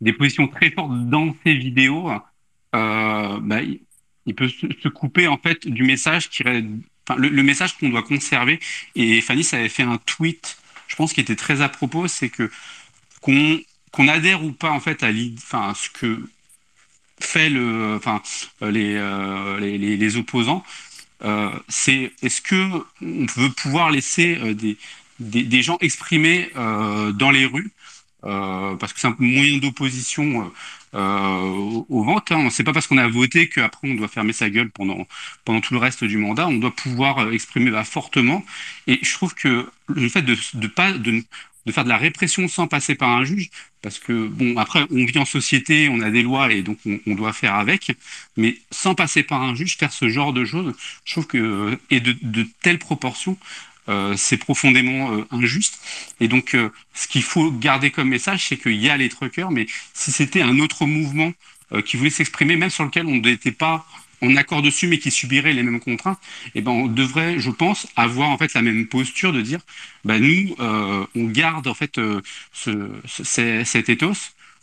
des 0.00 0.12
positions 0.12 0.48
très 0.48 0.70
fortes 0.70 1.08
dans 1.08 1.34
ses 1.44 1.54
vidéos, 1.54 2.10
euh, 2.74 3.38
bah, 3.40 3.60
il, 4.26 4.34
peut 4.34 4.48
se, 4.48 4.88
couper 4.88 5.28
en 5.28 5.38
fait 5.38 5.66
du 5.66 5.84
message 5.84 6.28
qui 6.28 6.42
enfin, 6.42 7.16
le, 7.18 7.42
message 7.42 7.76
qu'on 7.78 7.88
doit 7.88 8.02
conserver. 8.02 8.60
Et 8.94 9.20
Fanny, 9.20 9.44
ça 9.44 9.58
avait 9.58 9.68
fait 9.68 9.84
un 9.84 9.98
tweet, 9.98 10.58
je 10.88 10.96
pense, 10.96 11.12
qui 11.12 11.20
était 11.20 11.36
très 11.36 11.60
à 11.62 11.68
propos, 11.68 12.08
c'est 12.08 12.28
que 12.28 12.50
qu'on 13.20 13.58
qu'on 13.92 14.08
adhère 14.08 14.44
ou 14.44 14.52
pas 14.52 14.72
en 14.72 14.80
fait 14.80 15.02
à 15.02 15.10
ce 15.74 15.88
que 15.90 16.28
fait 17.18 17.48
le, 17.48 17.94
enfin, 17.96 18.22
les, 18.60 18.94
euh, 18.96 19.58
les, 19.58 19.78
les, 19.78 20.16
opposants, 20.16 20.62
euh, 20.62 20.85
c'est 21.68 22.12
est-ce 22.22 22.40
que 22.40 22.70
on 23.02 23.26
veut 23.36 23.50
pouvoir 23.50 23.90
laisser 23.90 24.38
euh, 24.38 24.54
des, 24.54 24.76
des, 25.20 25.62
gens 25.62 25.78
exprimer 25.80 26.50
euh, 26.56 27.12
dans 27.12 27.30
les 27.30 27.46
rues? 27.46 27.70
Euh, 28.24 28.74
parce 28.76 28.92
que 28.92 29.00
c'est 29.00 29.06
un 29.06 29.16
moyen 29.18 29.58
d'opposition 29.58 30.42
euh, 30.42 30.48
euh, 30.94 31.84
aux, 31.88 32.02
ventes. 32.04 32.32
Hein. 32.32 32.48
C'est 32.50 32.64
pas 32.64 32.72
parce 32.72 32.86
qu'on 32.86 32.98
a 32.98 33.06
voté 33.08 33.48
qu'après 33.48 33.88
on 33.88 33.94
doit 33.94 34.08
fermer 34.08 34.32
sa 34.32 34.50
gueule 34.50 34.70
pendant 34.70 35.06
pendant 35.44 35.60
tout 35.60 35.74
le 35.74 35.80
reste 35.80 36.04
du 36.04 36.18
mandat. 36.18 36.48
On 36.48 36.56
doit 36.58 36.74
pouvoir 36.74 37.18
euh, 37.18 37.30
exprimer 37.32 37.70
bah, 37.70 37.84
fortement. 37.84 38.44
Et 38.86 38.98
je 39.02 39.12
trouve 39.12 39.34
que 39.34 39.70
le 39.88 40.08
fait 40.08 40.22
de 40.22 40.36
de 40.54 40.66
pas 40.66 40.92
de 40.92 41.22
de 41.66 41.72
faire 41.72 41.84
de 41.84 41.88
la 41.88 41.96
répression 41.96 42.48
sans 42.48 42.68
passer 42.68 42.94
par 42.94 43.10
un 43.10 43.24
juge, 43.24 43.50
parce 43.82 43.98
que 43.98 44.26
bon 44.28 44.56
après 44.56 44.84
on 44.90 45.04
vit 45.04 45.18
en 45.18 45.24
société, 45.24 45.88
on 45.90 46.00
a 46.00 46.10
des 46.10 46.22
lois 46.22 46.52
et 46.52 46.62
donc 46.62 46.78
on, 46.86 47.14
doit 47.14 47.32
faire 47.32 47.54
avec, 47.54 47.92
mais 48.36 48.58
sans 48.70 48.94
passer 48.94 49.22
par 49.22 49.42
un 49.42 49.54
juge, 49.54 49.76
faire 49.76 49.92
ce 49.92 50.08
genre 50.08 50.32
de 50.32 50.44
choses, 50.44 50.72
je 51.04 51.12
trouve 51.12 51.26
que 51.26 51.78
et 51.90 52.00
de, 52.00 52.16
de 52.22 52.46
telles 52.62 52.78
proportions, 52.78 53.36
euh, 53.88 54.14
c'est 54.16 54.36
profondément 54.36 55.12
euh, 55.12 55.24
injuste. 55.30 55.78
Et 56.20 56.28
donc, 56.28 56.54
euh, 56.54 56.70
ce 56.94 57.06
qu'il 57.06 57.22
faut 57.22 57.52
garder 57.52 57.90
comme 57.90 58.08
message, 58.08 58.48
c'est 58.48 58.56
qu'il 58.56 58.74
y 58.74 58.88
a 58.88 58.96
les 58.96 59.08
truckers, 59.08 59.50
mais 59.50 59.66
si 59.94 60.10
c'était 60.10 60.42
un 60.42 60.58
autre 60.58 60.86
mouvement 60.86 61.32
euh, 61.72 61.82
qui 61.82 61.96
voulait 61.96 62.10
s'exprimer, 62.10 62.56
même 62.56 62.70
sur 62.70 62.84
lequel 62.84 63.06
on 63.06 63.16
n'était 63.16 63.52
pas 63.52 63.86
en 64.22 64.36
accord 64.36 64.62
dessus, 64.62 64.86
mais 64.88 64.98
qui 64.98 65.10
subirait 65.10 65.52
les 65.52 65.62
mêmes 65.62 65.80
contraintes, 65.80 66.18
eh 66.54 66.60
ben, 66.60 66.70
on 66.72 66.86
devrait, 66.86 67.38
je 67.38 67.50
pense, 67.50 67.86
avoir 67.96 68.30
en 68.30 68.38
fait 68.38 68.54
la 68.54 68.62
même 68.62 68.86
posture 68.86 69.32
de 69.32 69.40
dire, 69.42 69.60
bah, 70.04 70.18
nous, 70.18 70.54
euh, 70.60 71.06
on 71.14 71.24
garde 71.26 71.66
en 71.66 71.74
fait 71.74 71.98
euh, 71.98 72.20
ce, 72.52 72.88
ce- 73.06 73.24
ce- 73.24 73.64
cet 73.64 73.88
ethos, 73.88 74.14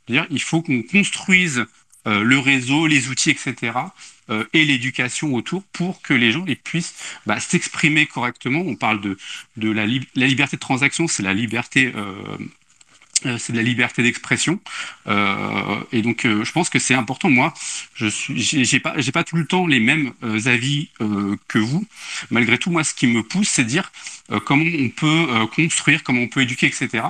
c'est-à-dire 0.08 0.28
il 0.30 0.42
faut 0.42 0.62
qu'on 0.62 0.82
construise 0.84 1.66
euh, 2.08 2.22
le 2.24 2.40
réseau, 2.40 2.88
les 2.88 3.10
outils, 3.10 3.32
etc. 3.32 3.94
et 4.54 4.64
l'éducation 4.66 5.34
autour 5.36 5.64
pour 5.74 6.02
que 6.02 6.14
les 6.14 6.32
gens 6.32 6.46
puissent 6.64 6.96
bah, 7.26 7.40
s'exprimer 7.42 8.06
correctement. 8.08 8.62
On 8.66 8.76
parle 8.76 9.02
de, 9.02 9.18
la, 9.72 9.86
lib- 9.86 10.06
la 10.16 10.28
liberté 10.28 10.56
de 10.56 10.62
transaction, 10.62 11.08
c'est 11.08 11.24
la 11.24 11.34
liberté, 11.34 11.92
c'est 13.38 13.54
de 13.54 13.58
la 13.58 13.64
liberté 13.64 14.04
d'expression. 14.04 14.60
Euh, 15.08 15.80
et 15.92 16.02
donc, 16.02 16.26
euh, 16.26 16.44
je 16.44 16.52
pense 16.52 16.70
que 16.70 16.80
c'est 16.80 16.94
important. 16.94 17.30
Moi, 17.30 17.54
je 17.96 18.08
j'ai 18.36 18.80
pas, 18.80 19.24
tout 19.24 19.36
le 19.36 19.46
temps 19.46 19.68
les 19.68 19.80
mêmes 19.80 20.14
euh, 20.24 20.40
avis 20.46 20.90
euh, 21.02 21.36
que 21.48 21.60
vous. 21.60 21.86
Malgré 22.32 22.58
tout, 22.58 22.72
moi, 22.72 22.84
ce 22.84 22.94
qui 22.94 23.08
me 23.08 23.24
pousse, 23.24 23.50
c'est 23.50 23.64
de 23.64 23.70
dire 23.70 23.92
euh, 24.32 24.40
comment 24.40 24.66
on 24.66 24.90
peut 24.90 25.28
euh, 25.30 25.48
construire, 25.48 26.04
comment 26.04 26.22
on 26.22 26.28
peut 26.28 26.42
éduquer, 26.42 26.68
etc. 26.68 27.04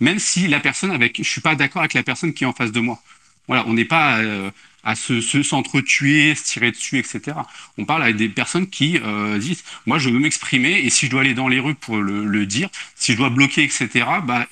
Même 0.00 0.18
si 0.18 0.48
la 0.48 0.60
personne 0.60 0.90
avec, 0.90 1.18
je 1.18 1.28
suis 1.28 1.40
pas 1.40 1.54
d'accord 1.54 1.82
avec 1.82 1.94
la 1.94 2.02
personne 2.02 2.34
qui 2.34 2.44
est 2.44 2.46
en 2.46 2.52
face 2.52 2.72
de 2.72 2.80
moi. 2.80 3.00
Voilà, 3.48 3.64
on 3.66 3.74
n'est 3.74 3.84
pas 3.84 4.18
euh, 4.18 4.50
à 4.86 4.94
se, 4.94 5.20
se 5.20 5.42
s'entretuer, 5.42 6.34
se 6.34 6.44
tirer 6.44 6.70
dessus, 6.70 6.98
etc. 6.98 7.36
On 7.78 7.84
parle 7.84 8.02
avec 8.02 8.16
des 8.16 8.28
personnes 8.28 8.68
qui 8.68 8.98
euh, 9.02 9.38
disent, 9.38 9.64
moi, 9.84 9.98
je 9.98 10.10
veux 10.10 10.18
m'exprimer 10.18 10.72
et 10.72 10.90
si 10.90 11.06
je 11.06 11.10
dois 11.10 11.22
aller 11.22 11.34
dans 11.34 11.48
les 11.48 11.60
rues 11.60 11.74
pour 11.74 11.98
le, 11.98 12.24
le 12.24 12.46
dire, 12.46 12.68
si 12.94 13.12
je 13.12 13.16
dois 13.16 13.30
bloquer, 13.30 13.64
etc. 13.64 13.88
Bah, 14.24 14.46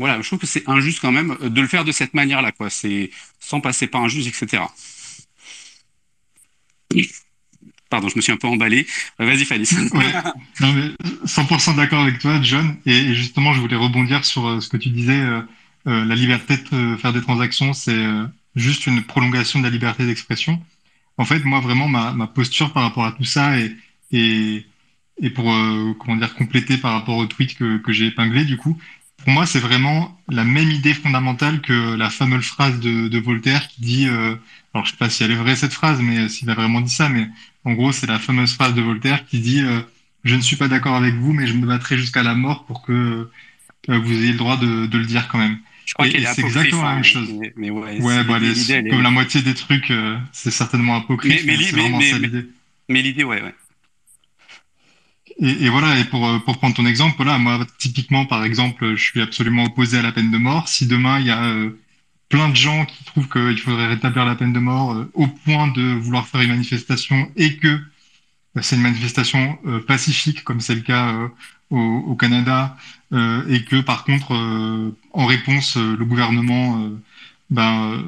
voilà, 0.00 0.20
je 0.22 0.26
trouve 0.26 0.40
que 0.40 0.46
c'est 0.48 0.68
injuste 0.68 1.00
quand 1.00 1.12
même 1.12 1.36
de 1.40 1.60
le 1.60 1.68
faire 1.68 1.84
de 1.84 1.92
cette 1.92 2.14
manière-là, 2.14 2.52
quoi. 2.52 2.70
C'est 2.70 3.10
sans 3.38 3.60
passer 3.60 3.86
par 3.86 4.02
un 4.02 4.08
juge, 4.08 4.26
etc. 4.26 4.64
Pardon, 7.88 8.08
je 8.08 8.14
me 8.16 8.20
suis 8.20 8.30
un 8.32 8.36
peu 8.36 8.46
emballé. 8.46 8.86
Euh, 9.20 9.26
Vas-y, 9.26 9.44
Fanny. 9.44 9.64
Ouais. 9.92 10.12
Non, 10.60 10.72
mais 10.72 10.90
100% 11.26 11.74
d'accord 11.74 12.02
avec 12.02 12.20
toi, 12.20 12.40
John. 12.40 12.76
Et, 12.86 13.14
justement, 13.14 13.52
je 13.52 13.60
voulais 13.60 13.76
rebondir 13.76 14.24
sur 14.24 14.46
euh, 14.46 14.60
ce 14.60 14.68
que 14.68 14.76
tu 14.76 14.90
disais. 14.90 15.20
euh, 15.20 15.42
euh, 15.86 16.04
la 16.04 16.14
liberté 16.14 16.56
de 16.58 16.76
euh, 16.76 16.96
faire 16.98 17.12
des 17.12 17.22
transactions, 17.22 17.72
c'est 17.72 17.90
euh, 17.94 18.26
juste 18.54 18.86
une 18.86 19.02
prolongation 19.02 19.58
de 19.60 19.64
la 19.64 19.70
liberté 19.70 20.06
d'expression. 20.06 20.62
En 21.16 21.24
fait, 21.24 21.44
moi, 21.44 21.60
vraiment, 21.60 21.88
ma, 21.88 22.12
ma 22.12 22.26
posture 22.28 22.72
par 22.72 22.82
rapport 22.84 23.06
à 23.06 23.12
tout 23.12 23.24
ça 23.24 23.58
et, 23.58 23.74
et, 24.12 24.66
et 25.20 25.30
pour, 25.30 25.52
euh, 25.52 25.94
comment 25.98 26.16
dire, 26.16 26.34
compléter 26.34 26.76
par 26.78 26.92
rapport 26.92 27.16
au 27.16 27.26
tweet 27.26 27.56
que, 27.56 27.78
que 27.78 27.92
j'ai 27.92 28.06
épinglé, 28.06 28.44
du 28.44 28.56
coup, 28.56 28.78
pour 29.24 29.32
moi, 29.32 29.46
c'est 29.46 29.58
vraiment 29.60 30.16
la 30.28 30.44
même 30.44 30.70
idée 30.70 30.94
fondamentale 30.94 31.60
que 31.60 31.94
la 31.94 32.10
fameuse 32.10 32.46
phrase 32.46 32.80
de, 32.80 33.08
de 33.08 33.18
Voltaire 33.18 33.68
qui 33.68 33.80
dit, 33.82 34.08
euh, 34.08 34.34
alors 34.74 34.86
je 34.86 34.90
sais 34.92 34.96
pas 34.96 35.10
si 35.10 35.22
elle 35.24 35.30
est 35.32 35.36
vraie 35.36 35.56
cette 35.56 35.72
phrase, 35.72 36.00
mais 36.00 36.18
euh, 36.18 36.28
s'il 36.28 36.48
a 36.50 36.54
vraiment 36.54 36.80
dit 36.80 36.92
ça, 36.92 37.08
mais 37.08 37.28
en 37.64 37.72
gros, 37.72 37.92
c'est 37.92 38.06
la 38.06 38.18
fameuse 38.18 38.54
phrase 38.54 38.74
de 38.74 38.80
Voltaire 38.82 39.26
qui 39.26 39.38
dit 39.40 39.60
euh, 39.62 39.80
Je 40.24 40.34
ne 40.34 40.40
suis 40.40 40.56
pas 40.56 40.68
d'accord 40.68 40.94
avec 40.96 41.14
vous, 41.14 41.32
mais 41.32 41.46
je 41.46 41.54
me 41.54 41.66
battrai 41.66 41.98
jusqu'à 41.98 42.22
la 42.22 42.34
mort 42.34 42.64
pour 42.66 42.82
que 42.82 42.92
euh, 43.88 43.98
vous 43.98 44.12
ayez 44.12 44.32
le 44.32 44.38
droit 44.38 44.56
de, 44.56 44.86
de 44.86 44.98
le 44.98 45.04
dire 45.06 45.28
quand 45.28 45.38
même. 45.38 45.58
Je 45.86 45.94
crois 45.94 46.08
qu'elle 46.08 46.22
est 46.22 46.34
c'est 46.34 46.42
exactement 46.42 46.82
la 46.84 46.90
hein, 46.90 46.94
même 46.96 47.04
chose. 47.04 47.28
Mais, 47.38 47.52
mais 47.56 47.70
ouais, 47.70 47.98
bah, 48.24 48.38
les- 48.38 48.70
est- 48.72 48.88
comme 48.88 49.02
la 49.02 49.10
moitié 49.10 49.42
des 49.42 49.54
trucs, 49.54 49.90
euh, 49.90 50.16
c'est 50.32 50.50
certainement 50.52 50.96
apocryphe, 50.96 51.44
Mais- 51.44 51.52
mais 51.52 51.52
mais, 51.52 51.58
li- 51.58 51.64
c'est 51.64 51.76
mais- 51.76 51.82
vraiment 51.82 51.98
mais- 51.98 52.10
ça 52.10 52.18
mais- 52.18 52.26
l'idée. 52.28 52.46
Mais 52.88 53.02
l'idée, 53.02 53.24
ouais, 53.24 53.42
ouais. 53.42 53.54
Et, 55.42 55.70
voilà, 55.70 55.98
et 55.98 56.04
pour, 56.04 56.28
euh, 56.28 56.38
pour 56.38 56.58
prendre 56.58 56.76
ton 56.76 56.84
exemple, 56.84 57.16
voilà, 57.16 57.38
moi, 57.38 57.66
typiquement, 57.78 58.26
par 58.26 58.44
exemple, 58.44 58.94
je 58.94 59.02
suis 59.02 59.22
absolument 59.22 59.64
opposé 59.64 59.96
à 59.98 60.02
la 60.02 60.12
peine 60.12 60.30
de 60.30 60.36
mort. 60.36 60.68
Si 60.68 60.86
demain, 60.86 61.18
il 61.18 61.26
y 61.26 61.30
a 61.30 61.42
euh, 61.44 61.70
plein 62.28 62.50
de 62.50 62.56
gens 62.56 62.84
qui 62.84 63.04
trouvent 63.04 63.28
qu'il 63.28 63.58
faudrait 63.58 63.86
rétablir 63.86 64.26
la 64.26 64.34
peine 64.34 64.52
de 64.52 64.58
mort 64.58 64.92
euh, 64.92 65.10
au 65.14 65.26
point 65.28 65.68
de 65.68 65.94
vouloir 65.94 66.28
faire 66.28 66.42
une 66.42 66.50
manifestation 66.50 67.30
et 67.36 67.56
que 67.56 67.68
euh, 67.68 68.60
c'est 68.60 68.76
une 68.76 68.82
manifestation 68.82 69.58
pacifique, 69.86 70.44
comme 70.44 70.60
c'est 70.60 70.74
le 70.74 70.82
cas 70.82 71.30
au, 71.70 71.78
au 71.78 72.14
Canada, 72.16 72.76
et 73.12 73.64
que 73.64 73.80
par 73.80 74.04
contre, 74.04 74.32
en 75.12 75.26
réponse, 75.26 75.76
le 75.76 76.04
gouvernement 76.04 76.90
ben, 77.48 78.02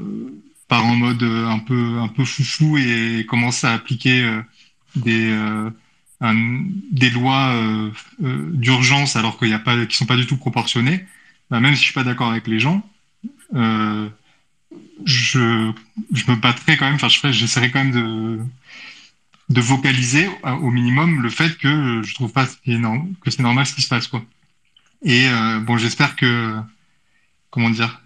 part 0.67 0.85
en 0.85 0.97
mode 0.97 1.23
un 1.23 1.61
peu, 1.61 1.99
un 2.01 2.09
peu 2.09 2.25
foufou 2.25 2.77
et 2.77 3.25
commence 3.29 3.63
à 3.63 3.73
appliquer 3.73 4.29
des... 4.97 5.33
des 6.91 7.11
lois 7.11 7.49
euh, 7.49 7.91
euh, 8.23 8.51
d'urgence 8.53 9.17
alors 9.17 9.39
qu'il 9.39 9.49
y 9.49 9.55
a 9.55 9.59
pas, 9.59 9.87
qui 9.87 9.97
sont 9.97 10.07
pas 10.07 10.17
du 10.17 10.27
tout 10.27 10.37
proportionnées, 10.37 11.05
bah, 11.51 11.61
même 11.61 11.75
si 11.75 11.81
je 11.81 11.85
suis 11.87 11.95
pas 11.95 12.05
d'accord 12.05 12.31
avec 12.31 12.47
les 12.47 12.61
gens, 12.61 12.89
euh, 13.55 14.09
je, 15.05 15.73
je 16.13 16.31
me 16.31 16.37
battrai 16.37 16.77
quand 16.77 16.87
même, 16.87 16.95
enfin 16.95 17.09
j'essaierai 17.09 17.71
quand 17.71 17.85
même 17.85 17.93
de, 17.93 18.39
de 19.49 19.61
vocaliser 19.61 20.29
au 20.45 20.71
minimum 20.71 21.23
le 21.23 21.29
fait 21.29 21.59
que 21.59 22.03
je 22.05 22.15
trouve 22.15 22.33
pas 22.33 22.47
que 22.47 23.31
c'est 23.31 23.43
normal 23.43 23.67
ce 23.67 23.75
qui 23.75 23.83
se 23.83 23.89
passe 23.89 24.07
quoi. 24.07 24.25
Et 25.05 25.27
bon, 25.63 25.77
j'espère 25.77 26.15
que 26.15 26.57
comment 27.51 27.69
dire, 27.69 28.01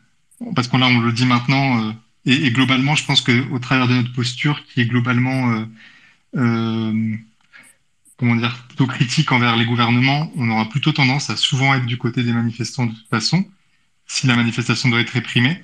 parce 0.54 0.66
qu'on 0.66 0.78
là 0.78 0.86
on 0.86 1.00
le 1.00 1.12
dit 1.12 1.26
maintenant 1.26 1.94
et, 2.24 2.50
globalement, 2.50 2.96
je 2.96 3.04
pense 3.04 3.20
que 3.20 3.48
au 3.52 3.58
travers 3.60 3.86
de 3.86 3.94
notre 3.94 4.12
posture 4.12 4.64
qui 4.66 4.80
est 4.80 4.86
globalement 4.86 5.64
comment 8.18 8.36
dire, 8.36 8.56
plutôt 8.68 8.86
critique 8.86 9.32
envers 9.32 9.56
les 9.56 9.66
gouvernements, 9.66 10.30
on 10.36 10.48
aura 10.50 10.68
plutôt 10.68 10.92
tendance 10.92 11.30
à 11.30 11.36
souvent 11.36 11.74
être 11.74 11.86
du 11.86 11.98
côté 11.98 12.22
des 12.22 12.32
manifestants 12.32 12.86
de 12.86 12.92
toute 12.92 13.08
façon, 13.08 13.44
si 14.06 14.26
la 14.26 14.36
manifestation 14.36 14.88
doit 14.88 15.00
être 15.00 15.10
réprimée. 15.10 15.62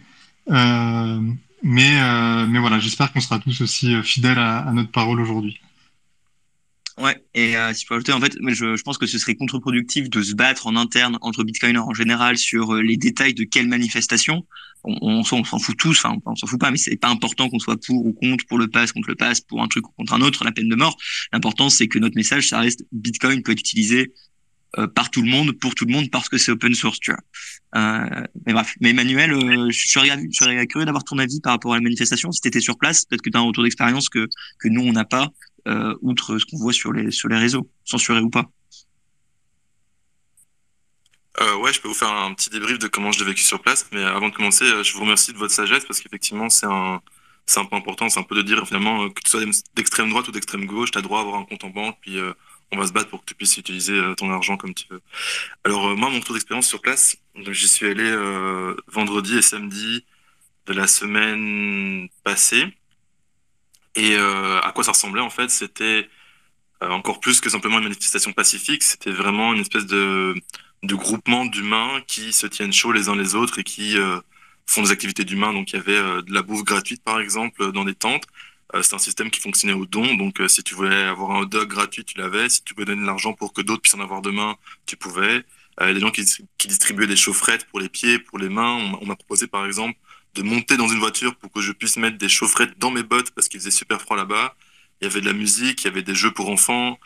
Euh, 0.50 1.20
mais, 1.62 2.00
euh, 2.00 2.46
mais 2.46 2.58
voilà, 2.58 2.78
j'espère 2.80 3.12
qu'on 3.12 3.20
sera 3.20 3.38
tous 3.38 3.60
aussi 3.60 3.94
euh, 3.94 4.02
fidèles 4.02 4.38
à, 4.38 4.58
à 4.58 4.72
notre 4.72 4.90
parole 4.90 5.20
aujourd'hui. 5.20 5.60
Ouais, 6.98 7.16
et 7.34 7.56
euh, 7.56 7.72
si 7.72 7.82
je 7.82 7.86
peux 7.88 7.94
ajouter, 7.94 8.12
en 8.12 8.20
fait, 8.20 8.36
je, 8.48 8.76
je 8.76 8.82
pense 8.82 8.98
que 8.98 9.06
ce 9.06 9.18
serait 9.18 9.34
contre-productif 9.34 10.10
de 10.10 10.22
se 10.22 10.34
battre 10.34 10.66
en 10.66 10.76
interne 10.76 11.18
entre 11.22 11.42
bitcoiners 11.42 11.78
en 11.78 11.94
général 11.94 12.36
sur 12.36 12.74
euh, 12.74 12.82
les 12.82 12.98
détails 12.98 13.32
de 13.32 13.44
quelle 13.44 13.66
manifestation. 13.66 14.46
On, 14.84 14.96
on 15.00 15.22
s'en 15.22 15.58
fout 15.58 15.76
tous, 15.78 16.04
enfin, 16.04 16.16
on 16.26 16.34
s'en 16.34 16.46
fout 16.46 16.60
pas, 16.60 16.70
mais 16.70 16.76
c'est 16.76 16.96
pas 16.96 17.08
important 17.08 17.48
qu'on 17.48 17.60
soit 17.60 17.80
pour 17.80 18.04
ou 18.04 18.12
contre, 18.12 18.44
pour 18.46 18.58
le 18.58 18.68
pass, 18.68 18.92
contre 18.92 19.08
le 19.08 19.14
pass, 19.14 19.40
pour 19.40 19.62
un 19.62 19.68
truc 19.68 19.88
ou 19.88 19.92
contre 19.96 20.12
un 20.12 20.20
autre, 20.20 20.44
la 20.44 20.52
peine 20.52 20.68
de 20.68 20.74
mort. 20.74 20.96
L'important, 21.32 21.70
c'est 21.70 21.88
que 21.88 21.98
notre 21.98 22.16
message, 22.16 22.48
ça 22.48 22.58
reste 22.58 22.84
Bitcoin 22.92 23.42
peut 23.42 23.52
être 23.52 23.60
utilisé 23.60 24.12
euh, 24.78 24.86
par 24.86 25.10
tout 25.10 25.22
le 25.22 25.30
monde, 25.30 25.52
pour 25.52 25.74
tout 25.74 25.84
le 25.86 25.92
monde, 25.92 26.10
parce 26.10 26.28
que 26.28 26.36
c'est 26.36 26.50
open 26.50 26.74
source, 26.74 26.98
tu 26.98 27.12
vois. 27.12 27.20
Euh, 27.74 28.24
mais 28.44 28.52
bref, 28.52 28.74
mais 28.80 28.90
Emmanuel, 28.90 29.32
euh, 29.32 29.70
je 29.70 29.88
serais, 29.88 30.08
je 30.08 30.36
serais 30.36 30.66
curieux 30.66 30.84
d'avoir 30.84 31.04
ton 31.04 31.16
avis 31.18 31.40
par 31.40 31.52
rapport 31.52 31.72
à 31.72 31.76
la 31.76 31.82
manifestation. 31.82 32.32
Si 32.32 32.40
tu 32.40 32.48
étais 32.48 32.60
sur 32.60 32.76
place, 32.76 33.04
peut-être 33.04 33.22
que 33.22 33.30
tu 33.30 33.36
as 33.36 33.40
un 33.40 33.44
retour 33.44 33.62
d'expérience 33.62 34.08
que, 34.08 34.28
que 34.58 34.68
nous, 34.68 34.82
on 34.82 34.92
n'a 34.92 35.04
pas, 35.04 35.30
euh, 35.68 35.94
outre 36.00 36.38
ce 36.38 36.44
qu'on 36.44 36.58
voit 36.58 36.72
sur 36.72 36.92
les, 36.92 37.10
sur 37.10 37.28
les 37.28 37.36
réseaux, 37.36 37.68
censuré 37.84 38.20
ou 38.20 38.30
pas. 38.30 38.50
Euh, 41.40 41.56
ouais, 41.56 41.72
je 41.72 41.80
peux 41.80 41.88
vous 41.88 41.94
faire 41.94 42.12
un 42.12 42.34
petit 42.34 42.50
débrief 42.50 42.78
de 42.78 42.88
comment 42.88 43.12
je 43.12 43.20
l'ai 43.20 43.26
vécu 43.26 43.42
sur 43.42 43.60
place. 43.62 43.86
Mais 43.92 44.02
avant 44.02 44.28
de 44.28 44.34
commencer, 44.34 44.64
euh, 44.64 44.82
je 44.82 44.92
vous 44.92 45.00
remercie 45.00 45.32
de 45.32 45.38
votre 45.38 45.52
sagesse 45.52 45.84
parce 45.84 46.00
qu'effectivement, 46.00 46.50
c'est 46.50 46.66
un, 46.66 47.00
c'est 47.46 47.60
un 47.60 47.64
peu 47.64 47.76
important. 47.76 48.08
C'est 48.08 48.20
un 48.20 48.24
peu 48.24 48.34
de 48.34 48.42
dire 48.42 48.66
finalement 48.66 49.08
que 49.08 49.20
tu 49.22 49.30
sois 49.30 49.40
d'extrême 49.74 50.10
droite 50.10 50.28
ou 50.28 50.32
d'extrême 50.32 50.66
gauche, 50.66 50.90
tu 50.90 50.98
as 50.98 51.02
droit 51.02 51.20
à 51.20 51.22
avoir 51.22 51.36
un 51.40 51.44
compte 51.44 51.64
en 51.64 51.70
banque, 51.70 51.96
puis 52.00 52.18
on 52.72 52.78
va 52.78 52.86
se 52.86 52.92
battre 52.92 53.08
pour 53.08 53.20
que 53.20 53.26
tu 53.26 53.34
puisses 53.34 53.56
utiliser 53.56 54.00
ton 54.16 54.30
argent 54.30 54.56
comme 54.56 54.74
tu 54.74 54.86
veux. 54.90 55.00
Alors 55.64 55.96
moi, 55.96 56.10
mon 56.10 56.20
tour 56.20 56.34
d'expérience 56.34 56.68
sur 56.68 56.80
place, 56.80 57.16
j'y 57.50 57.68
suis 57.68 57.86
allé 57.86 58.14
vendredi 58.88 59.38
et 59.38 59.42
samedi 59.42 60.04
de 60.66 60.72
la 60.72 60.86
semaine 60.86 62.08
passée. 62.24 62.66
Et 63.94 64.16
à 64.16 64.72
quoi 64.74 64.84
ça 64.84 64.92
ressemblait 64.92 65.20
en 65.20 65.30
fait 65.30 65.50
C'était 65.50 66.08
encore 66.80 67.20
plus 67.20 67.40
que 67.40 67.50
simplement 67.50 67.78
une 67.78 67.84
manifestation 67.84 68.32
pacifique, 68.32 68.82
c'était 68.82 69.12
vraiment 69.12 69.52
une 69.52 69.60
espèce 69.60 69.86
de, 69.86 70.34
groupement 70.84 71.44
d'humains 71.44 72.00
qui 72.06 72.32
se 72.32 72.46
tiennent 72.46 72.72
chaud 72.72 72.92
les 72.92 73.08
uns 73.08 73.16
les 73.16 73.34
autres 73.34 73.58
et 73.58 73.64
qui 73.64 73.96
font 74.66 74.82
des 74.82 74.90
activités 74.90 75.24
d'humains. 75.24 75.52
Donc 75.52 75.72
il 75.72 75.76
y 75.76 75.78
avait 75.78 75.96
euh, 75.96 76.22
de 76.22 76.32
la 76.32 76.42
bouffe 76.42 76.64
gratuite 76.64 77.02
par 77.02 77.20
exemple 77.20 77.72
dans 77.72 77.84
des 77.84 77.94
tentes. 77.94 78.24
Euh, 78.74 78.82
c'est 78.82 78.94
un 78.94 78.98
système 78.98 79.30
qui 79.30 79.40
fonctionnait 79.40 79.74
au 79.74 79.86
don. 79.86 80.14
Donc 80.14 80.40
euh, 80.40 80.48
si 80.48 80.62
tu 80.62 80.74
voulais 80.74 81.02
avoir 81.04 81.32
un 81.32 81.40
hot 81.40 81.46
dog 81.46 81.68
gratuit, 81.68 82.04
tu 82.04 82.18
l'avais. 82.18 82.48
Si 82.48 82.62
tu 82.62 82.74
voulais 82.74 82.86
donner 82.86 83.02
de 83.02 83.06
l'argent 83.06 83.34
pour 83.34 83.52
que 83.52 83.62
d'autres 83.62 83.82
puissent 83.82 83.94
en 83.94 84.00
avoir 84.00 84.22
demain, 84.22 84.56
tu 84.86 84.96
pouvais. 84.96 85.44
Il 85.80 85.90
y 85.90 85.94
des 85.94 86.00
gens 86.00 86.10
qui, 86.10 86.24
qui, 86.58 86.68
distribuaient 86.68 87.06
des 87.06 87.16
chaufferettes 87.16 87.64
pour 87.66 87.80
les 87.80 87.88
pieds, 87.88 88.18
pour 88.18 88.38
les 88.38 88.50
mains. 88.50 88.76
On, 89.00 89.06
m'a 89.06 89.16
proposé 89.16 89.46
par 89.46 89.64
exemple 89.66 89.98
de 90.34 90.42
monter 90.42 90.76
dans 90.76 90.88
une 90.88 90.98
voiture 90.98 91.36
pour 91.36 91.52
que 91.52 91.60
je 91.60 91.72
puisse 91.72 91.96
mettre 91.96 92.18
des 92.18 92.28
chaufferettes 92.28 92.78
dans 92.78 92.90
mes 92.90 93.02
bottes 93.02 93.30
parce 93.32 93.48
qu'il 93.48 93.60
faisait 93.60 93.70
super 93.70 94.00
froid 94.00 94.16
là-bas. 94.16 94.54
Il 95.00 95.04
y 95.04 95.10
avait 95.10 95.20
de 95.20 95.26
la 95.26 95.32
musique, 95.32 95.82
il 95.82 95.84
y 95.86 95.88
avait 95.88 96.02
des 96.02 96.14
jeux 96.14 96.30
pour 96.30 96.48
enfants. 96.48 96.98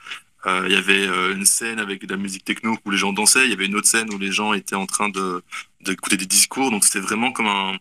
Euh, 0.47 0.65
il 0.67 0.73
y 0.73 0.77
avait 0.77 1.07
euh, 1.07 1.35
une 1.35 1.45
scène 1.45 1.81
avec 1.81 2.07
de 2.07 2.13
la 2.15 2.17
musique 2.17 2.45
techno 2.45 2.79
où 2.85 2.91
les 2.91 2.99
gens 2.99 3.13
dansaient. 3.13 3.45
Il 3.45 3.51
y 3.51 3.53
avait 3.53 3.67
une 3.67 3.75
autre 3.75 3.89
scène 3.89 4.13
où 4.15 4.19
les 4.19 4.31
gens 4.31 4.53
étaient 4.53 4.77
en 4.77 4.87
train 4.87 5.09
de 5.09 5.43
d'écouter 5.81 6.17
des 6.17 6.27
discours. 6.27 6.71
Donc 6.71 6.85
c'était 6.85 7.01
vraiment 7.01 7.33
comme 7.33 7.47
un 7.49 7.79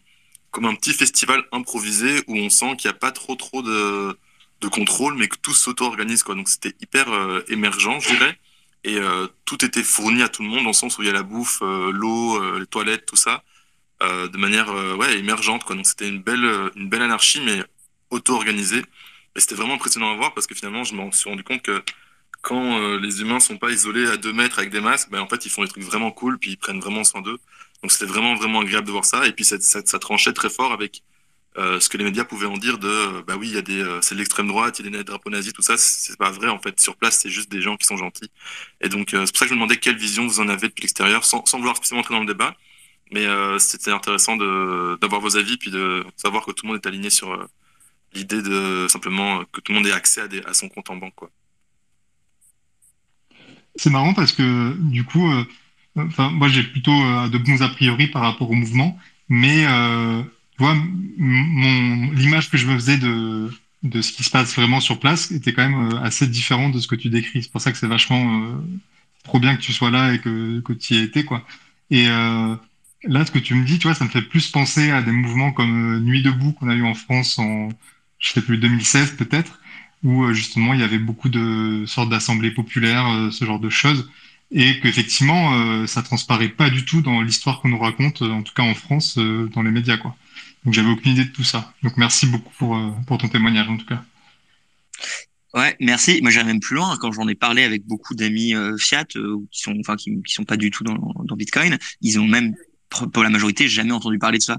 comme 0.52 0.66
un 0.66 0.76
petit 0.76 0.94
festival 0.94 1.44
improvisé 1.52 2.24
où 2.28 2.38
on 2.38 2.50
sent 2.50 2.78
qu'il 2.78 2.90
n'y 2.90 2.96
a 2.96 3.00
pas 3.00 3.12
trop 3.12 3.36
trop 3.36 3.62
de 3.62 4.18
de 4.62 4.68
contrôle, 4.68 5.16
mais 5.16 5.28
que 5.28 5.38
tout 5.38 5.54
s'auto-organise. 5.54 6.24
Donc 6.24 6.50
c'était 6.50 6.74
hyper 6.82 7.12
euh, 7.12 7.44
émergent, 7.50 8.00
je 8.00 8.10
dirais. 8.10 8.40
Et 8.86 9.00
tout 9.46 9.66
était 9.66 9.82
fourni 9.82 10.22
à 10.22 10.30
tout 10.30 10.44
le 10.44 10.50
monde, 10.50 10.62
dans 10.62 10.70
le 10.70 10.74
sens 10.74 11.00
où 11.00 11.02
il 11.02 11.08
y 11.08 11.10
a 11.10 11.14
la 11.14 11.24
bouffe, 11.24 11.62
l'eau, 11.62 12.60
les 12.60 12.68
toilettes, 12.68 13.08
tout 13.08 13.16
ça, 13.16 13.44
de 14.02 14.38
manière 14.38 14.74
ouais 14.98 15.18
émergente 15.18 15.64
quoi. 15.64 15.76
Donc 15.76 15.88
c'était 15.88 16.08
une 16.08 16.22
belle 16.22 16.72
une 16.76 16.90
belle 16.90 17.02
anarchie, 17.02 17.42
mais 17.42 17.64
auto-organisée. 18.10 18.84
Et 19.36 19.40
c'était 19.40 19.56
vraiment 19.56 19.76
impressionnant 19.76 20.12
à 20.12 20.16
voir 20.16 20.34
parce 20.34 20.48
que 20.48 20.56
finalement 20.56 20.84
je 20.84 20.96
me 20.96 21.12
suis 21.12 21.30
rendu 21.30 21.44
compte 21.44 21.62
que 21.62 21.84
quand 22.46 22.80
euh, 22.80 23.00
les 23.00 23.22
humains 23.22 23.40
sont 23.40 23.58
pas 23.58 23.72
isolés 23.72 24.08
à 24.08 24.18
deux 24.18 24.32
mètres 24.32 24.60
avec 24.60 24.72
des 24.72 24.80
masques, 24.80 25.10
ben, 25.10 25.20
en 25.20 25.28
fait, 25.28 25.46
ils 25.46 25.50
font 25.50 25.64
des 25.64 25.68
trucs 25.68 25.84
vraiment 25.84 26.12
cool, 26.12 26.38
puis 26.38 26.52
ils 26.52 26.58
prennent 26.58 26.80
vraiment 26.80 27.04
soin 27.04 27.22
d'eux. 27.22 27.40
Donc, 27.82 27.92
c'était 27.92 28.06
vraiment, 28.06 28.36
vraiment 28.36 28.62
agréable 28.62 28.86
de 28.86 28.92
voir 28.92 29.04
ça. 29.04 29.26
Et 29.26 29.32
puis, 29.32 29.44
ça, 29.44 29.58
ça, 29.60 30.00
tranchait 30.00 30.32
très 30.32 30.50
fort 30.50 30.72
avec 30.72 31.02
euh, 31.58 31.80
ce 31.80 31.90
que 31.90 31.98
les 31.98 32.04
médias 32.04 32.24
pouvaient 32.24 32.46
en 32.46 32.58
dire 32.58 32.78
de, 32.78 32.88
euh, 32.88 33.24
bah 33.26 33.36
oui, 33.36 33.56
euh, 33.56 34.00
c'est 34.02 34.14
l'extrême 34.14 34.48
droite, 34.48 34.78
il 34.80 34.86
y 34.86 34.88
a 34.90 34.92
des 34.92 35.04
drapeaux 35.04 35.32
nazis, 35.32 35.54
tout 35.54 35.64
ça. 35.64 35.76
C'est 35.76 36.18
pas 36.18 36.30
vrai, 36.30 36.50
en 36.50 36.60
fait. 36.60 36.80
Sur 36.80 36.96
place, 36.98 37.20
c'est 37.20 37.32
juste 37.32 37.50
des 37.50 37.62
gens 37.62 37.78
qui 37.78 37.88
sont 37.88 37.98
gentils. 37.98 38.30
Et 38.80 38.90
donc, 38.90 39.08
c'est 39.10 39.18
pour 39.18 39.38
ça 39.38 39.46
que 39.46 39.50
je 39.50 39.56
me 39.56 39.60
demandais 39.60 39.78
quelle 39.78 39.98
vision 39.98 40.28
vous 40.28 40.40
en 40.40 40.48
avez 40.48 40.68
depuis 40.68 40.84
l'extérieur, 40.84 41.26
sans, 41.26 41.44
sans 41.48 41.58
vouloir 41.58 41.76
spécialement 41.78 42.02
entrer 42.02 42.14
dans 42.14 42.22
le 42.22 42.28
débat. 42.28 42.56
Mais 43.12 43.26
c'était 43.60 43.92
intéressant 43.92 44.36
d'avoir 44.36 45.22
vos 45.22 45.38
avis, 45.38 45.58
puis 45.58 45.72
de 45.72 46.04
savoir 46.16 46.46
que 46.46 46.52
tout 46.52 46.66
le 46.66 46.72
monde 46.72 46.82
est 46.84 46.88
aligné 46.88 47.10
sur 47.10 47.48
l'idée 48.14 48.42
de 48.42 48.88
simplement 48.90 49.44
que 49.52 49.62
tout 49.62 49.72
le 49.72 49.78
monde 49.78 49.88
ait 49.88 49.92
accès 49.92 50.22
à, 50.46 50.54
son 50.54 50.70
compte 50.70 50.90
en 50.90 50.96
banque. 50.96 51.14
C'est 53.76 53.90
marrant 53.90 54.14
parce 54.14 54.32
que 54.32 54.74
du 54.80 55.04
coup, 55.04 55.30
euh, 55.30 55.44
moi 55.96 56.48
j'ai 56.48 56.64
plutôt 56.64 56.94
euh, 56.94 57.28
de 57.28 57.38
bons 57.38 57.62
a 57.62 57.70
priori 57.70 58.08
par 58.08 58.22
rapport 58.22 58.50
au 58.50 58.54
mouvement, 58.54 58.98
mais 59.28 59.66
euh, 59.68 60.24
l'image 61.20 62.50
que 62.50 62.58
je 62.58 62.68
me 62.68 62.76
faisais 62.76 62.98
de 62.98 63.50
de 63.84 64.02
ce 64.02 64.12
qui 64.12 64.24
se 64.24 64.32
passe 64.32 64.56
vraiment 64.56 64.80
sur 64.80 65.00
place 65.00 65.30
était 65.32 65.54
quand 65.54 65.70
même 65.70 65.94
euh, 65.94 66.02
assez 66.02 66.26
différente 66.26 66.74
de 66.74 66.80
ce 66.80 66.88
que 66.88 66.96
tu 66.96 67.10
décris. 67.10 67.44
C'est 67.44 67.52
pour 67.52 67.62
ça 67.62 67.72
que 67.72 67.78
c'est 67.78 67.86
vachement 67.86 68.42
euh, 68.42 68.56
trop 69.24 69.40
bien 69.40 69.56
que 69.56 69.62
tu 69.62 69.74
sois 69.74 69.92
là 69.92 70.14
et 70.14 70.20
que 70.20 70.60
que 70.62 70.74
tu 70.74 70.96
y 70.96 70.98
aies 70.98 71.04
été 71.04 71.24
quoi. 71.24 71.46
Et 71.92 72.08
là, 73.08 73.26
ce 73.26 73.32
que 73.32 73.40
tu 73.40 73.56
me 73.56 73.66
dis, 73.66 73.80
tu 73.80 73.88
vois, 73.88 73.96
ça 73.96 74.06
me 74.06 74.10
fait 74.10 74.22
plus 74.22 74.50
penser 74.50 74.92
à 74.92 75.02
des 75.02 75.12
mouvements 75.12 75.52
comme 75.52 76.00
Nuit 76.00 76.22
debout 76.22 76.54
qu'on 76.54 76.70
a 76.70 76.76
eu 76.76 76.84
en 76.84 76.94
France 76.94 77.40
en, 77.40 77.70
je 78.20 78.32
sais 78.32 78.42
plus, 78.42 78.58
2016 78.58 79.16
peut-être 79.18 79.60
où 80.06 80.24
euh, 80.24 80.34
justement 80.34 80.74
il 80.74 80.80
y 80.80 80.84
avait 80.84 81.00
beaucoup 81.00 81.30
de 81.30 81.84
sortes 81.86 82.10
d'assemblées 82.10 82.52
populaires, 82.52 83.08
euh, 83.08 83.32
ce 83.32 83.44
genre 83.44 83.60
de 83.60 83.70
choses, 83.70 84.10
et 84.52 84.80
qu'effectivement 84.80 85.54
euh, 85.56 85.88
ça 85.88 86.04
transparaît 86.04 86.50
pas 86.50 86.70
du 86.70 86.86
tout 86.86 87.02
dans 87.02 87.22
l'histoire 87.22 87.60
qu'on 87.60 87.70
nous 87.70 87.80
raconte, 87.80 88.22
en 88.22 88.44
tout 88.44 88.54
cas 88.54 88.64
en 88.64 88.76
France, 88.76 89.18
dans 89.18 89.64
les 89.64 89.72
médias. 89.72 89.98
Quoi. 89.98 90.16
Donc 90.64 90.74
j'avais 90.74 90.90
aucune 90.90 91.14
idée 91.14 91.26
de 91.26 91.32
tout 91.32 91.44
ça. 91.44 91.74
Donc 91.84 91.98
merci 91.98 92.28
beaucoup 92.28 92.54
pour, 92.58 92.80
pour 93.08 93.18
ton 93.18 93.28
témoignage 93.28 93.68
en 93.68 93.78
tout 93.78 93.86
cas. 93.86 94.04
Ouais, 95.54 95.76
merci. 95.80 96.20
Moi, 96.22 96.32
j'irais 96.32 96.44
même 96.44 96.60
plus 96.60 96.76
loin. 96.76 96.98
Quand 97.00 97.14
j'en 97.14 97.30
ai 97.30 97.36
parlé 97.36 97.64
avec 97.64 97.86
beaucoup 97.86 98.14
d'amis 98.14 98.54
Fiat, 98.78 99.06
qui 99.06 99.62
sont, 99.62 99.74
enfin, 99.80 99.96
qui 99.96 100.22
sont 100.26 100.44
pas 100.44 100.58
du 100.58 100.70
tout 100.70 100.84
dans, 100.84 100.98
dans 101.24 101.36
Bitcoin, 101.38 101.78
ils 102.02 102.20
ont 102.20 102.28
même 102.28 102.54
pour 103.12 103.24
la 103.24 103.30
majorité, 103.30 103.68
j'ai 103.68 103.76
jamais 103.76 103.92
entendu 103.92 104.18
parler 104.18 104.38
de 104.38 104.44
ça. 104.44 104.58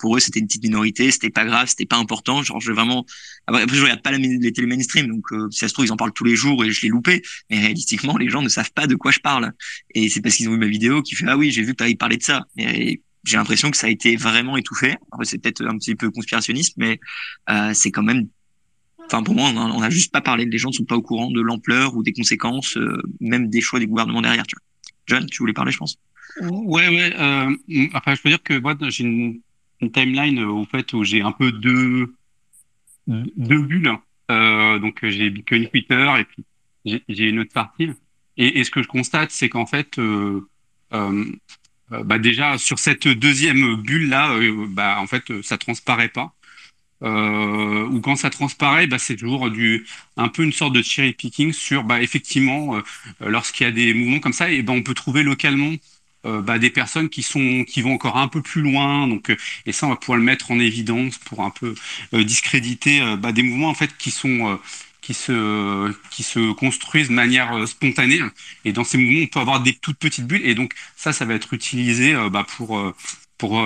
Pour 0.00 0.16
eux, 0.16 0.20
c'était 0.20 0.40
une 0.40 0.46
petite 0.46 0.64
minorité, 0.64 1.10
c'était 1.10 1.30
pas 1.30 1.44
grave, 1.44 1.68
c'était 1.68 1.86
pas 1.86 1.96
important. 1.96 2.42
Genre, 2.42 2.60
je 2.60 2.72
vraiment. 2.72 3.04
Après, 3.46 3.66
je 3.68 3.82
regarde 3.82 4.02
pas 4.02 4.12
les 4.12 4.52
télé 4.52 4.66
mainstream, 4.66 5.08
donc 5.08 5.32
euh, 5.32 5.48
si 5.50 5.60
ça 5.60 5.68
se 5.68 5.72
trouve, 5.72 5.86
ils 5.86 5.92
en 5.92 5.96
parlent 5.96 6.12
tous 6.12 6.24
les 6.24 6.36
jours 6.36 6.64
et 6.64 6.70
je 6.70 6.82
l'ai 6.82 6.88
loupé. 6.88 7.22
Mais 7.50 7.60
réalistiquement, 7.60 8.16
les 8.16 8.28
gens 8.28 8.42
ne 8.42 8.48
savent 8.48 8.72
pas 8.72 8.86
de 8.86 8.94
quoi 8.94 9.10
je 9.10 9.20
parle. 9.20 9.52
Et 9.94 10.08
c'est 10.08 10.20
parce 10.20 10.36
qu'ils 10.36 10.48
ont 10.48 10.52
vu 10.52 10.58
ma 10.58 10.66
vidéo 10.66 11.02
qui 11.02 11.14
fait 11.14 11.26
ah 11.28 11.36
oui, 11.36 11.50
j'ai 11.50 11.62
vu 11.62 11.74
que 11.74 11.94
parlé 11.94 12.16
de 12.16 12.22
ça. 12.22 12.44
J'ai 12.56 13.36
l'impression 13.36 13.70
que 13.70 13.76
ça 13.76 13.88
a 13.88 13.90
été 13.90 14.16
vraiment 14.16 14.56
étouffé. 14.56 14.96
c'est 15.22 15.38
peut-être 15.38 15.66
un 15.66 15.76
petit 15.78 15.94
peu 15.94 16.10
conspirationniste, 16.10 16.74
mais 16.76 17.00
euh, 17.50 17.72
c'est 17.74 17.90
quand 17.90 18.02
même. 18.02 18.28
Enfin, 19.06 19.22
pour 19.22 19.34
moi, 19.34 19.50
on 19.50 19.80
n'a 19.80 19.90
juste 19.90 20.12
pas 20.12 20.20
parlé. 20.20 20.44
Les 20.44 20.58
gens 20.58 20.70
ne 20.70 20.74
sont 20.74 20.84
pas 20.84 20.96
au 20.96 21.02
courant 21.02 21.30
de 21.30 21.40
l'ampleur 21.40 21.94
ou 21.96 22.02
des 22.02 22.12
conséquences, 22.12 22.76
euh, 22.76 23.00
même 23.20 23.48
des 23.48 23.60
choix 23.60 23.78
des 23.78 23.86
gouvernements 23.86 24.22
derrière. 24.22 24.44
John, 25.06 25.26
tu 25.26 25.38
voulais 25.38 25.52
parler, 25.52 25.70
je 25.70 25.78
pense? 25.78 25.98
Ouais, 26.40 26.88
ouais. 26.88 27.12
Euh, 27.18 27.56
enfin, 27.94 28.14
je 28.14 28.22
peux 28.22 28.28
dire 28.28 28.42
que 28.42 28.58
moi, 28.58 28.76
j'ai 28.88 29.04
une, 29.04 29.40
timeline 29.92 30.38
euh, 30.38 30.64
fait 30.64 30.92
où 30.92 31.04
j'ai 31.04 31.22
un 31.22 31.32
peu 31.32 31.52
deux, 31.52 32.14
deux 33.06 33.62
bulles. 33.62 33.92
Euh, 34.30 34.78
donc, 34.78 34.98
j'ai 35.02 35.30
Bitcoin 35.30 35.68
Twitter 35.68 36.12
et 36.18 36.24
puis 36.24 37.02
j'ai 37.08 37.28
une 37.28 37.40
autre 37.40 37.52
partie. 37.52 37.90
Et, 38.36 38.58
et, 38.60 38.64
ce 38.64 38.70
que 38.70 38.82
je 38.82 38.88
constate, 38.88 39.30
c'est 39.30 39.48
qu'en 39.48 39.66
fait, 39.66 39.98
euh, 39.98 40.46
euh, 40.92 41.24
bah 41.90 42.18
déjà 42.18 42.58
sur 42.58 42.78
cette 42.78 43.08
deuxième 43.08 43.76
bulle 43.76 44.08
là, 44.08 44.36
bah 44.68 44.98
en 45.00 45.06
fait, 45.06 45.42
ça 45.42 45.56
transparaît 45.58 46.08
pas. 46.08 46.34
Euh, 47.02 47.86
ou 47.88 48.00
quand 48.00 48.16
ça 48.16 48.30
transparaît, 48.30 48.86
bah, 48.86 48.98
c'est 48.98 49.16
toujours 49.16 49.50
du 49.50 49.86
un 50.16 50.28
peu 50.28 50.42
une 50.42 50.52
sorte 50.52 50.72
de 50.74 50.82
cherry 50.82 51.12
picking 51.12 51.52
sur 51.52 51.84
bah 51.84 52.02
effectivement 52.02 52.80
lorsqu'il 53.20 53.66
y 53.66 53.68
a 53.68 53.72
des 53.72 53.94
mouvements 53.94 54.20
comme 54.20 54.32
ça, 54.32 54.50
et 54.50 54.62
ben 54.62 54.74
on 54.74 54.82
peut 54.82 54.94
trouver 54.94 55.22
localement 55.22 55.72
euh, 55.72 55.76
bah, 56.42 56.58
des 56.58 56.70
personnes 56.70 57.08
qui 57.08 57.22
sont 57.22 57.64
qui 57.64 57.82
vont 57.82 57.94
encore 57.94 58.16
un 58.16 58.28
peu 58.28 58.42
plus 58.42 58.62
loin. 58.62 59.06
Donc 59.08 59.30
euh, 59.30 59.36
et 59.66 59.72
ça 59.72 59.86
on 59.86 59.90
va 59.90 59.96
pouvoir 59.96 60.18
le 60.18 60.24
mettre 60.24 60.50
en 60.50 60.58
évidence 60.58 61.18
pour 61.18 61.42
un 61.42 61.50
peu 61.50 61.74
euh, 62.14 62.24
discréditer 62.24 63.02
bah, 63.18 63.32
des 63.32 63.42
mouvements 63.42 63.68
en 63.70 63.74
fait 63.74 63.96
qui 63.96 64.10
sont 64.10 64.58
qui 65.00 65.14
se 65.14 65.92
qui 66.10 66.22
se 66.22 66.52
construisent 66.52 67.08
de 67.08 67.14
manière 67.14 67.66
spontanée. 67.68 68.20
Et 68.64 68.72
dans 68.72 68.84
ces 68.84 68.98
mouvements 68.98 69.20
on 69.24 69.26
peut 69.26 69.40
avoir 69.40 69.60
des 69.60 69.74
toutes 69.74 69.98
petites 69.98 70.26
bulles. 70.26 70.44
Et 70.44 70.54
donc 70.54 70.74
ça 70.96 71.12
ça 71.12 71.24
va 71.24 71.34
être 71.34 71.54
utilisé 71.54 72.14
bah, 72.30 72.46
pour 72.56 72.80
pour 73.38 73.62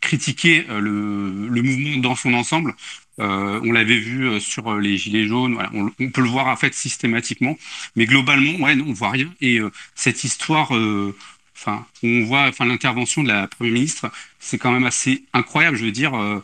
critiquer 0.00 0.64
le, 0.68 1.48
le 1.48 1.62
mouvement 1.62 1.98
dans 1.98 2.16
son 2.16 2.34
ensemble. 2.34 2.74
Euh, 3.20 3.60
on 3.64 3.72
l'avait 3.72 3.98
vu 3.98 4.40
sur 4.40 4.76
les 4.76 4.96
gilets 4.96 5.26
jaunes. 5.26 5.58
On, 5.98 6.10
peut 6.10 6.22
le 6.22 6.28
voir 6.28 6.46
en 6.46 6.56
fait 6.56 6.74
systématiquement, 6.74 7.56
mais 7.96 8.06
globalement, 8.06 8.64
ouais, 8.64 8.76
non, 8.76 8.86
on 8.88 8.92
voit 8.92 9.10
rien. 9.10 9.32
Et 9.40 9.58
euh, 9.58 9.70
cette 9.94 10.24
histoire 10.24 10.76
euh, 10.76 11.16
on 12.02 12.24
voit, 12.24 12.50
l'intervention 12.60 13.22
de 13.22 13.28
la 13.28 13.46
première 13.48 13.74
ministre, 13.74 14.10
c'est 14.38 14.58
quand 14.58 14.72
même 14.72 14.86
assez 14.86 15.24
incroyable. 15.32 15.76
Je 15.76 15.84
veux 15.84 15.92
dire, 15.92 16.14
euh, 16.14 16.42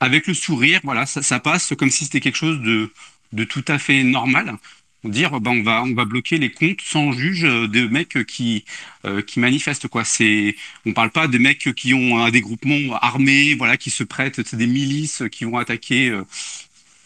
avec 0.00 0.26
le 0.26 0.34
sourire, 0.34 0.80
voilà, 0.84 1.06
ça, 1.06 1.40
passe 1.40 1.74
comme 1.78 1.90
si 1.90 2.04
c'était 2.04 2.20
quelque 2.20 2.36
chose 2.36 2.60
de, 2.60 3.44
tout 3.44 3.64
à 3.68 3.78
fait 3.78 4.02
normal. 4.02 4.56
Dire, 5.04 5.40
ben, 5.40 5.50
on 5.50 5.62
va, 5.64 5.82
on 5.82 5.94
va 5.94 6.04
bloquer 6.04 6.38
les 6.38 6.50
comptes 6.50 6.80
sans 6.80 7.12
juge 7.12 7.42
de 7.42 7.88
mecs 7.88 8.24
qui, 8.26 8.64
euh, 9.04 9.20
qui 9.20 9.40
manifestent, 9.40 9.88
quoi. 9.88 10.04
C'est, 10.04 10.54
on 10.86 10.92
parle 10.92 11.10
pas 11.10 11.26
des 11.26 11.40
mecs 11.40 11.74
qui 11.74 11.92
ont 11.94 12.28
des 12.30 12.40
groupements 12.40 12.96
armés, 13.00 13.54
voilà, 13.54 13.76
qui 13.76 13.90
se 13.90 14.04
prêtent, 14.04 14.54
des 14.54 14.66
milices 14.66 15.24
qui 15.32 15.44
vont 15.44 15.58
attaquer. 15.58 16.08
Euh, 16.08 16.24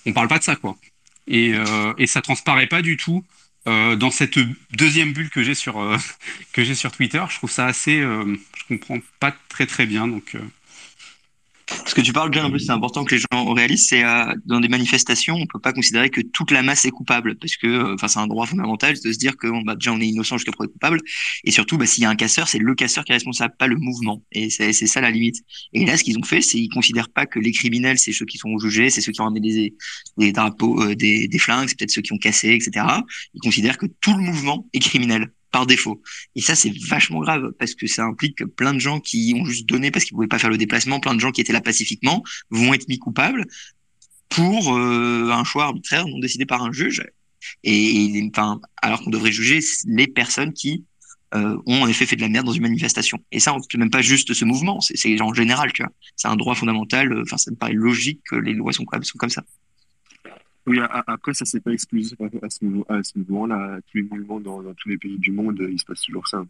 on 0.04 0.12
parle 0.12 0.28
pas 0.28 0.38
de 0.38 0.44
ça, 0.44 0.56
quoi. 0.56 0.76
Et, 1.26 1.52
euh, 1.54 1.94
et 1.98 2.06
ça 2.06 2.22
transparaît 2.22 2.66
pas 2.66 2.82
du 2.82 2.96
tout 2.96 3.24
euh, 3.66 3.96
dans 3.96 4.10
cette 4.10 4.38
deuxième 4.72 5.12
bulle 5.12 5.30
que 5.30 5.42
j'ai 5.42 5.54
sur 5.54 5.80
euh, 5.80 5.96
que 6.52 6.62
j'ai 6.64 6.74
sur 6.74 6.92
Twitter, 6.92 7.22
je 7.28 7.36
trouve 7.36 7.50
ça 7.50 7.66
assez, 7.66 8.00
euh, 8.00 8.36
je 8.56 8.64
comprends 8.68 8.98
pas 9.20 9.34
très 9.48 9.66
très 9.66 9.86
bien. 9.86 10.06
Donc 10.08 10.36
Ce 11.86 11.94
que 11.94 12.00
tu 12.00 12.12
parles, 12.12 12.32
John, 12.32 12.44
en 12.46 12.50
plus, 12.50 12.60
c'est 12.60 12.72
important 12.72 13.04
que 13.04 13.14
les 13.14 13.20
gens 13.20 13.52
réalisent, 13.52 13.86
c'est 13.88 14.04
euh, 14.04 14.32
dans 14.44 14.60
des 14.60 14.68
manifestations, 14.68 15.34
on 15.34 15.46
peut 15.46 15.58
pas 15.58 15.72
considérer 15.72 16.10
que 16.10 16.20
toute 16.20 16.52
la 16.52 16.62
masse 16.62 16.84
est 16.84 16.90
coupable, 16.90 17.36
parce 17.36 17.56
que, 17.56 17.66
euh, 17.66 17.94
enfin, 17.94 18.06
c'est 18.06 18.20
un 18.20 18.28
droit 18.28 18.46
fondamental 18.46 18.94
de 18.94 19.12
se 19.12 19.18
dire 19.18 19.36
que 19.36 19.48
bah, 19.64 19.74
déjà 19.74 19.92
on 19.92 20.00
est 20.00 20.06
innocent 20.06 20.36
jusqu'à 20.36 20.52
preuve 20.52 20.68
coupable, 20.68 21.00
et 21.42 21.50
surtout, 21.50 21.76
bah, 21.76 21.86
s'il 21.86 22.04
y 22.04 22.06
a 22.06 22.10
un 22.10 22.14
casseur, 22.14 22.46
c'est 22.46 22.58
le 22.58 22.74
casseur 22.74 23.04
qui 23.04 23.12
est 23.12 23.16
responsable, 23.16 23.54
pas 23.58 23.66
le 23.66 23.76
mouvement, 23.76 24.22
et 24.30 24.48
c'est 24.50 24.72
ça 24.72 25.00
la 25.00 25.10
limite. 25.10 25.42
Et 25.72 25.84
là, 25.84 25.96
ce 25.96 26.04
qu'ils 26.04 26.18
ont 26.18 26.24
fait, 26.24 26.40
c'est 26.40 26.58
ils 26.58 26.68
considèrent 26.68 27.08
pas 27.08 27.26
que 27.26 27.40
les 27.40 27.52
criminels, 27.52 27.98
c'est 27.98 28.12
ceux 28.12 28.26
qui 28.26 28.38
sont 28.38 28.56
jugés, 28.58 28.90
c'est 28.90 29.00
ceux 29.00 29.12
qui 29.12 29.20
ont 29.20 29.26
amené 29.26 29.40
des, 29.40 29.74
des 30.18 30.32
drapeaux, 30.32 30.82
euh, 30.82 30.94
des, 30.94 31.26
des 31.26 31.38
flingues, 31.38 31.68
c'est 31.68 31.78
peut-être 31.78 31.90
ceux 31.90 32.02
qui 32.02 32.12
ont 32.12 32.18
cassé, 32.18 32.50
etc. 32.50 32.86
Ils 33.34 33.40
considèrent 33.40 33.78
que 33.78 33.86
tout 34.00 34.14
le 34.14 34.22
mouvement 34.22 34.68
est 34.72 34.78
criminel 34.78 35.32
par 35.56 35.66
défaut. 35.66 36.02
Et 36.34 36.42
ça, 36.42 36.54
c'est 36.54 36.70
vachement 36.86 37.20
grave 37.20 37.44
parce 37.58 37.74
que 37.74 37.86
ça 37.86 38.04
implique 38.04 38.36
que 38.40 38.44
plein 38.44 38.74
de 38.74 38.78
gens 38.78 39.00
qui 39.00 39.34
ont 39.38 39.46
juste 39.46 39.66
donné 39.66 39.90
parce 39.90 40.04
qu'ils 40.04 40.14
pouvaient 40.14 40.26
pas 40.34 40.38
faire 40.38 40.50
le 40.50 40.58
déplacement, 40.58 41.00
plein 41.00 41.14
de 41.14 41.20
gens 41.24 41.32
qui 41.32 41.40
étaient 41.40 41.54
là 41.54 41.62
pacifiquement 41.62 42.22
vont 42.50 42.74
être 42.74 42.86
mis 42.88 42.98
coupables 42.98 43.46
pour 44.28 44.76
euh, 44.76 45.30
un 45.32 45.44
choix 45.44 45.64
arbitraire 45.64 46.06
non 46.06 46.18
décidé 46.18 46.44
par 46.44 46.62
un 46.62 46.72
juge. 46.72 47.02
Et, 47.64 48.04
et 48.04 48.30
enfin, 48.30 48.60
alors 48.82 49.00
qu'on 49.02 49.08
devrait 49.08 49.32
juger 49.32 49.60
les 49.86 50.08
personnes 50.20 50.52
qui 50.52 50.84
euh, 51.34 51.56
ont 51.64 51.80
en 51.84 51.88
effet 51.88 52.04
fait 52.04 52.16
de 52.16 52.20
la 52.20 52.28
merde 52.28 52.44
dans 52.44 52.52
une 52.52 52.68
manifestation. 52.70 53.18
Et 53.32 53.40
ça, 53.40 53.56
c'est 53.70 53.78
même 53.78 53.90
pas 53.90 54.02
juste 54.02 54.34
ce 54.34 54.44
mouvement, 54.44 54.82
c'est 54.82 55.20
en 55.22 55.32
général, 55.32 55.72
tu 55.72 55.82
vois. 55.84 55.92
C'est 56.16 56.28
un 56.28 56.36
droit 56.36 56.54
fondamental. 56.54 57.12
euh, 57.14 57.22
Enfin, 57.22 57.38
ça 57.38 57.50
me 57.50 57.56
paraît 57.56 57.72
logique 57.72 58.20
que 58.30 58.36
les 58.36 58.52
lois 58.52 58.74
sont 58.74 58.84
sont 59.02 59.18
comme 59.18 59.30
ça. 59.30 59.42
Oui, 60.66 60.78
après, 61.06 61.32
ça, 61.32 61.44
c'est 61.44 61.60
pas 61.60 61.72
exclusif 61.72 62.18
à, 62.42 62.50
ce 62.50 62.64
moment, 62.64 62.84
à 62.88 63.02
ce 63.02 63.12
moment-là. 63.18 63.78
Tous 63.90 63.98
les 63.98 64.02
mouvements 64.02 64.40
dans, 64.40 64.62
dans 64.62 64.74
tous 64.74 64.88
les 64.88 64.98
pays 64.98 65.18
du 65.18 65.30
monde, 65.30 65.64
il 65.70 65.78
se 65.78 65.84
passe 65.84 66.00
toujours 66.00 66.26
ça. 66.26 66.44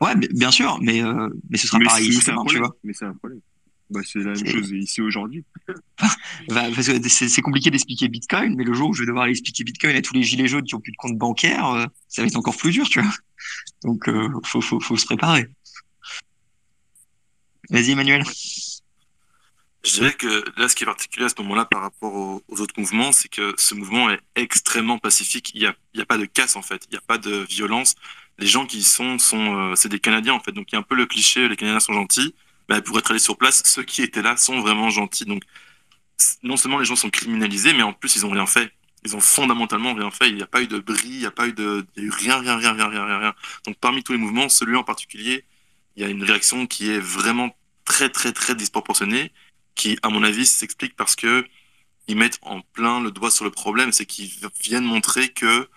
Ouais, 0.00 0.14
bi- 0.14 0.28
bien 0.32 0.50
sûr, 0.50 0.78
mais 0.82 1.02
euh, 1.02 1.28
mais 1.50 1.58
ce 1.58 1.66
sera 1.66 1.78
Mais 1.78 1.86
pareil 1.86 2.12
c'est 2.12 2.30
un 2.30 2.34
demain, 2.34 2.44
tu 2.44 2.54
problème. 2.56 2.62
vois. 2.64 2.76
Mais 2.84 2.92
c'est 2.92 3.04
un 3.06 3.14
problème. 3.14 3.40
Bah, 3.90 4.00
c'est 4.04 4.18
la 4.18 4.32
même 4.34 4.46
chose 4.46 4.70
ici 4.70 5.00
aujourd'hui. 5.00 5.44
Bah, 6.50 6.66
parce 6.74 6.86
que 6.86 7.08
c'est 7.08 7.42
compliqué 7.42 7.70
d'expliquer 7.70 8.08
Bitcoin, 8.08 8.54
mais 8.56 8.64
le 8.64 8.72
jour 8.74 8.90
où 8.90 8.92
je 8.92 9.02
vais 9.02 9.06
devoir 9.06 9.26
expliquer 9.26 9.64
Bitcoin 9.64 9.96
à 9.96 10.02
tous 10.02 10.14
les 10.14 10.22
gilets 10.22 10.46
jaunes 10.46 10.64
qui 10.64 10.74
ont 10.74 10.80
plus 10.80 10.92
de 10.92 10.96
compte 10.96 11.16
bancaire, 11.18 11.66
euh, 11.70 11.86
ça 12.08 12.22
va 12.22 12.28
être 12.28 12.36
encore 12.36 12.56
plus 12.56 12.70
dur, 12.70 12.88
tu 12.88 13.00
vois. 13.00 13.10
Donc, 13.82 14.08
euh, 14.08 14.28
faut, 14.44 14.60
faut, 14.60 14.78
faut 14.80 14.96
se 14.96 15.06
préparer. 15.06 15.48
Vas-y, 17.70 17.90
Emmanuel. 17.90 18.22
Je 19.84 19.92
dirais 19.92 20.12
que 20.12 20.44
là, 20.56 20.68
ce 20.68 20.74
qui 20.74 20.82
est 20.82 20.86
particulier 20.86 21.26
à 21.26 21.28
ce 21.28 21.40
moment-là 21.42 21.64
par 21.64 21.82
rapport 21.82 22.12
aux, 22.12 22.42
autres 22.60 22.74
mouvements, 22.78 23.12
c'est 23.12 23.28
que 23.28 23.54
ce 23.56 23.74
mouvement 23.74 24.10
est 24.10 24.20
extrêmement 24.34 24.98
pacifique. 24.98 25.52
Il 25.54 25.60
n'y 25.60 25.66
a, 25.66 25.74
a 26.02 26.04
pas 26.04 26.18
de 26.18 26.24
casse, 26.24 26.56
en 26.56 26.62
fait. 26.62 26.84
Il 26.88 26.92
n'y 26.92 26.98
a 26.98 27.00
pas 27.00 27.18
de 27.18 27.46
violence. 27.48 27.94
Les 28.38 28.46
gens 28.46 28.66
qui 28.66 28.78
y 28.78 28.82
sont, 28.82 29.18
sont 29.18 29.56
euh, 29.56 29.74
c'est 29.76 29.88
des 29.88 30.00
Canadiens, 30.00 30.34
en 30.34 30.40
fait. 30.40 30.52
Donc, 30.52 30.66
il 30.72 30.74
y 30.74 30.76
a 30.76 30.80
un 30.80 30.82
peu 30.82 30.96
le 30.96 31.06
cliché, 31.06 31.48
les 31.48 31.56
Canadiens 31.56 31.80
sont 31.80 31.92
gentils. 31.92 32.34
Ben, 32.68 32.82
pour 32.82 32.98
être 32.98 33.10
allés 33.10 33.20
sur 33.20 33.38
place, 33.38 33.62
ceux 33.64 33.84
qui 33.84 34.02
étaient 34.02 34.20
là 34.20 34.36
sont 34.36 34.60
vraiment 34.60 34.90
gentils. 34.90 35.24
Donc, 35.24 35.42
non 36.42 36.56
seulement 36.56 36.78
les 36.78 36.84
gens 36.84 36.96
sont 36.96 37.10
criminalisés, 37.10 37.72
mais 37.72 37.82
en 37.82 37.92
plus, 37.92 38.16
ils 38.16 38.26
ont 38.26 38.30
rien 38.30 38.46
fait. 38.46 38.72
Ils 39.04 39.14
ont 39.16 39.20
fondamentalement 39.20 39.94
rien 39.94 40.10
fait. 40.10 40.28
Il 40.28 40.34
n'y 40.34 40.42
a 40.42 40.46
pas 40.46 40.60
eu 40.60 40.66
de 40.66 40.78
bris, 40.80 41.02
il 41.04 41.20
n'y 41.20 41.26
a 41.26 41.30
pas 41.30 41.46
eu 41.46 41.52
de, 41.52 41.86
il 41.96 42.02
y 42.02 42.06
a 42.06 42.08
eu 42.08 42.10
rien, 42.10 42.38
rien, 42.40 42.56
rien, 42.56 42.72
rien, 42.72 42.88
rien, 42.88 43.06
rien, 43.06 43.18
rien. 43.18 43.34
Donc, 43.64 43.76
parmi 43.80 44.02
tous 44.02 44.12
les 44.12 44.18
mouvements, 44.18 44.48
celui 44.48 44.76
en 44.76 44.84
particulier, 44.84 45.44
il 45.96 46.02
y 46.02 46.06
a 46.06 46.08
une 46.08 46.24
réaction 46.24 46.66
qui 46.66 46.90
est 46.90 46.98
vraiment 46.98 47.56
très, 47.84 48.08
très, 48.08 48.32
très 48.32 48.54
disproportionnée 48.54 49.32
qui, 49.78 49.98
à 50.02 50.10
mon 50.10 50.22
avis, 50.24 50.44
s'explique 50.44 50.96
parce 50.96 51.16
que 51.16 51.46
ils 52.08 52.16
mettent 52.16 52.38
en 52.42 52.60
plein 52.60 53.00
le 53.00 53.10
doigt 53.10 53.30
sur 53.30 53.44
le 53.44 53.50
problème, 53.50 53.92
c'est 53.92 54.06
qu'ils 54.06 54.30
viennent 54.60 54.84
montrer 54.84 55.30
que 55.30 55.68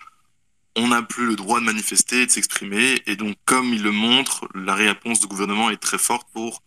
on 0.76 0.88
n'a 0.88 1.02
plus 1.02 1.26
le 1.26 1.36
droit 1.36 1.60
de 1.60 1.64
manifester 1.66 2.26
de 2.26 2.30
s'exprimer, 2.30 3.02
et 3.06 3.16
donc 3.16 3.36
comme 3.44 3.72
ils 3.74 3.82
le 3.82 3.92
montrent, 3.92 4.48
la 4.54 4.74
réponse 4.74 5.20
du 5.20 5.26
gouvernement 5.26 5.70
est 5.70 5.76
très 5.76 5.98
forte 5.98 6.26
pour 6.32 6.62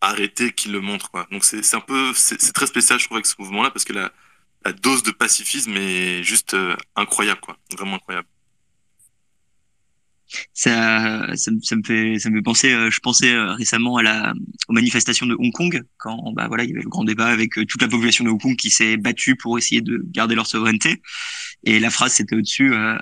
arrêter 0.00 0.52
qu'ils 0.52 0.72
le 0.72 0.80
montrent. 0.80 1.10
Quoi. 1.10 1.26
Donc 1.32 1.44
c'est 1.44 1.74
un 1.74 1.80
peu, 1.80 2.12
c'est 2.14 2.52
très 2.52 2.66
spécial, 2.66 2.98
je 2.98 3.04
trouve, 3.06 3.16
avec 3.16 3.26
ce 3.26 3.34
mouvement-là, 3.38 3.70
parce 3.70 3.84
que 3.84 3.92
la, 3.92 4.12
la 4.64 4.72
dose 4.72 5.02
de 5.02 5.10
pacifisme 5.10 5.76
est 5.76 6.22
juste 6.22 6.54
euh, 6.54 6.76
incroyable, 6.96 7.40
quoi, 7.40 7.56
vraiment 7.72 7.96
incroyable. 7.96 8.28
Ça, 10.54 11.36
ça, 11.36 11.50
ça 11.62 11.76
me 11.76 11.82
fait, 11.82 12.18
ça 12.18 12.30
me 12.30 12.36
fait 12.36 12.42
penser. 12.42 12.72
euh, 12.72 12.90
je 12.90 13.00
pensais 13.00 13.32
euh, 13.32 13.52
récemment 13.54 13.96
à 13.96 14.02
la, 14.02 14.34
aux 14.68 14.72
manifestations 14.72 15.26
de 15.26 15.34
Hong 15.38 15.52
Kong, 15.52 15.82
quand 15.98 16.32
bah 16.34 16.46
voilà, 16.48 16.64
il 16.64 16.70
y 16.70 16.72
avait 16.72 16.82
le 16.82 16.88
grand 16.88 17.04
débat 17.04 17.26
avec 17.26 17.58
euh, 17.58 17.64
toute 17.64 17.82
la 17.82 17.88
population 17.88 18.24
de 18.24 18.30
Hong 18.30 18.40
Kong 18.40 18.56
qui 18.56 18.70
s'est 18.70 18.96
battue 18.96 19.36
pour 19.36 19.58
essayer 19.58 19.80
de 19.80 20.02
garder 20.10 20.34
leur 20.34 20.46
souveraineté. 20.46 21.02
Et 21.64 21.80
la 21.80 21.90
phrase 21.90 22.12
c'était 22.12 22.36
au-dessus. 22.36 22.74
euh, 22.74 22.98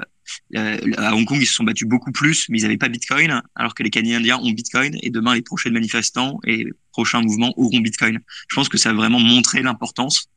euh, 0.56 0.78
à 0.96 1.14
Hong 1.14 1.24
Kong, 1.26 1.38
ils 1.40 1.46
se 1.46 1.54
sont 1.54 1.64
battus 1.64 1.88
beaucoup 1.88 2.12
plus, 2.12 2.48
mais 2.48 2.58
ils 2.58 2.62
n'avaient 2.62 2.76
pas 2.78 2.88
Bitcoin, 2.88 3.42
alors 3.54 3.74
que 3.74 3.82
les 3.82 3.90
Canadiens 3.90 4.38
ont 4.38 4.50
Bitcoin. 4.52 4.96
Et 5.02 5.10
demain, 5.10 5.34
les 5.34 5.42
prochains 5.42 5.70
manifestants 5.70 6.38
et 6.46 6.66
prochains 6.92 7.20
mouvements 7.20 7.52
auront 7.56 7.80
Bitcoin. 7.80 8.18
Je 8.48 8.54
pense 8.54 8.68
que 8.68 8.78
ça 8.78 8.90
a 8.90 8.92
vraiment 8.92 9.20
montré 9.20 9.62
l'importance 9.62 10.28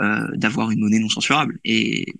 euh, 0.00 0.26
d'avoir 0.34 0.70
une 0.70 0.80
monnaie 0.80 0.98
non 0.98 1.08
censurable. 1.08 1.58
Et 1.64 2.14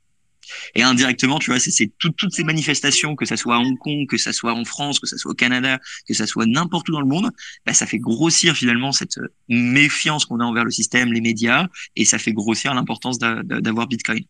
et 0.74 0.82
indirectement, 0.82 1.39
tu 1.39 1.51
vois, 1.51 1.59
c'est 1.60 1.70
c'est 1.70 1.90
tout- 1.98 2.10
toutes 2.10 2.35
ces 2.35 2.44
manifestations, 2.44 3.16
que 3.16 3.24
ça 3.27 3.36
soit 3.36 3.56
à 3.56 3.59
Hong 3.59 3.78
Kong, 3.78 4.06
que 4.09 4.16
ça 4.18 4.32
soit 4.32 4.52
en 4.55 4.64
France, 4.64 5.01
que 5.01 5.06
ça 5.06 5.16
soit 5.16 5.32
au 5.32 5.35
Canada, 5.35 5.78
que 6.06 6.14
ça 6.14 6.27
soit 6.27 6.47
n'importe 6.47 6.89
où 6.89 6.93
dans 6.93 7.01
le 7.01 7.06
monde, 7.06 7.31
bah, 7.64 7.73
ça 7.74 7.86
fait 7.86 7.98
grossir 7.98 8.55
finalement 8.56 8.93
cette 8.93 9.18
euh, 9.18 9.28
méfiance 9.48 10.24
qu'on 10.24 10.40
a 10.40 10.44
envers 10.44 10.64
le 10.64 10.70
système, 10.70 11.12
les 11.12 11.20
médias, 11.20 11.66
et 11.97 12.05
ça 12.05 12.18
fait 12.18 12.32
grossir 12.32 12.74
l'importance 12.74 13.18
d'a- 13.18 13.43
d'a- 13.43 13.60
d'avoir 13.60 13.86
Bitcoin. 13.86 14.24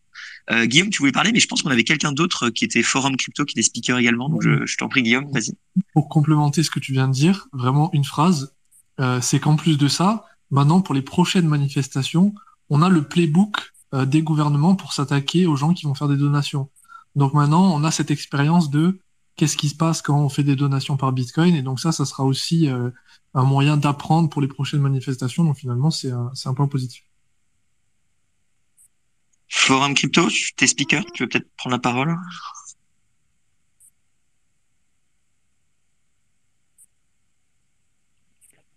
Euh, 0.49 0.65
Guillaume, 0.65 0.89
tu 0.89 0.99
voulais 0.99 1.11
parler, 1.11 1.31
mais 1.31 1.39
je 1.39 1.47
pense 1.47 1.61
qu'on 1.61 1.69
avait 1.69 1.83
quelqu'un 1.83 2.11
d'autre 2.13 2.49
qui 2.49 2.63
était 2.65 2.81
forum 2.83 3.17
crypto, 3.17 3.43
qui 3.45 3.53
était 3.53 3.61
speaker 3.63 3.97
également, 3.99 4.29
donc 4.29 4.41
je, 4.43 4.65
je 4.65 4.77
t'en 4.77 4.87
prie, 4.87 5.03
Guillaume, 5.03 5.29
vas-y. 5.33 5.53
Pour 5.93 6.07
complémenter 6.09 6.63
ce 6.63 6.69
que 6.71 6.79
tu 6.79 6.93
viens 6.93 7.07
de 7.07 7.13
dire, 7.13 7.47
vraiment 7.51 7.89
une 7.93 8.05
phrase, 8.05 8.53
euh, 8.99 9.19
c'est 9.21 9.39
qu'en 9.39 9.55
plus 9.57 9.77
de 9.77 9.87
ça, 9.87 10.25
maintenant 10.49 10.81
pour 10.81 10.95
les 10.95 11.01
prochaines 11.01 11.47
manifestations, 11.47 12.33
on 12.69 12.81
a 12.81 12.89
le 12.89 13.03
playbook 13.03 13.73
euh, 13.93 14.05
des 14.05 14.21
gouvernements 14.21 14.75
pour 14.75 14.93
s'attaquer 14.93 15.45
aux 15.45 15.55
gens 15.55 15.73
qui 15.73 15.85
vont 15.85 15.95
faire 15.95 16.07
des 16.07 16.17
donations. 16.17 16.69
Donc 17.15 17.33
maintenant, 17.33 17.73
on 17.73 17.83
a 17.83 17.91
cette 17.91 18.11
expérience 18.11 18.69
de 18.69 18.99
qu'est-ce 19.35 19.55
qui 19.55 19.69
se 19.69 19.75
passe 19.75 20.01
quand 20.01 20.19
on 20.19 20.29
fait 20.29 20.43
des 20.43 20.55
donations 20.55 20.97
par 20.97 21.11
Bitcoin, 21.13 21.55
et 21.55 21.61
donc 21.61 21.79
ça, 21.79 21.91
ça 21.91 22.05
sera 22.05 22.23
aussi 22.23 22.67
euh, 22.69 22.89
un 23.33 23.43
moyen 23.43 23.77
d'apprendre 23.77 24.29
pour 24.29 24.41
les 24.41 24.47
prochaines 24.47 24.81
manifestations. 24.81 25.43
Donc 25.43 25.57
finalement, 25.57 25.91
c'est 25.91 26.11
un, 26.11 26.53
point 26.53 26.67
positif. 26.67 27.03
Forum 29.49 29.93
crypto, 29.93 30.27
tu- 30.29 30.53
t'es 30.55 30.67
speaker, 30.67 31.03
tu 31.13 31.23
veux 31.23 31.29
peut-être 31.29 31.49
prendre 31.55 31.75
la 31.75 31.79
parole? 31.79 32.15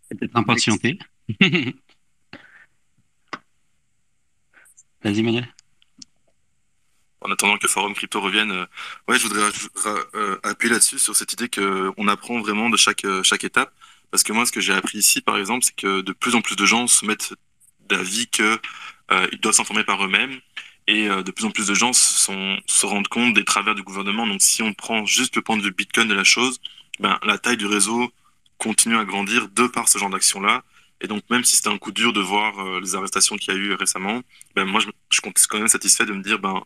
Peut-être 0.09 0.37
impatienté. 0.37 0.99
Vas-y, 5.03 5.23
Manuel. 5.23 5.49
en 7.23 7.31
attendant 7.31 7.59
que 7.59 7.69
Forum 7.69 7.95
Crypto 7.95 8.21
revienne, 8.21 8.51
euh, 8.51 8.67
ouais, 9.09 9.19
je 9.19 9.27
voudrais, 9.27 9.51
euh, 10.15 10.39
appuyer 10.43 10.73
là-dessus 10.73 10.99
sur 10.99 11.15
cette 11.15 11.33
idée 11.35 11.49
que 11.49 11.93
on 11.99 12.09
apprend 12.09 12.41
vraiment 12.41 12.71
de 12.71 12.77
chaque 12.79 13.05
euh, 13.05 13.23
chaque 13.23 13.45
étape. 13.45 13.73
Parce 14.11 14.23
que 14.23 14.33
moi, 14.33 14.47
ce 14.47 14.53
que 14.53 14.61
j'ai 14.61 14.73
appris 14.73 14.99
ici, 14.99 15.21
par 15.21 15.37
exemple, 15.39 15.65
c'est 15.65 15.77
que 15.77 16.01
de 16.01 16.13
plus 16.13 16.35
en 16.35 16.41
plus 16.43 16.57
de 16.57 16.67
gens 16.67 16.87
se 16.87 17.05
mettent 17.05 17.35
d'avis 17.89 18.29
que 18.29 18.59
euh, 19.13 19.29
ils 19.33 19.41
doivent 19.41 19.55
s'informer 19.55 19.85
par 19.85 20.05
eux-mêmes, 20.05 20.41
et 20.87 21.09
de 21.09 21.31
plus 21.31 21.45
en 21.45 21.51
plus 21.53 21.69
de 21.69 21.75
gens 21.75 21.93
se 21.93 22.87
rendent 22.87 23.09
compte 23.09 23.35
des 23.35 23.45
travers 23.45 23.77
du 23.77 23.83
gouvernement. 23.83 24.27
Donc, 24.27 24.43
si 24.43 24.63
on 24.63 24.73
prend 24.75 25.07
juste 25.07 25.37
le 25.37 25.43
point 25.43 25.57
de 25.57 25.63
vue 25.63 25.71
Bitcoin 25.73 26.09
de 26.09 26.15
la 26.15 26.25
chose, 26.25 26.61
ben 26.99 27.19
la 27.25 27.39
taille 27.39 27.57
du 27.57 27.67
réseau 27.67 28.11
continue 28.59 28.97
à 28.97 29.05
grandir 29.05 29.49
de 29.49 29.67
par 29.69 29.89
ce 29.89 29.99
genre 29.99 30.11
d'action-là. 30.11 30.65
Et 31.01 31.09
donc, 31.09 31.23
même 31.31 31.45
si 31.45 31.57
c'était 31.57 31.69
un 31.69 31.79
coup 31.79 31.93
dur 31.93 32.13
de 32.13 32.21
voir 32.21 32.59
euh, 32.59 32.81
les 32.81 32.95
arrestations 32.95 33.37
qu'il 33.37 33.55
y 33.55 33.57
a 33.57 33.61
eu 33.61 33.73
récemment, 33.75 34.21
ben 34.55 34.65
moi, 34.65 34.81
je, 34.81 35.21
compte 35.21 35.39
quand 35.49 35.59
même 35.59 35.69
satisfait 35.69 36.05
de 36.05 36.13
me 36.13 36.23
dire, 36.23 36.39
ben 36.39 36.63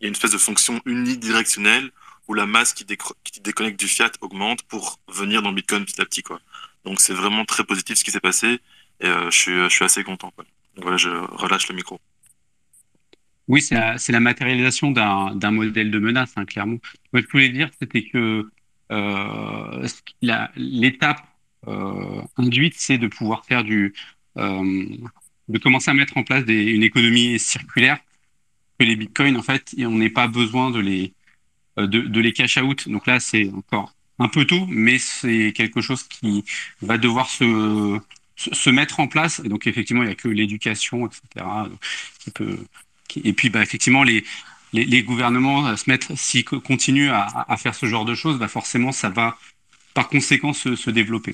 il 0.00 0.04
y 0.04 0.06
a 0.06 0.08
une 0.08 0.14
espèce 0.14 0.32
de 0.32 0.38
fonction 0.38 0.80
unidirectionnelle 0.84 1.90
où 2.28 2.34
la 2.34 2.46
masse 2.46 2.74
qui, 2.74 2.84
déconnecte 2.84 3.78
du 3.78 3.88
fiat 3.88 4.10
augmente 4.20 4.62
pour 4.64 4.98
venir 5.08 5.42
dans 5.42 5.50
le 5.50 5.56
Bitcoin 5.56 5.84
petit 5.84 6.00
à 6.00 6.04
petit. 6.04 6.22
Quoi. 6.22 6.40
Donc 6.84 7.00
c'est 7.00 7.14
vraiment 7.14 7.44
très 7.44 7.64
positif 7.64 7.96
ce 7.96 8.04
qui 8.04 8.10
s'est 8.10 8.20
passé 8.20 8.60
et 9.00 9.06
euh, 9.06 9.30
je, 9.30 9.38
suis, 9.38 9.70
suis 9.70 9.84
assez 9.84 10.04
content. 10.04 10.30
Quoi. 10.32 10.44
Voilà, 10.76 10.96
je 10.96 11.08
relâche 11.08 11.68
le 11.68 11.74
micro. 11.76 11.98
Oui, 13.48 13.62
c'est 13.62 13.76
la, 14.08 14.20
matérialisation 14.20 14.90
d'un 14.90 15.50
modèle 15.52 15.90
de 15.90 15.98
menace, 15.98 16.32
hein, 16.36 16.44
clairement. 16.44 16.78
Moi, 17.12 17.22
je 17.22 17.30
voulais 17.30 17.48
dire, 17.48 17.70
c'était 17.80 18.02
que 18.02 18.50
euh, 18.90 19.88
l'étape 20.56 21.24
induite, 22.36 22.74
c'est 22.76 22.98
de 22.98 23.08
pouvoir 23.08 23.44
faire 23.44 23.64
du, 23.64 23.94
euh, 24.38 24.86
de 25.48 25.58
commencer 25.58 25.90
à 25.90 25.94
mettre 25.94 26.16
en 26.16 26.24
place 26.24 26.44
une 26.48 26.82
économie 26.82 27.38
circulaire, 27.38 27.98
que 28.78 28.84
les 28.84 28.96
bitcoins, 28.96 29.36
en 29.36 29.42
fait, 29.42 29.74
on 29.78 29.92
n'ait 29.92 30.10
pas 30.10 30.28
besoin 30.28 30.70
de 30.70 30.80
les, 30.80 31.14
euh, 31.78 31.86
de, 31.86 32.20
les 32.20 32.32
cash 32.32 32.58
out. 32.58 32.88
Donc 32.88 33.06
là, 33.06 33.20
c'est 33.20 33.50
encore 33.50 33.94
un 34.18 34.28
peu 34.28 34.44
tôt, 34.44 34.66
mais 34.68 34.98
c'est 34.98 35.52
quelque 35.54 35.80
chose 35.80 36.02
qui 36.04 36.44
va 36.82 36.98
devoir 36.98 37.30
se, 37.30 37.98
se, 38.36 38.70
mettre 38.70 39.00
en 39.00 39.08
place. 39.08 39.40
Et 39.44 39.48
donc, 39.48 39.66
effectivement, 39.66 40.02
il 40.02 40.06
n'y 40.06 40.12
a 40.12 40.16
que 40.16 40.28
l'éducation, 40.28 41.06
etc., 41.06 41.46
et 43.24 43.32
puis, 43.32 43.50
bah, 43.50 43.62
effectivement, 43.62 44.02
les, 44.02 44.24
les, 44.72 45.02
gouvernements 45.02 45.68
euh, 45.68 45.76
se 45.76 45.88
mettent, 45.88 46.14
s'ils 46.16 46.44
co- 46.44 46.60
continuent 46.60 47.10
à, 47.10 47.46
à 47.48 47.56
faire 47.56 47.74
ce 47.74 47.86
genre 47.86 48.04
de 48.04 48.14
choses, 48.14 48.38
bah, 48.38 48.48
forcément, 48.48 48.92
ça 48.92 49.08
va, 49.10 49.38
par 49.96 50.10
conséquent, 50.10 50.52
se, 50.52 50.90
développer. 50.90 51.32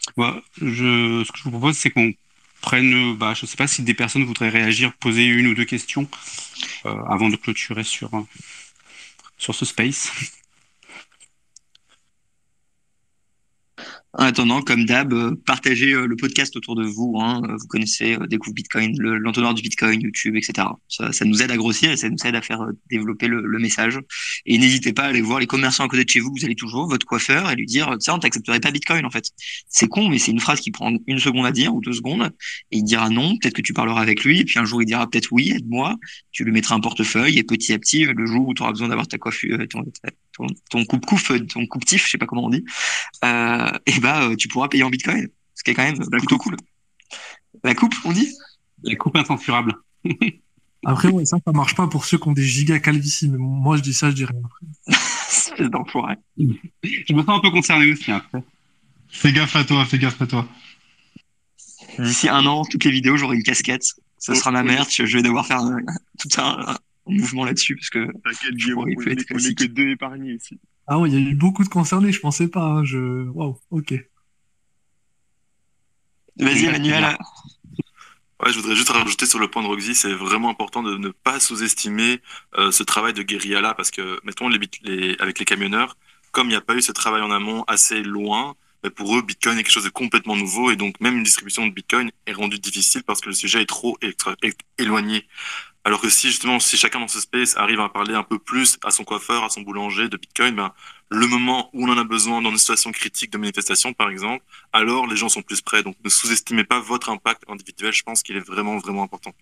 Ce 0.00 0.12
que 0.12 1.38
je 1.38 1.42
vous 1.42 1.50
propose, 1.50 1.76
c'est 1.76 1.90
qu'on 1.90 2.12
prenne, 2.60 3.16
bah, 3.16 3.34
je 3.34 3.44
sais 3.44 3.56
pas 3.56 3.66
si 3.66 3.82
des 3.82 3.92
personnes 3.92 4.24
voudraient 4.24 4.50
réagir, 4.50 4.92
poser 4.94 5.24
une 5.24 5.48
ou 5.48 5.54
deux 5.54 5.64
questions 5.64 6.08
euh, 6.86 6.94
avant 7.08 7.28
de 7.28 7.34
clôturer 7.34 7.82
sur, 7.82 8.14
euh, 8.14 8.22
sur 9.36 9.52
ce 9.52 9.64
space. 9.64 10.12
En 14.16 14.26
attendant, 14.26 14.62
comme 14.62 14.84
d'hab, 14.84 15.12
euh, 15.12 15.34
partagez 15.44 15.92
euh, 15.92 16.06
le 16.06 16.14
podcast 16.14 16.54
autour 16.54 16.76
de 16.76 16.84
vous. 16.84 17.18
Hein. 17.20 17.42
Euh, 17.48 17.56
Vous 17.58 17.66
connaissez 17.66 18.16
Découvre 18.28 18.54
Bitcoin, 18.54 18.94
le- 18.96 19.18
l'entonnoir 19.18 19.54
du 19.54 19.62
Bitcoin, 19.62 20.00
YouTube, 20.00 20.36
etc. 20.36 20.68
Ça, 20.88 21.10
ça 21.10 21.24
nous 21.24 21.42
aide 21.42 21.50
à 21.50 21.56
grossir 21.56 21.90
et 21.90 21.96
ça 21.96 22.08
nous 22.08 22.16
aide 22.24 22.36
à 22.36 22.40
faire 22.40 22.60
développer 22.88 23.26
le, 23.26 23.40
le 23.44 23.58
message. 23.58 23.98
Et 24.46 24.56
n'hésitez 24.58 24.92
pas 24.92 25.02
à 25.02 25.06
aller 25.06 25.20
voir 25.20 25.40
les 25.40 25.48
commerçants 25.48 25.84
à 25.84 25.88
côté 25.88 26.04
de 26.04 26.08
chez 26.08 26.20
vous. 26.20 26.32
Vous 26.38 26.44
allez 26.44 26.54
toujours, 26.54 26.86
votre 26.88 27.04
coiffeur, 27.04 27.50
et 27.50 27.56
lui 27.56 27.66
dire, 27.66 27.96
tiens, 27.98 28.14
on 28.14 28.18
t'accepterait 28.20 28.60
pas 28.60 28.70
Bitcoin 28.70 29.04
en 29.04 29.10
fait. 29.10 29.30
C'est 29.68 29.88
con, 29.88 30.08
mais 30.08 30.18
c'est 30.18 30.30
une 30.30 30.38
phrase 30.40 30.60
qui 30.60 30.70
prend 30.70 30.92
une 31.08 31.18
seconde 31.18 31.46
à 31.46 31.50
dire 31.50 31.74
ou 31.74 31.80
deux 31.80 31.92
secondes. 31.94 32.30
Et 32.70 32.76
il 32.78 32.84
dira 32.84 33.10
non. 33.10 33.36
Peut-être 33.38 33.54
que 33.54 33.62
tu 33.62 33.72
parleras 33.72 34.00
avec 34.00 34.22
lui. 34.22 34.38
Et 34.40 34.44
puis 34.44 34.60
un 34.60 34.64
jour, 34.64 34.80
il 34.80 34.86
dira 34.86 35.10
peut-être 35.10 35.32
oui, 35.32 35.50
aide-moi. 35.50 35.96
Tu 36.30 36.44
lui 36.44 36.52
mettras 36.52 36.76
un 36.76 36.80
portefeuille 36.80 37.38
et 37.38 37.42
petit 37.42 37.72
à 37.72 37.78
petit, 37.80 38.04
le 38.04 38.26
jour 38.26 38.46
où 38.46 38.54
tu 38.54 38.62
auras 38.62 38.70
besoin 38.70 38.86
d'avoir 38.88 39.08
ta 39.08 39.18
coiffure, 39.18 39.58
ton, 39.68 39.82
ton, 40.36 40.46
ton 40.70 40.84
coupe-couf, 40.84 41.32
ton 41.48 41.66
coupe-tif, 41.66 42.04
je 42.06 42.10
sais 42.10 42.18
pas 42.18 42.26
comment 42.26 42.44
on 42.44 42.50
dit, 42.50 42.64
euh, 43.24 43.70
et 43.86 43.98
bah 44.00 44.24
euh, 44.24 44.36
tu 44.36 44.48
pourras 44.48 44.68
payer 44.68 44.82
en 44.84 44.90
bitcoin, 44.90 45.28
ce 45.54 45.62
qui 45.62 45.70
est 45.70 45.74
quand 45.74 45.84
même 45.84 45.98
plutôt 46.10 46.38
cool. 46.38 46.56
La 47.62 47.74
coupe, 47.74 47.94
on 48.04 48.12
dit? 48.12 48.28
La 48.82 48.96
coupe 48.96 49.16
incensurable. 49.16 49.74
Après, 50.86 51.08
ouais, 51.08 51.24
ça, 51.24 51.38
ça 51.42 51.52
marche 51.52 51.74
pas 51.74 51.86
pour 51.86 52.04
ceux 52.04 52.18
qui 52.18 52.28
ont 52.28 52.32
des 52.32 52.42
giga 52.44 52.78
calvitie, 52.78 53.30
mais 53.30 53.38
moi, 53.38 53.78
je 53.78 53.82
dis 53.82 53.94
ça, 53.94 54.10
je 54.10 54.16
dis 54.16 54.26
rien 54.26 54.38
après. 54.44 54.66
Espèce 55.30 55.70
d'enfoiré. 55.70 56.16
Je 56.36 57.14
me 57.14 57.22
sens 57.22 57.38
un 57.38 57.40
peu 57.40 57.50
concerné 57.50 57.90
aussi 57.90 58.12
hein, 58.12 58.16
après. 58.22 58.42
Fais 59.08 59.32
gaffe 59.32 59.56
à 59.56 59.64
toi, 59.64 59.86
fais 59.86 59.98
gaffe 59.98 60.20
à 60.20 60.26
toi. 60.26 60.46
D'ici 61.98 62.28
un 62.28 62.44
an, 62.44 62.64
toutes 62.64 62.84
les 62.84 62.90
vidéos, 62.90 63.16
j'aurai 63.16 63.36
une 63.36 63.42
casquette. 63.42 63.94
Ça 64.18 64.34
sera 64.34 64.50
ma 64.50 64.62
merde. 64.62 64.88
Je 64.90 65.04
vais 65.04 65.22
devoir 65.22 65.46
faire 65.46 65.60
un- 65.60 65.78
tout 66.18 66.28
un, 66.38 66.76
un 67.06 67.12
mouvement 67.12 67.44
là-dessus 67.44 67.76
parce 67.76 67.90
que 67.90 68.06
T'inquiète, 68.22 68.54
Guillaume, 68.54 68.80
on 68.80 68.84
que 68.84 69.64
deux 69.66 69.88
épargnés 69.88 70.34
ici. 70.34 70.58
Ah 70.86 70.98
ouais, 70.98 71.08
il 71.10 71.14
y 71.14 71.16
a 71.16 71.30
eu 71.30 71.34
beaucoup 71.34 71.64
de 71.64 71.68
concernés, 71.68 72.12
je 72.12 72.20
pensais 72.20 72.48
pas. 72.48 72.62
hein, 72.62 72.84
je... 72.84 73.28
Waouh, 73.28 73.58
ok. 73.70 73.94
Vas-y, 76.36 76.64
Emmanuel. 76.66 77.16
Ouais, 78.42 78.52
je 78.52 78.58
voudrais 78.58 78.76
juste 78.76 78.90
rajouter 78.90 79.26
sur 79.26 79.38
le 79.38 79.48
point 79.48 79.62
de 79.62 79.68
Roxy, 79.68 79.94
c'est 79.94 80.12
vraiment 80.12 80.50
important 80.50 80.82
de 80.82 80.96
ne 80.98 81.08
pas 81.10 81.40
sous-estimer 81.40 82.20
euh, 82.58 82.72
ce 82.72 82.82
travail 82.82 83.12
de 83.14 83.22
guérilla 83.22 83.60
là, 83.60 83.74
parce 83.74 83.90
que, 83.90 84.20
mettons, 84.24 84.48
les, 84.48 84.58
les, 84.82 85.16
avec 85.20 85.38
les 85.38 85.44
camionneurs, 85.44 85.96
comme 86.32 86.48
il 86.48 86.50
n'y 86.50 86.56
a 86.56 86.60
pas 86.60 86.74
eu 86.74 86.82
ce 86.82 86.92
travail 86.92 87.22
en 87.22 87.30
amont 87.30 87.62
assez 87.68 88.02
loin, 88.02 88.56
ben, 88.82 88.90
pour 88.90 89.16
eux, 89.16 89.22
Bitcoin 89.22 89.56
est 89.56 89.62
quelque 89.62 89.72
chose 89.72 89.84
de 89.84 89.88
complètement 89.88 90.36
nouveau, 90.36 90.70
et 90.70 90.76
donc 90.76 91.00
même 91.00 91.16
une 91.16 91.22
distribution 91.22 91.66
de 91.66 91.72
Bitcoin 91.72 92.10
est 92.26 92.32
rendue 92.32 92.58
difficile 92.58 93.04
parce 93.04 93.20
que 93.20 93.28
le 93.28 93.34
sujet 93.34 93.62
est 93.62 93.66
trop 93.66 93.96
éloigné. 94.76 95.26
Alors 95.86 96.00
que 96.00 96.08
si 96.08 96.28
justement, 96.28 96.58
si 96.60 96.78
chacun 96.78 97.00
dans 97.00 97.08
ce 97.08 97.20
space 97.20 97.58
arrive 97.58 97.78
à 97.80 97.90
parler 97.90 98.14
un 98.14 98.22
peu 98.22 98.38
plus 98.38 98.78
à 98.82 98.90
son 98.90 99.04
coiffeur, 99.04 99.44
à 99.44 99.50
son 99.50 99.60
boulanger 99.60 100.08
de 100.08 100.16
Bitcoin, 100.16 100.56
ben, 100.56 100.72
le 101.10 101.26
moment 101.26 101.68
où 101.74 101.86
on 101.86 101.92
en 101.92 101.98
a 101.98 102.04
besoin 102.04 102.40
dans 102.40 102.50
une 102.50 102.56
situation 102.56 102.90
critique 102.90 103.30
de 103.30 103.36
manifestation, 103.36 103.92
par 103.92 104.08
exemple, 104.08 104.42
alors 104.72 105.06
les 105.06 105.16
gens 105.16 105.28
sont 105.28 105.42
plus 105.42 105.60
prêts. 105.60 105.82
Donc 105.82 105.96
ne 106.02 106.08
sous-estimez 106.08 106.64
pas 106.64 106.80
votre 106.80 107.10
impact 107.10 107.42
individuel. 107.48 107.92
Je 107.92 108.02
pense 108.02 108.22
qu'il 108.22 108.34
est 108.36 108.46
vraiment, 108.46 108.78
vraiment 108.78 109.02
important. 109.02 109.34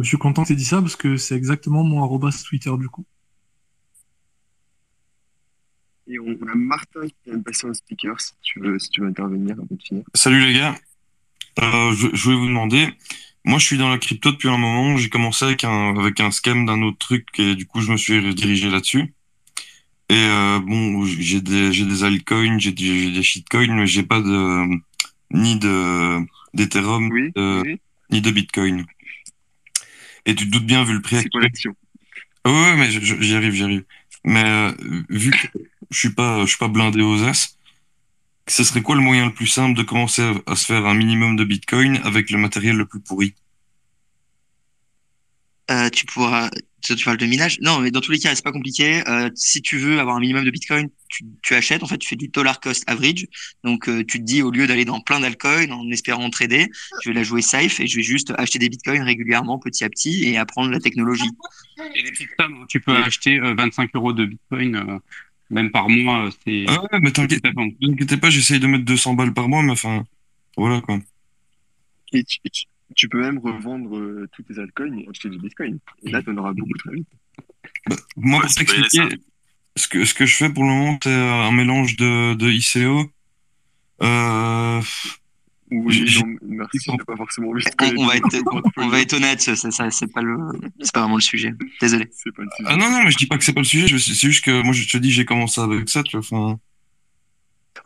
Je 0.00 0.08
suis 0.08 0.16
content 0.16 0.42
que 0.42 0.48
tu 0.48 0.52
aies 0.54 0.56
dit 0.56 0.64
ça 0.64 0.80
parce 0.80 0.96
que 0.96 1.18
c'est 1.18 1.36
exactement 1.36 1.84
mon 1.84 2.02
arrobas 2.02 2.42
Twitter 2.48 2.72
du 2.78 2.88
coup. 2.88 3.04
Et 6.06 6.18
on, 6.18 6.32
a 6.48 6.54
Martin 6.54 7.06
qui 7.06 7.14
vient 7.26 7.36
de 7.36 7.42
passer 7.42 7.66
en 7.66 7.74
speaker, 7.74 8.18
si 8.20 8.32
tu 8.42 8.60
veux, 8.60 8.78
si 8.78 8.88
tu 8.90 9.02
veux 9.02 9.08
intervenir 9.08 9.52
avant 9.52 9.66
de 9.70 9.82
finir. 9.82 10.04
Salut 10.14 10.40
les 10.40 10.54
gars. 10.54 10.74
Euh, 11.62 11.92
je, 11.92 12.08
je 12.12 12.24
voulais 12.24 12.36
vous 12.36 12.48
demander, 12.48 12.88
moi 13.44 13.58
je 13.58 13.64
suis 13.66 13.76
dans 13.78 13.88
la 13.90 13.98
crypto 13.98 14.32
depuis 14.32 14.48
un 14.48 14.56
moment, 14.58 14.96
j'ai 14.96 15.08
commencé 15.08 15.44
avec 15.44 15.64
un, 15.64 15.96
avec 15.98 16.20
un 16.20 16.30
scam 16.30 16.64
d'un 16.66 16.80
autre 16.82 16.98
truc 16.98 17.26
et 17.38 17.54
du 17.54 17.66
coup 17.66 17.80
je 17.80 17.90
me 17.92 17.96
suis 17.96 18.18
redirigé 18.18 18.70
là-dessus. 18.70 19.12
Et 20.10 20.14
euh, 20.16 20.60
bon, 20.60 21.04
j'ai 21.06 21.40
des, 21.40 21.72
j'ai 21.72 21.86
des 21.86 22.04
altcoins, 22.04 22.58
j'ai 22.58 22.72
des, 22.72 22.84
j'ai 23.00 23.10
des 23.10 23.22
shitcoins, 23.22 23.74
mais 23.74 23.86
j'ai 23.86 24.02
pas 24.02 24.20
de, 24.20 24.66
ni 25.32 25.58
de, 25.58 26.18
d'Ethereum, 26.52 27.10
Oui, 27.10 27.32
euh, 27.38 27.62
oui. 27.64 27.80
ni 28.10 28.20
de 28.20 28.30
Bitcoin. 28.30 28.84
Et 30.26 30.34
tu 30.34 30.46
te 30.46 30.50
doutes 30.52 30.66
bien 30.66 30.84
vu 30.84 30.92
le 30.94 31.00
prix 31.02 31.16
C'est 31.16 31.44
actuel. 31.44 31.72
ouais, 32.46 32.76
mais 32.76 32.90
j'y 32.90 33.34
arrive, 33.34 33.52
j'y 33.54 33.62
arrive. 33.64 33.84
Mais 34.24 34.44
euh, 34.44 34.72
vu 35.08 35.30
que 35.30 35.48
je 35.90 35.98
suis 35.98 36.10
pas, 36.10 36.40
je 36.42 36.46
suis 36.46 36.58
pas 36.58 36.68
blindé 36.68 37.00
aux 37.02 37.22
as, 37.24 37.53
ce 38.46 38.64
serait 38.64 38.82
quoi 38.82 38.94
le 38.94 39.00
moyen 39.00 39.26
le 39.26 39.32
plus 39.32 39.46
simple 39.46 39.76
de 39.76 39.82
commencer 39.82 40.22
à, 40.22 40.34
à 40.46 40.56
se 40.56 40.66
faire 40.66 40.86
un 40.86 40.94
minimum 40.94 41.36
de 41.36 41.44
Bitcoin 41.44 42.00
avec 42.04 42.30
le 42.30 42.38
matériel 42.38 42.76
le 42.76 42.86
plus 42.86 43.00
pourri? 43.00 43.34
Euh, 45.70 45.88
tu 45.88 46.04
pourras, 46.04 46.50
tu 46.82 46.94
tu 46.94 47.04
parles 47.04 47.16
de 47.16 47.26
minage? 47.26 47.58
Non, 47.62 47.78
mais 47.78 47.90
dans 47.90 48.02
tous 48.02 48.12
les 48.12 48.18
cas, 48.18 48.34
c'est 48.34 48.44
pas 48.44 48.52
compliqué. 48.52 49.02
Euh, 49.08 49.30
si 49.34 49.62
tu 49.62 49.78
veux 49.78 49.98
avoir 49.98 50.16
un 50.16 50.20
minimum 50.20 50.44
de 50.44 50.50
Bitcoin, 50.50 50.88
tu, 51.08 51.24
tu 51.42 51.54
achètes. 51.54 51.82
En 51.82 51.86
fait, 51.86 51.96
tu 51.96 52.06
fais 52.06 52.16
du 52.16 52.28
dollar 52.28 52.60
cost 52.60 52.84
average. 52.86 53.26
Donc, 53.64 53.88
euh, 53.88 54.04
tu 54.06 54.18
te 54.18 54.24
dis 54.24 54.42
au 54.42 54.50
lieu 54.50 54.66
d'aller 54.66 54.84
dans 54.84 55.00
plein 55.00 55.20
d'altcoins 55.20 55.70
en 55.70 55.90
espérant 55.90 56.28
trader, 56.28 56.68
je 57.02 57.10
vais 57.10 57.14
la 57.14 57.22
jouer 57.22 57.40
safe 57.40 57.80
et 57.80 57.86
je 57.86 57.96
vais 57.96 58.02
juste 58.02 58.34
acheter 58.36 58.58
des 58.58 58.68
Bitcoins 58.68 59.02
régulièrement, 59.02 59.58
petit 59.58 59.84
à 59.84 59.88
petit, 59.88 60.24
et 60.24 60.36
apprendre 60.36 60.70
la 60.70 60.80
technologie. 60.80 61.30
Et 61.94 62.02
des 62.02 62.10
petites 62.10 62.30
sommes, 62.38 62.66
tu 62.68 62.80
peux 62.80 62.94
acheter 62.96 63.38
euh, 63.38 63.54
25 63.54 63.90
euros 63.94 64.12
de 64.12 64.26
Bitcoin, 64.26 64.76
euh, 64.76 64.98
même 65.54 65.70
par 65.70 65.88
mois. 65.88 66.26
euh, 66.26 66.30
C'est 66.44 66.64
Ah 66.68 66.82
ouais, 66.82 67.00
mais 67.00 67.10
t'inquiète, 67.12 67.42
pas, 68.20 68.30
j'essaye 68.30 68.60
de 68.60 68.66
mettre 68.66 68.84
200 68.84 69.14
balles 69.14 69.32
par 69.32 69.48
mois, 69.48 69.62
mais 69.62 69.72
enfin, 69.72 70.04
voilà 70.56 70.80
quoi. 70.82 70.98
Et 72.12 72.22
tu, 72.24 72.38
tu- 72.52 72.64
tu 72.94 73.08
peux 73.08 73.20
même 73.20 73.38
revendre 73.38 73.96
euh, 73.96 74.28
tous 74.32 74.42
tes 74.42 74.58
altcoins 74.60 74.96
et 74.98 75.08
acheter 75.08 75.28
du 75.30 75.38
bitcoin. 75.38 75.78
Et 76.04 76.10
là, 76.10 76.22
tu 76.22 76.30
en 76.30 76.36
auras 76.36 76.52
beaucoup 76.52 76.76
très 76.78 76.94
vite. 76.94 77.08
Bah, 77.88 77.96
moi, 78.16 78.38
Ouais, 78.40 78.46
pour 78.46 78.54
t'expliquer, 78.54 79.16
ce 79.76 79.88
que, 79.88 80.04
ce 80.04 80.14
que 80.14 80.26
je 80.26 80.36
fais 80.36 80.50
pour 80.50 80.62
le 80.64 80.68
moment, 80.70 80.98
c'est 81.02 81.08
euh, 81.10 81.32
un 81.48 81.50
mélange 81.52 81.96
de, 81.96 82.34
de 82.34 82.50
ICO. 82.50 83.10
Euh, 84.02 84.80
Oui, 85.70 86.06
J'ai- 86.06 86.20
non, 86.22 86.36
merci, 86.42 86.78
j'ai- 86.84 86.92
j'ai 86.92 87.04
pas 87.04 87.16
forcément 87.16 87.48
envie 87.48 87.64
de 87.64 87.98
On, 87.98 88.06
va 88.06 88.16
être, 88.16 88.26
on, 88.76 88.88
va 88.88 89.00
être 89.00 89.12
honnête, 89.14 89.40
c'est 89.40 90.12
pas 90.12 90.20
le, 90.22 90.36
c'est 90.80 90.92
pas 90.92 91.00
vraiment 91.00 91.16
le 91.16 91.20
sujet. 91.22 91.52
Désolé. 91.80 92.08
C'est 92.12 92.34
pas 92.34 92.42
le 92.42 92.48
sujet. 92.56 92.68
Ah 92.70 92.76
non, 92.76 92.90
non, 92.90 93.02
mais 93.04 93.10
je 93.10 93.16
dis 93.16 93.26
pas 93.26 93.38
que 93.38 93.44
c'est 93.44 93.52
pas 93.54 93.60
le 93.60 93.66
sujet, 93.66 93.88
je- 93.88 93.96
c'est 93.96 94.14
juste 94.14 94.44
que 94.44 94.62
moi, 94.62 94.72
je 94.72 94.86
te 94.86 94.98
dis, 94.98 95.10
j'ai 95.10 95.24
commencé 95.24 95.60
avec 95.60 95.88
ça, 95.88 96.02
tu 96.02 96.16
vois, 96.18 96.20
enfin. 96.20 96.58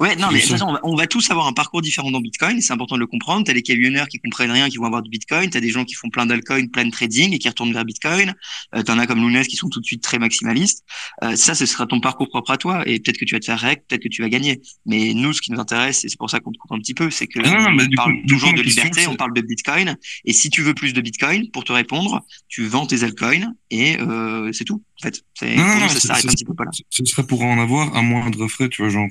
Ouais, 0.01 0.15
non, 0.15 0.29
mais 0.31 0.39
de 0.39 0.43
toute 0.43 0.53
façon, 0.53 0.66
on 0.69 0.73
va, 0.75 0.81
on 0.85 0.95
va 0.95 1.07
tous 1.09 1.29
avoir 1.31 1.49
un 1.49 1.53
parcours 1.53 1.83
différent 1.83 2.11
dans 2.12 2.20
Bitcoin, 2.20 2.61
c'est 2.61 2.73
important 2.73 2.95
de 2.95 3.01
le 3.01 3.07
comprendre. 3.09 3.45
T'as 3.45 3.53
les 3.53 3.62
camionneurs 3.62 4.07
qui 4.07 4.19
comprennent 4.20 4.53
rien, 4.53 4.69
qui 4.69 4.77
vont 4.77 4.85
avoir 4.85 5.03
du 5.03 5.11
Bitcoin. 5.11 5.51
T'as 5.51 5.59
des 5.61 5.70
gens 5.70 5.85
qui 5.85 5.95
font 5.95 6.09
plein 6.09 6.25
d'altcoins, 6.25 6.69
plein 6.69 6.85
de 6.85 6.91
trading 6.93 7.33
et 7.35 7.39
qui 7.41 7.49
retournent 7.49 7.73
vers 7.73 7.85
Bitcoin. 7.85 8.33
Euh, 8.77 8.83
T'en 8.83 8.99
as 9.01 9.07
comme 9.09 9.20
Lounès 9.20 9.49
qui 9.49 9.57
sont 9.57 9.69
tout 9.69 9.81
de 9.81 9.85
suite 9.85 10.03
très 10.03 10.19
maximalistes. 10.20 10.85
Euh, 11.25 11.35
ça, 11.35 11.55
ce 11.57 11.66
sera 11.66 11.87
ton 11.87 12.01
parcours 12.01 12.29
propre 12.29 12.53
à 12.53 12.57
toi, 12.59 12.83
et 12.87 13.01
peut-être 13.01 13.19
que 13.19 13.25
tu 13.25 13.35
vas 13.35 13.41
te 13.41 13.47
faire 13.47 13.59
rec, 13.61 13.83
peut-être 13.89 14.03
que 14.05 14.09
tu 14.09 14.23
vas 14.23 14.29
gagner. 14.29 14.61
Mais 14.87 15.15
nous, 15.15 15.33
ce 15.33 15.41
qui 15.43 15.51
nous 15.51 15.59
intéresse, 15.59 16.05
et 16.05 16.09
c'est 16.09 16.19
pour 16.19 16.31
ça 16.31 16.39
qu'on 16.39 16.53
te 16.53 16.59
coupe 16.59 16.70
un 16.73 16.79
petit 16.79 16.95
peu, 16.95 17.11
c'est 17.11 17.27
que 17.27 17.41
Ah 17.45 17.51
non, 17.51 17.62
non, 17.62 17.70
mais 17.73 17.85
on 17.93 17.97
parle 17.97 18.12
coup- 18.12 18.27
toujours 18.29 18.51
coup, 18.51 18.57
de 18.57 18.62
liberté, 18.62 19.01
on 19.09 19.16
parle 19.16 19.35
de 19.35 19.41
Bitcoin. 19.41 19.97
Et 20.25 20.33
si 20.33 20.49
tu 20.49 20.62
veux 20.62 20.75
plus 20.75 20.93
de 20.93 21.01
Bitcoin, 21.01 21.51
pour 21.51 21.65
te 21.65 21.73
répondre, 21.73 22.25
tu 22.49 22.66
vends 22.66 22.87
tes 22.87 23.03
altcoins 23.03 23.53
et 23.70 23.99
euh, 23.99 24.53
c'est 24.53 24.65
tout. 24.65 24.83
En 25.01 25.03
fait, 25.03 25.25
c'est 25.35 25.57
ça 25.89 26.01
c'est- 26.01 26.07
s'arrête 26.07 26.25
un 26.27 26.29
petit 26.35 26.45
peu 26.45 26.55
pas 26.55 26.65
là. 26.65 26.70
Ce 26.91 27.05
serait 27.05 27.27
pour 27.27 27.43
en 27.43 27.59
avoir 27.59 27.97
à 27.97 28.03
moindre 28.03 28.47
frais, 28.47 28.69
tu 28.69 28.83
vois, 28.83 28.91
genre. 28.91 29.09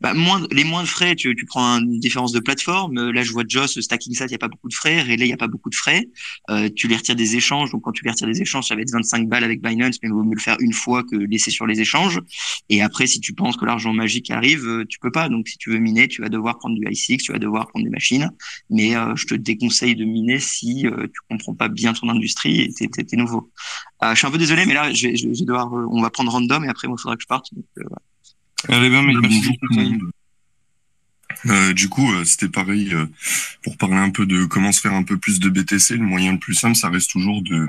Bah, 0.00 0.14
moins, 0.14 0.46
les 0.50 0.64
moins 0.64 0.82
de 0.82 0.88
frais, 0.88 1.14
tu, 1.16 1.34
tu 1.34 1.44
prends 1.44 1.78
une 1.78 1.98
différence 1.98 2.32
de 2.32 2.40
plateforme. 2.40 2.98
Euh, 2.98 3.12
Là, 3.12 3.22
je 3.22 3.32
vois 3.32 3.44
Joss, 3.46 3.80
Stacking 3.80 4.14
Sat, 4.14 4.26
il 4.26 4.30
n'y 4.30 4.34
a 4.34 4.38
pas 4.38 4.48
beaucoup 4.48 4.68
de 4.68 4.74
frais. 4.74 5.02
Relay, 5.02 5.24
il 5.24 5.26
n'y 5.26 5.32
a 5.32 5.36
pas 5.36 5.48
beaucoup 5.48 5.70
de 5.70 5.74
frais. 5.74 6.08
Euh, 6.50 6.68
tu 6.74 6.88
les 6.88 6.96
retires 6.96 7.16
des 7.16 7.36
échanges. 7.36 7.72
Donc, 7.72 7.82
quand 7.82 7.92
tu 7.92 8.04
les 8.04 8.10
retires 8.10 8.28
des 8.28 8.40
échanges, 8.40 8.68
ça 8.68 8.74
va 8.74 8.82
être 8.82 8.92
25 8.92 9.28
balles 9.28 9.44
avec 9.44 9.60
Binance, 9.60 9.98
mais 10.02 10.08
il 10.08 10.12
vaut 10.12 10.22
mieux 10.22 10.34
le 10.34 10.40
faire 10.40 10.56
une 10.60 10.72
fois 10.72 11.02
que 11.02 11.16
laisser 11.16 11.50
sur 11.50 11.66
les 11.66 11.80
échanges. 11.80 12.20
Et 12.68 12.82
après, 12.82 13.06
si 13.06 13.20
tu 13.20 13.32
penses 13.32 13.56
que 13.56 13.64
l'argent 13.64 13.92
magique 13.92 14.30
arrive, 14.30 14.66
euh, 14.66 14.84
tu 14.88 14.98
peux 14.98 15.10
pas. 15.10 15.28
Donc, 15.28 15.48
si 15.48 15.58
tu 15.58 15.70
veux 15.70 15.78
miner, 15.78 16.08
tu 16.08 16.22
vas 16.22 16.28
devoir 16.28 16.58
prendre 16.58 16.76
du 16.76 16.86
i6, 16.86 17.18
tu 17.18 17.32
vas 17.32 17.38
devoir 17.38 17.68
prendre 17.68 17.84
des 17.84 17.90
machines. 17.90 18.30
Mais 18.70 18.96
euh, 18.96 19.16
je 19.16 19.26
te 19.26 19.34
déconseille 19.34 19.96
de 19.96 20.04
miner 20.04 20.38
si 20.38 20.86
euh, 20.86 21.06
tu 21.06 21.20
comprends 21.28 21.54
pas 21.54 21.68
bien 21.68 21.92
ton 21.92 22.08
industrie 22.08 22.60
et 22.60 22.72
t'es, 22.72 22.88
t'es, 22.88 23.16
nouveau. 23.16 23.50
Euh, 24.02 24.12
je 24.12 24.18
suis 24.18 24.26
un 24.26 24.30
peu 24.30 24.38
désolé, 24.38 24.66
mais 24.66 24.74
là, 24.74 24.92
je 24.92 25.08
vais, 25.08 25.16
je 25.16 25.28
vais 25.28 25.34
devoir, 25.44 25.72
euh, 25.74 25.86
on 25.90 26.02
va 26.02 26.10
prendre 26.10 26.30
random 26.30 26.64
et 26.64 26.68
après, 26.68 26.88
moi, 26.88 26.96
il 26.98 27.02
faudra 27.02 27.16
que 27.16 27.22
je 27.22 27.26
parte. 27.26 27.50
Allez, 28.68 28.90
ben, 28.90 29.02
mec, 29.02 29.16
merci. 29.20 29.38
Bonjour 29.38 29.56
tout 29.60 29.78
le 29.78 29.84
monde. 29.84 30.12
Euh, 31.46 31.72
du 31.72 31.88
coup, 31.88 32.12
euh, 32.12 32.24
c'était 32.24 32.48
pareil 32.48 32.92
euh, 32.92 33.06
pour 33.62 33.76
parler 33.76 33.96
un 33.96 34.10
peu 34.10 34.26
de 34.26 34.44
comment 34.44 34.72
se 34.72 34.80
faire 34.80 34.92
un 34.92 35.04
peu 35.04 35.16
plus 35.16 35.40
de 35.40 35.48
BTC. 35.48 35.96
Le 35.96 36.04
moyen 36.04 36.32
le 36.32 36.38
plus 36.38 36.54
simple, 36.54 36.76
ça 36.76 36.90
reste 36.90 37.10
toujours 37.10 37.42
de 37.42 37.66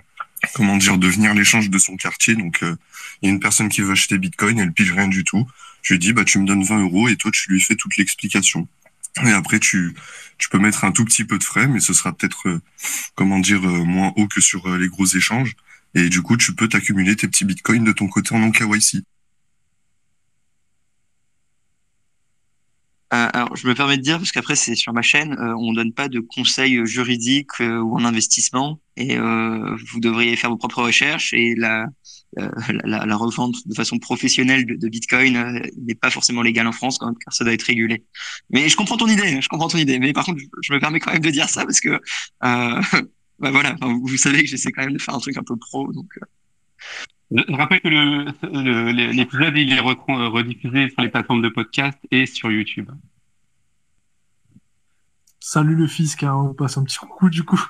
comment 0.53 0.77
dire 0.77 0.97
devenir 0.97 1.33
l'échange 1.33 1.69
de 1.69 1.77
son 1.77 1.95
quartier. 1.95 2.35
Donc, 2.35 2.63
euh, 2.63 2.75
il 3.21 3.27
y 3.27 3.29
a 3.29 3.33
une 3.33 3.39
personne 3.39 3.69
qui 3.69 3.81
veut 3.81 3.91
acheter 3.91 4.17
Bitcoin, 4.17 4.59
elle 4.59 4.73
pige 4.73 4.91
rien 4.91 5.07
du 5.07 5.23
tout. 5.23 5.47
Je 5.81 5.93
lui 5.93 5.99
dis, 5.99 6.13
bah 6.13 6.25
tu 6.25 6.39
me 6.39 6.45
donnes 6.45 6.63
20 6.63 6.81
euros 6.81 7.07
et 7.07 7.15
toi 7.15 7.31
tu 7.31 7.51
lui 7.51 7.61
fais 7.61 7.75
toute 7.75 7.95
l'explication. 7.97 8.67
Et 9.25 9.31
après, 9.31 9.59
tu 9.59 9.95
tu 10.37 10.49
peux 10.49 10.59
mettre 10.59 10.85
un 10.85 10.91
tout 10.91 11.03
petit 11.03 11.25
peu 11.25 11.37
de 11.37 11.43
frais, 11.43 11.67
mais 11.67 11.79
ce 11.79 11.93
sera 11.93 12.13
peut-être 12.13 12.47
euh, 12.47 12.61
comment 13.15 13.39
dire 13.39 13.65
euh, 13.67 13.83
moins 13.83 14.13
haut 14.15 14.27
que 14.27 14.41
sur 14.41 14.77
les 14.77 14.87
gros 14.87 15.05
échanges. 15.05 15.55
Et 15.95 16.09
du 16.09 16.21
coup, 16.21 16.37
tu 16.37 16.53
peux 16.53 16.67
t'accumuler 16.67 17.15
tes 17.15 17.27
petits 17.27 17.45
bitcoins 17.45 17.83
de 17.83 17.91
ton 17.91 18.07
côté 18.07 18.35
en 18.35 18.39
non 18.39 18.51
KYC. 18.51 19.03
Alors, 23.11 23.55
je 23.55 23.67
me 23.67 23.73
permets 23.73 23.97
de 23.97 24.03
dire, 24.03 24.17
parce 24.17 24.31
qu'après, 24.31 24.55
c'est 24.55 24.75
sur 24.75 24.93
ma 24.93 25.01
chaîne, 25.01 25.33
euh, 25.33 25.55
on 25.57 25.73
donne 25.73 25.93
pas 25.93 26.09
de 26.09 26.19
conseils 26.19 26.85
juridiques 26.85 27.59
euh, 27.59 27.79
ou 27.79 27.95
en 27.95 28.05
investissement, 28.05 28.79
et 28.97 29.17
euh, 29.17 29.75
vous 29.91 29.99
devriez 29.99 30.35
faire 30.35 30.51
vos 30.51 30.57
propres 30.57 30.83
recherches, 30.83 31.33
et 31.33 31.55
la, 31.55 31.87
la, 32.37 32.51
la, 32.83 33.05
la 33.05 33.15
revente 33.15 33.67
de 33.67 33.73
façon 33.73 33.97
professionnelle 33.97 34.65
de, 34.65 34.75
de 34.75 34.89
Bitcoin 34.89 35.35
euh, 35.37 35.59
n'est 35.77 35.95
pas 35.95 36.11
forcément 36.11 36.43
légale 36.43 36.67
en 36.67 36.71
France, 36.71 36.99
quand 36.99 37.07
même, 37.07 37.17
car 37.17 37.33
ça 37.33 37.43
doit 37.43 37.53
être 37.53 37.63
régulé. 37.63 38.03
Mais 38.51 38.69
je 38.69 38.75
comprends 38.75 38.97
ton 38.97 39.07
idée, 39.07 39.41
je 39.41 39.47
comprends 39.47 39.69
ton 39.69 39.79
idée, 39.79 39.97
mais 39.97 40.13
par 40.13 40.25
contre, 40.25 40.39
je, 40.61 40.73
me 40.73 40.79
permets 40.79 40.99
quand 40.99 41.11
même 41.11 41.21
de 41.21 41.31
dire 41.31 41.49
ça, 41.49 41.63
parce 41.65 41.79
que, 41.79 41.89
euh, 41.89 41.99
bah 43.39 43.51
voilà, 43.51 43.75
vous 43.81 44.17
savez 44.17 44.43
que 44.43 44.49
j'essaie 44.49 44.71
quand 44.71 44.83
même 44.83 44.93
de 44.93 45.01
faire 45.01 45.15
un 45.15 45.19
truc 45.19 45.37
un 45.37 45.43
peu 45.43 45.55
pro, 45.55 45.91
donc... 45.91 46.13
euh, 47.33 47.43
Je 47.47 47.55
rappelle 47.55 47.81
que 47.81 47.87
le, 47.87 48.25
le- 48.43 48.91
le- 48.91 49.11
l'épisode 49.11 49.55
il 49.57 49.71
est 49.73 49.79
retran- 49.79 50.29
rediffusé 50.29 50.89
sur 50.89 51.01
les 51.01 51.09
plateformes 51.09 51.41
de 51.41 51.49
podcast 51.49 51.97
et 52.11 52.25
sur 52.25 52.51
YouTube. 52.51 52.89
Salut 55.39 55.75
le 55.75 55.87
fisc, 55.87 56.23
hein, 56.23 56.35
on 56.35 56.53
passe 56.53 56.77
un 56.77 56.83
petit 56.83 56.97
coucou 56.97 57.29
du 57.29 57.43
coup. 57.43 57.63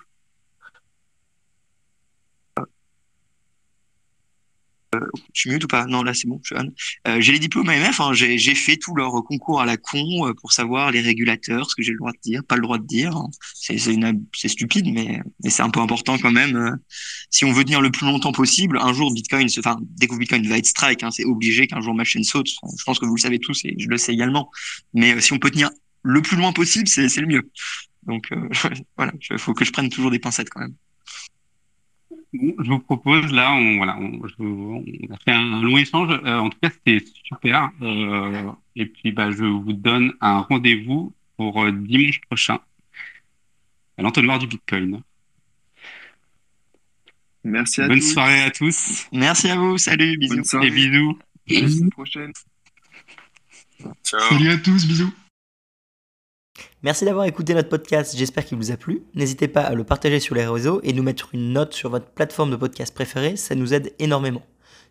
Je 5.34 5.42
suis 5.42 5.50
mute 5.50 5.64
ou 5.64 5.68
pas? 5.68 5.86
Non, 5.86 6.04
là, 6.04 6.14
c'est 6.14 6.28
bon, 6.28 6.40
je 6.44 6.56
suis. 6.56 6.66
Euh, 7.08 7.22
j'ai 7.22 7.32
les 7.32 7.40
diplômes 7.40 7.70
AMF, 7.70 8.00
hein, 8.00 8.14
j'ai, 8.14 8.56
fait 8.56 8.78
tout 8.78 8.96
leur 8.96 9.12
concours 9.24 9.62
à 9.62 9.66
la 9.66 9.78
con 9.78 10.28
euh, 10.28 10.34
pour 10.34 10.52
savoir 10.52 10.92
les 10.92 11.02
régulateurs, 11.02 11.70
ce 11.70 11.76
que 11.76 11.84
j'ai 11.84 11.92
le 11.92 11.98
droit 11.98 12.12
de 12.12 12.20
dire, 12.24 12.44
pas 12.44 12.56
le 12.56 12.62
droit 12.62 12.78
de 12.78 12.86
dire. 12.86 13.16
C'est, 13.54 13.78
c'est 13.78 14.48
stupide, 14.48 14.92
mais, 14.92 15.22
c'est 15.50 15.62
un 15.62 15.70
peu 15.70 15.80
important 15.80 16.18
quand 16.18 16.32
même. 16.32 16.56
euh. 16.56 16.76
Si 17.30 17.46
on 17.46 17.52
veut 17.52 17.64
tenir 17.64 17.82
le 17.82 17.92
plus 17.92 18.06
longtemps 18.06 18.32
possible, 18.32 18.78
un 18.82 18.94
jour 18.94 19.14
Bitcoin, 19.14 19.48
enfin, 19.60 19.80
dès 19.82 20.08
que 20.08 20.16
Bitcoin 20.16 20.48
va 20.48 20.58
être 20.58 20.66
strike, 20.66 21.04
hein, 21.04 21.12
c'est 21.12 21.26
obligé 21.26 21.68
qu'un 21.68 21.82
jour 21.82 21.94
ma 21.94 22.04
chaîne 22.04 22.24
saute. 22.24 22.48
Je 22.48 22.84
pense 22.84 23.00
que 23.00 23.06
vous 23.06 23.16
le 23.16 23.22
savez 23.22 23.40
tous 23.40 23.64
et 23.66 23.76
je 23.78 23.88
le 23.88 23.98
sais 23.98 24.14
également. 24.14 24.50
Mais 24.94 25.16
euh, 25.16 25.20
si 25.20 25.34
on 25.34 25.40
peut 25.40 25.52
tenir 25.52 25.70
le 26.04 26.22
plus 26.22 26.38
loin 26.38 26.54
possible, 26.54 26.88
c'est, 26.88 27.10
c'est 27.10 27.22
le 27.22 27.28
mieux. 27.28 27.52
Donc, 28.04 28.30
voilà, 28.98 29.14
il 29.30 29.38
faut 29.38 29.54
que 29.54 29.66
je 29.66 29.72
prenne 29.72 29.90
toujours 29.90 30.12
des 30.12 30.20
pincettes 30.20 30.50
quand 30.50 30.62
même. 30.62 30.76
Bon, 32.32 32.54
je 32.64 32.70
vous 32.70 32.80
propose 32.80 33.32
là, 33.32 33.54
on, 33.54 33.78
voilà, 33.78 33.98
on, 33.98 34.28
je- 34.28 34.36
on 34.40 34.84
a 35.14 35.18
fait 35.18 35.32
un 35.32 35.62
long 35.62 35.78
échange. 35.78 36.12
Euh, 36.24 36.38
en 36.40 36.50
tout 36.50 36.60
cas, 36.62 36.70
c'était 36.70 37.04
super. 37.24 37.70
Euh, 37.82 38.52
et 38.76 38.86
puis, 38.86 39.12
bah, 39.12 39.32
je 39.32 39.44
vous 39.46 39.74
donne 39.74 40.14
un 40.22 40.40
rendez-vous 40.42 41.12
pour 41.38 41.64
euh, 41.64 41.72
dimanche 41.72 42.22
prochain 42.22 42.60
à 43.98 44.02
l'entonnoir 44.04 44.38
du 44.40 44.46
Bitcoin. 44.48 45.02
Merci 47.44 47.82
à 47.82 47.88
Bonne 47.88 48.00
tous. 48.00 48.14
soirée 48.14 48.44
à 48.44 48.52
tous 48.52 49.08
Merci 49.12 49.50
à 49.50 49.56
vous, 49.56 49.78
salut, 49.78 50.18
bisous. 50.18 50.36
Bonne 50.36 50.44
soirée. 50.46 50.68
et 50.68 50.72
bisous. 50.72 51.18
À 51.50 51.54
la 51.62 51.68
semaine 51.70 51.90
prochaine. 51.90 52.32
Ciao. 54.04 54.20
Salut 54.30 54.50
à 54.50 54.58
tous, 54.58 54.86
bisous. 54.88 55.12
Merci 56.82 57.04
d'avoir 57.04 57.26
écouté 57.26 57.54
notre 57.54 57.68
podcast, 57.68 58.16
j'espère 58.16 58.46
qu'il 58.46 58.58
vous 58.58 58.72
a 58.72 58.78
plu. 58.78 59.04
N'hésitez 59.14 59.50
pas 59.50 59.64
à 59.64 59.74
le 59.74 59.84
partager 59.84 60.22
sur 60.22 60.34
les 60.34 60.48
réseaux 60.48 60.80
et 60.84 60.94
nous 60.94 61.04
mettre 61.04 61.30
une 61.34 61.52
note 61.52 61.74
sur 61.74 61.90
votre 61.90 62.06
plateforme 62.06 62.52
de 62.52 62.56
podcast 62.56 62.94
préférée, 62.94 63.36
ça 63.36 63.54
nous 63.54 63.74
aide 63.74 63.94
énormément. 64.00 64.44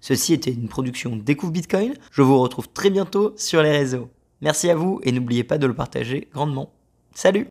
Ceci 0.03 0.35
était 0.35 0.53
une 0.53 0.69
production 0.69 1.17
Découvre 1.17 1.53
Bitcoin, 1.53 1.95
je 2.13 2.21
vous 2.21 2.39
retrouve 2.41 2.69
très 2.69 2.91
bientôt 2.91 3.33
sur 3.39 3.63
les 3.63 3.71
réseaux. 3.71 4.11
Merci 4.43 4.69
à 4.69 4.75
vous 4.75 5.01
et 5.03 5.13
n'oubliez 5.13 5.45
pas 5.45 5.57
de 5.57 5.67
le 5.67 5.75
partager 5.75 6.29
grandement. 6.35 6.75
Salut 7.15 7.49